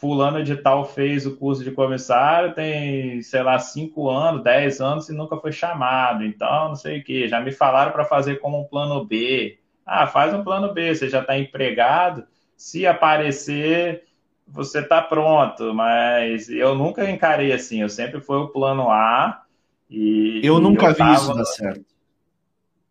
fulano 0.00 0.42
de 0.42 0.56
tal 0.56 0.86
fez 0.86 1.26
o 1.26 1.36
curso 1.36 1.62
de 1.62 1.70
comissário, 1.70 2.54
tem, 2.54 3.20
sei 3.22 3.42
lá, 3.42 3.58
cinco 3.58 4.08
anos, 4.08 4.42
dez 4.42 4.80
anos 4.80 5.08
e 5.10 5.12
nunca 5.12 5.36
foi 5.36 5.52
chamado, 5.52 6.24
então, 6.24 6.70
não 6.70 6.74
sei 6.74 7.00
o 7.00 7.04
que, 7.04 7.28
já 7.28 7.38
me 7.38 7.52
falaram 7.52 7.92
para 7.92 8.04
fazer 8.04 8.40
como 8.40 8.58
um 8.58 8.64
plano 8.64 9.04
B, 9.04 9.58
ah, 9.84 10.06
faz 10.06 10.32
um 10.32 10.42
plano 10.42 10.72
B, 10.72 10.94
você 10.94 11.08
já 11.08 11.20
está 11.20 11.38
empregado, 11.38 12.24
se 12.56 12.86
aparecer, 12.86 14.04
você 14.48 14.80
está 14.80 15.02
pronto, 15.02 15.74
mas 15.74 16.48
eu 16.48 16.74
nunca 16.74 17.08
encarei 17.08 17.52
assim, 17.52 17.82
eu 17.82 17.88
sempre 17.88 18.20
fui 18.20 18.36
o 18.38 18.48
plano 18.48 18.90
A. 18.90 19.42
E, 19.88 20.40
eu 20.42 20.60
nunca 20.60 20.86
eu 20.86 20.92
vi 20.92 20.98
tava... 20.98 21.14
isso 21.14 21.34
dar 21.34 21.44
certo. 21.44 21.84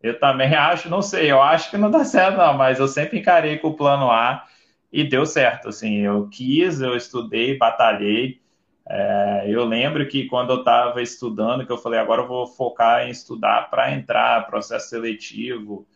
Eu 0.02 0.20
também 0.20 0.54
acho, 0.56 0.90
não 0.90 1.02
sei, 1.02 1.32
eu 1.32 1.42
acho 1.42 1.72
que 1.72 1.78
não 1.78 1.90
dá 1.90 2.04
certo, 2.06 2.38
não, 2.38 2.54
mas 2.54 2.80
eu 2.80 2.88
sempre 2.88 3.20
encarei 3.20 3.58
com 3.58 3.70
o 3.70 3.76
plano 3.76 4.12
A 4.12 4.46
e 4.92 5.04
deu 5.04 5.26
certo. 5.26 5.70
Assim, 5.70 5.98
eu 6.00 6.28
quis, 6.28 6.82
eu 6.82 6.96
estudei, 6.96 7.58
batalhei. 7.58 8.40
É, 8.88 9.46
eu 9.48 9.66
lembro 9.66 10.08
que 10.08 10.26
quando 10.26 10.52
eu 10.52 10.60
estava 10.60 11.02
estudando, 11.02 11.66
que 11.66 11.72
eu 11.72 11.78
falei, 11.78 12.00
agora 12.00 12.24
eu 12.24 12.28
vou 12.28 12.48
focar 12.48 13.08
em 13.08 13.12
estudar 13.12 13.70
para 13.70 13.92
entrar, 13.94 14.48
processo 14.48 14.90
seletivo. 14.90 15.88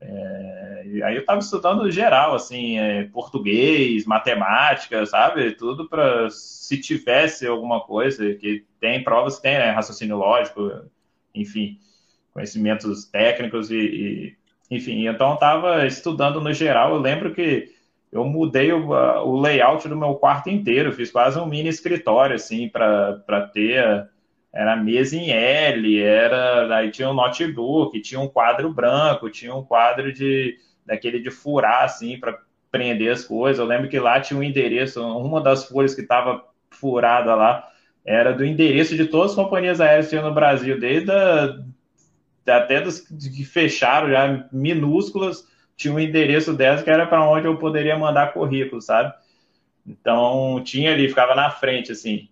É, 0.00 1.02
aí 1.04 1.14
eu 1.14 1.20
estava 1.20 1.40
estudando 1.40 1.90
geral, 1.90 2.34
assim, 2.34 2.78
é, 2.78 3.04
português, 3.04 4.06
matemática, 4.06 5.04
sabe? 5.04 5.52
Tudo 5.52 5.88
para 5.88 6.30
se 6.30 6.80
tivesse 6.80 7.46
alguma 7.46 7.80
coisa, 7.80 8.34
que 8.34 8.64
tem 8.80 9.02
provas 9.02 9.38
tem, 9.40 9.58
né? 9.58 9.70
Raciocínio 9.70 10.16
lógico, 10.16 10.70
enfim, 11.34 11.78
conhecimentos 12.32 13.04
técnicos 13.06 13.70
e, 13.70 13.76
e 13.76 14.36
enfim. 14.70 15.06
Então 15.06 15.30
eu 15.30 15.34
estava 15.34 15.86
estudando 15.86 16.40
no 16.40 16.52
geral. 16.52 16.94
Eu 16.94 17.00
lembro 17.00 17.34
que 17.34 17.74
eu 18.10 18.24
mudei 18.24 18.72
o, 18.72 18.88
o, 18.88 19.40
layout 19.40 19.86
do 19.88 19.96
meu 19.96 20.14
quarto 20.14 20.48
inteiro, 20.48 20.92
fiz 20.92 21.10
quase 21.10 21.38
um 21.38 21.46
mini 21.46 21.68
escritório, 21.68 22.36
assim, 22.36 22.68
para 22.68 23.50
ter. 23.52 24.08
Era 24.52 24.76
mesa 24.76 25.14
em 25.14 25.30
L, 25.30 26.02
era. 26.02 26.76
Aí 26.76 26.90
tinha 26.90 27.10
um 27.10 27.14
notebook, 27.14 28.00
tinha 28.00 28.20
um 28.20 28.28
quadro 28.28 28.72
branco, 28.72 29.30
tinha 29.30 29.54
um 29.54 29.62
quadro 29.62 30.12
de 30.12 30.56
daquele 30.86 31.20
de 31.20 31.30
furar, 31.30 31.84
assim, 31.84 32.18
para 32.18 32.38
prender 32.70 33.12
as 33.12 33.24
coisas. 33.24 33.58
Eu 33.58 33.66
lembro 33.66 33.88
que 33.88 34.00
lá 34.00 34.20
tinha 34.20 34.40
um 34.40 34.42
endereço, 34.42 35.02
uma 35.02 35.40
das 35.40 35.66
folhas 35.66 35.94
que 35.94 36.00
estava 36.00 36.44
furada 36.70 37.34
lá 37.34 37.68
era 38.04 38.32
do 38.32 38.44
endereço 38.44 38.96
de 38.96 39.04
todas 39.04 39.32
as 39.32 39.36
companhias 39.36 39.82
aéreas 39.82 40.06
que 40.06 40.10
tinha 40.10 40.22
no 40.22 40.32
Brasil, 40.32 40.80
desde 40.80 41.10
a, 41.10 41.58
até 42.46 42.80
dos 42.80 43.00
que 43.00 43.44
fecharam 43.44 44.08
já 44.08 44.48
minúsculas 44.50 45.46
tinha 45.78 45.94
um 45.94 46.00
endereço 46.00 46.52
dessa 46.52 46.82
que 46.82 46.90
era 46.90 47.06
para 47.06 47.26
onde 47.26 47.46
eu 47.46 47.56
poderia 47.56 47.96
mandar 47.96 48.32
currículo, 48.32 48.82
sabe? 48.82 49.14
Então, 49.86 50.60
tinha 50.64 50.92
ali, 50.92 51.08
ficava 51.08 51.36
na 51.36 51.50
frente, 51.50 51.92
assim. 51.92 52.28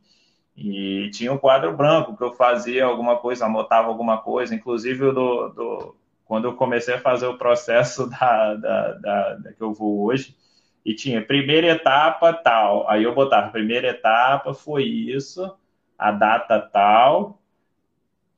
E 0.56 1.08
tinha 1.12 1.32
um 1.32 1.38
quadro 1.38 1.74
branco 1.76 2.16
que 2.16 2.24
eu 2.24 2.32
fazia 2.32 2.84
alguma 2.84 3.16
coisa, 3.18 3.46
anotava 3.46 3.86
alguma 3.86 4.18
coisa, 4.18 4.52
inclusive 4.54 5.12
do, 5.12 5.48
do 5.50 5.96
quando 6.24 6.46
eu 6.46 6.56
comecei 6.56 6.94
a 6.94 7.00
fazer 7.00 7.26
o 7.26 7.38
processo 7.38 8.08
da, 8.10 8.54
da, 8.54 8.92
da, 8.94 9.34
da, 9.34 9.52
que 9.52 9.62
eu 9.62 9.72
vou 9.72 10.02
hoje, 10.04 10.36
e 10.84 10.92
tinha 10.94 11.24
primeira 11.24 11.68
etapa 11.68 12.32
tal, 12.32 12.88
aí 12.90 13.04
eu 13.04 13.14
botava 13.14 13.50
primeira 13.50 13.88
etapa 13.88 14.54
foi 14.54 14.84
isso, 14.84 15.56
a 15.96 16.10
data 16.10 16.60
tal, 16.60 17.40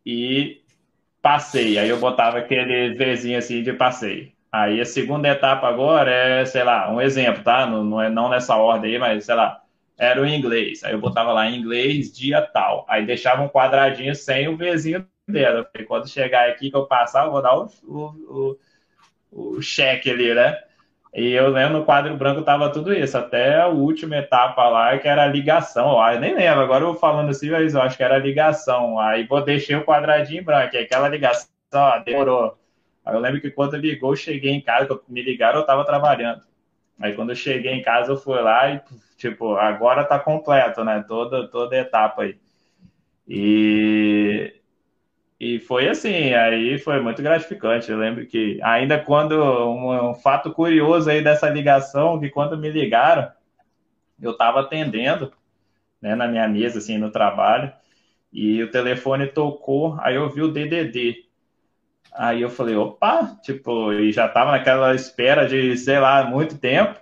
e 0.04 0.60
passei, 1.22 1.78
aí 1.78 1.88
eu 1.88 1.98
botava 1.98 2.38
aquele 2.38 2.94
Vzinho 2.94 3.38
assim 3.38 3.62
de 3.62 3.72
passei. 3.72 4.37
Aí 4.50 4.80
a 4.80 4.84
segunda 4.84 5.28
etapa 5.28 5.68
agora 5.68 6.10
é, 6.10 6.44
sei 6.44 6.64
lá, 6.64 6.90
um 6.90 7.00
exemplo, 7.00 7.42
tá? 7.42 7.66
Não, 7.66 7.84
não 7.84 8.02
é 8.02 8.08
não 8.08 8.28
nessa 8.30 8.56
ordem 8.56 8.92
aí, 8.92 8.98
mas 8.98 9.24
sei 9.24 9.34
lá, 9.34 9.62
era 9.98 10.20
o 10.22 10.26
inglês. 10.26 10.82
Aí 10.84 10.92
eu 10.92 11.00
botava 11.00 11.32
lá 11.32 11.50
inglês, 11.50 12.12
dia 12.16 12.40
tal. 12.42 12.86
Aí 12.88 13.04
deixava 13.04 13.42
um 13.42 13.48
quadradinho 13.48 14.14
sem 14.14 14.48
o 14.48 14.56
Vzinho 14.56 15.06
dela. 15.28 15.64
Porque 15.64 15.84
quando 15.84 16.08
chegar 16.08 16.48
aqui 16.48 16.70
que 16.70 16.76
eu 16.76 16.86
passar, 16.86 17.26
eu 17.26 17.32
vou 17.32 17.42
dar 17.42 17.56
o, 17.58 17.68
o, 17.84 18.56
o, 19.32 19.56
o 19.56 19.62
cheque 19.62 20.10
ali, 20.10 20.34
né? 20.34 20.58
E 21.14 21.32
eu 21.32 21.48
lembro 21.48 21.78
no 21.78 21.84
quadro 21.84 22.16
branco 22.16 22.42
tava 22.42 22.70
tudo 22.70 22.92
isso, 22.92 23.16
até 23.16 23.60
a 23.60 23.66
última 23.66 24.16
etapa 24.18 24.68
lá, 24.68 24.96
que 24.98 25.08
era 25.08 25.24
a 25.24 25.26
ligação. 25.26 26.00
Eu 26.12 26.20
nem 26.20 26.34
lembro, 26.34 26.60
agora 26.60 26.84
eu 26.84 26.94
falando 26.94 27.30
assim, 27.30 27.50
mas 27.50 27.74
eu 27.74 27.82
acho 27.82 27.96
que 27.96 28.02
era 28.02 28.16
a 28.16 28.18
ligação. 28.18 28.98
Aí 29.00 29.26
vou 29.26 29.42
deixei 29.42 29.76
o 29.76 29.84
quadradinho 29.84 30.44
branco, 30.44 30.76
aquela 30.76 31.08
ligação, 31.08 31.48
ó, 31.74 31.98
demorou 31.98 32.56
Aí 33.08 33.14
eu 33.14 33.20
lembro 33.20 33.40
que 33.40 33.50
quando 33.50 33.74
ligou, 33.78 34.12
eu 34.12 34.16
cheguei 34.16 34.52
em 34.52 34.60
casa, 34.60 35.00
me 35.08 35.22
ligaram, 35.22 35.56
eu 35.58 35.62
estava 35.62 35.82
trabalhando. 35.82 36.42
Aí 37.00 37.14
quando 37.14 37.30
eu 37.30 37.36
cheguei 37.36 37.72
em 37.72 37.82
casa, 37.82 38.12
eu 38.12 38.18
fui 38.18 38.38
lá 38.38 38.70
e, 38.70 38.82
tipo, 39.16 39.56
agora 39.56 40.04
tá 40.04 40.18
completo, 40.18 40.84
né? 40.84 41.02
Toda, 41.08 41.48
toda 41.48 41.74
etapa 41.78 42.22
aí. 42.24 42.38
E, 43.26 44.54
e 45.40 45.58
foi 45.60 45.88
assim, 45.88 46.34
aí 46.34 46.78
foi 46.78 47.00
muito 47.00 47.22
gratificante. 47.22 47.90
Eu 47.90 47.98
lembro 47.98 48.26
que, 48.26 48.60
ainda 48.62 48.98
quando, 49.02 49.34
um, 49.34 50.10
um 50.10 50.14
fato 50.14 50.52
curioso 50.52 51.08
aí 51.10 51.24
dessa 51.24 51.48
ligação, 51.48 52.20
que 52.20 52.28
quando 52.28 52.58
me 52.58 52.70
ligaram, 52.70 53.30
eu 54.20 54.32
estava 54.32 54.60
atendendo, 54.60 55.32
né, 56.02 56.14
na 56.14 56.28
minha 56.28 56.48
mesa, 56.48 56.78
assim, 56.78 56.98
no 56.98 57.10
trabalho, 57.10 57.72
e 58.32 58.62
o 58.62 58.70
telefone 58.70 59.28
tocou, 59.28 59.96
aí 60.00 60.16
eu 60.16 60.28
vi 60.30 60.42
o 60.42 60.52
DDD. 60.52 61.27
Aí 62.18 62.42
eu 62.42 62.50
falei, 62.50 62.74
opa, 62.74 63.38
tipo, 63.42 63.92
e 63.92 64.10
já 64.10 64.28
tava 64.28 64.50
naquela 64.50 64.92
espera 64.92 65.46
de, 65.46 65.76
sei 65.76 66.00
lá, 66.00 66.24
muito 66.24 66.58
tempo. 66.58 66.98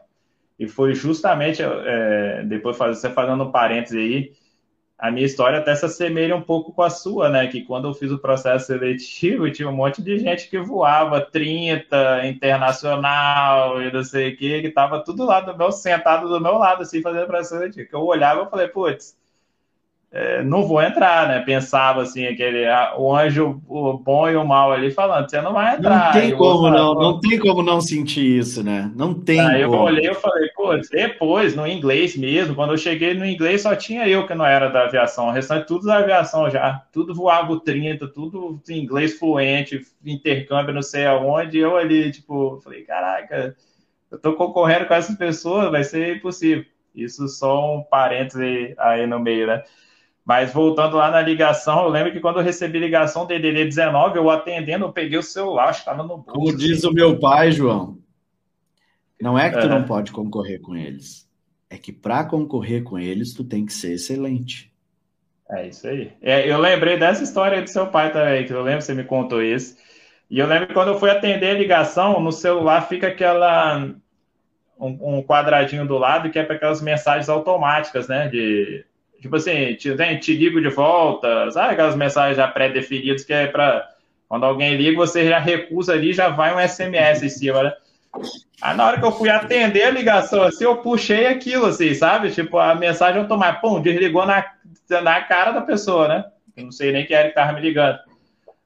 E 0.58 0.68
foi 0.68 0.94
justamente, 0.94 1.62
é, 1.62 2.42
depois 2.44 2.76
você 2.76 3.08
fazendo 3.08 3.44
um 3.44 3.50
parênteses 3.50 3.98
aí, 3.98 4.32
a 4.98 5.10
minha 5.10 5.24
história 5.24 5.58
até 5.58 5.74
se 5.74 5.86
assemelha 5.86 6.36
um 6.36 6.42
pouco 6.42 6.70
com 6.72 6.82
a 6.82 6.90
sua, 6.90 7.30
né? 7.30 7.46
Que 7.46 7.62
quando 7.62 7.88
eu 7.88 7.94
fiz 7.94 8.10
o 8.12 8.18
processo 8.18 8.66
seletivo, 8.66 9.48
tinha 9.52 9.68
um 9.70 9.74
monte 9.74 10.02
de 10.02 10.18
gente 10.18 10.50
que 10.50 10.58
voava 10.58 11.18
30, 11.22 12.26
internacional 12.26 13.80
e 13.82 13.90
não 13.90 14.04
sei 14.04 14.34
o 14.34 14.36
que, 14.36 14.62
que 14.62 14.70
tava 14.70 15.02
tudo 15.02 15.24
lá 15.24 15.40
do 15.40 15.56
meu, 15.56 15.72
sentado 15.72 16.28
do 16.28 16.40
meu 16.40 16.58
lado, 16.58 16.82
assim, 16.82 17.00
fazendo 17.00 17.26
processo 17.26 17.54
seletivo. 17.56 17.88
Que 17.88 17.96
eu 17.96 18.04
olhava 18.04 18.42
e 18.44 18.50
falei, 18.50 18.68
putz, 18.68 19.15
é, 20.12 20.42
não 20.42 20.66
vou 20.66 20.80
entrar, 20.80 21.28
né? 21.28 21.40
Pensava 21.40 22.02
assim, 22.02 22.24
aquele 22.26 22.64
o 22.96 23.14
anjo 23.14 23.60
o 23.68 23.98
bom 23.98 24.28
e 24.30 24.36
o 24.36 24.46
mal 24.46 24.72
ali 24.72 24.90
falando, 24.90 25.28
você 25.28 25.40
não 25.42 25.52
vai 25.52 25.76
entrar. 25.76 26.14
Não 26.14 26.20
tem 26.20 26.36
como 26.36 26.62
falar, 26.62 26.78
não, 26.78 26.94
não 26.94 27.20
tem 27.20 27.38
como 27.38 27.62
não 27.62 27.80
sentir 27.80 28.38
isso, 28.38 28.62
né? 28.62 28.90
Não 28.94 29.12
tem. 29.12 29.40
Aí 29.40 29.64
como. 29.64 29.74
eu 29.74 29.80
olhei 29.80 30.10
e 30.10 30.14
falei, 30.14 30.48
pô, 30.54 30.76
depois, 30.76 31.56
no 31.56 31.66
inglês 31.66 32.16
mesmo, 32.16 32.54
quando 32.54 32.70
eu 32.70 32.78
cheguei 32.78 33.14
no 33.14 33.26
inglês, 33.26 33.62
só 33.62 33.74
tinha 33.74 34.08
eu 34.08 34.26
que 34.26 34.34
não 34.34 34.46
era 34.46 34.68
da 34.68 34.84
aviação, 34.84 35.26
o 35.26 35.32
restante 35.32 35.66
tudo 35.66 35.86
da 35.86 35.98
aviação 35.98 36.48
já, 36.48 36.82
tudo 36.92 37.14
voava 37.14 37.52
o 37.52 37.60
30, 37.60 38.06
tudo 38.08 38.60
em 38.68 38.78
inglês 38.78 39.18
fluente, 39.18 39.82
intercâmbio 40.04 40.72
não 40.72 40.82
sei 40.82 41.04
aonde, 41.04 41.58
eu 41.58 41.76
ali, 41.76 42.12
tipo, 42.12 42.60
falei, 42.62 42.84
caraca, 42.84 43.56
eu 44.10 44.18
tô 44.18 44.34
concorrendo 44.34 44.86
com 44.86 44.94
essas 44.94 45.16
pessoas, 45.16 45.70
vai 45.70 45.82
ser 45.82 46.16
impossível. 46.16 46.64
Isso 46.94 47.28
só 47.28 47.76
um 47.76 47.82
parêntese 47.82 48.74
aí 48.78 49.06
no 49.06 49.20
meio, 49.20 49.46
né? 49.46 49.62
Mas 50.26 50.52
voltando 50.52 50.96
lá 50.96 51.08
na 51.08 51.22
ligação, 51.22 51.84
eu 51.84 51.88
lembro 51.88 52.10
que 52.10 52.18
quando 52.18 52.40
eu 52.40 52.42
recebi 52.42 52.80
ligação 52.80 53.26
DDD 53.26 53.66
19, 53.66 54.18
eu 54.18 54.28
atendendo, 54.28 54.84
eu 54.84 54.92
peguei 54.92 55.16
o 55.16 55.22
celular, 55.22 55.70
estava 55.70 56.02
no 56.02 56.18
bolso. 56.18 56.32
Como 56.32 56.56
diz 56.56 56.82
o 56.82 56.92
meu 56.92 57.20
pai, 57.20 57.52
João, 57.52 57.96
não 59.20 59.38
é 59.38 59.48
que 59.48 59.60
tu 59.60 59.66
é. 59.66 59.68
não 59.68 59.84
pode 59.84 60.10
concorrer 60.10 60.60
com 60.60 60.74
eles. 60.74 61.30
É 61.70 61.78
que 61.78 61.92
para 61.92 62.24
concorrer 62.24 62.82
com 62.82 62.98
eles, 62.98 63.34
tu 63.34 63.44
tem 63.44 63.64
que 63.64 63.72
ser 63.72 63.92
excelente. 63.92 64.72
É 65.48 65.68
isso 65.68 65.86
aí. 65.86 66.12
É, 66.20 66.50
eu 66.50 66.58
lembrei 66.58 66.98
dessa 66.98 67.22
história 67.22 67.62
do 67.62 67.70
seu 67.70 67.86
pai 67.86 68.12
também, 68.12 68.44
que 68.44 68.52
eu 68.52 68.62
lembro 68.62 68.80
que 68.80 68.84
você 68.84 68.94
me 68.94 69.04
contou 69.04 69.40
isso. 69.40 69.76
E 70.28 70.40
eu 70.40 70.48
lembro 70.48 70.66
que 70.66 70.74
quando 70.74 70.88
eu 70.88 70.98
fui 70.98 71.08
atender 71.08 71.50
a 71.50 71.58
ligação, 71.58 72.20
no 72.20 72.32
celular 72.32 72.88
fica 72.88 73.06
aquela 73.06 73.78
um, 74.76 75.18
um 75.18 75.22
quadradinho 75.22 75.86
do 75.86 75.96
lado 75.96 76.30
que 76.30 76.38
é 76.40 76.42
para 76.42 76.56
aquelas 76.56 76.82
mensagens 76.82 77.28
automáticas, 77.28 78.08
né? 78.08 78.26
De 78.26 78.84
Tipo 79.26 79.36
assim, 79.36 79.74
te, 79.74 80.18
te 80.20 80.34
ligo 80.34 80.60
de 80.60 80.68
volta, 80.68 81.50
sabe 81.50 81.72
aquelas 81.72 81.96
mensagens 81.96 82.36
já 82.36 82.46
pré-definidas 82.46 83.24
que 83.24 83.32
é 83.32 83.48
para 83.48 83.88
quando 84.28 84.44
alguém 84.44 84.76
liga, 84.76 84.96
você 84.96 85.28
já 85.28 85.38
recusa 85.38 85.92
ali, 85.92 86.12
já 86.12 86.28
vai 86.28 86.54
um 86.54 86.68
SMS 86.68 87.22
em 87.22 87.28
cima, 87.28 87.62
né? 87.62 87.72
Aí 88.62 88.76
na 88.76 88.86
hora 88.86 88.98
que 88.98 89.04
eu 89.04 89.12
fui 89.12 89.28
atender 89.28 89.82
a 89.82 89.90
ligação, 89.90 90.42
assim, 90.42 90.64
eu 90.64 90.76
puxei 90.78 91.26
aquilo, 91.26 91.66
assim, 91.66 91.92
sabe? 91.94 92.30
Tipo, 92.30 92.58
a 92.58 92.74
mensagem 92.74 93.20
automática, 93.20 93.60
pum, 93.60 93.80
desligou 93.80 94.24
na, 94.24 94.44
na 95.02 95.20
cara 95.22 95.52
da 95.52 95.60
pessoa, 95.60 96.08
né? 96.08 96.24
Eu 96.56 96.64
não 96.64 96.72
sei 96.72 96.92
nem 96.92 97.04
quem 97.04 97.16
era 97.16 97.28
que 97.28 97.34
tava 97.34 97.52
me 97.52 97.60
ligando. 97.60 97.98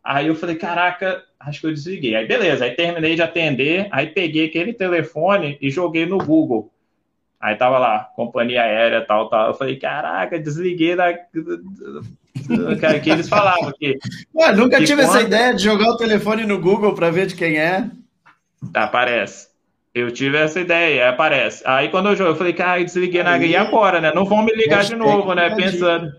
Aí 0.05 0.29
eu 0.29 0.35
falei, 0.35 0.57
caraca, 0.57 1.23
acho 1.41 1.61
que 1.61 1.67
eu 1.67 1.75
desliguei. 1.75 2.15
Aí 2.15 2.27
beleza, 2.27 2.65
aí 2.65 2.73
terminei 2.73 3.15
de 3.15 3.23
atender, 3.23 3.89
aí 3.91 4.07
peguei 4.09 4.47
aquele 4.47 4.73
telefone 4.73 5.59
e 5.61 5.71
joguei 5.71 6.07
no 6.07 6.19
Google. 6.19 6.71
Aí 7.41 7.57
tava 7.57 7.79
lá, 7.79 8.11
companhia 8.15 8.63
aérea, 8.63 9.05
tal, 9.07 9.31
tal. 9.31 9.49
Eu 9.49 9.55
falei, 9.55 9.77
caraca, 9.77 10.39
desliguei 10.39 10.95
da. 10.95 11.15
que 13.03 13.11
eles 13.11 13.31
falavam 13.31 13.73
que. 13.73 13.99
Ué, 14.35 14.53
nunca 14.53 14.77
que 14.77 14.85
tive 14.85 15.03
quando... 15.03 15.17
essa 15.17 15.23
ideia 15.23 15.55
de 15.55 15.63
jogar 15.63 15.89
o 15.89 15.97
telefone 15.97 16.45
no 16.45 16.61
Google 16.61 16.95
para 16.95 17.11
ver 17.11 17.27
de 17.27 17.35
quem 17.35 17.59
é. 17.59 17.89
Aparece. 18.75 19.49
Eu 19.95 20.11
tive 20.13 20.37
essa 20.37 20.61
ideia, 20.61 21.09
aparece. 21.09 21.63
Aí 21.67 21.89
quando 21.89 22.11
eu 22.11 22.17
joguei, 22.17 22.33
eu 22.35 22.37
falei, 22.37 22.53
cara, 22.53 22.85
desliguei 22.85 23.23
na. 23.23 23.39
E 23.39 23.57
agora, 23.57 24.03
né? 24.03 24.13
Não 24.15 24.27
vão 24.27 24.45
me 24.45 24.53
ligar 24.53 24.85
de 24.85 24.95
novo, 24.95 25.35
né? 25.35 25.55
Pensando. 25.55 26.13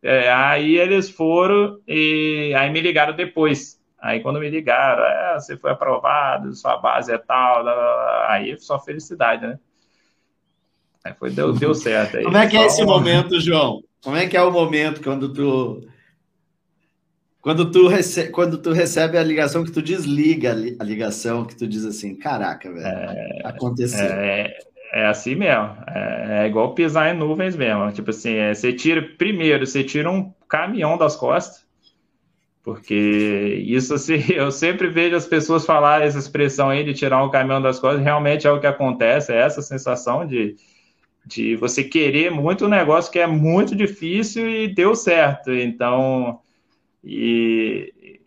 É, 0.00 0.32
aí 0.32 0.78
eles 0.78 1.10
foram 1.10 1.78
e 1.86 2.54
aí 2.56 2.70
me 2.70 2.80
ligaram 2.80 3.14
depois. 3.14 3.78
Aí 4.00 4.20
quando 4.20 4.38
me 4.38 4.48
ligaram, 4.48 5.04
é, 5.04 5.34
você 5.34 5.56
foi 5.56 5.72
aprovado, 5.72 6.54
sua 6.54 6.78
base 6.78 7.12
é 7.12 7.18
tal, 7.18 7.64
aí 8.28 8.58
só 8.58 8.78
felicidade, 8.78 9.46
né? 9.46 9.58
Aí 11.04 11.14
foi, 11.18 11.30
deu, 11.30 11.52
deu 11.52 11.74
certo. 11.74 12.18
Aí. 12.18 12.24
Como 12.24 12.36
é 12.36 12.46
que 12.46 12.56
é 12.56 12.66
esse 12.66 12.84
momento, 12.84 13.40
João? 13.40 13.82
Como 14.02 14.16
é 14.16 14.26
que 14.26 14.36
é 14.36 14.42
o 14.42 14.50
momento 14.50 15.02
quando 15.02 15.32
tu 15.32 15.86
quando 17.40 17.70
tu, 17.70 17.88
recebe, 17.88 18.30
quando 18.30 18.58
tu 18.58 18.70
recebe 18.70 19.16
a 19.16 19.22
ligação, 19.22 19.64
que 19.64 19.72
tu 19.72 19.80
desliga 19.80 20.52
a 20.52 20.84
ligação, 20.84 21.46
que 21.46 21.56
tu 21.56 21.66
diz 21.66 21.86
assim, 21.86 22.14
caraca, 22.14 22.70
velho, 22.70 22.86
é, 22.86 23.40
aconteceu. 23.44 24.04
É, 24.04 24.58
É 24.92 25.06
assim 25.06 25.34
mesmo. 25.34 25.74
É, 25.88 26.42
é, 26.42 26.46
igual 26.46 26.74
pisar 26.74 27.14
em 27.14 27.18
nuvens 27.18 27.56
mesmo. 27.56 27.90
Tipo 27.92 28.10
assim, 28.10 28.34
é, 28.34 28.52
você 28.52 28.72
tira. 28.72 29.00
Primeiro, 29.16 29.66
você 29.66 29.82
tira 29.82 30.10
um 30.10 30.32
caminhão 30.48 30.98
das 30.98 31.16
costas. 31.16 31.64
Porque 32.62 33.64
isso, 33.66 33.94
assim, 33.94 34.22
eu 34.34 34.50
sempre 34.50 34.88
vejo 34.88 35.16
as 35.16 35.26
pessoas 35.26 35.64
falar 35.64 36.02
essa 36.02 36.18
expressão 36.18 36.68
aí 36.68 36.84
de 36.84 36.92
tirar 36.92 37.24
um 37.24 37.30
caminhão 37.30 37.62
das 37.62 37.78
costas, 37.80 38.02
realmente 38.02 38.46
é 38.46 38.52
o 38.52 38.60
que 38.60 38.66
acontece, 38.66 39.32
é 39.32 39.38
essa 39.38 39.62
sensação 39.62 40.26
de, 40.26 40.56
de 41.24 41.56
você 41.56 41.84
querer 41.84 42.30
muito 42.30 42.66
um 42.66 42.68
negócio 42.68 43.12
que 43.12 43.18
é 43.18 43.26
muito 43.26 43.74
difícil 43.74 44.48
e 44.48 44.68
deu 44.68 44.94
certo. 44.94 45.52
Então, 45.52 46.40
e, 47.04 48.20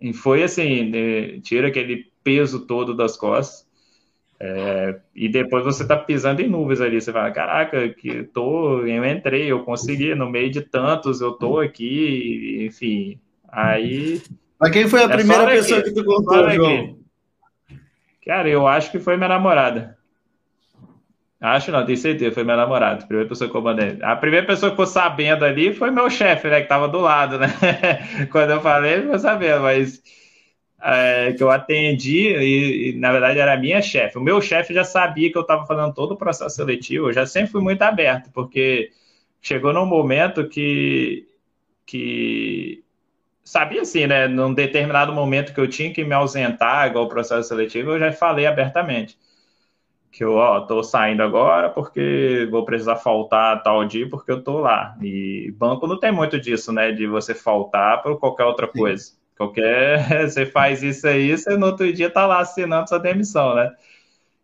e 0.00 0.12
foi 0.12 0.42
assim, 0.42 0.90
né, 0.90 1.40
tira 1.40 1.68
aquele 1.68 2.10
peso 2.22 2.66
todo 2.66 2.94
das 2.94 3.16
costas. 3.16 3.66
É, 4.40 5.00
e 5.16 5.28
depois 5.28 5.64
você 5.64 5.84
tá 5.84 5.96
pisando 5.96 6.40
em 6.40 6.48
nuvens 6.48 6.80
ali, 6.80 7.00
você 7.00 7.12
fala, 7.12 7.30
caraca, 7.32 7.88
que 7.88 8.22
tô, 8.22 8.86
eu 8.86 9.04
entrei, 9.04 9.50
eu 9.50 9.64
consegui, 9.64 10.14
no 10.14 10.30
meio 10.30 10.48
de 10.48 10.60
tantos, 10.60 11.20
eu 11.20 11.32
tô 11.32 11.58
aqui, 11.58 12.64
enfim. 12.64 13.18
Aí. 13.48 14.22
Mas 14.60 14.70
quem 14.70 14.86
foi 14.86 15.00
a 15.00 15.06
é 15.06 15.08
primeira 15.08 15.46
pessoa 15.46 15.82
que 15.82 15.92
tu 15.92 16.04
contou, 16.04 16.50
João? 16.50 16.98
Cara, 18.24 18.48
eu 18.48 18.66
acho 18.66 18.92
que 18.92 19.00
foi 19.00 19.16
minha 19.16 19.28
namorada. 19.28 19.98
Acho 21.40 21.70
não, 21.70 21.86
tenho 21.86 21.96
certeza, 21.96 22.34
foi 22.34 22.42
meu 22.42 22.56
namorado, 22.56 23.04
a 23.04 23.06
primeira 23.06 23.28
pessoa 23.28 23.48
que 23.48 23.56
eu 23.56 23.62
mandei. 23.62 23.98
A 24.02 24.16
primeira 24.16 24.44
pessoa 24.44 24.70
que 24.70 24.74
ficou 24.76 24.86
sabendo 24.86 25.44
ali 25.44 25.72
foi 25.72 25.90
meu 25.90 26.10
chefe, 26.10 26.48
né, 26.48 26.62
que 26.62 26.68
tava 26.68 26.88
do 26.88 26.98
lado, 26.98 27.38
né? 27.38 27.46
Quando 28.32 28.50
eu 28.50 28.60
falei, 28.60 28.94
ele 28.94 29.02
ficou 29.02 29.18
sabendo, 29.20 29.62
mas 29.62 30.02
é, 30.82 31.32
que 31.34 31.42
eu 31.42 31.50
atendi 31.50 32.28
e, 32.28 32.90
e, 32.90 32.98
na 32.98 33.12
verdade 33.12 33.38
era 33.38 33.56
minha 33.56 33.80
chefe. 33.80 34.18
O 34.18 34.20
meu 34.20 34.40
chefe 34.42 34.74
já 34.74 34.82
sabia 34.84 35.30
que 35.30 35.38
eu 35.38 35.42
estava 35.42 35.64
fazendo 35.66 35.94
todo 35.94 36.12
o 36.12 36.16
processo 36.16 36.56
seletivo, 36.56 37.08
eu 37.08 37.12
já 37.12 37.24
sempre 37.26 37.52
fui 37.52 37.62
muito 37.62 37.82
aberto, 37.82 38.30
porque 38.32 38.90
chegou 39.40 39.72
num 39.72 39.86
momento 39.86 40.48
que, 40.48 41.26
que 41.86 42.84
sabia 43.44 43.82
assim, 43.82 44.06
né? 44.08 44.28
Num 44.28 44.52
determinado 44.54 45.12
momento 45.12 45.54
que 45.54 45.60
eu 45.60 45.68
tinha 45.68 45.92
que 45.92 46.04
me 46.04 46.14
ausentar 46.14 46.88
igual 46.88 47.04
o 47.04 47.08
processo 47.08 47.48
seletivo, 47.48 47.92
eu 47.92 48.00
já 48.00 48.12
falei 48.12 48.46
abertamente 48.46 49.16
que 50.10 50.24
eu 50.24 50.34
ó, 50.34 50.60
tô 50.60 50.82
saindo 50.82 51.22
agora 51.22 51.70
porque 51.70 52.48
vou 52.50 52.64
precisar 52.64 52.96
faltar 52.96 53.62
tal 53.62 53.84
dia 53.84 54.08
porque 54.08 54.30
eu 54.32 54.42
tô 54.42 54.58
lá. 54.60 54.96
E 55.02 55.52
banco 55.56 55.86
não 55.86 55.98
tem 55.98 56.12
muito 56.12 56.40
disso, 56.40 56.72
né? 56.72 56.92
De 56.92 57.06
você 57.06 57.34
faltar 57.34 58.02
por 58.02 58.18
qualquer 58.18 58.44
outra 58.44 58.70
Sim. 58.72 58.78
coisa. 58.78 59.12
Qualquer. 59.36 60.26
Você 60.28 60.46
faz 60.46 60.82
isso 60.82 61.06
aí, 61.06 61.36
você 61.36 61.56
no 61.56 61.66
outro 61.66 61.92
dia 61.92 62.10
tá 62.10 62.26
lá 62.26 62.40
assinando 62.40 62.88
sua 62.88 62.98
demissão, 62.98 63.54
né? 63.54 63.72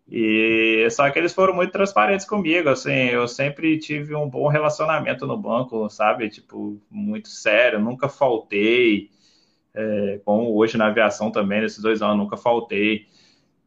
E 0.09 0.87
só 0.91 1.11
que 1.11 1.19
eles 1.19 1.33
foram 1.33 1.55
muito 1.55 1.73
transparentes 1.73 2.27
comigo, 2.27 2.69
assim, 2.69 2.93
eu 2.93 3.27
sempre 3.27 3.79
tive 3.79 4.15
um 4.15 4.29
bom 4.29 4.49
relacionamento 4.49 5.27
no 5.27 5.37
banco, 5.37 5.89
sabe? 5.89 6.29
Tipo, 6.29 6.81
muito 6.91 7.29
sério, 7.29 7.81
nunca 7.81 8.09
faltei. 8.09 9.11
É, 9.75 10.21
como 10.25 10.57
hoje 10.57 10.79
na 10.79 10.87
aviação 10.89 11.31
também, 11.33 11.61
nesses 11.61 11.83
dois 11.83 12.03
anos, 12.03 12.17
nunca 12.19 12.37
faltei. 12.37 13.07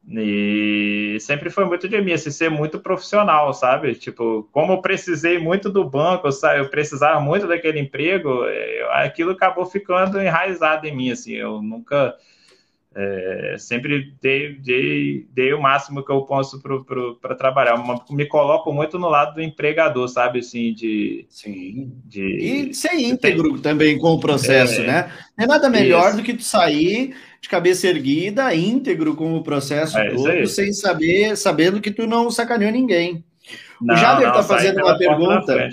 E 0.09 1.17
sempre 1.19 1.49
foi 1.49 1.65
muito 1.65 1.87
de 1.89 1.99
mim, 1.99 2.13
assim, 2.13 2.31
ser 2.31 2.49
muito 2.49 2.79
profissional, 2.79 3.53
sabe? 3.53 3.93
Tipo, 3.93 4.47
como 4.53 4.73
eu 4.73 4.81
precisei 4.81 5.37
muito 5.37 5.69
do 5.69 5.83
banco, 5.83 6.31
sabe? 6.31 6.61
eu 6.61 6.69
precisava 6.69 7.19
muito 7.19 7.45
daquele 7.45 7.79
emprego, 7.79 8.45
eu, 8.45 8.91
aquilo 8.93 9.31
acabou 9.31 9.65
ficando 9.65 10.21
enraizado 10.21 10.87
em 10.87 10.95
mim, 10.95 11.11
assim, 11.11 11.33
eu 11.33 11.61
nunca... 11.61 12.15
É, 12.99 13.57
sempre 13.59 14.11
dei, 14.19 14.55
dei, 14.55 15.27
dei 15.31 15.53
o 15.53 15.61
máximo 15.61 16.03
que 16.03 16.11
eu 16.11 16.23
posso 16.23 16.59
para 17.21 17.35
trabalhar. 17.35 17.75
Me 18.09 18.25
coloco 18.25 18.73
muito 18.73 18.97
no 18.97 19.07
lado 19.07 19.35
do 19.35 19.41
empregador, 19.41 20.07
sabe? 20.07 20.39
Assim, 20.39 20.73
de. 20.73 21.23
Sim. 21.29 21.91
De, 22.05 22.23
e 22.23 22.73
ser 22.73 22.95
íntegro 22.95 23.51
tem... 23.51 23.61
também 23.61 23.99
com 23.99 24.13
o 24.13 24.19
processo, 24.19 24.81
é, 24.81 24.87
né? 24.87 25.11
Não 25.37 25.45
é 25.45 25.47
nada 25.47 25.69
melhor 25.69 26.07
isso. 26.07 26.17
do 26.17 26.23
que 26.23 26.33
tu 26.33 26.41
sair 26.41 27.13
de 27.41 27.49
cabeça 27.49 27.87
erguida, 27.87 28.53
íntegro 28.53 29.15
com 29.15 29.35
o 29.35 29.43
processo 29.43 29.97
é, 29.97 30.09
todo, 30.09 30.47
sem 30.47 30.73
saber, 30.73 31.35
sabendo 31.37 31.81
que 31.81 31.91
tu 31.91 32.07
não 32.07 32.29
sacaneou 32.31 32.71
ninguém. 32.71 33.23
Não, 33.81 33.95
o 33.95 33.97
Jader 33.97 34.29
está 34.29 34.43
fazendo 34.43 34.81
uma 34.81 34.97
pergunta 34.97 35.69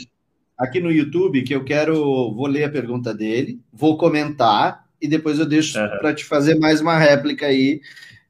aqui 0.58 0.80
no 0.80 0.92
YouTube 0.92 1.42
que 1.42 1.54
eu 1.54 1.64
quero. 1.64 1.94
Vou 2.34 2.46
ler 2.46 2.64
a 2.64 2.70
pergunta 2.70 3.14
dele, 3.14 3.60
vou 3.72 3.96
comentar 3.96 4.84
e 5.00 5.08
depois 5.08 5.38
eu 5.38 5.46
deixo 5.46 5.78
uhum. 5.78 5.98
para 5.98 6.14
te 6.14 6.24
fazer 6.24 6.58
mais 6.58 6.80
uma 6.80 6.98
réplica 6.98 7.46
aí, 7.46 7.80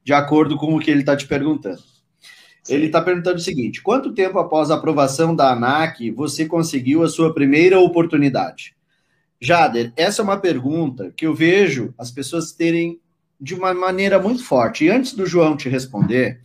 de 0.03 0.13
acordo 0.13 0.57
com 0.57 0.75
o 0.75 0.79
que 0.79 0.91
ele 0.91 1.01
está 1.01 1.15
te 1.15 1.27
perguntando. 1.27 1.81
Sim. 2.63 2.73
Ele 2.73 2.87
está 2.87 3.01
perguntando 3.01 3.37
o 3.37 3.41
seguinte: 3.41 3.81
quanto 3.81 4.13
tempo 4.13 4.39
após 4.39 4.71
a 4.71 4.75
aprovação 4.75 5.35
da 5.35 5.51
ANAC 5.51 6.09
você 6.11 6.45
conseguiu 6.45 7.03
a 7.03 7.09
sua 7.09 7.33
primeira 7.33 7.79
oportunidade? 7.79 8.75
Jader, 9.39 9.93
essa 9.95 10.21
é 10.21 10.23
uma 10.23 10.39
pergunta 10.39 11.13
que 11.15 11.27
eu 11.27 11.33
vejo 11.33 11.93
as 11.97 12.09
pessoas 12.09 12.51
terem 12.51 12.99
de 13.39 13.53
uma 13.53 13.73
maneira 13.73 14.19
muito 14.19 14.43
forte. 14.43 14.85
E 14.85 14.89
antes 14.89 15.13
do 15.13 15.25
João 15.25 15.57
te 15.57 15.69
responder, 15.69 16.41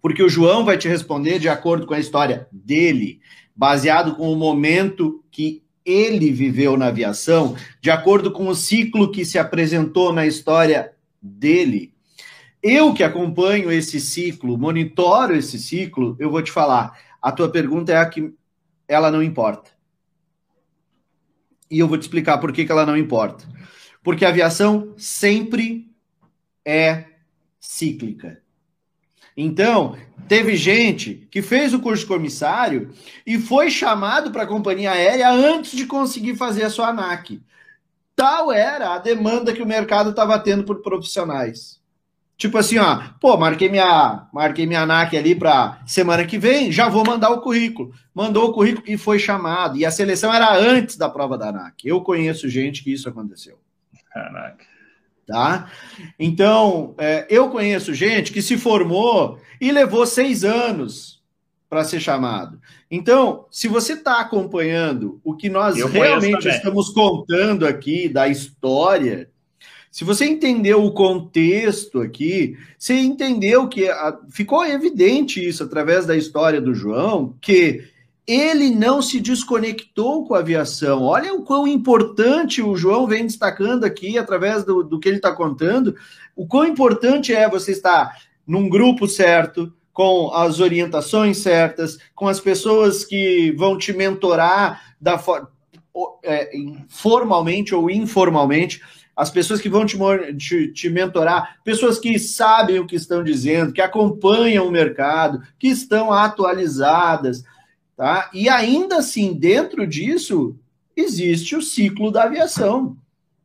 porque 0.00 0.22
o 0.22 0.28
João 0.28 0.64
vai 0.64 0.78
te 0.78 0.88
responder 0.88 1.38
de 1.38 1.48
acordo 1.48 1.86
com 1.86 1.94
a 1.94 2.00
história 2.00 2.48
dele, 2.50 3.20
baseado 3.54 4.14
com 4.16 4.32
o 4.32 4.36
momento 4.36 5.22
que 5.30 5.62
ele 5.84 6.30
viveu 6.30 6.76
na 6.76 6.86
aviação, 6.86 7.56
de 7.80 7.90
acordo 7.90 8.30
com 8.30 8.48
o 8.48 8.54
ciclo 8.54 9.10
que 9.10 9.24
se 9.24 9.38
apresentou 9.38 10.12
na 10.12 10.26
história 10.26 10.92
dele. 11.20 11.92
Eu 12.62 12.92
que 12.92 13.02
acompanho 13.02 13.72
esse 13.72 14.00
ciclo, 14.00 14.58
monitoro 14.58 15.34
esse 15.34 15.58
ciclo, 15.58 16.16
eu 16.18 16.30
vou 16.30 16.42
te 16.42 16.52
falar. 16.52 16.98
A 17.20 17.32
tua 17.32 17.50
pergunta 17.50 17.92
é 17.92 17.96
a 17.96 18.06
que 18.06 18.32
ela 18.86 19.10
não 19.10 19.22
importa. 19.22 19.70
E 21.70 21.78
eu 21.78 21.88
vou 21.88 21.96
te 21.96 22.02
explicar 22.02 22.38
por 22.38 22.52
que, 22.52 22.64
que 22.64 22.72
ela 22.72 22.84
não 22.84 22.96
importa. 22.96 23.44
Porque 24.02 24.24
a 24.24 24.28
aviação 24.28 24.94
sempre 24.96 25.90
é 26.64 27.04
cíclica. 27.58 28.40
Então, 29.36 29.96
teve 30.28 30.56
gente 30.56 31.26
que 31.30 31.40
fez 31.40 31.72
o 31.72 31.80
curso 31.80 32.02
de 32.02 32.08
comissário 32.08 32.92
e 33.26 33.38
foi 33.38 33.70
chamado 33.70 34.30
para 34.30 34.42
a 34.42 34.46
companhia 34.46 34.92
aérea 34.92 35.30
antes 35.30 35.72
de 35.72 35.86
conseguir 35.86 36.36
fazer 36.36 36.64
a 36.64 36.70
sua 36.70 36.88
ANAC. 36.88 37.40
Tal 38.14 38.52
era 38.52 38.94
a 38.94 38.98
demanda 38.98 39.52
que 39.52 39.62
o 39.62 39.66
mercado 39.66 40.10
estava 40.10 40.38
tendo 40.38 40.64
por 40.64 40.82
profissionais. 40.82 41.80
Tipo 42.36 42.58
assim, 42.58 42.78
ó, 42.78 43.02
pô, 43.20 43.36
marquei 43.36 43.68
minha, 43.68 44.26
marquei 44.32 44.66
minha 44.66 44.82
ANAC 44.82 45.16
ali 45.16 45.34
para 45.34 45.80
semana 45.86 46.24
que 46.24 46.38
vem, 46.38 46.72
já 46.72 46.88
vou 46.88 47.04
mandar 47.04 47.30
o 47.30 47.40
currículo. 47.40 47.92
Mandou 48.14 48.48
o 48.48 48.52
currículo 48.52 48.84
e 48.88 48.96
foi 48.96 49.18
chamado. 49.18 49.76
E 49.76 49.84
a 49.84 49.90
seleção 49.90 50.32
era 50.32 50.54
antes 50.54 50.96
da 50.96 51.08
prova 51.08 51.36
da 51.36 51.48
ANAC. 51.48 51.86
Eu 51.86 52.00
conheço 52.02 52.48
gente 52.48 52.82
que 52.82 52.92
isso 52.92 53.08
aconteceu. 53.08 53.58
Caraca. 54.10 54.64
Tá? 55.26 55.70
Então, 56.18 56.94
é, 56.98 57.26
eu 57.30 57.50
conheço 57.50 57.94
gente 57.94 58.32
que 58.32 58.42
se 58.42 58.58
formou 58.58 59.38
e 59.60 59.70
levou 59.70 60.04
seis 60.04 60.42
anos 60.42 61.22
para 61.68 61.84
ser 61.84 62.00
chamado. 62.00 62.60
Então, 62.90 63.46
se 63.48 63.68
você 63.68 63.92
está 63.92 64.20
acompanhando 64.20 65.20
o 65.22 65.36
que 65.36 65.48
nós 65.48 65.78
eu 65.78 65.86
realmente 65.86 66.48
estamos 66.48 66.90
contando 66.90 67.64
aqui 67.64 68.08
da 68.08 68.26
história, 68.26 69.30
se 69.90 70.02
você 70.04 70.24
entendeu 70.24 70.84
o 70.84 70.92
contexto 70.92 72.00
aqui, 72.00 72.56
você 72.76 72.94
entendeu 72.94 73.68
que 73.68 73.88
a, 73.88 74.18
ficou 74.30 74.64
evidente 74.64 75.46
isso 75.46 75.62
através 75.62 76.06
da 76.06 76.16
história 76.16 76.60
do 76.60 76.74
João, 76.74 77.36
que 77.40 77.84
ele 78.30 78.70
não 78.70 79.02
se 79.02 79.18
desconectou 79.18 80.24
com 80.24 80.34
a 80.34 80.38
aviação. 80.38 81.02
Olha 81.02 81.34
o 81.34 81.42
quão 81.42 81.66
importante 81.66 82.62
o 82.62 82.76
João 82.76 83.06
vem 83.06 83.26
destacando 83.26 83.84
aqui, 83.84 84.16
através 84.16 84.64
do, 84.64 84.84
do 84.84 85.00
que 85.00 85.08
ele 85.08 85.16
está 85.16 85.32
contando, 85.32 85.96
o 86.36 86.46
quão 86.46 86.64
importante 86.64 87.34
é 87.34 87.48
você 87.48 87.72
estar 87.72 88.16
num 88.46 88.68
grupo 88.68 89.08
certo, 89.08 89.72
com 89.92 90.32
as 90.32 90.60
orientações 90.60 91.38
certas, 91.38 91.98
com 92.14 92.28
as 92.28 92.40
pessoas 92.40 93.04
que 93.04 93.52
vão 93.58 93.76
te 93.76 93.92
mentorar 93.92 94.94
da 95.00 95.20
é, 96.22 96.50
formalmente 96.88 97.74
ou 97.74 97.90
informalmente, 97.90 98.80
as 99.16 99.28
pessoas 99.28 99.60
que 99.60 99.68
vão 99.68 99.84
te, 99.84 99.98
te, 100.36 100.72
te, 100.72 100.88
mentorar, 100.88 101.56
pessoas 101.64 101.98
que 101.98 102.18
sabem 102.18 102.78
o 102.78 102.86
que 102.86 102.96
estão 102.96 103.22
dizendo, 103.22 103.72
que 103.72 103.82
acompanham 103.82 104.66
o 104.66 104.70
mercado, 104.70 105.42
que 105.58 105.68
estão 105.68 106.12
atualizadas. 106.12 107.44
Tá? 108.00 108.30
E 108.32 108.48
ainda 108.48 108.96
assim, 108.96 109.34
dentro 109.34 109.86
disso, 109.86 110.56
existe 110.96 111.54
o 111.54 111.60
ciclo 111.60 112.10
da 112.10 112.22
aviação. 112.22 112.96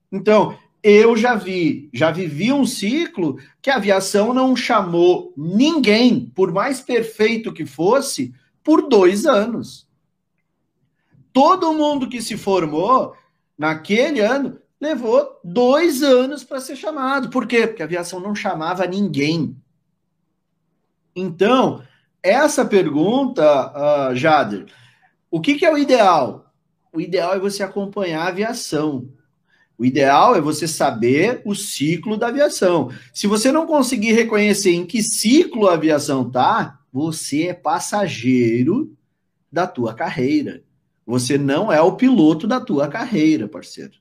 Então, 0.09 0.57
eu 0.81 1.17
já 1.17 1.35
vi, 1.35 1.89
já 1.91 2.09
vivi 2.09 2.53
um 2.53 2.65
ciclo 2.65 3.37
que 3.61 3.69
a 3.69 3.75
aviação 3.75 4.33
não 4.33 4.55
chamou 4.55 5.33
ninguém, 5.35 6.31
por 6.33 6.53
mais 6.53 6.79
perfeito 6.79 7.51
que 7.51 7.65
fosse, 7.65 8.33
por 8.63 8.87
dois 8.87 9.25
anos. 9.25 9.89
Todo 11.33 11.73
mundo 11.73 12.07
que 12.07 12.21
se 12.21 12.37
formou 12.37 13.13
naquele 13.57 14.21
ano 14.21 14.57
levou 14.79 15.37
dois 15.43 16.01
anos 16.01 16.45
para 16.45 16.61
ser 16.61 16.77
chamado. 16.77 17.29
Por 17.29 17.45
quê? 17.45 17.67
Porque 17.67 17.81
a 17.81 17.85
aviação 17.85 18.21
não 18.21 18.33
chamava 18.33 18.87
ninguém. 18.87 19.53
Então, 21.13 21.83
essa 22.25 22.65
pergunta, 22.65 24.11
uh, 24.11 24.15
Jader, 24.15 24.65
o 25.29 25.39
que, 25.39 25.55
que 25.55 25.65
é 25.65 25.71
o 25.71 25.77
ideal? 25.77 26.51
O 26.91 26.99
ideal 26.99 27.35
é 27.35 27.39
você 27.39 27.61
acompanhar 27.61 28.23
a 28.23 28.29
aviação. 28.29 29.09
O 29.77 29.85
ideal 29.85 30.35
é 30.35 30.41
você 30.41 30.67
saber 30.67 31.41
o 31.43 31.53
ciclo 31.53 32.17
da 32.17 32.27
aviação. 32.27 32.89
Se 33.13 33.27
você 33.27 33.51
não 33.51 33.67
conseguir 33.67 34.13
reconhecer 34.13 34.71
em 34.71 34.85
que 34.85 35.03
ciclo 35.03 35.67
a 35.67 35.73
aviação 35.73 36.29
tá, 36.29 36.79
você 36.91 37.47
é 37.47 37.53
passageiro 37.53 38.95
da 39.51 39.67
tua 39.67 39.93
carreira. 39.93 40.63
Você 41.05 41.37
não 41.37 41.71
é 41.71 41.81
o 41.81 41.95
piloto 41.95 42.47
da 42.47 42.59
tua 42.59 42.87
carreira, 42.87 43.47
parceiro. 43.47 43.93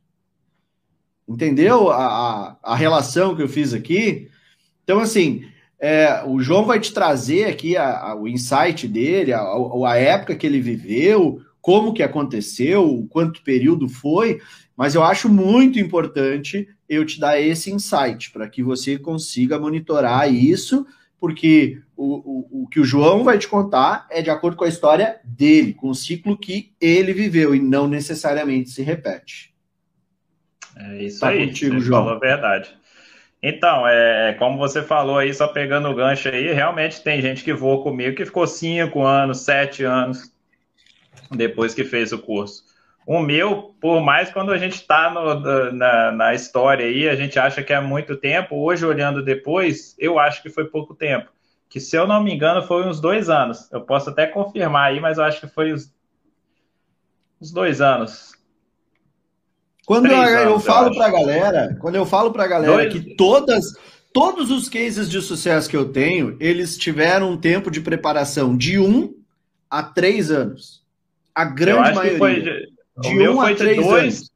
Entendeu 1.28 1.90
a, 1.90 2.06
a, 2.06 2.56
a 2.62 2.76
relação 2.76 3.34
que 3.34 3.42
eu 3.42 3.48
fiz 3.48 3.74
aqui? 3.74 4.30
Então, 4.84 5.00
assim, 5.00 5.44
é, 5.86 6.24
o 6.24 6.40
João 6.40 6.64
vai 6.64 6.80
te 6.80 6.94
trazer 6.94 7.44
aqui 7.44 7.76
a, 7.76 7.98
a, 7.98 8.16
o 8.16 8.26
insight 8.26 8.88
dele, 8.88 9.34
a, 9.34 9.42
a, 9.42 9.96
época 9.98 10.34
que 10.34 10.46
ele 10.46 10.58
viveu, 10.58 11.42
como 11.60 11.92
que 11.92 12.02
aconteceu, 12.02 13.06
quanto 13.10 13.42
período 13.42 13.86
foi, 13.86 14.40
mas 14.74 14.94
eu 14.94 15.02
acho 15.02 15.28
muito 15.28 15.78
importante 15.78 16.66
eu 16.88 17.04
te 17.04 17.20
dar 17.20 17.38
esse 17.38 17.70
insight 17.70 18.30
para 18.32 18.48
que 18.48 18.62
você 18.62 18.98
consiga 18.98 19.58
monitorar 19.58 20.32
isso, 20.32 20.86
porque 21.20 21.82
o, 21.94 22.14
o, 22.14 22.62
o 22.62 22.66
que 22.66 22.80
o 22.80 22.84
João 22.84 23.22
vai 23.22 23.36
te 23.36 23.46
contar 23.46 24.06
é 24.10 24.22
de 24.22 24.30
acordo 24.30 24.56
com 24.56 24.64
a 24.64 24.68
história 24.68 25.20
dele, 25.22 25.74
com 25.74 25.90
o 25.90 25.94
ciclo 25.94 26.34
que 26.34 26.72
ele 26.80 27.12
viveu 27.12 27.54
e 27.54 27.60
não 27.60 27.86
necessariamente 27.86 28.70
se 28.70 28.82
repete. 28.82 29.52
É 30.74 31.02
isso 31.04 31.20
tá 31.20 31.28
aí, 31.28 31.46
contigo, 31.46 31.74
você 31.74 31.80
João. 31.84 32.04
falou 32.04 32.16
a 32.16 32.18
verdade. 32.18 32.74
Então, 33.46 33.86
é, 33.86 34.32
como 34.38 34.56
você 34.56 34.82
falou 34.82 35.18
aí, 35.18 35.34
só 35.34 35.46
pegando 35.46 35.90
o 35.90 35.94
gancho 35.94 36.30
aí, 36.30 36.50
realmente 36.54 37.02
tem 37.02 37.20
gente 37.20 37.44
que 37.44 37.52
voa 37.52 37.82
comigo 37.82 38.16
que 38.16 38.24
ficou 38.24 38.46
cinco 38.46 39.02
anos, 39.02 39.40
sete 39.42 39.84
anos 39.84 40.34
depois 41.30 41.74
que 41.74 41.84
fez 41.84 42.10
o 42.10 42.18
curso. 42.18 42.64
O 43.06 43.20
meu, 43.20 43.74
por 43.82 44.00
mais 44.00 44.32
quando 44.32 44.50
a 44.50 44.56
gente 44.56 44.76
está 44.76 45.10
na, 45.70 46.10
na 46.10 46.32
história 46.32 46.86
aí, 46.86 47.06
a 47.06 47.14
gente 47.14 47.38
acha 47.38 47.62
que 47.62 47.74
é 47.74 47.80
muito 47.82 48.16
tempo, 48.16 48.56
hoje 48.56 48.86
olhando 48.86 49.22
depois, 49.22 49.94
eu 49.98 50.18
acho 50.18 50.42
que 50.42 50.48
foi 50.48 50.64
pouco 50.64 50.94
tempo. 50.94 51.30
Que 51.68 51.78
se 51.78 51.94
eu 51.94 52.06
não 52.06 52.22
me 52.22 52.32
engano, 52.32 52.62
foi 52.62 52.88
uns 52.88 52.98
dois 52.98 53.28
anos. 53.28 53.70
Eu 53.70 53.82
posso 53.82 54.08
até 54.08 54.26
confirmar 54.26 54.90
aí, 54.90 55.00
mas 55.00 55.18
eu 55.18 55.24
acho 55.24 55.42
que 55.42 55.48
foi 55.48 55.70
uns, 55.70 55.94
uns 57.38 57.52
dois 57.52 57.82
anos. 57.82 58.33
Quando 59.86 60.06
eu, 60.06 60.16
eu 60.16 60.60
falo 60.60 60.94
para 60.94 61.06
a 61.06 61.10
galera, 61.10 61.76
quando 61.80 61.94
eu 61.96 62.06
falo 62.06 62.32
para 62.32 62.44
a 62.44 62.48
galera 62.48 62.88
Dois... 62.88 62.92
que 62.92 63.14
todas, 63.16 63.76
todos 64.12 64.50
os 64.50 64.68
cases 64.68 65.10
de 65.10 65.20
sucesso 65.20 65.68
que 65.68 65.76
eu 65.76 65.92
tenho, 65.92 66.36
eles 66.40 66.78
tiveram 66.78 67.32
um 67.32 67.36
tempo 67.36 67.70
de 67.70 67.80
preparação 67.80 68.56
de 68.56 68.78
um 68.78 69.14
a 69.68 69.82
três 69.82 70.30
anos. 70.30 70.82
A 71.34 71.44
grande 71.44 71.94
maioria. 71.94 72.18
Foi 72.18 72.40
de, 72.40 72.72
de 73.02 73.28
um 73.28 73.40
a 73.40 73.54
três 73.54 73.76
dois. 73.76 74.02
anos. 74.02 74.34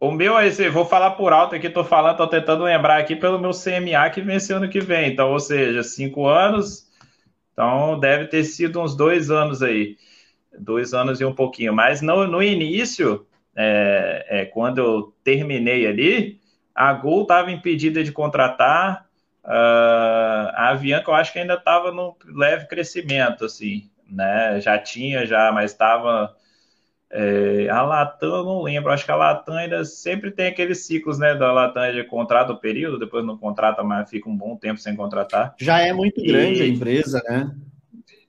O 0.00 0.10
meu 0.10 0.36
é 0.36 0.48
esse, 0.48 0.68
vou 0.68 0.84
falar 0.84 1.12
por 1.12 1.32
alto 1.32 1.54
aqui, 1.54 1.70
tô 1.70 1.84
falando, 1.84 2.16
tô 2.16 2.26
tentando 2.26 2.64
lembrar 2.64 2.98
aqui 2.98 3.14
pelo 3.14 3.38
meu 3.38 3.52
CMA 3.52 4.10
que 4.10 4.20
vence 4.20 4.52
ano 4.52 4.68
que 4.68 4.80
vem. 4.80 5.12
Então, 5.12 5.30
ou 5.30 5.38
seja, 5.38 5.82
cinco 5.84 6.26
anos. 6.26 6.88
Então, 7.52 8.00
deve 8.00 8.26
ter 8.26 8.42
sido 8.42 8.80
uns 8.80 8.96
dois 8.96 9.30
anos 9.30 9.62
aí. 9.62 9.96
Dois 10.58 10.92
anos 10.92 11.20
e 11.20 11.24
um 11.24 11.34
pouquinho. 11.34 11.72
Mas 11.72 12.00
no, 12.00 12.26
no 12.26 12.42
início, 12.42 13.24
é, 13.54 14.26
é, 14.28 14.44
quando 14.46 14.78
eu 14.78 15.14
terminei 15.22 15.86
ali, 15.86 16.40
a 16.74 16.92
Gol 16.92 17.22
estava 17.22 17.50
impedida 17.50 18.02
de 18.02 18.12
contratar, 18.12 19.06
uh, 19.44 20.48
a 20.54 20.68
Avianca 20.70 21.10
eu 21.10 21.14
acho 21.14 21.32
que 21.32 21.38
ainda 21.38 21.54
estava 21.54 21.92
no 21.92 22.16
leve 22.24 22.66
crescimento, 22.66 23.44
assim, 23.44 23.90
né? 24.10 24.60
Já 24.60 24.78
tinha, 24.78 25.26
já, 25.26 25.50
mas 25.52 25.72
estava. 25.72 26.34
É, 27.14 27.68
a 27.68 27.82
Latam, 27.82 28.36
eu 28.36 28.44
não 28.44 28.62
lembro, 28.62 28.90
acho 28.90 29.04
que 29.04 29.12
a 29.12 29.16
Latam 29.16 29.54
ainda 29.54 29.84
sempre 29.84 30.30
tem 30.30 30.46
aqueles 30.46 30.86
ciclos, 30.86 31.18
né? 31.18 31.34
Da 31.34 31.52
Latam 31.52 31.92
de 31.92 32.04
contrato 32.04 32.54
o 32.54 32.56
período, 32.56 32.98
depois 32.98 33.24
não 33.24 33.36
contrata, 33.36 33.82
mas 33.82 34.08
fica 34.08 34.30
um 34.30 34.36
bom 34.36 34.56
tempo 34.56 34.80
sem 34.80 34.96
contratar. 34.96 35.54
Já 35.58 35.80
é 35.80 35.92
muito 35.92 36.22
grande 36.22 36.60
e, 36.60 36.62
a 36.62 36.66
empresa, 36.66 37.22
né? 37.28 37.54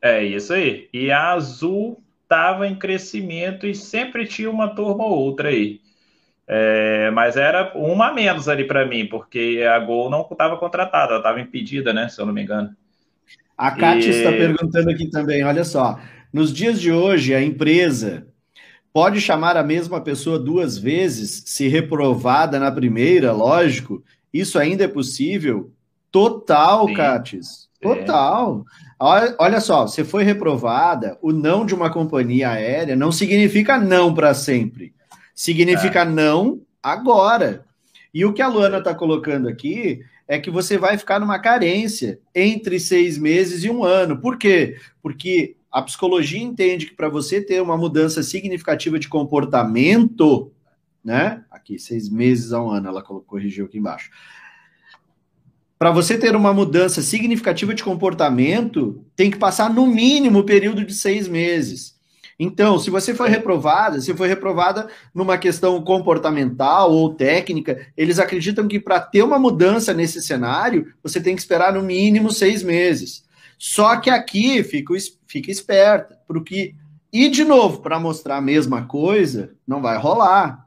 É 0.01 0.21
isso 0.21 0.51
aí. 0.51 0.89
E 0.93 1.09
a 1.09 1.31
Azul 1.31 2.03
estava 2.23 2.67
em 2.67 2.75
crescimento 2.75 3.67
e 3.67 3.75
sempre 3.75 4.25
tinha 4.25 4.49
uma 4.49 4.73
turma 4.73 5.05
ou 5.05 5.17
outra 5.17 5.49
aí. 5.49 5.79
É, 6.47 7.09
mas 7.11 7.37
era 7.37 7.71
uma 7.75 8.07
a 8.07 8.13
menos 8.13 8.49
ali 8.49 8.65
para 8.65 8.85
mim, 8.85 9.05
porque 9.05 9.63
a 9.69 9.79
Gol 9.79 10.09
não 10.09 10.27
estava 10.29 10.57
contratada, 10.57 11.11
ela 11.11 11.19
estava 11.19 11.39
impedida, 11.39 11.93
né? 11.93 12.09
Se 12.09 12.19
eu 12.19 12.25
não 12.25 12.33
me 12.33 12.41
engano. 12.41 12.75
A 13.57 13.71
Kátia 13.71 14.07
e... 14.07 14.09
está 14.09 14.31
perguntando 14.31 14.89
aqui 14.89 15.09
também: 15.09 15.43
olha 15.43 15.63
só, 15.63 15.99
nos 16.33 16.51
dias 16.51 16.81
de 16.81 16.91
hoje, 16.91 17.33
a 17.33 17.41
empresa 17.41 18.27
pode 18.91 19.21
chamar 19.21 19.55
a 19.55 19.63
mesma 19.63 20.01
pessoa 20.01 20.37
duas 20.37 20.77
vezes, 20.77 21.43
se 21.45 21.67
reprovada 21.67 22.59
na 22.59 22.71
primeira, 22.71 23.31
lógico. 23.31 24.03
Isso 24.33 24.59
ainda 24.59 24.83
é 24.83 24.87
possível? 24.87 25.71
Total, 26.11 26.87
Sim. 26.87 26.93
Total. 27.83 28.65
Olha 29.37 29.59
só, 29.59 29.85
você 29.85 30.03
foi 30.03 30.23
reprovada, 30.23 31.17
o 31.21 31.31
não 31.33 31.65
de 31.65 31.75
uma 31.75 31.91
companhia 31.91 32.51
aérea 32.51 32.95
não 32.95 33.11
significa 33.11 33.77
não 33.77 34.13
para 34.13 34.33
sempre. 34.33 34.93
Significa 35.35 36.01
é. 36.01 36.05
não 36.05 36.61
agora. 36.81 37.65
E 38.13 38.23
o 38.23 38.31
que 38.31 38.41
a 38.41 38.47
Luana 38.47 38.77
está 38.77 38.95
colocando 38.95 39.49
aqui 39.49 40.01
é 40.27 40.39
que 40.39 40.49
você 40.49 40.77
vai 40.77 40.97
ficar 40.97 41.19
numa 41.19 41.39
carência 41.39 42.19
entre 42.33 42.79
seis 42.79 43.17
meses 43.17 43.63
e 43.63 43.69
um 43.69 43.83
ano. 43.83 44.21
Por 44.21 44.37
quê? 44.37 44.77
Porque 45.01 45.57
a 45.71 45.81
psicologia 45.81 46.41
entende 46.41 46.85
que 46.85 46.95
para 46.95 47.09
você 47.09 47.41
ter 47.41 47.61
uma 47.61 47.75
mudança 47.75 48.23
significativa 48.23 48.97
de 48.97 49.09
comportamento, 49.09 50.51
né? 51.03 51.43
Aqui, 51.51 51.77
seis 51.77 52.09
meses 52.09 52.53
a 52.53 52.63
um 52.63 52.69
ano, 52.69 52.87
ela 52.87 53.01
corrigiu 53.01 53.65
aqui 53.65 53.79
embaixo 53.79 54.09
para 55.83 55.91
você 55.91 56.17
ter 56.17 56.33
uma 56.33 56.53
mudança 56.53 57.01
significativa 57.01 57.73
de 57.73 57.83
comportamento, 57.83 59.03
tem 59.17 59.29
que 59.29 59.37
passar 59.37 59.69
no 59.69 59.85
mínimo 59.85 60.39
o 60.39 60.45
período 60.45 60.85
de 60.85 60.93
seis 60.93 61.27
meses. 61.27 61.99
Então, 62.39 62.79
se 62.79 62.89
você 62.89 63.13
foi 63.13 63.27
reprovada, 63.27 63.99
se 63.99 64.13
foi 64.13 64.29
reprovada 64.29 64.87
numa 65.13 65.37
questão 65.37 65.83
comportamental 65.83 66.89
ou 66.89 67.13
técnica, 67.13 67.85
eles 67.97 68.17
acreditam 68.17 68.65
que 68.65 68.79
para 68.79 68.97
ter 69.01 69.23
uma 69.23 69.37
mudança 69.37 69.93
nesse 69.93 70.21
cenário, 70.21 70.93
você 71.03 71.19
tem 71.19 71.35
que 71.35 71.41
esperar 71.41 71.73
no 71.73 71.83
mínimo 71.83 72.31
seis 72.31 72.63
meses. 72.63 73.25
Só 73.59 73.97
que 73.97 74.09
aqui 74.09 74.63
fica, 74.63 74.93
fica 75.27 75.51
esperta, 75.51 76.17
porque 76.25 76.75
e 77.11 77.27
de 77.27 77.43
novo, 77.43 77.81
para 77.81 77.99
mostrar 77.99 78.37
a 78.37 78.41
mesma 78.41 78.83
coisa, 78.83 79.51
não 79.67 79.81
vai 79.81 79.97
rolar. 79.97 80.65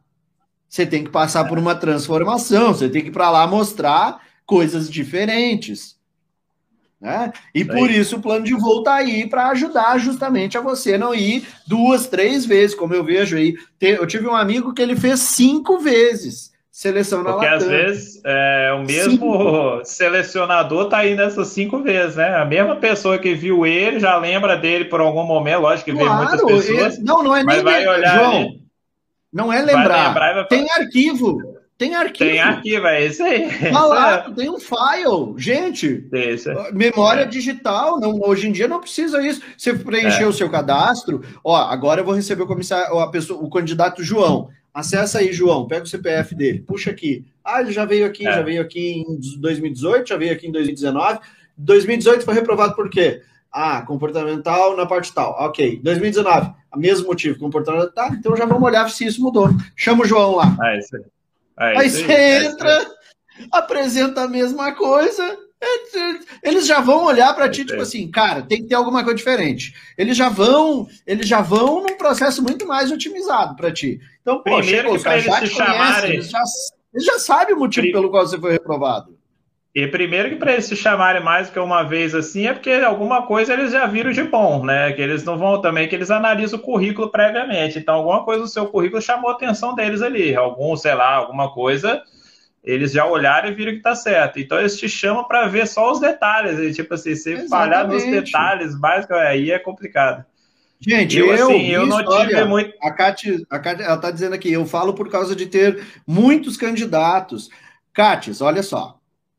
Você 0.68 0.84
tem 0.84 1.02
que 1.02 1.10
passar 1.10 1.48
por 1.48 1.58
uma 1.58 1.74
transformação, 1.74 2.74
você 2.74 2.90
tem 2.90 3.00
que 3.00 3.08
ir 3.08 3.12
para 3.12 3.30
lá 3.30 3.46
mostrar 3.46 4.25
coisas 4.46 4.88
diferentes. 4.88 5.96
Né? 7.00 7.32
E 7.54 7.64
por 7.64 7.90
isso 7.90 8.16
o 8.16 8.22
plano 8.22 8.44
de 8.44 8.54
voo 8.54 8.78
está 8.78 8.94
aí 8.94 9.28
para 9.28 9.48
ajudar 9.48 9.98
justamente 9.98 10.56
a 10.56 10.62
você 10.62 10.96
não 10.96 11.14
ir 11.14 11.46
duas, 11.66 12.06
três 12.06 12.46
vezes, 12.46 12.74
como 12.74 12.94
eu 12.94 13.04
vejo 13.04 13.36
aí. 13.36 13.54
Eu 13.80 14.06
tive 14.06 14.26
um 14.26 14.34
amigo 14.34 14.72
que 14.72 14.80
ele 14.80 14.96
fez 14.96 15.20
cinco 15.20 15.78
vezes 15.78 16.56
seleção 16.76 17.22
na 17.22 17.32
Porque 17.32 17.46
Latam. 17.46 17.58
às 17.58 17.66
vezes 17.66 18.20
é, 18.22 18.70
o 18.74 18.84
mesmo 18.84 19.12
cinco. 19.12 19.80
selecionador 19.82 20.90
tá 20.90 20.98
aí 20.98 21.14
nessas 21.16 21.48
cinco 21.48 21.82
vezes, 21.82 22.16
né? 22.16 22.36
A 22.36 22.44
mesma 22.44 22.76
pessoa 22.76 23.18
que 23.18 23.34
viu 23.34 23.64
ele 23.64 23.98
já 23.98 24.18
lembra 24.18 24.58
dele 24.58 24.84
por 24.84 25.00
algum 25.00 25.24
momento, 25.24 25.62
lógico 25.62 25.90
que 25.90 25.96
claro, 25.96 26.10
vê 26.10 26.36
muitas 26.36 26.66
pessoas. 26.66 26.96
Ele, 26.96 27.04
não, 27.04 27.22
não 27.22 27.34
é 27.34 27.42
nem 27.42 27.62
vai 27.62 27.88
olhar 27.88 28.18
João, 28.18 28.36
ali, 28.36 28.62
não 29.32 29.50
é 29.50 29.62
lembrar. 29.62 30.08
lembrar 30.08 30.34
vai... 30.34 30.48
Tem 30.48 30.70
arquivo. 30.70 31.55
Tem 31.78 31.94
arquivo. 31.94 32.30
Tem 32.30 32.40
arquivo, 32.40 32.86
é 32.86 33.06
isso 33.06 33.22
aí. 33.22 33.50
Tá 33.70 33.84
lá, 33.84 34.30
tem 34.30 34.48
um 34.48 34.58
file. 34.58 35.34
Gente, 35.36 36.08
memória 36.72 37.22
é. 37.22 37.26
digital, 37.26 38.00
não, 38.00 38.18
hoje 38.22 38.48
em 38.48 38.52
dia 38.52 38.66
não 38.66 38.80
precisa 38.80 39.24
isso. 39.26 39.42
Você 39.56 39.74
preencheu 39.74 40.26
é. 40.26 40.30
o 40.30 40.32
seu 40.32 40.48
cadastro, 40.48 41.22
ó, 41.44 41.54
agora 41.54 42.00
eu 42.00 42.04
vou 42.04 42.14
receber 42.14 42.42
o 42.42 42.46
comissário, 42.46 42.98
a 42.98 43.10
pessoa, 43.10 43.42
o 43.42 43.50
candidato 43.50 44.02
João. 44.02 44.48
Acessa 44.72 45.18
aí, 45.18 45.32
João, 45.32 45.66
pega 45.66 45.84
o 45.84 45.88
CPF 45.88 46.34
dele, 46.34 46.60
puxa 46.60 46.90
aqui. 46.90 47.26
Ah, 47.44 47.60
ele 47.60 47.72
já 47.72 47.84
veio 47.84 48.06
aqui, 48.06 48.26
é. 48.26 48.32
já 48.32 48.42
veio 48.42 48.60
aqui 48.60 49.04
em 49.06 49.40
2018, 49.40 50.08
já 50.08 50.16
veio 50.16 50.32
aqui 50.32 50.46
em 50.46 50.52
2019. 50.52 51.18
2018 51.58 52.24
foi 52.24 52.34
reprovado 52.34 52.74
por 52.74 52.88
quê? 52.88 53.22
Ah, 53.52 53.82
comportamental 53.82 54.76
na 54.76 54.84
parte 54.84 55.12
tal. 55.14 55.32
Ok. 55.38 55.80
2019, 55.82 56.52
mesmo 56.76 57.06
motivo, 57.06 57.38
comportamental. 57.38 57.90
Tá, 57.90 58.08
então 58.12 58.36
já 58.36 58.44
vamos 58.44 58.64
olhar 58.64 58.88
se 58.90 59.06
isso 59.06 59.22
mudou. 59.22 59.48
Chama 59.74 60.04
o 60.04 60.06
João 60.06 60.36
lá. 60.36 60.56
É 60.62 60.78
isso 60.78 60.96
aí. 60.96 61.02
É, 61.58 61.78
aí 61.78 61.90
você 61.90 62.04
é 62.04 62.44
entra, 62.44 62.86
apresenta 63.52 64.22
a 64.22 64.28
mesma 64.28 64.72
coisa, 64.72 65.38
eles 66.42 66.66
já 66.66 66.80
vão 66.80 67.04
olhar 67.04 67.34
para 67.34 67.48
ti, 67.48 67.64
tipo 67.64 67.80
assim, 67.80 68.10
cara, 68.10 68.42
tem 68.42 68.62
que 68.62 68.68
ter 68.68 68.74
alguma 68.74 69.02
coisa 69.02 69.16
diferente. 69.16 69.74
Eles 69.96 70.16
já 70.16 70.28
vão, 70.28 70.86
eles 71.06 71.26
já 71.26 71.40
vão 71.40 71.82
num 71.82 71.96
processo 71.96 72.42
muito 72.42 72.66
mais 72.66 72.90
otimizado 72.92 73.56
para 73.56 73.72
ti. 73.72 74.00
Então, 74.20 74.42
Primeiro 74.42 74.90
pô, 74.90 74.98
chegou, 74.98 75.22
já 75.22 75.30
conhece, 75.30 75.54
chamarem... 75.54 76.12
eles, 76.14 76.30
já, 76.30 76.42
eles 76.92 77.06
já 77.06 77.18
sabem 77.18 77.54
o 77.54 77.58
motivo 77.58 77.90
pelo 77.90 78.10
qual 78.10 78.26
você 78.26 78.38
foi 78.38 78.52
reprovado. 78.52 79.15
E 79.76 79.86
primeiro 79.86 80.30
que 80.30 80.36
para 80.36 80.54
eles 80.54 80.64
se 80.64 80.74
chamarem 80.74 81.22
mais 81.22 81.50
que 81.50 81.58
uma 81.58 81.82
vez 81.82 82.14
assim 82.14 82.46
é 82.46 82.54
porque 82.54 82.70
alguma 82.70 83.26
coisa 83.26 83.52
eles 83.52 83.72
já 83.72 83.84
viram 83.84 84.10
de 84.10 84.22
bom, 84.22 84.64
né? 84.64 84.90
Que 84.92 85.02
eles 85.02 85.22
não 85.22 85.36
vão 85.36 85.60
também, 85.60 85.86
que 85.86 85.94
eles 85.94 86.10
analisam 86.10 86.58
o 86.58 86.62
currículo 86.62 87.10
previamente. 87.10 87.78
Então, 87.78 87.96
alguma 87.96 88.24
coisa 88.24 88.40
do 88.40 88.48
seu 88.48 88.66
currículo 88.68 89.02
chamou 89.02 89.28
a 89.28 89.34
atenção 89.34 89.74
deles 89.74 90.00
ali. 90.00 90.34
Algum, 90.34 90.74
sei 90.76 90.94
lá, 90.94 91.16
alguma 91.16 91.52
coisa, 91.52 92.02
eles 92.64 92.92
já 92.92 93.04
olharam 93.04 93.50
e 93.50 93.54
viram 93.54 93.72
que 93.72 93.82
tá 93.82 93.94
certo. 93.94 94.40
Então, 94.40 94.58
eles 94.58 94.78
te 94.78 94.88
chamam 94.88 95.24
para 95.24 95.46
ver 95.46 95.66
só 95.66 95.92
os 95.92 96.00
detalhes. 96.00 96.58
E, 96.58 96.72
tipo 96.72 96.94
assim, 96.94 97.14
se 97.14 97.32
Exatamente. 97.32 97.50
falhar 97.50 97.86
nos 97.86 98.02
detalhes 98.02 98.74
básicos, 98.80 99.14
aí 99.18 99.50
é 99.50 99.58
complicado. 99.58 100.24
Gente, 100.80 101.18
eu, 101.18 101.26
eu, 101.26 101.48
assim, 101.48 101.66
eu 101.66 101.84
não 101.84 102.00
história, 102.00 102.28
tive 102.28 102.44
muito. 102.44 102.72
A 102.80 102.90
Kátia, 102.92 103.42
a 103.50 103.58
Kátia, 103.58 103.84
ela 103.84 103.98
tá 103.98 104.10
dizendo 104.10 104.34
aqui, 104.34 104.50
eu 104.50 104.64
falo 104.64 104.94
por 104.94 105.10
causa 105.10 105.36
de 105.36 105.44
ter 105.44 105.84
muitos 106.06 106.56
candidatos. 106.56 107.50
Cátia, 107.92 108.32
olha 108.40 108.62
só 108.62 108.95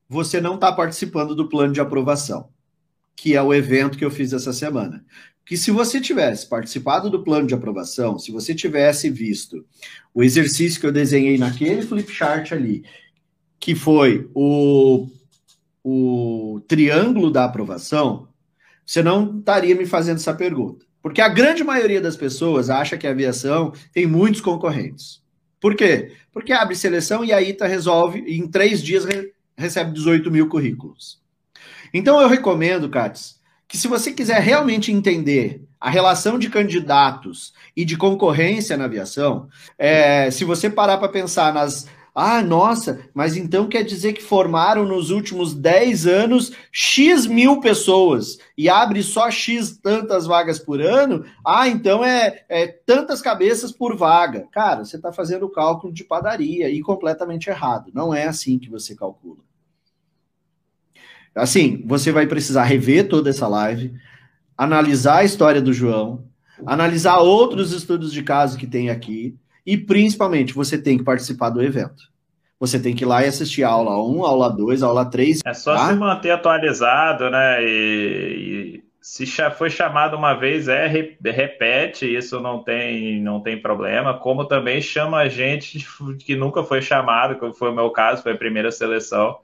você 0.08 0.40
não 0.40 0.56
está 0.56 0.72
participando 0.72 1.36
do 1.36 1.50
plano 1.50 1.74
de 1.74 1.82
aprovação, 1.82 2.50
que 3.16 3.36
é 3.36 3.42
o 3.42 3.54
evento 3.54 3.98
que 3.98 4.06
eu 4.06 4.12
fiz 4.12 4.34
essa 4.34 4.54
semana. 4.54 5.04
Que 5.46 5.56
se 5.56 5.72
você 5.72 6.02
tivesse 6.02 6.48
participado 6.48 7.10
do 7.10 7.24
plano 7.24 7.48
de 7.48 7.54
aprovação, 7.54 8.20
se 8.20 8.32
você 8.32 8.54
tivesse 8.54 9.10
visto 9.10 9.66
o 10.14 10.24
exercício 10.24 10.80
que 10.80 10.86
eu 10.86 10.92
desenhei 10.92 11.38
naquele 11.38 11.82
flip 11.82 12.12
chart 12.12 12.52
ali, 12.52 12.84
que 13.60 13.74
foi 13.74 14.30
o, 14.34 15.08
o 15.84 16.62
triângulo 16.68 17.32
da 17.32 17.46
aprovação, 17.46 18.28
você 18.86 19.02
não 19.02 19.40
estaria 19.40 19.76
me 19.76 19.86
fazendo 19.86 20.18
essa 20.18 20.34
pergunta. 20.34 20.86
Porque 21.02 21.22
a 21.22 21.30
grande 21.30 21.64
maioria 21.64 22.02
das 22.02 22.18
pessoas 22.18 22.70
acha 22.70 22.98
que 22.98 23.08
a 23.08 23.12
aviação 23.12 23.72
tem 23.94 24.06
muitos 24.06 24.42
concorrentes. 24.42 25.22
Por 25.60 25.76
quê? 25.76 26.12
Porque 26.32 26.52
abre 26.52 26.76
seleção 26.76 27.24
e 27.24 27.32
a 27.32 27.42
ITA 27.42 27.68
resolve, 27.68 28.20
em 28.20 28.48
três 28.48 28.82
dias 28.82 29.06
recebe 29.58 29.92
18 29.92 30.30
mil 30.30 30.48
currículos. 30.48 31.20
Então 31.94 32.22
eu 32.22 32.28
recomendo, 32.28 32.90
Katz, 32.90 33.38
que 33.68 33.78
se 33.78 33.88
você 33.88 34.12
quiser 34.12 34.40
realmente 34.42 34.92
entender 34.92 35.64
a 35.80 35.90
relação 35.90 36.40
de 36.40 36.50
candidatos 36.50 37.54
e 37.76 37.84
de 37.84 37.98
concorrência 37.98 38.78
na 38.78 38.86
aviação, 38.86 39.48
é, 39.78 40.32
se 40.32 40.46
você 40.46 40.70
parar 40.70 40.98
para 40.98 41.10
pensar 41.10 41.54
nas. 41.54 41.88
Ah, 42.20 42.42
nossa, 42.42 43.00
mas 43.14 43.38
então 43.38 43.68
quer 43.68 43.84
dizer 43.84 44.14
que 44.14 44.24
formaram 44.24 44.88
nos 44.88 45.12
últimos 45.12 45.54
10 45.54 46.08
anos 46.08 46.52
X 46.72 47.28
mil 47.28 47.60
pessoas 47.60 48.40
e 48.58 48.68
abre 48.68 49.04
só 49.04 49.30
X 49.30 49.78
tantas 49.78 50.26
vagas 50.26 50.58
por 50.58 50.82
ano? 50.82 51.24
Ah, 51.46 51.68
então 51.68 52.04
é, 52.04 52.44
é 52.50 52.66
tantas 52.66 53.22
cabeças 53.22 53.72
por 53.72 53.96
vaga. 53.96 54.48
Cara, 54.52 54.84
você 54.84 54.96
está 54.96 55.14
fazendo 55.14 55.46
o 55.46 55.52
cálculo 55.52 55.94
de 55.94 56.04
padaria 56.04 56.68
e 56.72 56.82
completamente 56.82 57.52
errado. 57.52 57.92
Não 57.94 58.12
é 58.12 58.26
assim 58.26 58.58
que 58.58 58.68
você 58.68 58.96
calcula. 58.96 59.47
Assim, 61.38 61.84
você 61.86 62.12
vai 62.12 62.28
precisar 62.28 62.64
rever 62.64 63.08
toda 63.08 63.30
essa 63.30 63.48
live, 63.48 63.94
analisar 64.58 65.20
a 65.20 65.24
história 65.24 65.62
do 65.62 65.72
João, 65.72 66.26
analisar 66.66 67.18
outros 67.20 67.72
estudos 67.72 68.12
de 68.12 68.24
caso 68.24 68.58
que 68.58 68.68
tem 68.68 68.90
aqui, 68.90 69.36
e 69.66 69.78
principalmente 69.78 70.54
você 70.54 70.78
tem 70.78 70.98
que 70.98 71.04
participar 71.04 71.50
do 71.50 71.62
evento. 71.62 72.04
Você 72.60 72.80
tem 72.80 72.96
que 72.96 73.04
ir 73.04 73.08
lá 73.08 73.24
e 73.24 73.28
assistir 73.28 73.64
a 73.64 73.70
aula 73.70 74.04
1, 74.04 74.24
aula 74.24 74.50
2, 74.50 74.82
aula 74.82 75.06
3. 75.06 75.42
É 75.46 75.54
só 75.54 75.76
tá? 75.76 75.90
se 75.90 75.96
manter 75.96 76.32
atualizado, 76.32 77.30
né? 77.30 77.64
E, 77.64 78.82
e 78.82 78.84
se 79.00 79.26
foi 79.52 79.70
chamado 79.70 80.18
uma 80.18 80.34
vez, 80.34 80.68
é 80.68 80.88
repete, 80.88 82.06
isso 82.06 82.42
não 82.42 82.64
tem, 82.64 83.22
não 83.22 83.40
tem 83.40 83.62
problema. 83.62 84.18
Como 84.18 84.46
também 84.46 84.82
chama 84.82 85.20
a 85.20 85.30
gente 85.30 85.86
que 86.20 86.36
nunca 86.36 86.64
foi 86.64 86.82
chamado, 86.82 87.36
como 87.36 87.54
foi 87.54 87.70
o 87.70 87.76
meu 87.76 87.92
caso, 87.92 88.24
foi 88.24 88.34
a 88.34 88.38
primeira 88.38 88.72
seleção. 88.72 89.38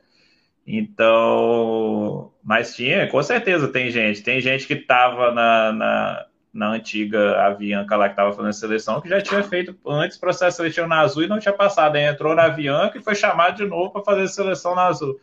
Então, 0.65 2.31
mas 2.44 2.76
tinha, 2.76 3.07
com 3.07 3.22
certeza 3.22 3.68
tem 3.68 3.91
gente. 3.91 4.23
Tem 4.23 4.40
gente 4.40 4.65
que 4.65 4.73
estava 4.73 5.31
na, 5.31 5.73
na, 5.73 6.26
na, 6.53 6.68
antiga 6.69 7.45
Avianca 7.45 7.98
lá 7.98 8.06
que 8.06 8.14
estava 8.14 8.31
fazendo 8.31 8.53
seleção, 8.53 9.02
que 9.02 9.10
já 9.10 9.22
tinha 9.22 9.44
feito 9.44 9.76
antes 9.85 10.18
processo 10.18 10.57
seletivo 10.57 10.88
na 10.88 11.02
Azul 11.02 11.23
e 11.23 11.27
não 11.27 11.40
tinha 11.40 11.53
passado. 11.53 11.98
Aí 11.98 12.06
entrou 12.06 12.34
na 12.34 12.45
Avianca 12.45 12.98
e 12.98 13.03
foi 13.03 13.14
chamado 13.14 13.57
de 13.57 13.65
novo 13.65 13.91
para 13.91 14.03
fazer 14.03 14.27
seleção 14.30 14.73
na 14.73 14.85
Azul. 14.85 15.19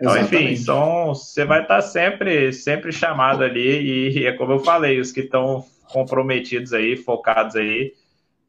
Então, 0.00 0.16
Exatamente. 0.16 0.52
enfim, 0.52 0.56
são, 0.56 1.14
você 1.14 1.44
vai 1.44 1.62
estar 1.62 1.76
tá 1.76 1.82
sempre, 1.82 2.52
sempre 2.52 2.92
chamado 2.92 3.44
ali, 3.44 4.18
e 4.18 4.26
é 4.26 4.32
como 4.32 4.52
eu 4.54 4.58
falei, 4.58 4.98
os 4.98 5.12
que 5.12 5.20
estão 5.20 5.64
comprometidos 5.92 6.72
aí, 6.72 6.96
focados 6.96 7.54
aí, 7.54 7.92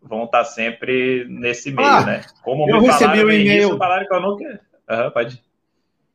vão 0.02 0.24
estar 0.24 0.40
tá 0.40 0.46
sempre 0.46 1.28
nesse 1.30 1.70
meio, 1.70 1.88
ah, 1.88 2.06
né? 2.06 2.22
Como 2.42 2.68
eu 2.68 2.82
me 2.82 2.88
recebi 2.88 3.18
falaram 3.18 3.28
o 3.28 3.32
e-mail. 3.32 3.78
falaram 3.78 4.08
que 4.08 4.14
eu 4.14 4.22
nunca. 4.22 4.62
Uhum, 4.90 5.12
pode 5.12 5.44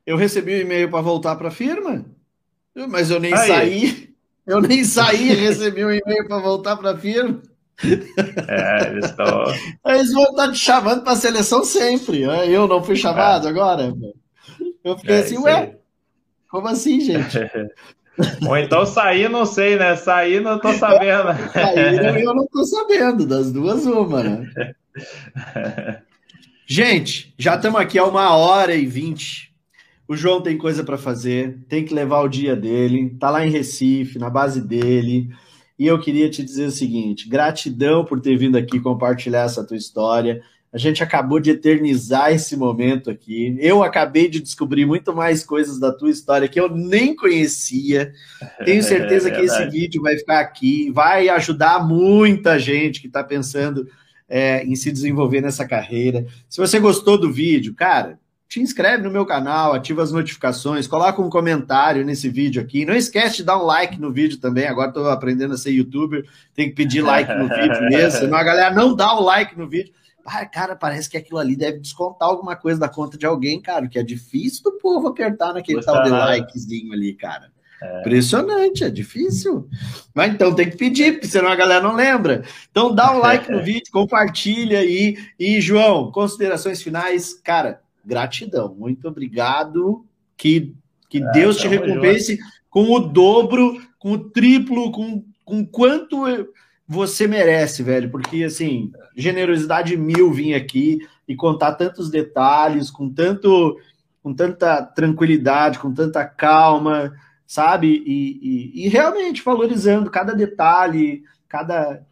eu 0.09 0.16
recebi 0.16 0.55
um 0.55 0.60
e-mail 0.60 0.90
para 0.90 1.02
voltar 1.02 1.36
para 1.36 1.48
a 1.48 1.51
firma, 1.51 2.02
mas 2.89 3.10
eu 3.10 3.20
nem 3.20 3.35
Aí. 3.35 3.47
saí. 3.47 4.09
Eu 4.48 4.62
nem 4.62 4.82
saí, 4.82 5.35
recebi 5.35 5.85
um 5.85 5.90
e-mail 5.90 6.26
para 6.26 6.39
voltar 6.39 6.74
para 6.78 6.93
a 6.93 6.97
firma. 6.97 7.43
É, 8.48 8.89
eles 8.89 9.05
estão. 9.05 9.44
Eles 9.85 10.10
vão 10.10 10.24
estar 10.24 10.51
te 10.51 10.59
chamando 10.59 11.02
para 11.02 11.12
a 11.12 11.16
seleção 11.16 11.62
sempre. 11.62 12.22
Eu 12.22 12.66
não 12.66 12.82
fui 12.82 12.97
chamado 12.97 13.47
é. 13.47 13.51
agora. 13.51 13.94
Eu 14.82 14.97
fiquei 14.97 15.16
é, 15.16 15.18
assim, 15.18 15.36
ué, 15.36 15.76
como 16.51 16.66
assim, 16.66 16.98
gente? 16.98 17.39
Ou 18.48 18.56
então 18.56 18.86
sair, 18.86 19.28
não 19.28 19.44
sei, 19.44 19.76
né? 19.76 19.94
Sair, 19.97 20.40
não 20.40 20.59
tô 20.59 20.72
sabendo. 20.72 21.28
Sair, 21.52 22.22
eu 22.24 22.35
não 22.35 22.47
tô 22.47 22.64
sabendo, 22.64 23.26
das 23.26 23.52
duas, 23.52 23.85
uma, 23.85 24.22
né? 24.22 24.74
Gente, 26.66 27.35
já 27.36 27.56
estamos 27.56 27.78
aqui 27.78 27.98
há 27.98 28.05
uma 28.06 28.35
hora 28.35 28.74
e 28.74 28.86
vinte. 28.86 29.47
O 30.09 30.16
João 30.16 30.40
tem 30.40 30.56
coisa 30.56 30.82
para 30.82 30.97
fazer, 30.97 31.59
tem 31.68 31.85
que 31.85 31.93
levar 31.93 32.22
o 32.22 32.28
dia 32.28 32.56
dele, 32.56 33.14
tá 33.20 33.28
lá 33.28 33.47
em 33.47 33.51
Recife, 33.51 34.18
na 34.18 34.30
base 34.30 34.59
dele. 34.62 35.28
E 35.78 35.86
eu 35.86 36.01
queria 36.01 36.30
te 36.30 36.43
dizer 36.43 36.64
o 36.64 36.70
seguinte: 36.70 37.28
gratidão 37.28 38.06
por 38.06 38.18
ter 38.18 38.35
vindo 38.39 38.56
aqui 38.56 38.80
compartilhar 38.80 39.43
essa 39.43 39.62
tua 39.62 39.76
história. 39.76 40.40
A 40.72 40.78
gente 40.78 41.02
acabou 41.02 41.40
de 41.40 41.51
eternizar 41.51 42.30
esse 42.30 42.56
momento 42.56 43.10
aqui. 43.10 43.56
Eu 43.59 43.82
acabei 43.82 44.28
de 44.28 44.40
descobrir 44.40 44.85
muito 44.85 45.14
mais 45.14 45.43
coisas 45.44 45.78
da 45.78 45.93
tua 45.93 46.10
história 46.10 46.48
que 46.48 46.60
eu 46.60 46.68
nem 46.68 47.14
conhecia. 47.14 48.12
Tenho 48.64 48.82
certeza 48.82 49.28
é 49.28 49.32
que 49.36 49.43
esse 49.43 49.66
vídeo 49.68 50.02
vai 50.02 50.16
ficar 50.16 50.40
aqui, 50.40 50.90
vai 50.90 51.28
ajudar 51.30 51.86
muita 51.86 52.59
gente 52.59 53.01
que 53.01 53.06
está 53.06 53.24
pensando 53.24 53.86
é, 54.28 54.62
em 54.64 54.74
se 54.74 54.90
desenvolver 54.93 55.40
nessa 55.40 55.66
carreira. 55.66 56.26
Se 56.48 56.59
você 56.60 56.78
gostou 56.78 57.18
do 57.18 57.32
vídeo, 57.32 57.74
cara, 57.74 58.18
te 58.48 58.60
inscreve 58.60 59.02
no 59.02 59.10
meu 59.10 59.26
canal, 59.26 59.74
ativa 59.74 60.02
as 60.02 60.10
notificações, 60.10 60.86
coloca 60.86 61.20
um 61.20 61.28
comentário 61.28 62.02
nesse 62.02 62.30
vídeo 62.30 62.62
aqui. 62.62 62.86
Não 62.86 62.94
esquece 62.94 63.38
de 63.38 63.44
dar 63.44 63.58
um 63.58 63.64
like 63.64 64.00
no 64.00 64.10
vídeo 64.10 64.38
também. 64.38 64.66
Agora 64.66 64.88
estou 64.88 65.08
aprendendo 65.10 65.52
a 65.52 65.58
ser 65.58 65.70
youtuber, 65.70 66.24
tem 66.54 66.70
que 66.70 66.74
pedir 66.74 67.02
like 67.02 67.30
no 67.30 67.46
vídeo 67.46 67.82
mesmo. 67.90 68.20
Senão 68.20 68.38
a 68.38 68.42
galera 68.42 68.74
não 68.74 68.96
dá 68.96 69.12
o 69.12 69.22
like 69.22 69.56
no 69.56 69.68
vídeo. 69.68 69.92
Ah, 70.24 70.46
cara, 70.46 70.74
parece 70.74 71.10
que 71.10 71.16
aquilo 71.16 71.38
ali 71.38 71.56
deve 71.56 71.78
descontar 71.78 72.28
alguma 72.28 72.56
coisa 72.56 72.80
da 72.80 72.88
conta 72.88 73.18
de 73.18 73.26
alguém, 73.26 73.60
cara, 73.60 73.86
que 73.86 73.98
é 73.98 74.02
difícil 74.02 74.62
do 74.62 74.72
povo 74.72 75.08
apertar 75.08 75.52
naquele 75.52 75.82
tal 75.82 76.02
de 76.02 76.10
likezinho 76.10 76.92
ali, 76.92 77.14
cara. 77.14 77.50
É. 77.82 78.00
Impressionante, 78.00 78.82
é 78.82 78.90
difícil. 78.90 79.68
Mas 80.14 80.32
então 80.32 80.54
tem 80.54 80.68
que 80.68 80.76
pedir, 80.76 81.12
porque 81.12 81.28
senão 81.28 81.48
a 81.48 81.56
galera 81.56 81.82
não 81.82 81.94
lembra. 81.94 82.44
Então 82.70 82.94
dá 82.94 83.14
um 83.14 83.18
like 83.18 83.50
no 83.50 83.60
vídeo, 83.62 83.92
compartilha 83.92 84.80
aí. 84.80 85.16
E, 85.38 85.60
João, 85.60 86.10
considerações 86.10 86.82
finais, 86.82 87.34
cara 87.34 87.80
gratidão. 88.09 88.74
Muito 88.74 89.06
obrigado. 89.06 90.05
Que, 90.36 90.74
que 91.09 91.22
é, 91.22 91.30
Deus 91.32 91.59
te 91.59 91.68
recompense 91.68 92.36
junto. 92.36 92.48
com 92.70 92.90
o 92.90 92.98
dobro, 93.01 93.80
com 93.98 94.12
o 94.12 94.30
triplo, 94.30 94.90
com, 94.90 95.24
com 95.44 95.66
quanto 95.66 96.24
você 96.86 97.26
merece, 97.26 97.82
velho. 97.82 98.10
Porque, 98.10 98.44
assim, 98.44 98.90
generosidade 99.16 99.97
mil 99.97 100.32
vir 100.32 100.55
aqui 100.55 100.98
e 101.26 101.36
contar 101.36 101.74
tantos 101.74 102.10
detalhes, 102.10 102.90
com 102.90 103.12
tanto 103.12 103.76
com 104.22 104.35
tanta 104.35 104.82
tranquilidade, 104.82 105.78
com 105.78 105.93
tanta 105.94 106.24
calma, 106.24 107.14
sabe? 107.47 108.02
E, 108.06 108.39
e, 108.43 108.86
e 108.86 108.89
realmente 108.89 109.43
valorizando 109.43 110.10
cada 110.10 110.35
detalhe, 110.35 111.22
cada. 111.48 112.02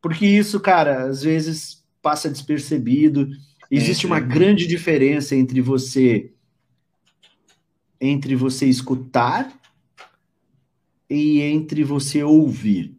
Porque 0.00 0.26
isso, 0.26 0.58
cara, 0.58 1.04
às 1.04 1.22
vezes 1.22 1.84
passa 2.00 2.30
despercebido. 2.30 3.28
Existe 3.70 4.06
uma 4.06 4.20
grande 4.20 4.66
diferença 4.66 5.34
entre 5.34 5.60
você 5.60 6.32
entre 8.00 8.36
você 8.36 8.66
escutar 8.66 9.50
e 11.08 11.40
entre 11.40 11.82
você 11.82 12.22
ouvir. 12.22 12.94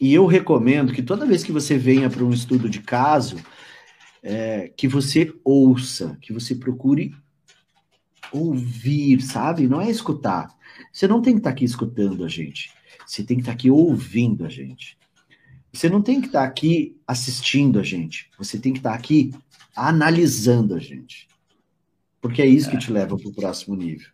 E 0.00 0.12
eu 0.12 0.26
recomendo 0.26 0.92
que 0.92 1.02
toda 1.02 1.26
vez 1.26 1.44
que 1.44 1.52
você 1.52 1.78
venha 1.78 2.10
para 2.10 2.24
um 2.24 2.32
estudo 2.32 2.68
de 2.68 2.80
caso, 2.80 3.36
é, 4.22 4.68
que 4.76 4.88
você 4.88 5.32
ouça, 5.44 6.18
que 6.20 6.32
você 6.32 6.54
procure 6.54 7.14
ouvir, 8.32 9.20
sabe? 9.20 9.68
Não 9.68 9.80
é 9.80 9.88
escutar. 9.88 10.48
Você 10.92 11.06
não 11.06 11.22
tem 11.22 11.34
que 11.34 11.40
estar 11.40 11.50
aqui 11.50 11.64
escutando 11.64 12.24
a 12.24 12.28
gente. 12.28 12.72
Você 13.06 13.22
tem 13.22 13.36
que 13.36 13.42
estar 13.42 13.52
aqui 13.52 13.70
ouvindo 13.70 14.44
a 14.44 14.48
gente. 14.48 14.98
Você 15.72 15.88
não 15.88 16.02
tem 16.02 16.20
que 16.20 16.26
estar 16.28 16.44
aqui 16.44 16.96
assistindo 17.06 17.78
a 17.78 17.82
gente. 17.82 18.30
Você 18.38 18.58
tem 18.58 18.72
que 18.72 18.78
estar 18.78 18.94
aqui 18.94 19.32
analisando 19.76 20.74
a 20.74 20.78
gente. 20.78 21.28
porque 22.20 22.40
é 22.40 22.46
isso 22.46 22.70
que 22.70 22.78
te 22.78 22.90
leva 22.90 23.16
para 23.18 23.28
o 23.28 23.34
próximo 23.34 23.76
nível. 23.76 24.08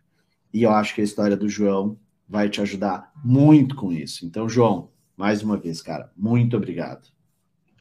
E 0.53 0.63
eu 0.63 0.71
acho 0.71 0.93
que 0.93 0.99
a 0.99 1.03
história 1.03 1.37
do 1.37 1.47
João 1.47 1.97
vai 2.27 2.49
te 2.49 2.59
ajudar 2.59 3.09
muito 3.23 3.73
com 3.73 3.91
isso. 3.91 4.25
Então, 4.25 4.49
João, 4.49 4.89
mais 5.15 5.41
uma 5.41 5.55
vez, 5.55 5.81
cara, 5.81 6.11
muito 6.17 6.57
obrigado. 6.57 7.07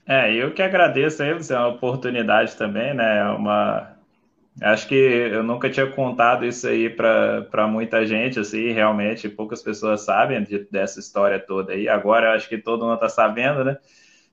É, 0.07 0.32
eu 0.32 0.55
que 0.55 0.62
agradeço 0.62 1.23
aí, 1.23 1.31
é 1.31 1.35
uma 1.35 1.69
oportunidade 1.69 2.55
também, 2.57 2.94
né? 2.94 3.19
É 3.19 3.24
uma, 3.24 3.97
Acho 4.61 4.89
que 4.89 4.94
eu 4.94 5.43
nunca 5.43 5.70
tinha 5.70 5.86
contado 5.86 6.44
isso 6.44 6.66
aí 6.66 6.90
para 6.90 7.66
muita 7.66 8.05
gente, 8.05 8.39
assim, 8.39 8.73
realmente 8.73 9.28
poucas 9.28 9.62
pessoas 9.62 10.02
sabem 10.02 10.43
de, 10.43 10.66
dessa 10.70 11.01
história 11.01 11.39
toda 11.39 11.73
aí. 11.73 11.89
Agora 11.89 12.35
acho 12.35 12.48
que 12.48 12.59
todo 12.59 12.85
mundo 12.85 12.94
está 12.94 13.09
sabendo, 13.09 13.65
né? 13.65 13.78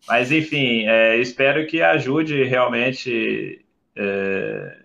Mas 0.08 0.32
enfim, 0.32 0.86
é, 0.88 1.18
espero 1.18 1.66
que 1.66 1.82
ajude 1.82 2.44
realmente 2.44 3.66
é, 3.96 4.78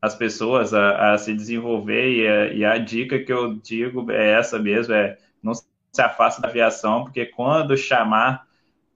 as 0.00 0.14
pessoas 0.14 0.74
a, 0.74 1.12
a, 1.12 1.18
se 1.18 1.34
desenvolver 1.34 2.10
e 2.10 2.26
a, 2.26 2.52
e 2.52 2.64
a 2.64 2.78
dica 2.78 3.18
que 3.18 3.32
eu 3.32 3.54
digo 3.54 4.10
é 4.10 4.32
essa 4.32 4.58
mesmo, 4.58 4.94
é 4.94 5.18
não 5.42 5.54
se 5.54 6.02
afaste 6.02 6.40
da 6.40 6.48
aviação, 6.48 7.04
porque 7.04 7.26
quando 7.26 7.76
chamar, 7.76 8.46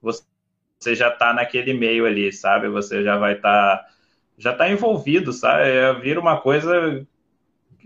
você 0.01 0.94
já 0.94 1.09
está 1.09 1.32
naquele 1.32 1.74
meio 1.74 2.06
ali, 2.06 2.32
sabe? 2.32 2.68
Você 2.68 3.02
já 3.02 3.16
vai 3.16 3.34
estar 3.34 3.78
tá 3.78 3.88
já 4.36 4.52
está 4.52 4.68
envolvido, 4.68 5.32
sabe? 5.32 5.68
É, 5.68 5.92
vira 5.94 6.20
uma 6.20 6.40
coisa 6.40 7.06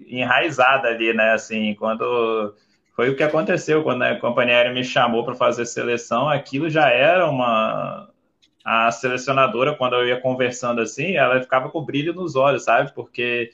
enraizada 0.06 0.89
ali, 0.89 1.12
né? 1.12 1.32
Assim, 1.32 1.74
quando 1.74 2.55
foi 2.99 3.11
o 3.11 3.15
que 3.15 3.23
aconteceu 3.23 3.85
quando 3.85 4.03
a 4.03 4.16
companhia 4.16 4.57
aérea 4.57 4.73
me 4.73 4.83
chamou 4.83 5.25
para 5.25 5.37
fazer 5.37 5.65
seleção, 5.66 6.29
aquilo 6.29 6.69
já 6.69 6.91
era 6.91 7.31
uma 7.31 8.09
a 8.65 8.91
selecionadora 8.91 9.77
quando 9.77 9.95
eu 9.95 10.09
ia 10.09 10.20
conversando 10.20 10.81
assim, 10.81 11.15
ela 11.15 11.41
ficava 11.41 11.70
com 11.70 11.85
brilho 11.85 12.12
nos 12.12 12.35
olhos, 12.35 12.65
sabe? 12.65 12.93
Porque 12.93 13.51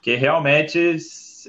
que 0.00 0.14
realmente 0.14 0.96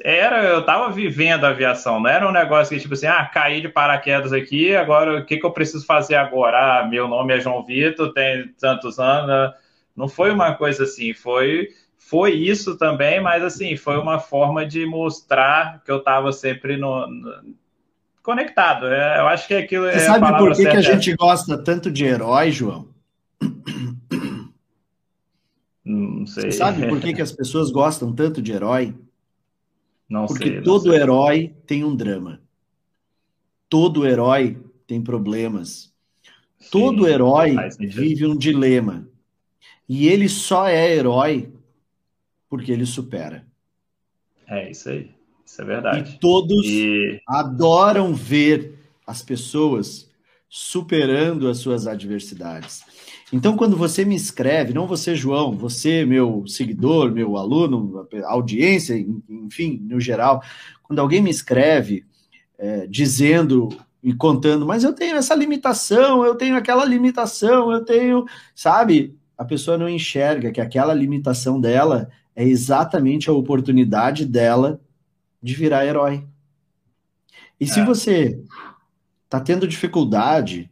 era, 0.04 0.44
eu 0.46 0.62
estava 0.62 0.92
vivendo 0.92 1.44
a 1.44 1.50
aviação, 1.50 2.00
não 2.00 2.10
era 2.10 2.28
um 2.28 2.32
negócio 2.32 2.76
que 2.76 2.82
tipo 2.82 2.96
assim, 2.96 3.06
ah, 3.06 3.24
caí 3.32 3.62
de 3.62 3.70
paraquedas 3.70 4.34
aqui, 4.34 4.76
agora 4.76 5.20
o 5.20 5.24
que, 5.24 5.38
que 5.38 5.46
eu 5.46 5.52
preciso 5.52 5.86
fazer 5.86 6.16
agora? 6.16 6.80
Ah, 6.80 6.88
meu 6.88 7.08
nome 7.08 7.38
é 7.38 7.40
João 7.40 7.64
Vitor, 7.64 8.14
tem 8.14 8.48
tantos 8.60 8.98
anos, 8.98 9.54
não 9.96 10.08
foi 10.08 10.32
uma 10.32 10.56
coisa 10.56 10.86
assim, 10.86 11.14
foi 11.14 11.70
foi 12.12 12.34
isso 12.34 12.76
também, 12.76 13.22
mas 13.22 13.42
assim, 13.42 13.78
foi 13.78 13.98
uma 13.98 14.20
forma 14.20 14.66
de 14.66 14.86
mostrar 14.86 15.82
que 15.82 15.90
eu 15.90 16.00
estava 16.00 16.34
sempre 16.34 16.76
no, 16.76 17.08
no, 17.08 17.56
conectado. 18.22 18.88
É, 18.88 19.22
eu 19.22 19.28
acho 19.28 19.48
que 19.48 19.54
aquilo 19.54 19.86
Você 19.86 19.96
é 19.96 20.00
sabe 20.00 20.28
por 20.38 20.54
que, 20.54 20.64
que 20.64 20.76
a 20.76 20.82
gente 20.82 21.16
gosta 21.16 21.58
tanto 21.58 21.90
de 21.90 22.04
herói, 22.04 22.52
João? 22.52 22.90
Não 25.86 26.26
sei. 26.28 26.52
Você 26.52 26.58
sabe 26.58 26.86
por 26.86 27.00
que, 27.00 27.14
que 27.14 27.22
as 27.22 27.32
pessoas 27.32 27.72
gostam 27.72 28.12
tanto 28.12 28.42
de 28.42 28.52
herói? 28.52 28.94
Não 30.10 30.26
Porque 30.26 30.44
sei. 30.44 30.54
Porque 30.56 30.66
todo 30.66 30.92
sei. 30.92 31.00
herói 31.00 31.56
tem 31.66 31.86
um 31.86 31.96
drama. 31.96 32.42
Todo 33.70 34.06
herói 34.06 34.58
tem 34.86 35.02
problemas. 35.02 35.94
Sim, 36.60 36.70
todo 36.72 37.08
herói 37.08 37.56
vive 37.80 38.28
um 38.28 38.36
dilema. 38.36 39.08
E 39.88 40.10
ele 40.10 40.28
só 40.28 40.68
é 40.68 40.94
herói 40.94 41.50
porque 42.52 42.70
ele 42.70 42.86
supera. 42.86 43.46
É 44.46 44.70
isso 44.70 44.90
aí. 44.90 45.10
Isso 45.46 45.62
é 45.62 45.66
verdade. 45.66 46.12
E 46.12 46.20
todos 46.20 46.66
e... 46.66 47.22
adoram 47.26 48.14
ver 48.14 48.78
as 49.08 49.22
pessoas 49.22 50.12
superando 50.50 51.48
as 51.48 51.60
suas 51.60 51.88
adversidades. 51.88 52.84
Então, 53.32 53.56
quando 53.56 53.78
você 53.78 54.04
me 54.04 54.16
escreve, 54.16 54.74
não 54.74 54.86
você, 54.86 55.16
João, 55.16 55.54
você, 55.54 56.04
meu 56.04 56.46
seguidor, 56.46 57.10
meu 57.10 57.38
aluno, 57.38 58.06
audiência, 58.26 59.00
enfim, 59.30 59.80
no 59.90 60.02
geral, 60.02 60.44
quando 60.84 61.00
alguém 61.00 61.22
me 61.22 61.30
escreve 61.30 62.06
é, 62.58 62.86
dizendo 62.86 63.70
e 64.04 64.14
contando, 64.14 64.66
mas 64.66 64.84
eu 64.84 64.92
tenho 64.92 65.16
essa 65.16 65.34
limitação, 65.34 66.26
eu 66.26 66.36
tenho 66.36 66.58
aquela 66.58 66.84
limitação, 66.84 67.72
eu 67.72 67.86
tenho, 67.86 68.26
sabe? 68.54 69.18
a 69.42 69.46
pessoa 69.46 69.76
não 69.76 69.90
enxerga 69.90 70.52
que 70.52 70.62
aquela 70.62 70.94
limitação 70.94 71.60
dela 71.60 72.12
é 72.36 72.44
exatamente 72.44 73.30
a 73.30 73.34
oportunidade 73.34 74.26
dela 74.26 74.80
de 75.42 75.54
virar 75.54 75.86
herói. 75.86 76.26
E 77.60 77.66
é. 77.66 77.68
se 77.68 77.82
você 77.84 78.40
está 79.26 79.40
tendo 79.40 79.68
dificuldade 79.68 80.70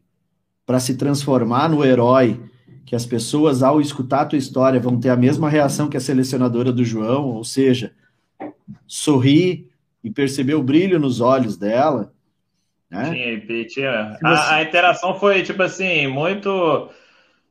para 0.65 0.79
se 0.79 0.95
transformar 0.95 1.69
no 1.69 1.83
herói, 1.83 2.39
que 2.85 2.95
as 2.95 3.05
pessoas, 3.05 3.61
ao 3.61 3.79
escutar 3.79 4.21
a 4.21 4.25
tua 4.25 4.39
história, 4.39 4.79
vão 4.79 4.99
ter 4.99 5.09
a 5.09 5.15
mesma 5.15 5.49
reação 5.49 5.87
que 5.87 5.97
a 5.97 5.99
selecionadora 5.99 6.71
do 6.71 6.83
João, 6.83 7.27
ou 7.27 7.43
seja, 7.43 7.93
sorrir 8.87 9.69
e 10.03 10.09
perceber 10.09 10.55
o 10.55 10.63
brilho 10.63 10.99
nos 10.99 11.21
olhos 11.21 11.55
dela. 11.57 12.11
Né? 12.89 13.45
Sim, 13.45 13.63
tinha. 13.65 14.17
A, 14.23 14.55
a 14.55 14.63
interação 14.63 15.19
foi, 15.19 15.43
tipo 15.43 15.61
assim, 15.61 16.07
muito 16.07 16.89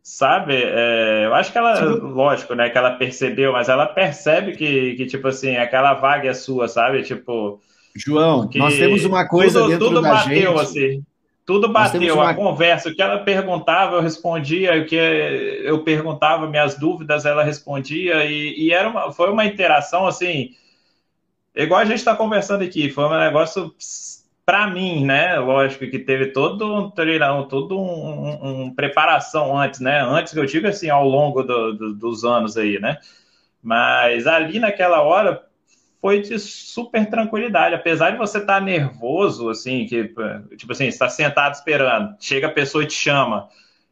Sabe? 0.09 0.55
É, 0.56 1.26
eu 1.26 1.35
acho 1.35 1.52
que 1.52 1.59
ela, 1.59 1.80
lógico, 1.85 2.55
né, 2.55 2.70
que 2.70 2.78
ela 2.78 2.93
percebeu, 2.93 3.52
mas 3.52 3.68
ela 3.68 3.85
percebe 3.85 4.56
que, 4.56 4.94
que 4.94 5.05
tipo 5.05 5.28
assim, 5.28 5.56
aquela 5.56 5.93
vaga 5.93 6.30
é 6.30 6.32
sua, 6.32 6.66
sabe? 6.66 7.02
Tipo. 7.02 7.60
João, 7.94 8.48
nós 8.55 8.74
temos 8.74 9.05
uma 9.05 9.28
coisa 9.28 9.60
tudo, 9.60 9.68
dentro 9.68 9.89
tudo 9.89 10.01
da 10.01 10.14
bateu, 10.14 10.56
gente. 10.56 10.60
assim. 10.60 11.05
Tudo 11.44 11.68
bateu, 11.68 12.14
uma... 12.14 12.30
a 12.30 12.35
conversa, 12.35 12.89
o 12.89 12.94
que 12.94 13.02
ela 13.02 13.18
perguntava, 13.18 13.97
eu 13.97 14.01
respondia, 14.01 14.80
o 14.80 14.86
que 14.86 14.97
eu 14.97 15.85
perguntava, 15.85 16.48
minhas 16.48 16.74
dúvidas, 16.78 17.26
ela 17.26 17.44
respondia, 17.44 18.24
e, 18.24 18.66
e 18.66 18.72
era 18.72 18.89
uma, 18.89 19.12
foi 19.12 19.30
uma 19.30 19.44
interação 19.44 20.06
assim, 20.06 20.52
igual 21.55 21.80
a 21.80 21.85
gente 21.85 21.98
está 21.98 22.16
conversando 22.16 22.64
aqui, 22.64 22.89
foi 22.89 23.05
um 23.05 23.18
negócio 23.18 23.74
para 24.49 24.66
mim, 24.66 25.05
né? 25.05 25.39
Lógico 25.39 25.87
que 25.91 25.99
teve 25.99 26.29
todo 26.29 26.75
um 26.75 26.91
treino, 26.91 27.45
todo 27.49 27.79
um, 27.79 27.83
um, 27.85 28.62
um, 28.62 28.75
preparação 28.75 29.55
antes, 29.55 29.79
né? 29.79 30.01
Antes 30.01 30.33
que 30.33 30.39
eu 30.39 30.47
digo 30.47 30.66
assim, 30.66 30.89
ao 30.89 31.07
longo 31.07 31.43
do, 31.43 31.75
do, 31.75 31.95
dos 31.95 32.25
anos 32.25 32.57
aí, 32.57 32.81
né? 32.81 32.97
Mas 33.62 34.27
ali 34.27 34.59
naquela 34.59 35.03
hora 35.03 35.45
foi 36.01 36.23
de 36.23 36.39
super 36.39 37.11
tranquilidade, 37.11 37.75
apesar 37.75 38.12
de 38.12 38.16
você 38.16 38.39
estar 38.39 38.55
tá 38.55 38.61
nervoso, 38.62 39.51
assim, 39.51 39.85
que 39.85 40.15
tipo 40.57 40.73
assim, 40.73 40.87
está 40.87 41.11
sentado 41.11 41.53
esperando, 41.53 42.16
chega 42.19 42.47
a 42.47 42.51
pessoa 42.51 42.85
e 42.85 42.87
te 42.87 42.95
chama. 42.95 43.51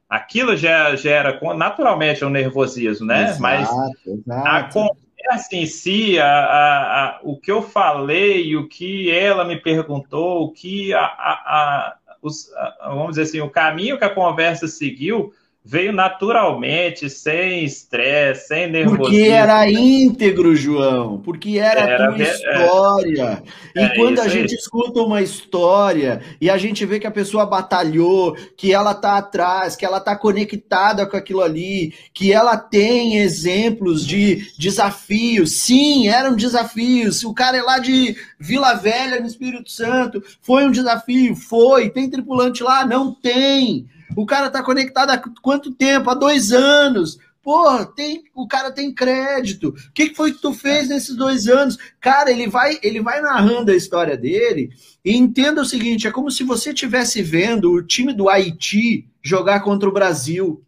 Aquilo 0.09 0.57
já 0.57 0.97
gera 0.97 1.39
naturalmente 1.55 2.24
um 2.24 2.31
nervosismo, 2.31 3.05
né? 3.05 3.24
Exato, 3.24 3.43
Mas 3.43 3.69
exato. 4.07 4.49
a 4.49 4.97
conversa 5.27 5.57
em 5.57 5.66
si, 5.66 6.19
a, 6.19 6.27
a, 6.27 7.05
a, 7.05 7.20
o 7.23 7.36
que 7.36 7.51
eu 7.51 7.62
falei, 7.62 8.57
o 8.57 8.69
que 8.69 9.11
ela 9.11 9.44
me 9.44 9.57
perguntou, 9.57 10.44
o 10.44 10.53
que 10.53 10.94
a, 10.94 11.97
os, 12.23 12.51
vamos 12.85 13.11
dizer 13.11 13.23
assim, 13.23 13.40
o 13.40 13.51
caminho 13.51 13.98
que 13.98 14.05
a 14.05 14.15
conversa 14.15 14.69
seguiu 14.69 15.32
veio 15.68 15.93
naturalmente, 15.93 17.10
sem 17.10 17.64
estresse, 17.64 18.47
sem 18.47 18.70
nervosismo. 18.70 19.05
Porque 19.05 19.22
era 19.22 19.68
íntegro, 19.68 20.55
João, 20.55 21.18
porque 21.18 21.59
era, 21.59 21.80
era 21.80 22.09
a 22.09 22.12
tua 22.12 22.22
é, 22.22 22.30
história. 22.30 23.43
É, 23.74 23.84
e 23.84 23.97
quando 23.97 24.20
a 24.20 24.28
gente 24.28 24.55
escuta 24.55 25.01
uma 25.01 25.20
história 25.20 26.22
e 26.40 26.48
a 26.48 26.56
gente 26.56 26.86
vê 26.86 27.01
que 27.01 27.06
a 27.06 27.10
pessoa 27.10 27.44
batalhou, 27.44 28.36
que 28.56 28.72
ela 28.72 28.94
tá 28.94 29.18
atrás, 29.18 29.74
que 29.74 29.84
ela 29.84 29.98
tá 29.98 30.14
conectada 30.14 31.05
com 31.05 31.16
aquilo 31.16 31.43
ali, 31.43 31.93
que 32.14 32.32
ela 32.32 32.56
tem 32.56 33.18
exemplos 33.18 34.06
de 34.06 34.47
desafios. 34.56 35.62
Sim, 35.62 36.06
eram 36.06 36.36
desafios. 36.36 37.24
O 37.24 37.34
cara 37.34 37.56
é 37.56 37.62
lá 37.62 37.80
de 37.80 38.16
Vila 38.38 38.74
Velha, 38.74 39.18
no 39.18 39.26
Espírito 39.26 39.68
Santo. 39.68 40.22
Foi 40.40 40.64
um 40.64 40.70
desafio? 40.70 41.34
Foi. 41.34 41.90
Tem 41.90 42.09
tripulante 42.09 42.62
lá? 42.62 42.86
Não 42.86 43.12
tem. 43.12 43.88
O 44.16 44.24
cara 44.24 44.51
tá 44.51 44.62
conectado 44.62 45.10
há 45.10 45.18
quanto 45.43 45.74
tempo? 45.74 46.09
Há 46.09 46.14
dois 46.14 46.51
anos. 46.51 47.18
Porra, 47.43 47.86
tem, 47.86 48.24
o 48.34 48.48
cara 48.48 48.72
tem 48.72 48.93
crédito. 48.93 49.68
O 49.68 49.93
que, 49.93 50.09
que 50.09 50.16
foi 50.16 50.32
que 50.32 50.40
tu 50.40 50.52
fez 50.52 50.88
nesses 50.88 51.14
dois 51.14 51.47
anos? 51.47 51.78
Cara, 52.01 52.30
ele 52.30 52.48
vai, 52.48 52.76
ele 52.82 53.01
vai 53.01 53.20
narrando 53.20 53.70
a 53.70 53.76
história 53.76 54.16
dele 54.16 54.70
e 55.05 55.14
entenda 55.14 55.60
o 55.60 55.64
seguinte: 55.64 56.09
é 56.09 56.10
como 56.10 56.30
se 56.30 56.43
você 56.43 56.70
estivesse 56.70 57.22
vendo 57.22 57.70
o 57.70 57.82
time 57.82 58.12
do 58.12 58.28
Haiti 58.28 59.09
jogar 59.22 59.60
contra 59.60 59.88
o 59.88 59.93
Brasil. 59.93 60.64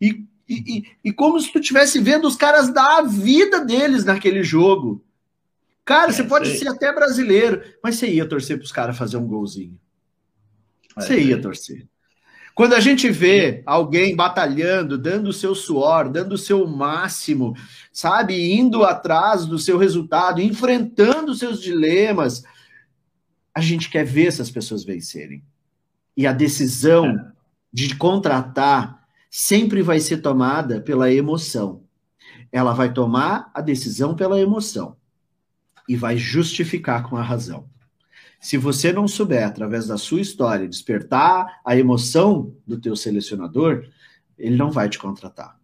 E, 0.00 0.24
e, 0.48 0.84
e, 1.04 1.12
como 1.12 1.40
se 1.40 1.52
tu 1.52 1.58
estivesse 1.58 2.00
vendo 2.00 2.26
os 2.26 2.36
caras 2.36 2.72
dar 2.72 2.98
a 2.98 3.02
vida 3.02 3.62
deles 3.64 4.04
naquele 4.04 4.42
jogo. 4.42 5.04
Cara, 5.84 6.10
é, 6.10 6.12
você 6.12 6.24
pode 6.24 6.48
sei. 6.48 6.58
ser 6.58 6.68
até 6.68 6.92
brasileiro, 6.94 7.62
mas 7.82 7.96
você 7.96 8.06
ia 8.06 8.26
torcer 8.26 8.56
para 8.56 8.64
os 8.64 8.72
caras 8.72 8.96
fazer 8.96 9.16
um 9.16 9.26
golzinho. 9.26 9.78
É, 10.96 11.00
você 11.00 11.20
ia 11.20 11.40
torcer. 11.40 11.86
Quando 12.54 12.74
a 12.74 12.80
gente 12.80 13.10
vê 13.10 13.62
alguém 13.64 14.14
batalhando, 14.14 14.98
dando 14.98 15.28
o 15.28 15.32
seu 15.32 15.54
suor, 15.54 16.10
dando 16.10 16.32
o 16.32 16.38
seu 16.38 16.66
máximo, 16.66 17.56
sabe, 17.92 18.52
indo 18.52 18.84
atrás 18.84 19.46
do 19.46 19.58
seu 19.58 19.78
resultado, 19.78 20.40
enfrentando 20.40 21.32
os 21.32 21.38
seus 21.38 21.62
dilemas, 21.62 22.42
a 23.54 23.60
gente 23.60 23.88
quer 23.88 24.04
ver 24.04 24.26
essas 24.26 24.50
pessoas 24.50 24.84
vencerem. 24.84 25.42
E 26.16 26.26
a 26.26 26.32
decisão 26.32 27.32
de 27.72 27.96
contratar 27.96 29.02
sempre 29.30 29.80
vai 29.80 29.98
ser 29.98 30.18
tomada 30.18 30.80
pela 30.80 31.10
emoção. 31.10 31.82
Ela 32.50 32.74
vai 32.74 32.92
tomar 32.92 33.50
a 33.54 33.62
decisão 33.62 34.14
pela 34.14 34.38
emoção 34.38 34.94
e 35.88 35.96
vai 35.96 36.18
justificar 36.18 37.08
com 37.08 37.16
a 37.16 37.22
razão. 37.22 37.71
Se 38.42 38.56
você 38.56 38.92
não 38.92 39.06
souber, 39.06 39.46
através 39.46 39.86
da 39.86 39.96
sua 39.96 40.20
história, 40.20 40.66
despertar 40.66 41.60
a 41.64 41.76
emoção 41.76 42.52
do 42.66 42.76
teu 42.76 42.96
selecionador, 42.96 43.86
ele 44.36 44.56
não 44.56 44.68
vai 44.68 44.88
te 44.88 44.98
contratar. 44.98 45.56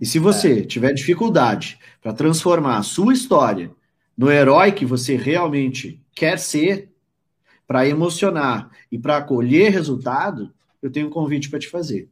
E 0.00 0.06
se 0.06 0.18
você 0.18 0.60
é. 0.60 0.64
tiver 0.64 0.94
dificuldade 0.94 1.78
para 2.00 2.14
transformar 2.14 2.78
a 2.78 2.82
sua 2.82 3.12
história 3.12 3.70
no 4.16 4.30
herói 4.30 4.72
que 4.72 4.86
você 4.86 5.14
realmente 5.14 6.02
quer 6.14 6.38
ser, 6.38 6.90
para 7.66 7.86
emocionar 7.86 8.70
e 8.90 8.98
para 8.98 9.20
colher 9.20 9.70
resultado, 9.70 10.54
eu 10.80 10.90
tenho 10.90 11.08
um 11.08 11.10
convite 11.10 11.50
para 11.50 11.58
te 11.58 11.68
fazer. 11.68 12.08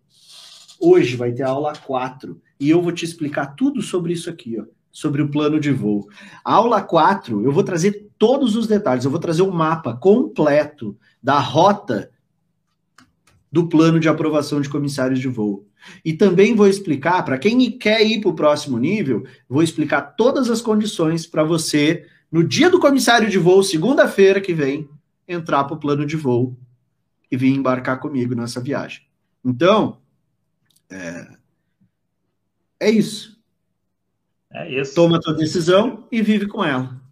Hoje 0.79 1.17
vai 1.17 1.33
ter 1.33 1.45
a 1.45 1.49
aula 1.49 1.75
4 1.75 2.39
e 2.61 2.69
eu 2.69 2.83
vou 2.83 2.93
te 2.93 3.07
explicar 3.07 3.55
tudo 3.55 3.81
sobre 3.81 4.13
isso 4.13 4.29
aqui, 4.29 4.61
ó, 4.61 4.65
sobre 4.93 5.23
o 5.23 5.31
plano 5.31 5.59
de 5.59 5.71
voo. 5.71 6.07
A 6.45 6.55
aula 6.55 6.83
4, 6.83 7.43
eu 7.43 7.53
vou 7.53 7.63
trazer 7.63 8.04
todos 8.19 8.57
os 8.57 8.67
detalhes, 8.67 9.05
eu 9.05 9.11
vou 9.11 9.21
trazer 9.21 9.43
o 9.43 9.49
um 9.49 9.53
mapa 9.53 9.95
completo 9.95 10.97
da 11.23 11.39
rota 11.39 12.11
do 13.51 13.69
plano 13.69 14.01
de 14.01 14.09
aprovação 14.09 14.61
de 14.61 14.69
comissários 14.69 15.21
de 15.21 15.29
voo. 15.29 15.67
E 16.05 16.13
também 16.13 16.57
vou 16.57 16.67
explicar, 16.67 17.23
para 17.25 17.39
quem 17.39 17.71
quer 17.79 18.03
ir 18.05 18.21
para 18.21 18.31
o 18.31 18.35
próximo 18.35 18.79
nível, 18.79 19.25
vou 19.49 19.63
explicar 19.63 20.03
todas 20.17 20.51
as 20.51 20.61
condições 20.61 21.27
para 21.27 21.45
você, 21.45 22.07
no 22.33 22.43
dia 22.43 22.69
do 22.69 22.81
comissário 22.81 23.29
de 23.29 23.39
voo, 23.39 23.63
segunda-feira 23.63 24.41
que 24.41 24.53
vem, 24.53 24.89
entrar 25.29 25.65
para 25.65 25.75
o 25.75 25.79
plano 25.79 26.05
de 26.05 26.17
voo 26.17 26.57
e 27.31 27.37
vir 27.37 27.55
embarcar 27.55 28.01
comigo 28.01 28.35
nessa 28.35 28.61
viagem. 28.61 29.03
Então, 29.45 29.99
é, 30.91 31.29
é 32.81 32.91
isso. 32.91 33.39
É 34.53 34.81
isso. 34.81 34.95
Toma 34.95 35.19
a 35.19 35.21
tua 35.21 35.35
decisão 35.35 36.07
e 36.11 36.23
vive 36.23 36.47
com 36.47 36.65
ela. 36.65 37.04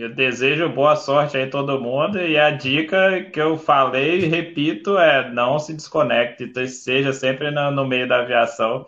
Eu 0.00 0.14
desejo 0.14 0.66
boa 0.70 0.96
sorte 0.96 1.36
aí 1.36 1.50
todo 1.50 1.78
mundo 1.78 2.18
e 2.18 2.38
a 2.38 2.50
dica 2.50 3.22
que 3.24 3.38
eu 3.38 3.58
falei 3.58 4.20
e 4.20 4.26
repito 4.26 4.96
é 4.96 5.30
não 5.30 5.58
se 5.58 5.74
desconecte, 5.74 6.50
seja 6.68 7.12
sempre 7.12 7.50
no, 7.50 7.70
no, 7.70 7.86
meio 7.86 8.08
da 8.08 8.20
aviação 8.20 8.86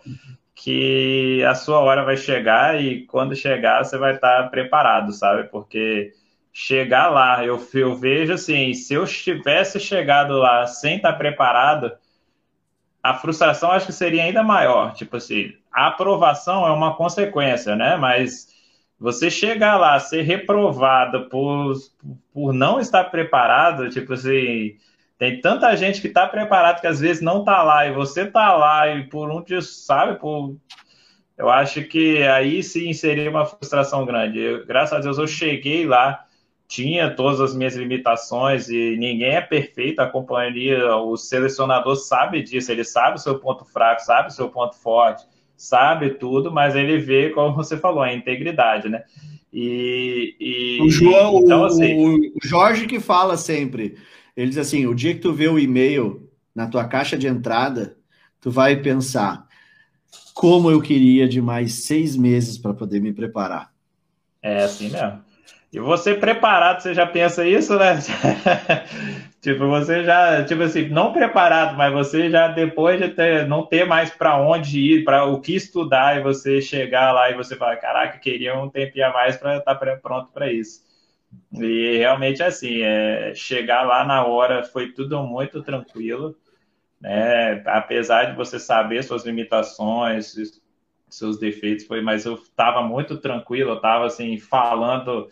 que 0.55 1.43
a 1.43 1.53
sua 1.53 1.81
hora 1.81 2.03
vai 2.03 2.17
chegar 2.17 2.81
e 2.81 3.05
quando 3.05 3.35
chegar 3.35 3.83
você 3.85 3.95
vai 3.95 4.15
estar 4.15 4.49
preparado, 4.49 5.13
sabe? 5.13 5.43
Porque 5.49 6.13
chegar 6.51 7.11
lá, 7.11 7.45
eu, 7.45 7.63
eu 7.75 7.95
vejo 7.95 8.33
assim, 8.33 8.73
se 8.73 8.95
eu 8.95 9.05
tivesse 9.05 9.79
chegado 9.79 10.39
lá 10.39 10.65
sem 10.65 10.95
estar 10.95 11.13
preparado, 11.13 11.91
a 13.03 13.13
frustração 13.13 13.71
acho 13.71 13.85
que 13.85 13.93
seria 13.93 14.23
ainda 14.23 14.41
maior. 14.41 14.93
Tipo 14.93 15.17
assim, 15.17 15.53
a 15.71 15.87
aprovação 15.87 16.65
é 16.65 16.71
uma 16.71 16.95
consequência, 16.95 17.75
né? 17.75 17.97
Mas 17.97 18.52
você 19.03 19.29
chegar 19.29 19.75
lá, 19.75 19.99
ser 19.99 20.21
reprovado 20.21 21.27
por, 21.27 21.73
por 22.31 22.53
não 22.53 22.79
estar 22.79 23.03
preparado, 23.03 23.89
tipo 23.89 24.13
assim, 24.13 24.77
tem 25.17 25.41
tanta 25.41 25.75
gente 25.75 25.99
que 25.99 26.07
está 26.07 26.25
preparado 26.25 26.79
que 26.79 26.87
às 26.87 27.01
vezes 27.01 27.21
não 27.21 27.39
está 27.39 27.61
lá, 27.63 27.85
e 27.85 27.91
você 27.91 28.21
está 28.21 28.55
lá, 28.55 28.87
e 28.95 29.03
por 29.09 29.29
um 29.29 29.43
dia, 29.43 29.61
sabe, 29.61 30.17
por... 30.17 30.55
eu 31.37 31.49
acho 31.49 31.83
que 31.83 32.23
aí 32.23 32.63
sim 32.63 32.93
seria 32.93 33.29
uma 33.29 33.45
frustração 33.45 34.05
grande. 34.05 34.39
Eu, 34.39 34.65
graças 34.65 34.97
a 34.97 35.01
Deus 35.01 35.17
eu 35.17 35.27
cheguei 35.27 35.85
lá, 35.85 36.23
tinha 36.65 37.13
todas 37.13 37.41
as 37.41 37.53
minhas 37.53 37.75
limitações 37.75 38.69
e 38.69 38.95
ninguém 38.95 39.35
é 39.35 39.41
perfeito, 39.41 39.99
a 39.99 40.07
companhia, 40.09 40.95
o 40.95 41.17
selecionador 41.17 41.97
sabe 41.97 42.41
disso, 42.41 42.71
ele 42.71 42.85
sabe 42.85 43.17
o 43.17 43.19
seu 43.19 43.37
ponto 43.37 43.65
fraco, 43.65 43.99
sabe 43.99 44.29
o 44.29 44.31
seu 44.31 44.49
ponto 44.49 44.77
forte 44.77 45.25
sabe 45.55 46.11
tudo, 46.11 46.51
mas 46.51 46.75
ele 46.75 46.97
vê, 46.97 47.29
como 47.29 47.55
você 47.55 47.77
falou, 47.77 48.01
a 48.01 48.13
integridade, 48.13 48.89
né? 48.89 49.03
E, 49.51 50.35
e 50.39 50.81
o, 50.81 50.89
João, 50.89 51.39
então, 51.41 51.63
assim, 51.63 52.31
o, 52.35 52.39
Jorge 52.43 52.87
que 52.87 52.99
fala 52.99 53.37
sempre, 53.37 53.95
ele 54.35 54.49
diz 54.49 54.57
assim, 54.57 54.87
o 54.87 54.95
dia 54.95 55.13
que 55.13 55.19
tu 55.19 55.31
vê 55.31 55.47
o 55.47 55.59
e-mail 55.59 56.27
na 56.55 56.67
tua 56.67 56.85
caixa 56.85 57.17
de 57.17 57.27
entrada, 57.27 57.95
tu 58.41 58.49
vai 58.49 58.75
pensar, 58.77 59.45
como 60.33 60.71
eu 60.71 60.81
queria 60.81 61.27
de 61.27 61.41
mais 61.41 61.85
seis 61.85 62.17
meses 62.17 62.57
para 62.57 62.73
poder 62.73 62.99
me 62.99 63.13
preparar. 63.13 63.71
É 64.41 64.63
assim 64.63 64.89
mesmo. 64.89 65.21
E 65.71 65.79
você 65.79 66.13
preparado, 66.13 66.81
você 66.81 66.93
já 66.93 67.05
pensa 67.05 67.47
isso, 67.47 67.77
né? 67.77 67.99
tipo, 69.43 69.67
você 69.67 70.05
já, 70.05 70.45
tipo 70.45 70.63
assim, 70.63 70.87
não 70.87 71.11
preparado, 71.11 71.75
mas 71.75 71.91
você 71.91 72.29
já 72.29 72.47
depois 72.47 72.99
de 72.99 73.09
ter, 73.09 73.45
não 73.45 73.65
ter 73.65 73.85
mais 73.85 74.09
para 74.09 74.37
onde 74.41 74.79
ir, 74.79 75.03
para 75.03 75.25
o 75.25 75.41
que 75.41 75.53
estudar, 75.53 76.17
e 76.17 76.23
você 76.23 76.61
chegar 76.61 77.11
lá 77.11 77.29
e 77.29 77.35
você 77.35 77.57
falar, 77.57 77.75
caraca, 77.75 78.17
queria 78.19 78.57
um 78.57 78.69
tempinho 78.69 79.07
a 79.07 79.11
mais 79.11 79.35
para 79.35 79.57
estar 79.57 79.75
tá 79.75 79.97
pronto 80.01 80.31
para 80.31 80.51
isso. 80.51 80.81
E 81.53 81.97
realmente 81.97 82.41
assim, 82.41 82.83
é, 82.83 83.33
chegar 83.35 83.83
lá 83.83 84.05
na 84.05 84.25
hora 84.25 84.63
foi 84.63 84.93
tudo 84.93 85.21
muito 85.23 85.61
tranquilo, 85.61 86.37
né? 87.01 87.61
Apesar 87.65 88.25
de 88.25 88.37
você 88.37 88.57
saber 88.59 89.03
suas 89.03 89.25
limitações, 89.25 90.35
seus 91.09 91.37
defeitos, 91.37 91.85
foi, 91.85 92.01
mas 92.01 92.25
eu 92.25 92.35
estava 92.35 92.81
muito 92.81 93.17
tranquilo, 93.17 93.71
eu 93.71 93.75
estava 93.75 94.05
assim 94.05 94.37
falando 94.39 95.27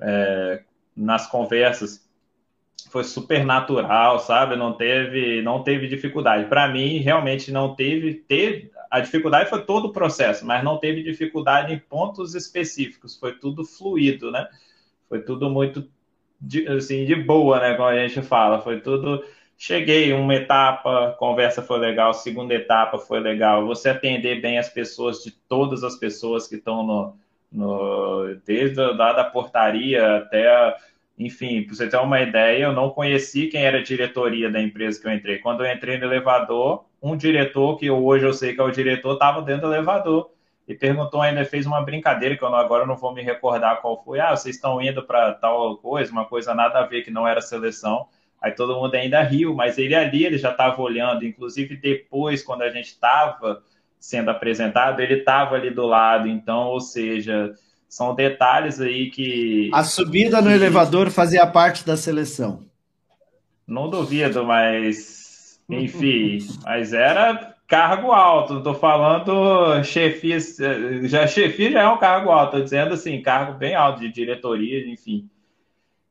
é, 0.00 0.62
nas 0.96 1.26
conversas 1.26 2.01
foi 2.90 3.04
super 3.04 3.44
natural, 3.44 4.18
sabe? 4.18 4.56
Não 4.56 4.72
teve, 4.72 5.42
não 5.42 5.62
teve 5.62 5.88
dificuldade. 5.88 6.48
Para 6.48 6.68
mim, 6.68 6.98
realmente 6.98 7.50
não 7.50 7.74
teve, 7.74 8.14
teve. 8.14 8.70
A 8.90 9.00
dificuldade 9.00 9.48
foi 9.48 9.64
todo 9.64 9.86
o 9.86 9.92
processo, 9.92 10.44
mas 10.46 10.62
não 10.62 10.78
teve 10.78 11.02
dificuldade 11.02 11.72
em 11.72 11.78
pontos 11.78 12.34
específicos. 12.34 13.16
Foi 13.16 13.34
tudo 13.34 13.64
fluido, 13.64 14.30
né? 14.30 14.46
Foi 15.08 15.20
tudo 15.20 15.48
muito 15.50 15.88
de, 16.40 16.66
assim 16.68 17.04
de 17.04 17.14
boa, 17.14 17.60
né? 17.60 17.74
Como 17.74 17.88
a 17.88 18.08
gente 18.08 18.22
fala. 18.22 18.60
Foi 18.60 18.80
tudo. 18.80 19.24
Cheguei 19.56 20.12
uma 20.12 20.34
etapa, 20.34 21.16
conversa 21.18 21.62
foi 21.62 21.78
legal. 21.78 22.12
Segunda 22.12 22.54
etapa 22.54 22.98
foi 22.98 23.20
legal. 23.20 23.66
Você 23.66 23.88
atender 23.88 24.40
bem 24.40 24.58
as 24.58 24.68
pessoas 24.68 25.22
de 25.22 25.30
todas 25.30 25.84
as 25.84 25.96
pessoas 25.96 26.46
que 26.46 26.56
estão 26.56 26.82
no 26.82 27.14
no, 27.52 28.34
desde 28.46 28.80
lá 28.80 29.12
da 29.12 29.24
portaria 29.24 30.18
até, 30.18 30.74
enfim, 31.18 31.64
para 31.64 31.74
você 31.74 31.88
ter 31.88 31.96
uma 31.98 32.20
ideia, 32.20 32.64
eu 32.64 32.72
não 32.72 32.90
conheci 32.90 33.48
quem 33.48 33.64
era 33.64 33.78
a 33.78 33.82
diretoria 33.82 34.50
da 34.50 34.60
empresa 34.60 35.00
que 35.00 35.06
eu 35.06 35.12
entrei. 35.12 35.38
Quando 35.38 35.64
eu 35.64 35.72
entrei 35.72 35.98
no 35.98 36.06
elevador, 36.06 36.84
um 37.02 37.16
diretor, 37.16 37.76
que 37.76 37.90
hoje 37.90 38.24
eu 38.24 38.32
sei 38.32 38.54
que 38.54 38.60
é 38.60 38.64
o 38.64 38.70
diretor, 38.70 39.14
estava 39.14 39.42
dentro 39.42 39.68
do 39.68 39.74
elevador 39.74 40.30
e 40.66 40.74
perguntou 40.74 41.20
ainda, 41.20 41.44
fez 41.44 41.66
uma 41.66 41.82
brincadeira, 41.82 42.36
que 42.36 42.42
eu 42.42 42.50
não, 42.50 42.58
agora 42.58 42.84
eu 42.84 42.86
não 42.86 42.96
vou 42.96 43.12
me 43.12 43.22
recordar 43.22 43.80
qual 43.80 44.02
foi. 44.02 44.20
Ah, 44.20 44.34
vocês 44.34 44.56
estão 44.56 44.80
indo 44.80 45.02
para 45.02 45.34
tal 45.34 45.76
coisa, 45.78 46.10
uma 46.12 46.24
coisa 46.24 46.54
nada 46.54 46.78
a 46.80 46.86
ver 46.86 47.02
que 47.02 47.10
não 47.10 47.26
era 47.26 47.40
seleção. 47.40 48.08
Aí 48.40 48.52
todo 48.52 48.74
mundo 48.74 48.94
ainda 48.94 49.22
riu, 49.22 49.54
mas 49.54 49.78
ele 49.78 49.94
ali, 49.94 50.24
ele 50.24 50.38
já 50.38 50.50
estava 50.50 50.80
olhando, 50.80 51.24
inclusive 51.24 51.76
depois, 51.76 52.42
quando 52.42 52.62
a 52.62 52.70
gente 52.70 52.86
estava 52.86 53.62
sendo 54.00 54.30
apresentado, 54.30 55.00
ele 55.00 55.18
estava 55.18 55.54
ali 55.54 55.70
do 55.70 55.86
lado, 55.86 56.26
então, 56.26 56.66
ou 56.66 56.80
seja, 56.80 57.54
são 57.92 58.14
detalhes 58.14 58.80
aí 58.80 59.10
que. 59.10 59.68
A 59.70 59.84
subida 59.84 60.40
no 60.40 60.48
que... 60.48 60.54
elevador 60.54 61.10
fazia 61.10 61.46
parte 61.46 61.84
da 61.84 61.94
seleção. 61.94 62.64
Não 63.66 63.90
duvido, 63.90 64.46
mas 64.46 65.60
enfim, 65.68 66.38
mas 66.64 66.94
era 66.94 67.54
cargo 67.68 68.10
alto, 68.10 68.54
não 68.54 68.62
tô 68.62 68.72
falando 68.72 69.84
chefia, 69.84 70.38
já 71.02 71.26
chefia 71.26 71.70
já 71.70 71.82
é 71.82 71.88
um 71.88 71.98
cargo 71.98 72.30
alto, 72.30 72.56
tô 72.56 72.62
dizendo 72.64 72.94
assim, 72.94 73.20
cargo 73.20 73.58
bem 73.58 73.74
alto 73.74 74.00
de 74.00 74.10
diretoria, 74.10 74.90
enfim. 74.90 75.28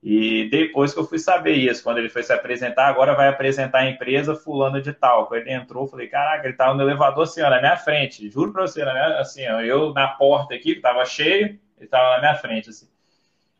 E 0.03 0.49
depois 0.51 0.93
que 0.93 0.99
eu 0.99 1.05
fui 1.05 1.17
saber 1.17 1.53
isso, 1.53 1.83
quando 1.83 1.97
ele 1.97 2.09
foi 2.09 2.21
se 2.21 2.31
apresentar, 2.31 2.89
agora 2.89 3.15
vai 3.15 3.27
apresentar 3.27 3.79
a 3.79 3.89
empresa 3.89 4.35
fulano 4.35 4.81
de 4.81 4.93
tal. 4.93 5.27
Quando 5.27 5.41
ele 5.41 5.53
entrou, 5.53 5.85
eu 5.85 5.89
falei, 5.89 6.07
caraca, 6.07 6.45
ele 6.45 6.53
estava 6.53 6.73
no 6.73 6.81
elevador 6.81 7.23
assim, 7.23 7.41
ó, 7.41 7.49
na 7.51 7.59
minha 7.59 7.77
frente. 7.77 8.27
Juro 8.29 8.51
para 8.51 8.63
você, 8.63 8.83
né? 8.83 9.17
assim, 9.19 9.47
ó, 9.47 9.61
eu 9.61 9.93
na 9.93 10.07
porta 10.07 10.55
aqui, 10.55 10.71
que 10.71 10.77
estava 10.77 11.05
cheio, 11.05 11.59
ele 11.81 11.87
estava 11.87 12.11
na 12.11 12.19
minha 12.19 12.35
frente, 12.35 12.69
assim. 12.69 12.87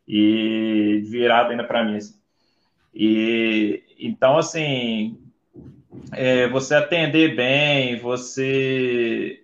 E 0.07 1.01
virado 1.05 1.51
ainda 1.51 1.63
para 1.63 1.83
mim, 1.83 1.97
assim. 1.97 2.15
E 2.93 3.83
então, 3.99 4.37
assim, 4.37 5.17
é, 6.11 6.47
você 6.49 6.75
atender 6.75 7.35
bem, 7.35 7.97
você, 7.97 9.43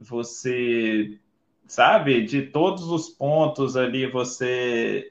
você, 0.00 1.18
sabe, 1.66 2.22
de 2.22 2.42
todos 2.42 2.84
os 2.88 3.08
pontos 3.08 3.76
ali, 3.76 4.06
você 4.06 5.10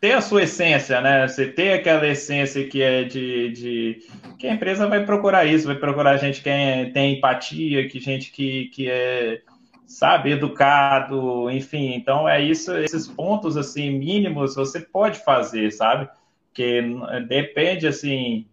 ter 0.00 0.12
a 0.12 0.20
sua 0.20 0.42
essência, 0.44 1.00
né? 1.00 1.28
Você 1.28 1.46
ter 1.46 1.74
aquela 1.74 2.06
essência 2.08 2.66
que 2.66 2.82
é 2.82 3.04
de, 3.04 3.50
de, 3.50 3.98
que 4.38 4.46
a 4.46 4.54
empresa 4.54 4.86
vai 4.88 5.04
procurar 5.04 5.44
isso, 5.44 5.66
vai 5.66 5.76
procurar 5.76 6.16
gente 6.16 6.42
que 6.42 6.48
é, 6.48 6.90
tem 6.90 7.18
empatia, 7.18 7.86
que 7.88 8.00
gente 8.00 8.30
que, 8.32 8.66
que 8.68 8.90
é 8.90 9.42
sabe 9.90 10.30
educado, 10.30 11.50
enfim. 11.50 11.94
Então 11.94 12.28
é 12.28 12.40
isso, 12.40 12.76
esses 12.76 13.08
pontos 13.08 13.56
assim 13.56 13.90
mínimos 13.90 14.54
você 14.54 14.80
pode 14.80 15.18
fazer, 15.24 15.72
sabe? 15.72 16.08
Que 16.54 16.80
depende 17.26 17.88
assim, 17.88 18.46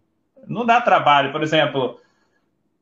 não 0.46 0.66
dá 0.66 0.80
trabalho, 0.80 1.30
por 1.30 1.42
exemplo. 1.42 2.00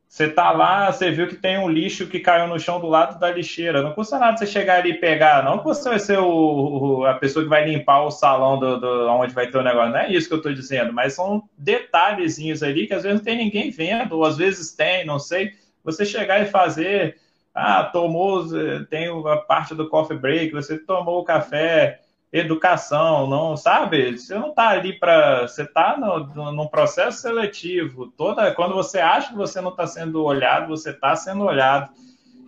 Você 0.08 0.28
tá 0.28 0.52
lá, 0.52 0.90
você 0.90 1.10
viu 1.10 1.26
que 1.26 1.34
tem 1.34 1.58
um 1.58 1.68
lixo 1.68 2.06
que 2.06 2.20
caiu 2.20 2.46
no 2.46 2.58
chão 2.58 2.80
do 2.80 2.86
lado 2.86 3.18
da 3.18 3.30
lixeira. 3.30 3.82
Não 3.82 3.92
custa 3.92 4.18
nada 4.18 4.38
você 4.38 4.46
chegar 4.46 4.78
ali 4.78 4.92
e 4.92 5.00
pegar, 5.00 5.44
não 5.44 5.58
que 5.58 5.64
você 5.64 5.88
vai 5.90 5.98
ser 5.98 6.18
o, 6.18 6.28
o, 6.28 7.04
a 7.04 7.14
pessoa 7.14 7.42
que 7.42 7.50
vai 7.50 7.68
limpar 7.68 8.04
o 8.04 8.10
salão 8.10 8.58
do, 8.58 8.80
do, 8.80 9.08
onde 9.10 9.34
vai 9.34 9.48
ter 9.48 9.58
o 9.58 9.62
negócio. 9.62 9.90
Não 9.90 9.98
é 9.98 10.10
isso 10.10 10.28
que 10.28 10.34
eu 10.34 10.38
estou 10.38 10.54
dizendo, 10.54 10.92
mas 10.92 11.12
são 11.14 11.42
detalhezinhos 11.58 12.62
ali 12.62 12.86
que 12.86 12.94
às 12.94 13.02
vezes 13.02 13.18
não 13.18 13.24
tem 13.24 13.36
ninguém 13.36 13.70
vendo, 13.70 14.16
ou 14.16 14.24
às 14.24 14.38
vezes 14.38 14.72
tem, 14.74 15.04
não 15.04 15.18
sei. 15.18 15.52
Você 15.84 16.06
chegar 16.06 16.40
e 16.40 16.46
fazer, 16.46 17.16
ah, 17.56 17.84
tomou, 17.84 18.44
tem 18.90 19.08
a 19.08 19.36
parte 19.38 19.74
do 19.74 19.88
coffee 19.88 20.18
break, 20.18 20.52
você 20.52 20.76
tomou 20.76 21.20
o 21.20 21.24
café, 21.24 22.00
educação, 22.30 23.26
não 23.26 23.56
sabe? 23.56 24.18
Você 24.18 24.34
não 24.34 24.50
está 24.50 24.68
ali 24.68 24.92
para. 24.92 25.48
Você 25.48 25.62
está 25.62 25.96
no, 25.96 26.52
num 26.52 26.66
processo 26.66 27.22
seletivo. 27.22 28.12
Toda, 28.14 28.52
quando 28.52 28.74
você 28.74 28.98
acha 28.98 29.30
que 29.30 29.36
você 29.36 29.58
não 29.62 29.70
está 29.70 29.86
sendo 29.86 30.22
olhado, 30.22 30.68
você 30.68 30.90
está 30.90 31.16
sendo 31.16 31.44
olhado. 31.44 31.88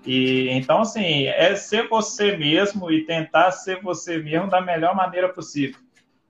E 0.07 0.51
então, 0.51 0.83
assim, 0.83 1.25
é 1.25 1.57
ser 1.57 1.89
você 1.89 2.37
mesmo 2.37 2.91
e 2.91 3.07
tentar 3.07 3.51
ser 3.53 3.81
você 3.81 4.19
mesmo 4.19 4.51
da 4.51 4.61
melhor 4.61 4.95
maneira 4.95 5.31
possível. 5.31 5.81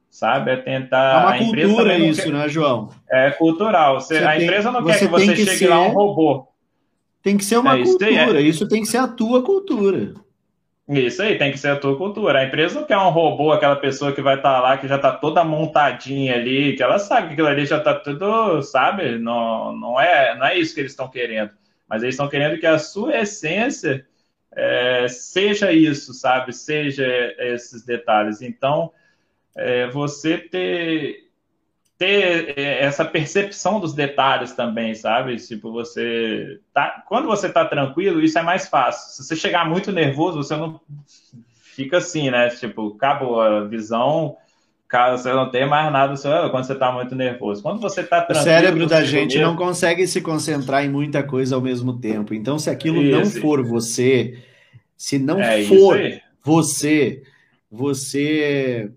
Sabe? 0.08 0.52
É 0.52 0.56
tentar. 0.56 1.20
É 1.20 1.26
uma 1.26 1.38
cultura 1.38 1.98
isso, 1.98 2.22
quer... 2.22 2.32
né, 2.32 2.48
João? 2.48 2.90
É 3.10 3.32
cultural. 3.32 4.00
Você, 4.00 4.20
você 4.20 4.24
a 4.24 4.40
empresa 4.40 4.70
não 4.70 4.84
quer 4.84 5.00
que 5.00 5.06
você 5.08 5.34
que 5.34 5.44
chegue 5.44 5.58
ser... 5.58 5.68
lá 5.68 5.80
um 5.80 5.90
robô. 5.90 6.46
Tem 7.28 7.36
que 7.36 7.44
ser 7.44 7.58
uma 7.58 7.78
é, 7.78 7.82
cultura. 7.82 8.10
Isso, 8.10 8.36
é... 8.36 8.40
isso 8.40 8.68
tem 8.68 8.80
que 8.80 8.88
ser 8.88 8.96
a 8.96 9.06
tua 9.06 9.42
cultura. 9.42 10.14
Isso 10.88 11.20
aí, 11.20 11.36
tem 11.36 11.52
que 11.52 11.58
ser 11.58 11.68
a 11.68 11.76
tua 11.76 11.94
cultura. 11.94 12.38
A 12.38 12.44
empresa 12.46 12.80
não 12.80 12.86
quer 12.86 12.96
um 12.96 13.10
robô, 13.10 13.52
aquela 13.52 13.76
pessoa 13.76 14.14
que 14.14 14.22
vai 14.22 14.36
estar 14.36 14.54
tá 14.54 14.60
lá, 14.60 14.78
que 14.78 14.88
já 14.88 14.96
está 14.96 15.12
toda 15.12 15.44
montadinha 15.44 16.36
ali, 16.36 16.74
que 16.74 16.82
ela 16.82 16.98
sabe 16.98 17.26
que 17.26 17.32
aquilo 17.34 17.48
ali 17.48 17.66
já 17.66 17.76
está 17.76 17.92
tudo, 17.92 18.62
sabe? 18.62 19.18
Não, 19.18 19.76
não, 19.76 20.00
é, 20.00 20.38
não 20.38 20.46
é 20.46 20.58
isso 20.58 20.72
que 20.72 20.80
eles 20.80 20.92
estão 20.92 21.06
querendo. 21.06 21.50
Mas 21.86 22.02
eles 22.02 22.14
estão 22.14 22.30
querendo 22.30 22.58
que 22.58 22.66
a 22.66 22.78
sua 22.78 23.18
essência 23.18 24.06
é, 24.56 25.06
seja 25.08 25.70
isso, 25.70 26.14
sabe? 26.14 26.54
Seja 26.54 27.06
esses 27.38 27.84
detalhes. 27.84 28.40
Então, 28.40 28.90
é, 29.54 29.86
você 29.90 30.38
ter 30.38 31.27
ter 31.98 32.54
é, 32.56 32.84
essa 32.84 33.04
percepção 33.04 33.80
dos 33.80 33.92
detalhes 33.92 34.52
também, 34.52 34.94
sabe? 34.94 35.36
Tipo, 35.36 35.72
você 35.72 36.60
tá, 36.72 37.02
quando 37.08 37.26
você 37.26 37.48
tá 37.48 37.64
tranquilo, 37.64 38.22
isso 38.22 38.38
é 38.38 38.42
mais 38.42 38.68
fácil. 38.68 39.12
Se 39.16 39.24
você 39.24 39.34
chegar 39.34 39.68
muito 39.68 39.90
nervoso, 39.90 40.36
você 40.36 40.56
não 40.56 40.80
fica 41.60 41.98
assim, 41.98 42.30
né? 42.30 42.50
Tipo, 42.50 42.94
acabou 42.96 43.40
a 43.40 43.64
visão, 43.64 44.36
caso 44.86 45.24
você 45.24 45.32
não 45.32 45.50
tenha 45.50 45.66
mais 45.66 45.92
nada 45.92 46.14
quando 46.50 46.64
você 46.64 46.74
tá 46.76 46.92
muito 46.92 47.16
nervoso. 47.16 47.60
Quando 47.60 47.80
você 47.80 48.04
tá 48.04 48.22
tranquilo, 48.22 48.40
o 48.40 48.44
cérebro 48.44 48.86
da 48.86 49.04
gente 49.04 49.36
mesmo... 49.36 49.50
não 49.50 49.56
consegue 49.56 50.06
se 50.06 50.20
concentrar 50.20 50.84
em 50.84 50.88
muita 50.88 51.24
coisa 51.24 51.56
ao 51.56 51.60
mesmo 51.60 51.98
tempo. 51.98 52.32
Então, 52.32 52.60
se 52.60 52.70
aquilo 52.70 53.02
isso. 53.02 53.18
não 53.18 53.42
for 53.42 53.64
você, 53.64 54.38
se 54.96 55.18
não 55.18 55.40
é 55.40 55.64
for 55.64 55.98
você, 56.44 57.24
você 57.68 58.92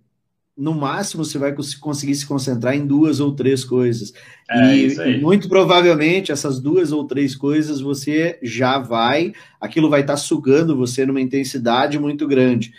no 0.62 0.76
máximo 0.76 1.26
você 1.26 1.40
vai 1.40 1.56
conseguir 1.80 2.14
se 2.14 2.28
concentrar 2.28 2.76
em 2.76 2.86
duas 2.86 3.20
ou 3.20 3.34
três 3.34 3.66
coisas. 3.66 4.14
É, 4.48 4.76
e, 4.76 5.20
muito 5.20 5.50
provavelmente 5.50 6.32
essas 6.32 6.60
duas 6.60 6.92
ou 6.92 7.08
três 7.08 7.36
coisas 7.36 7.82
você 7.82 8.38
já 8.44 8.78
vai, 8.78 9.34
aquilo 9.60 9.90
vai 9.90 10.02
estar 10.02 10.14
tá 10.14 10.18
sugando 10.18 10.78
você 10.78 11.04
numa 11.04 11.20
intensidade 11.20 11.98
muito 11.98 12.28
grande. 12.28 12.72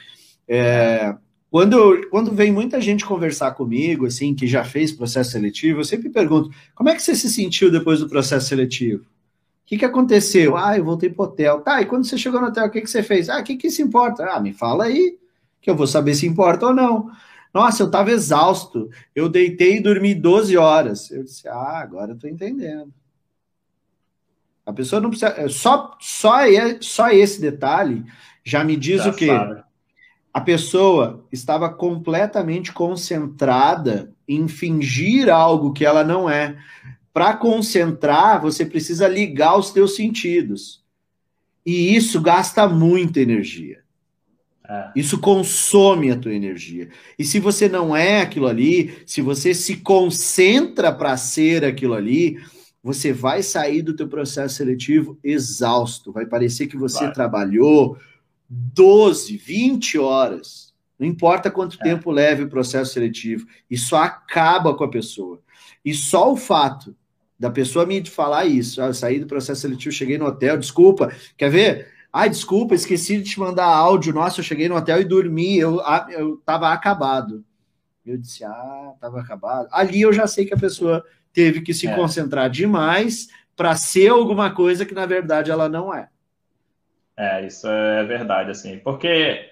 É, 0.47 1.13
quando, 1.51 2.09
quando 2.09 2.31
vem 2.31 2.53
muita 2.53 2.81
gente 2.81 3.05
conversar 3.05 3.51
comigo, 3.51 4.07
assim, 4.07 4.33
que 4.33 4.47
já 4.47 4.63
fez 4.63 4.93
processo 4.93 5.33
seletivo, 5.33 5.81
eu 5.81 5.85
sempre 5.85 6.09
pergunto: 6.09 6.51
como 6.77 6.89
é 6.89 6.95
que 6.95 7.03
você 7.03 7.17
se 7.17 7.29
sentiu 7.29 7.69
depois 7.69 7.99
do 7.99 8.09
processo 8.09 8.47
seletivo? 8.47 9.03
O 9.03 9.07
que, 9.67 9.79
que 9.79 9.85
aconteceu? 9.85 10.57
Ah, 10.57 10.79
eu 10.79 10.85
voltei 10.85 11.11
para 11.11 11.23
o 11.23 11.27
hotel. 11.27 11.61
Tá, 11.63 11.83
e 11.83 11.87
quando 11.87 12.05
você 12.05 12.17
chegou 12.17 12.41
no 12.41 12.47
hotel, 12.47 12.67
o 12.67 12.71
que, 12.71 12.81
que 12.81 12.91
você 12.91 13.03
fez? 13.03 13.29
Ah, 13.29 13.41
o 13.41 13.43
que, 13.43 13.57
que 13.57 13.71
se 13.71 13.83
importa? 13.83 14.25
Ah, 14.27 14.39
me 14.39 14.53
fala 14.53 14.85
aí, 14.85 15.17
que 15.61 15.69
eu 15.69 15.75
vou 15.75 15.87
saber 15.89 16.15
se 16.15 16.29
importa 16.29 16.67
ou 16.67 16.75
não. 16.75 17.11
Nossa, 17.53 17.83
eu 17.83 17.87
estava 17.87 18.11
exausto. 18.11 18.91
Eu 19.15 19.29
deitei 19.29 19.77
e 19.77 19.83
dormi 19.83 20.15
12 20.15 20.57
horas. 20.57 21.11
Eu 21.11 21.25
disse, 21.25 21.47
ah, 21.49 21.81
agora 21.81 22.13
eu 22.13 22.15
estou 22.15 22.31
entendendo. 22.31 22.93
A 24.65 24.73
pessoa 24.73 25.01
não 25.01 25.11
precisa. 25.11 25.35
É, 25.37 25.49
só, 25.49 25.97
só, 26.01 26.39
só 26.81 27.11
esse 27.11 27.41
detalhe 27.41 28.05
já 28.45 28.65
me 28.65 28.77
diz 28.77 29.03
já 29.03 29.11
o 29.11 29.15
quê? 29.15 29.27
Sabe. 29.27 29.63
A 30.33 30.41
pessoa 30.41 31.27
estava 31.31 31.69
completamente 31.69 32.73
concentrada 32.73 34.15
em 34.27 34.49
fingir 34.49 35.29
algo 35.29 35.73
que 35.73 35.85
ela 35.85 36.03
não 36.03 36.31
é. 36.31 36.57
Para 37.13 37.37
concentrar, 37.37 38.41
você 38.41 38.65
precisa 38.65 39.07
ligar 39.07 39.59
os 39.59 39.71
teus 39.71 39.95
sentidos. 39.95 40.83
E 41.67 41.95
isso 41.95 42.21
gasta 42.21 42.67
muita 42.67 43.21
energia. 43.21 43.82
É. 44.69 44.91
Isso 44.95 45.19
consome 45.19 46.11
a 46.11 46.17
tua 46.17 46.33
energia. 46.33 46.89
E 47.19 47.25
se 47.25 47.41
você 47.41 47.69
não 47.69 47.95
é 47.97 48.21
aquilo 48.21 48.47
ali, 48.47 48.95
se 49.07 49.21
você 49.21 49.53
se 49.53 49.77
concentra 49.77 50.93
para 50.93 51.17
ser 51.17 51.65
aquilo 51.65 51.95
ali, 51.95 52.39
você 52.83 53.13
vai 53.13 53.43
sair 53.43 53.83
do 53.83 53.95
teu 53.95 54.09
processo 54.09 54.57
seletivo 54.57 55.19
exausto. 55.23 56.13
Vai 56.13 56.27
parecer 56.27 56.67
que 56.67 56.77
você 56.77 57.05
vai. 57.05 57.13
trabalhou 57.13 57.97
12, 58.49 59.37
20 59.37 59.99
horas. 59.99 60.73
Não 60.99 61.07
importa 61.07 61.51
quanto 61.51 61.79
é. 61.81 61.85
tempo 61.85 62.11
leve 62.11 62.45
o 62.45 62.49
processo 62.49 62.93
seletivo. 62.93 63.47
Isso 63.71 63.97
acaba 63.97 64.75
com 64.75 64.85
a 64.85 64.91
pessoa. 64.91 65.41
E 65.85 65.93
só 65.95 66.33
o 66.33 66.37
fato 66.37 66.95
da 67.39 67.51
pessoa 67.51 67.85
me 67.85 68.05
falar 68.07 68.47
isso, 68.47 68.81
ah, 68.81 68.87
eu 68.87 68.95
saí 68.95 69.19
do 69.19 69.27
processo 69.27 69.63
seletivo, 69.63 69.93
cheguei 69.93 70.17
no 70.17 70.27
hotel, 70.27 70.57
desculpa, 70.57 71.13
quer 71.37 71.51
ver? 71.51 71.92
Ai, 72.13 72.29
desculpa, 72.29 72.75
esqueci 72.75 73.19
de 73.19 73.31
te 73.31 73.41
mandar 73.41 73.67
áudio. 73.67 74.13
Nossa, 74.13 74.41
eu 74.41 74.45
cheguei 74.45 74.69
no 74.69 74.77
hotel 74.77 75.01
e 75.01 75.05
dormi. 75.05 75.59
Eu, 75.59 75.81
eu 76.11 76.37
tava 76.45 76.71
acabado. 76.73 77.45
Eu 78.05 78.19
disse, 78.19 78.45
ah, 78.45 78.93
tava 79.01 79.21
acabado. 79.21 79.69
Ali 79.73 80.03
eu 80.03 80.13
já 80.13 80.27
sei 80.27 80.45
que 80.45 80.53
a 80.53 80.59
pessoa 80.59 81.05
teve 81.33 81.63
que 81.63 81.73
se 81.73 81.87
é. 81.87 81.95
concentrar 81.95 82.51
demais 82.51 83.29
para 83.57 83.75
ser 83.77 84.09
alguma 84.09 84.55
coisa 84.55 84.85
que 84.85 84.95
na 84.95 85.07
verdade 85.07 85.51
ela 85.51 85.69
não 85.69 85.95
é. 85.95 86.09
É, 87.17 87.47
isso 87.47 87.69
é 87.69 88.05
verdade, 88.05 88.51
assim, 88.51 88.79
porque 88.79 89.51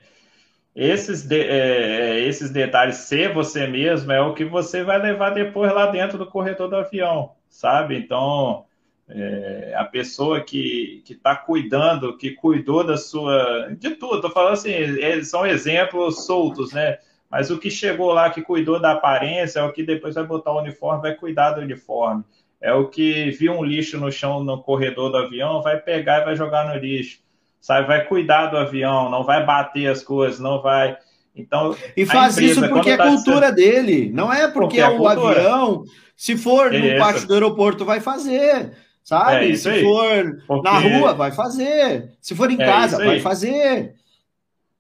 esses, 0.74 1.22
de, 1.22 1.40
é, 1.40 2.18
é 2.18 2.20
esses 2.20 2.50
detalhes, 2.50 2.96
ser 2.96 3.32
você 3.32 3.66
mesmo, 3.66 4.10
é 4.10 4.20
o 4.20 4.34
que 4.34 4.44
você 4.44 4.82
vai 4.82 5.00
levar 5.00 5.30
depois 5.30 5.72
lá 5.72 5.86
dentro 5.86 6.16
do 6.16 6.26
corredor 6.26 6.68
do 6.68 6.76
avião, 6.76 7.32
sabe? 7.48 7.96
Então, 7.96 8.64
é, 9.12 9.74
a 9.76 9.84
pessoa 9.84 10.40
que 10.40 11.02
está 11.08 11.34
cuidando, 11.34 12.16
que 12.16 12.30
cuidou 12.30 12.84
da 12.84 12.96
sua. 12.96 13.74
de 13.78 13.90
tudo, 13.90 14.16
estou 14.16 14.30
falando 14.30 14.52
assim, 14.52 14.70
eles 14.70 15.28
são 15.28 15.46
exemplos 15.46 16.24
soltos, 16.26 16.72
né? 16.72 16.98
Mas 17.30 17.50
o 17.50 17.58
que 17.58 17.70
chegou 17.70 18.12
lá, 18.12 18.30
que 18.30 18.42
cuidou 18.42 18.80
da 18.80 18.92
aparência, 18.92 19.60
é 19.60 19.62
o 19.62 19.72
que 19.72 19.82
depois 19.82 20.14
vai 20.14 20.24
botar 20.24 20.52
o 20.52 20.60
uniforme, 20.60 21.02
vai 21.02 21.14
cuidar 21.14 21.52
do 21.52 21.60
uniforme. 21.60 22.24
É 22.60 22.72
o 22.72 22.88
que 22.88 23.30
viu 23.30 23.52
um 23.52 23.64
lixo 23.64 23.98
no 23.98 24.12
chão 24.12 24.44
no 24.44 24.62
corredor 24.62 25.10
do 25.10 25.16
avião, 25.16 25.62
vai 25.62 25.78
pegar 25.78 26.20
e 26.20 26.24
vai 26.24 26.36
jogar 26.36 26.68
no 26.68 26.78
lixo. 26.78 27.18
Sabe, 27.60 27.86
vai 27.86 28.04
cuidar 28.04 28.46
do 28.46 28.56
avião, 28.56 29.10
não 29.10 29.22
vai 29.22 29.44
bater 29.44 29.86
as 29.86 30.02
coisas, 30.02 30.40
não 30.40 30.62
vai. 30.62 30.96
Então, 31.34 31.76
e 31.96 32.04
faz 32.04 32.36
empresa, 32.36 32.60
isso 32.60 32.68
porque 32.68 32.90
é 32.90 32.96
tá 32.96 33.06
cultura 33.06 33.52
dele, 33.52 34.10
não 34.12 34.32
é 34.32 34.48
porque, 34.48 34.80
porque 34.80 34.80
é, 34.80 34.84
é 34.84 34.90
o 34.90 35.06
avião. 35.06 35.84
Se 36.16 36.36
for 36.36 36.72
no 36.72 36.98
pátio 36.98 37.26
do 37.26 37.34
aeroporto, 37.34 37.84
vai 37.84 38.00
fazer. 38.00 38.72
Sabe? 39.10 39.50
É 39.50 39.56
Se 39.56 39.68
aí. 39.68 39.82
for 39.82 40.40
Porque... 40.46 40.70
na 40.70 40.78
rua, 40.78 41.14
vai 41.14 41.32
fazer. 41.32 42.12
Se 42.20 42.32
for 42.32 42.48
em 42.48 42.62
é 42.62 42.64
casa, 42.64 43.04
vai 43.04 43.18
fazer. 43.18 43.96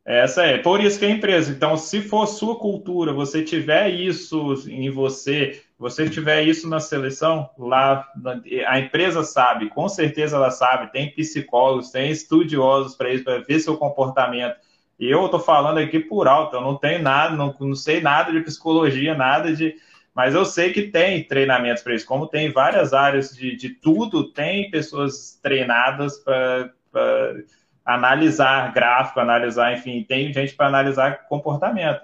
Essa 0.06 0.44
é, 0.44 0.58
por 0.58 0.80
isso 0.80 1.00
que 1.00 1.04
é 1.04 1.10
empresa. 1.10 1.50
Então, 1.50 1.76
se 1.76 2.00
for 2.00 2.28
sua 2.28 2.54
cultura, 2.54 3.12
você 3.12 3.42
tiver 3.42 3.88
isso 3.88 4.54
em 4.68 4.88
você, 4.88 5.60
você 5.76 6.08
tiver 6.08 6.44
isso 6.44 6.68
na 6.68 6.78
seleção, 6.78 7.50
lá 7.58 8.06
a 8.68 8.78
empresa 8.78 9.24
sabe, 9.24 9.68
com 9.68 9.88
certeza 9.88 10.36
ela 10.36 10.52
sabe, 10.52 10.92
tem 10.92 11.10
psicólogos, 11.10 11.90
tem 11.90 12.08
estudiosos 12.12 12.94
para 12.94 13.12
isso, 13.12 13.24
para 13.24 13.38
ver 13.40 13.58
seu 13.58 13.76
comportamento. 13.76 14.54
E 14.96 15.10
eu 15.10 15.24
estou 15.24 15.40
falando 15.40 15.78
aqui 15.78 15.98
por 15.98 16.28
alto, 16.28 16.54
eu 16.54 16.60
não 16.60 16.76
tenho 16.76 17.02
nada, 17.02 17.34
não, 17.34 17.52
não 17.58 17.74
sei 17.74 18.00
nada 18.00 18.30
de 18.30 18.40
psicologia, 18.42 19.12
nada 19.12 19.52
de, 19.52 19.74
mas 20.14 20.34
eu 20.34 20.44
sei 20.44 20.72
que 20.72 20.82
tem 20.82 21.24
treinamentos 21.24 21.82
para 21.82 21.94
isso, 21.94 22.06
como 22.06 22.26
tem 22.26 22.50
várias 22.50 22.92
áreas 22.92 23.30
de, 23.30 23.56
de 23.56 23.70
tudo, 23.70 24.32
tem 24.32 24.70
pessoas 24.70 25.38
treinadas 25.42 26.18
para 26.18 26.72
analisar 27.84 28.72
gráfico, 28.72 29.20
analisar, 29.20 29.72
enfim, 29.72 30.02
tem 30.02 30.32
gente 30.32 30.54
para 30.54 30.66
analisar 30.66 31.26
comportamento. 31.28 32.00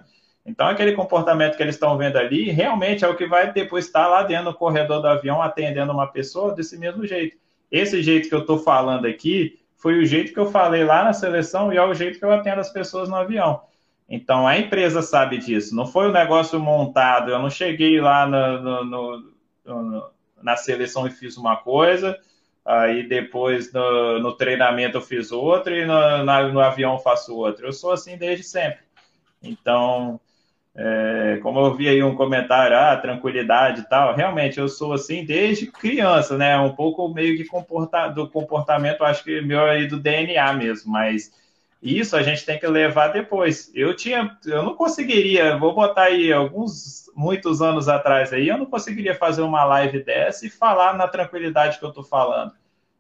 Então, 0.47 0.69
aquele 0.69 0.93
comportamento 0.93 1.57
que 1.57 1.63
eles 1.63 1.75
estão 1.75 1.99
vendo 1.99 2.17
ali, 2.17 2.51
realmente 2.51 3.05
é 3.05 3.09
o 3.09 3.17
que 3.17 3.27
vai 3.27 3.53
depois 3.53 3.87
estar 3.87 4.07
lá 4.07 4.23
dentro 4.23 4.53
do 4.53 4.55
corredor 4.55 5.03
do 5.03 5.09
avião 5.09 5.43
atendendo 5.43 5.93
uma 5.93 6.07
pessoa 6.07 6.55
desse 6.55 6.79
mesmo 6.79 7.05
jeito. 7.05 7.37
Esse 7.71 8.01
jeito 8.01 8.29
que 8.29 8.35
eu 8.35 8.41
estou 8.41 8.59
falando 8.59 9.07
aqui 9.07 9.59
foi 9.77 9.99
o 9.99 10.07
jeito 10.07 10.33
que 10.33 10.39
eu 10.39 10.47
falei 10.47 10.85
lá 10.85 11.03
na 11.03 11.13
seleção 11.13 11.73
e 11.73 11.77
é 11.77 11.83
o 11.83 11.93
jeito 11.93 12.21
que 12.21 12.25
eu 12.25 12.33
atendo 12.33 12.61
as 12.61 12.73
pessoas 12.73 13.09
no 13.09 13.17
avião. 13.17 13.61
Então 14.09 14.47
a 14.47 14.59
empresa 14.59 15.03
sabe 15.03 15.39
disso. 15.39 15.75
Não 15.75 15.87
foi 15.87 16.09
um 16.09 16.13
negócio 16.13 16.59
montado. 16.61 17.31
Eu 17.31 17.39
não 17.39 17.51
cheguei 17.51 18.01
lá 18.01 18.27
no, 18.27 18.85
no, 18.85 19.33
no, 19.65 20.11
na 20.43 20.57
seleção 20.57 21.07
e 21.07 21.11
fiz 21.11 21.37
uma 21.37 21.57
coisa. 21.57 22.19
aí 22.65 23.09
depois 23.09 23.73
no, 23.73 24.33
treinamento 24.33 24.99
eu 24.99 25.03
fiz 25.03 25.33
outro 25.33 25.75
e 25.75 25.85
no, 25.85 26.25
na, 26.25 26.43
no 26.49 26.61
avião 26.61 26.99
faço 26.99 27.37
outro. 27.37 27.67
Eu 27.67 27.73
sou 27.73 27.93
assim 27.93 28.17
desde 28.17 28.45
sempre. 28.45 28.85
Então, 29.43 30.21
é, 30.75 31.39
como 31.43 31.59
eu 31.61 31.75
vi 31.75 31.89
aí 31.89 32.03
um 32.03 32.15
comentário, 32.15 32.77
ah, 32.77 32.97
tranquilidade 32.97 33.81
e 33.81 33.89
tal, 33.89 34.15
realmente 34.15 34.59
eu 34.59 34.69
sou 34.69 34.93
assim 34.93 35.25
desde 35.25 35.67
criança, 35.67 36.37
né? 36.37 36.59
Um 36.59 36.75
pouco 36.75 37.09
meio 37.09 37.37
que 37.37 37.45
comporta, 37.45 38.09
do 38.09 38.29
comportamento, 38.29 39.03
acho 39.03 39.25
que 39.25 39.41
meu 39.41 39.65
aí 39.65 39.87
do 39.87 39.99
DNA 39.99 40.53
mesmo, 40.53 40.93
mas 40.93 41.33
isso 41.83 42.17
a 42.17 42.23
gente 42.23 42.45
tem 42.45 42.59
que 42.59 42.67
levar 42.67 43.09
depois. 43.09 43.71
Eu 43.75 43.95
tinha, 43.95 44.37
eu 44.47 44.63
não 44.63 44.75
conseguiria, 44.75 45.57
vou 45.57 45.75
botar 45.75 46.05
aí 46.05 46.33
alguns, 46.33 47.11
muitos 47.15 47.61
anos 47.61 47.89
atrás 47.89 48.33
aí, 48.33 48.49
eu 48.49 48.59
não 48.59 48.67
conseguiria 48.67 49.15
fazer 49.15 49.43
uma 49.43 49.65
live 49.65 50.03
dessa 50.03 50.47
e 50.47 50.51
falar 50.51 50.97
na 50.97 51.07
tranquilidade 51.07 51.79
que 51.79 51.85
eu 51.85 51.93
tô 51.93 52.03
falando, 52.03 52.53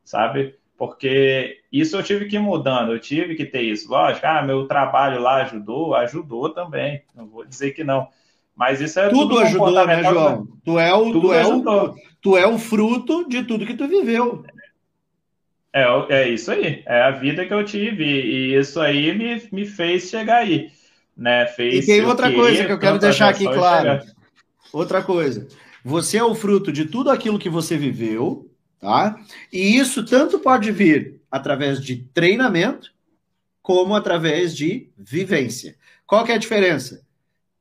sabe? 0.04 0.56
Porque 0.76 1.60
isso 1.72 1.96
eu 1.96 2.02
tive 2.02 2.26
que 2.26 2.36
ir 2.36 2.40
mudando, 2.40 2.92
eu 2.92 3.00
tive 3.00 3.34
que 3.34 3.46
ter 3.46 3.62
isso. 3.62 3.90
Lógico, 3.90 4.26
ah, 4.26 4.42
meu 4.42 4.66
trabalho 4.66 5.20
lá 5.22 5.36
ajudou, 5.36 5.94
ajudou 5.94 6.50
também, 6.50 7.02
não 7.14 7.26
vou 7.26 7.46
dizer 7.46 7.72
que 7.72 7.82
não. 7.82 8.08
Mas 8.54 8.80
isso 8.80 8.98
é 8.98 9.08
tudo, 9.08 9.28
tudo 9.28 9.38
ajudou, 9.40 9.86
né, 9.86 10.02
João? 10.02 10.48
Tu 10.64 10.78
é 10.78 10.94
o, 10.94 11.12
tu 11.20 11.32
é 11.32 11.46
o, 11.46 11.94
tu 12.22 12.36
é 12.36 12.46
o 12.46 12.58
fruto 12.58 13.28
de 13.28 13.42
tudo 13.42 13.66
que 13.66 13.74
tu 13.74 13.86
viveu. 13.86 14.44
É, 15.76 15.84
é 16.08 16.28
isso 16.30 16.50
aí, 16.50 16.82
é 16.86 17.02
a 17.02 17.10
vida 17.10 17.44
que 17.44 17.52
eu 17.52 17.62
tive, 17.62 18.02
e 18.02 18.54
isso 18.54 18.80
aí 18.80 19.14
me, 19.14 19.46
me 19.52 19.66
fez 19.66 20.04
chegar 20.04 20.38
aí. 20.38 20.70
Né? 21.14 21.44
Fez 21.48 21.84
e 21.84 21.86
tem 21.86 22.02
outra 22.02 22.32
coisa 22.32 22.64
que 22.64 22.72
eu 22.72 22.78
quero 22.78 22.98
deixar 22.98 23.28
aqui 23.28 23.44
claro. 23.44 24.00
Chegar. 24.00 24.14
Outra 24.72 25.02
coisa. 25.02 25.46
Você 25.84 26.16
é 26.16 26.24
o 26.24 26.34
fruto 26.34 26.72
de 26.72 26.86
tudo 26.86 27.10
aquilo 27.10 27.38
que 27.38 27.50
você 27.50 27.76
viveu, 27.76 28.50
tá? 28.80 29.18
E 29.52 29.76
isso 29.76 30.02
tanto 30.02 30.38
pode 30.38 30.72
vir 30.72 31.20
através 31.30 31.78
de 31.78 31.96
treinamento, 32.14 32.90
como 33.60 33.94
através 33.94 34.56
de 34.56 34.88
vivência. 34.96 35.76
Qual 36.06 36.24
que 36.24 36.32
é 36.32 36.36
a 36.36 36.38
diferença? 36.38 37.02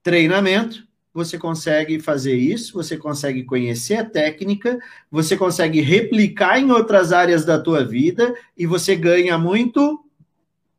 Treinamento 0.01 0.87
você 1.15 1.37
consegue 1.37 1.97
fazer 1.97 2.35
isso, 2.35 2.73
você 2.73 2.97
consegue 2.97 3.45
conhecer 3.45 3.95
a 3.95 4.03
técnica, 4.03 4.77
você 5.09 5.37
consegue 5.37 5.79
replicar 5.79 6.59
em 6.59 6.69
outras 6.69 7.13
áreas 7.13 7.45
da 7.45 7.57
tua 7.57 7.85
vida 7.85 8.35
e 8.57 8.65
você 8.65 8.97
ganha 8.97 9.37
muito 9.37 10.05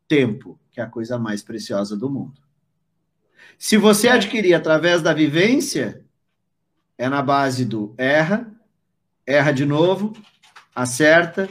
tempo, 0.07 0.61
que 0.71 0.79
é 0.79 0.83
a 0.83 0.91
coisa 0.91 1.19
mais 1.19 1.43
preciosa 1.43 1.97
do 1.97 2.11
mundo. 2.11 2.39
Se 3.57 3.79
você 3.79 4.09
adquirir 4.09 4.53
através 4.53 5.01
da 5.01 5.15
vivência, 5.15 6.05
é 6.99 7.09
na 7.09 7.23
base 7.23 7.65
do 7.65 7.95
erra, 7.97 8.47
erra 9.27 9.53
de 9.53 9.65
novo, 9.65 10.13
acerta, 10.75 11.49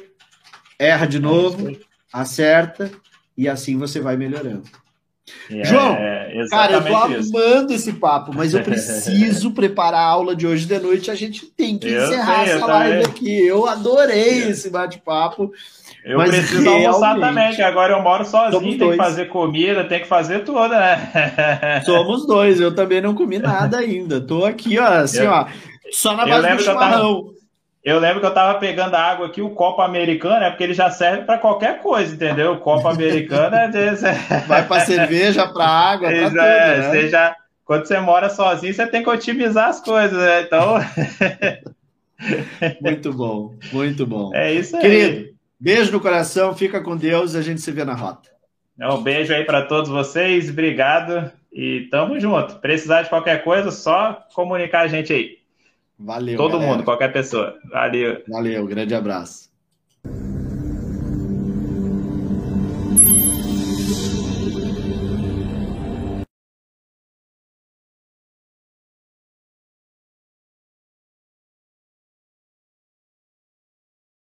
erra 0.77 1.07
de 1.07 1.17
novo, 1.17 1.75
acerta, 2.13 2.91
e 3.35 3.49
assim 3.49 3.79
você 3.79 3.99
vai 3.99 4.15
melhorando. 4.15 4.69
É, 5.49 5.63
João, 5.63 5.97
cara, 6.49 6.73
eu 6.73 6.83
tô 6.83 6.95
amando 6.95 7.73
esse 7.73 7.93
papo, 7.93 8.31
mas 8.33 8.53
eu 8.53 8.61
preciso 8.63 9.51
preparar 9.51 10.01
a 10.01 10.05
aula 10.05 10.35
de 10.35 10.45
hoje 10.45 10.65
de 10.65 10.77
noite. 10.79 11.09
A 11.09 11.15
gente 11.15 11.45
tem 11.45 11.77
que 11.77 11.87
eu 11.87 12.03
encerrar 12.03 12.45
sei, 12.45 12.53
essa 12.53 12.65
live 12.65 13.05
aqui. 13.05 13.45
Eu 13.45 13.67
adorei 13.67 14.43
é. 14.43 14.49
esse 14.49 14.69
bate-papo. 14.69 15.51
Eu 16.03 16.19
preciso 16.19 16.61
realmente... 16.61 16.85
almoçar 16.85 17.19
também, 17.19 17.55
que 17.55 17.61
agora 17.63 17.93
eu 17.93 18.01
moro 18.01 18.23
sozinho, 18.23 18.77
tem 18.77 18.91
que 18.91 18.97
fazer 18.97 19.25
comida, 19.25 19.83
tem 19.85 20.01
que 20.01 20.07
fazer 20.07 20.43
tudo, 20.43 20.69
né? 20.69 21.81
Somos 21.83 22.27
dois, 22.27 22.59
eu 22.59 22.75
também 22.75 23.01
não 23.01 23.15
comi 23.15 23.39
nada 23.39 23.79
ainda. 23.79 24.21
Tô 24.21 24.45
aqui, 24.45 24.77
ó, 24.77 24.85
assim, 24.85 25.23
eu, 25.23 25.31
ó, 25.31 25.47
só 25.91 26.15
na 26.15 26.27
base 26.27 26.55
do 26.55 26.63
chimarrão. 26.63 27.35
Eu 27.85 27.99
lembro 27.99 28.19
que 28.19 28.25
eu 28.25 28.33
tava 28.33 28.57
pegando 28.57 28.95
a 28.95 28.99
água 28.99 29.27
aqui, 29.27 29.43
o 29.43 29.51
copo 29.51 29.79
americano, 29.79 30.43
é 30.43 30.49
porque 30.49 30.63
ele 30.63 30.73
já 30.73 30.89
serve 30.89 31.21
para 31.21 31.37
qualquer 31.37 31.83
coisa, 31.83 32.15
entendeu? 32.15 32.53
O 32.53 32.59
copo 32.59 32.87
americano 32.87 33.55
é 33.55 33.67
desse. 33.69 34.05
Vai 34.47 34.67
para 34.67 34.83
cerveja, 34.83 35.47
para 35.47 35.67
água, 35.67 36.09
para 36.09 36.29
tudo. 36.29 36.39
É, 36.39 36.77
né? 36.79 36.89
Você 36.89 37.09
já, 37.09 37.35
quando 37.63 37.85
você 37.85 37.99
mora 37.99 38.27
sozinho, 38.27 38.73
você 38.73 38.87
tem 38.87 39.03
que 39.03 39.09
otimizar 39.09 39.69
as 39.69 39.81
coisas, 39.81 40.17
né? 40.17 40.41
Então. 40.41 40.77
muito 42.81 43.13
bom, 43.13 43.53
muito 43.71 44.07
bom. 44.07 44.31
É 44.33 44.51
isso 44.51 44.75
aí. 44.77 44.81
Querido, 44.81 45.35
beijo 45.59 45.91
no 45.91 46.01
coração, 46.01 46.55
fica 46.55 46.81
com 46.81 46.97
Deus, 46.97 47.35
a 47.35 47.43
gente 47.43 47.61
se 47.61 47.71
vê 47.71 47.85
na 47.85 47.93
rota. 47.93 48.31
Um 48.81 49.03
beijo 49.03 49.31
aí 49.31 49.43
para 49.43 49.61
todos 49.61 49.91
vocês, 49.91 50.49
obrigado 50.49 51.31
e 51.53 51.87
tamo 51.91 52.19
junto. 52.19 52.55
Precisar 52.55 53.03
de 53.03 53.09
qualquer 53.09 53.43
coisa, 53.43 53.69
só 53.69 54.25
comunicar 54.33 54.81
a 54.81 54.87
gente 54.87 55.13
aí. 55.13 55.44
Valeu. 55.97 56.37
Todo 56.37 56.53
galera. 56.53 56.71
mundo, 56.71 56.83
qualquer 56.83 57.11
pessoa. 57.11 57.57
Valeu. 57.71 58.23
Valeu, 58.27 58.67
grande 58.67 58.93
abraço. 58.93 59.49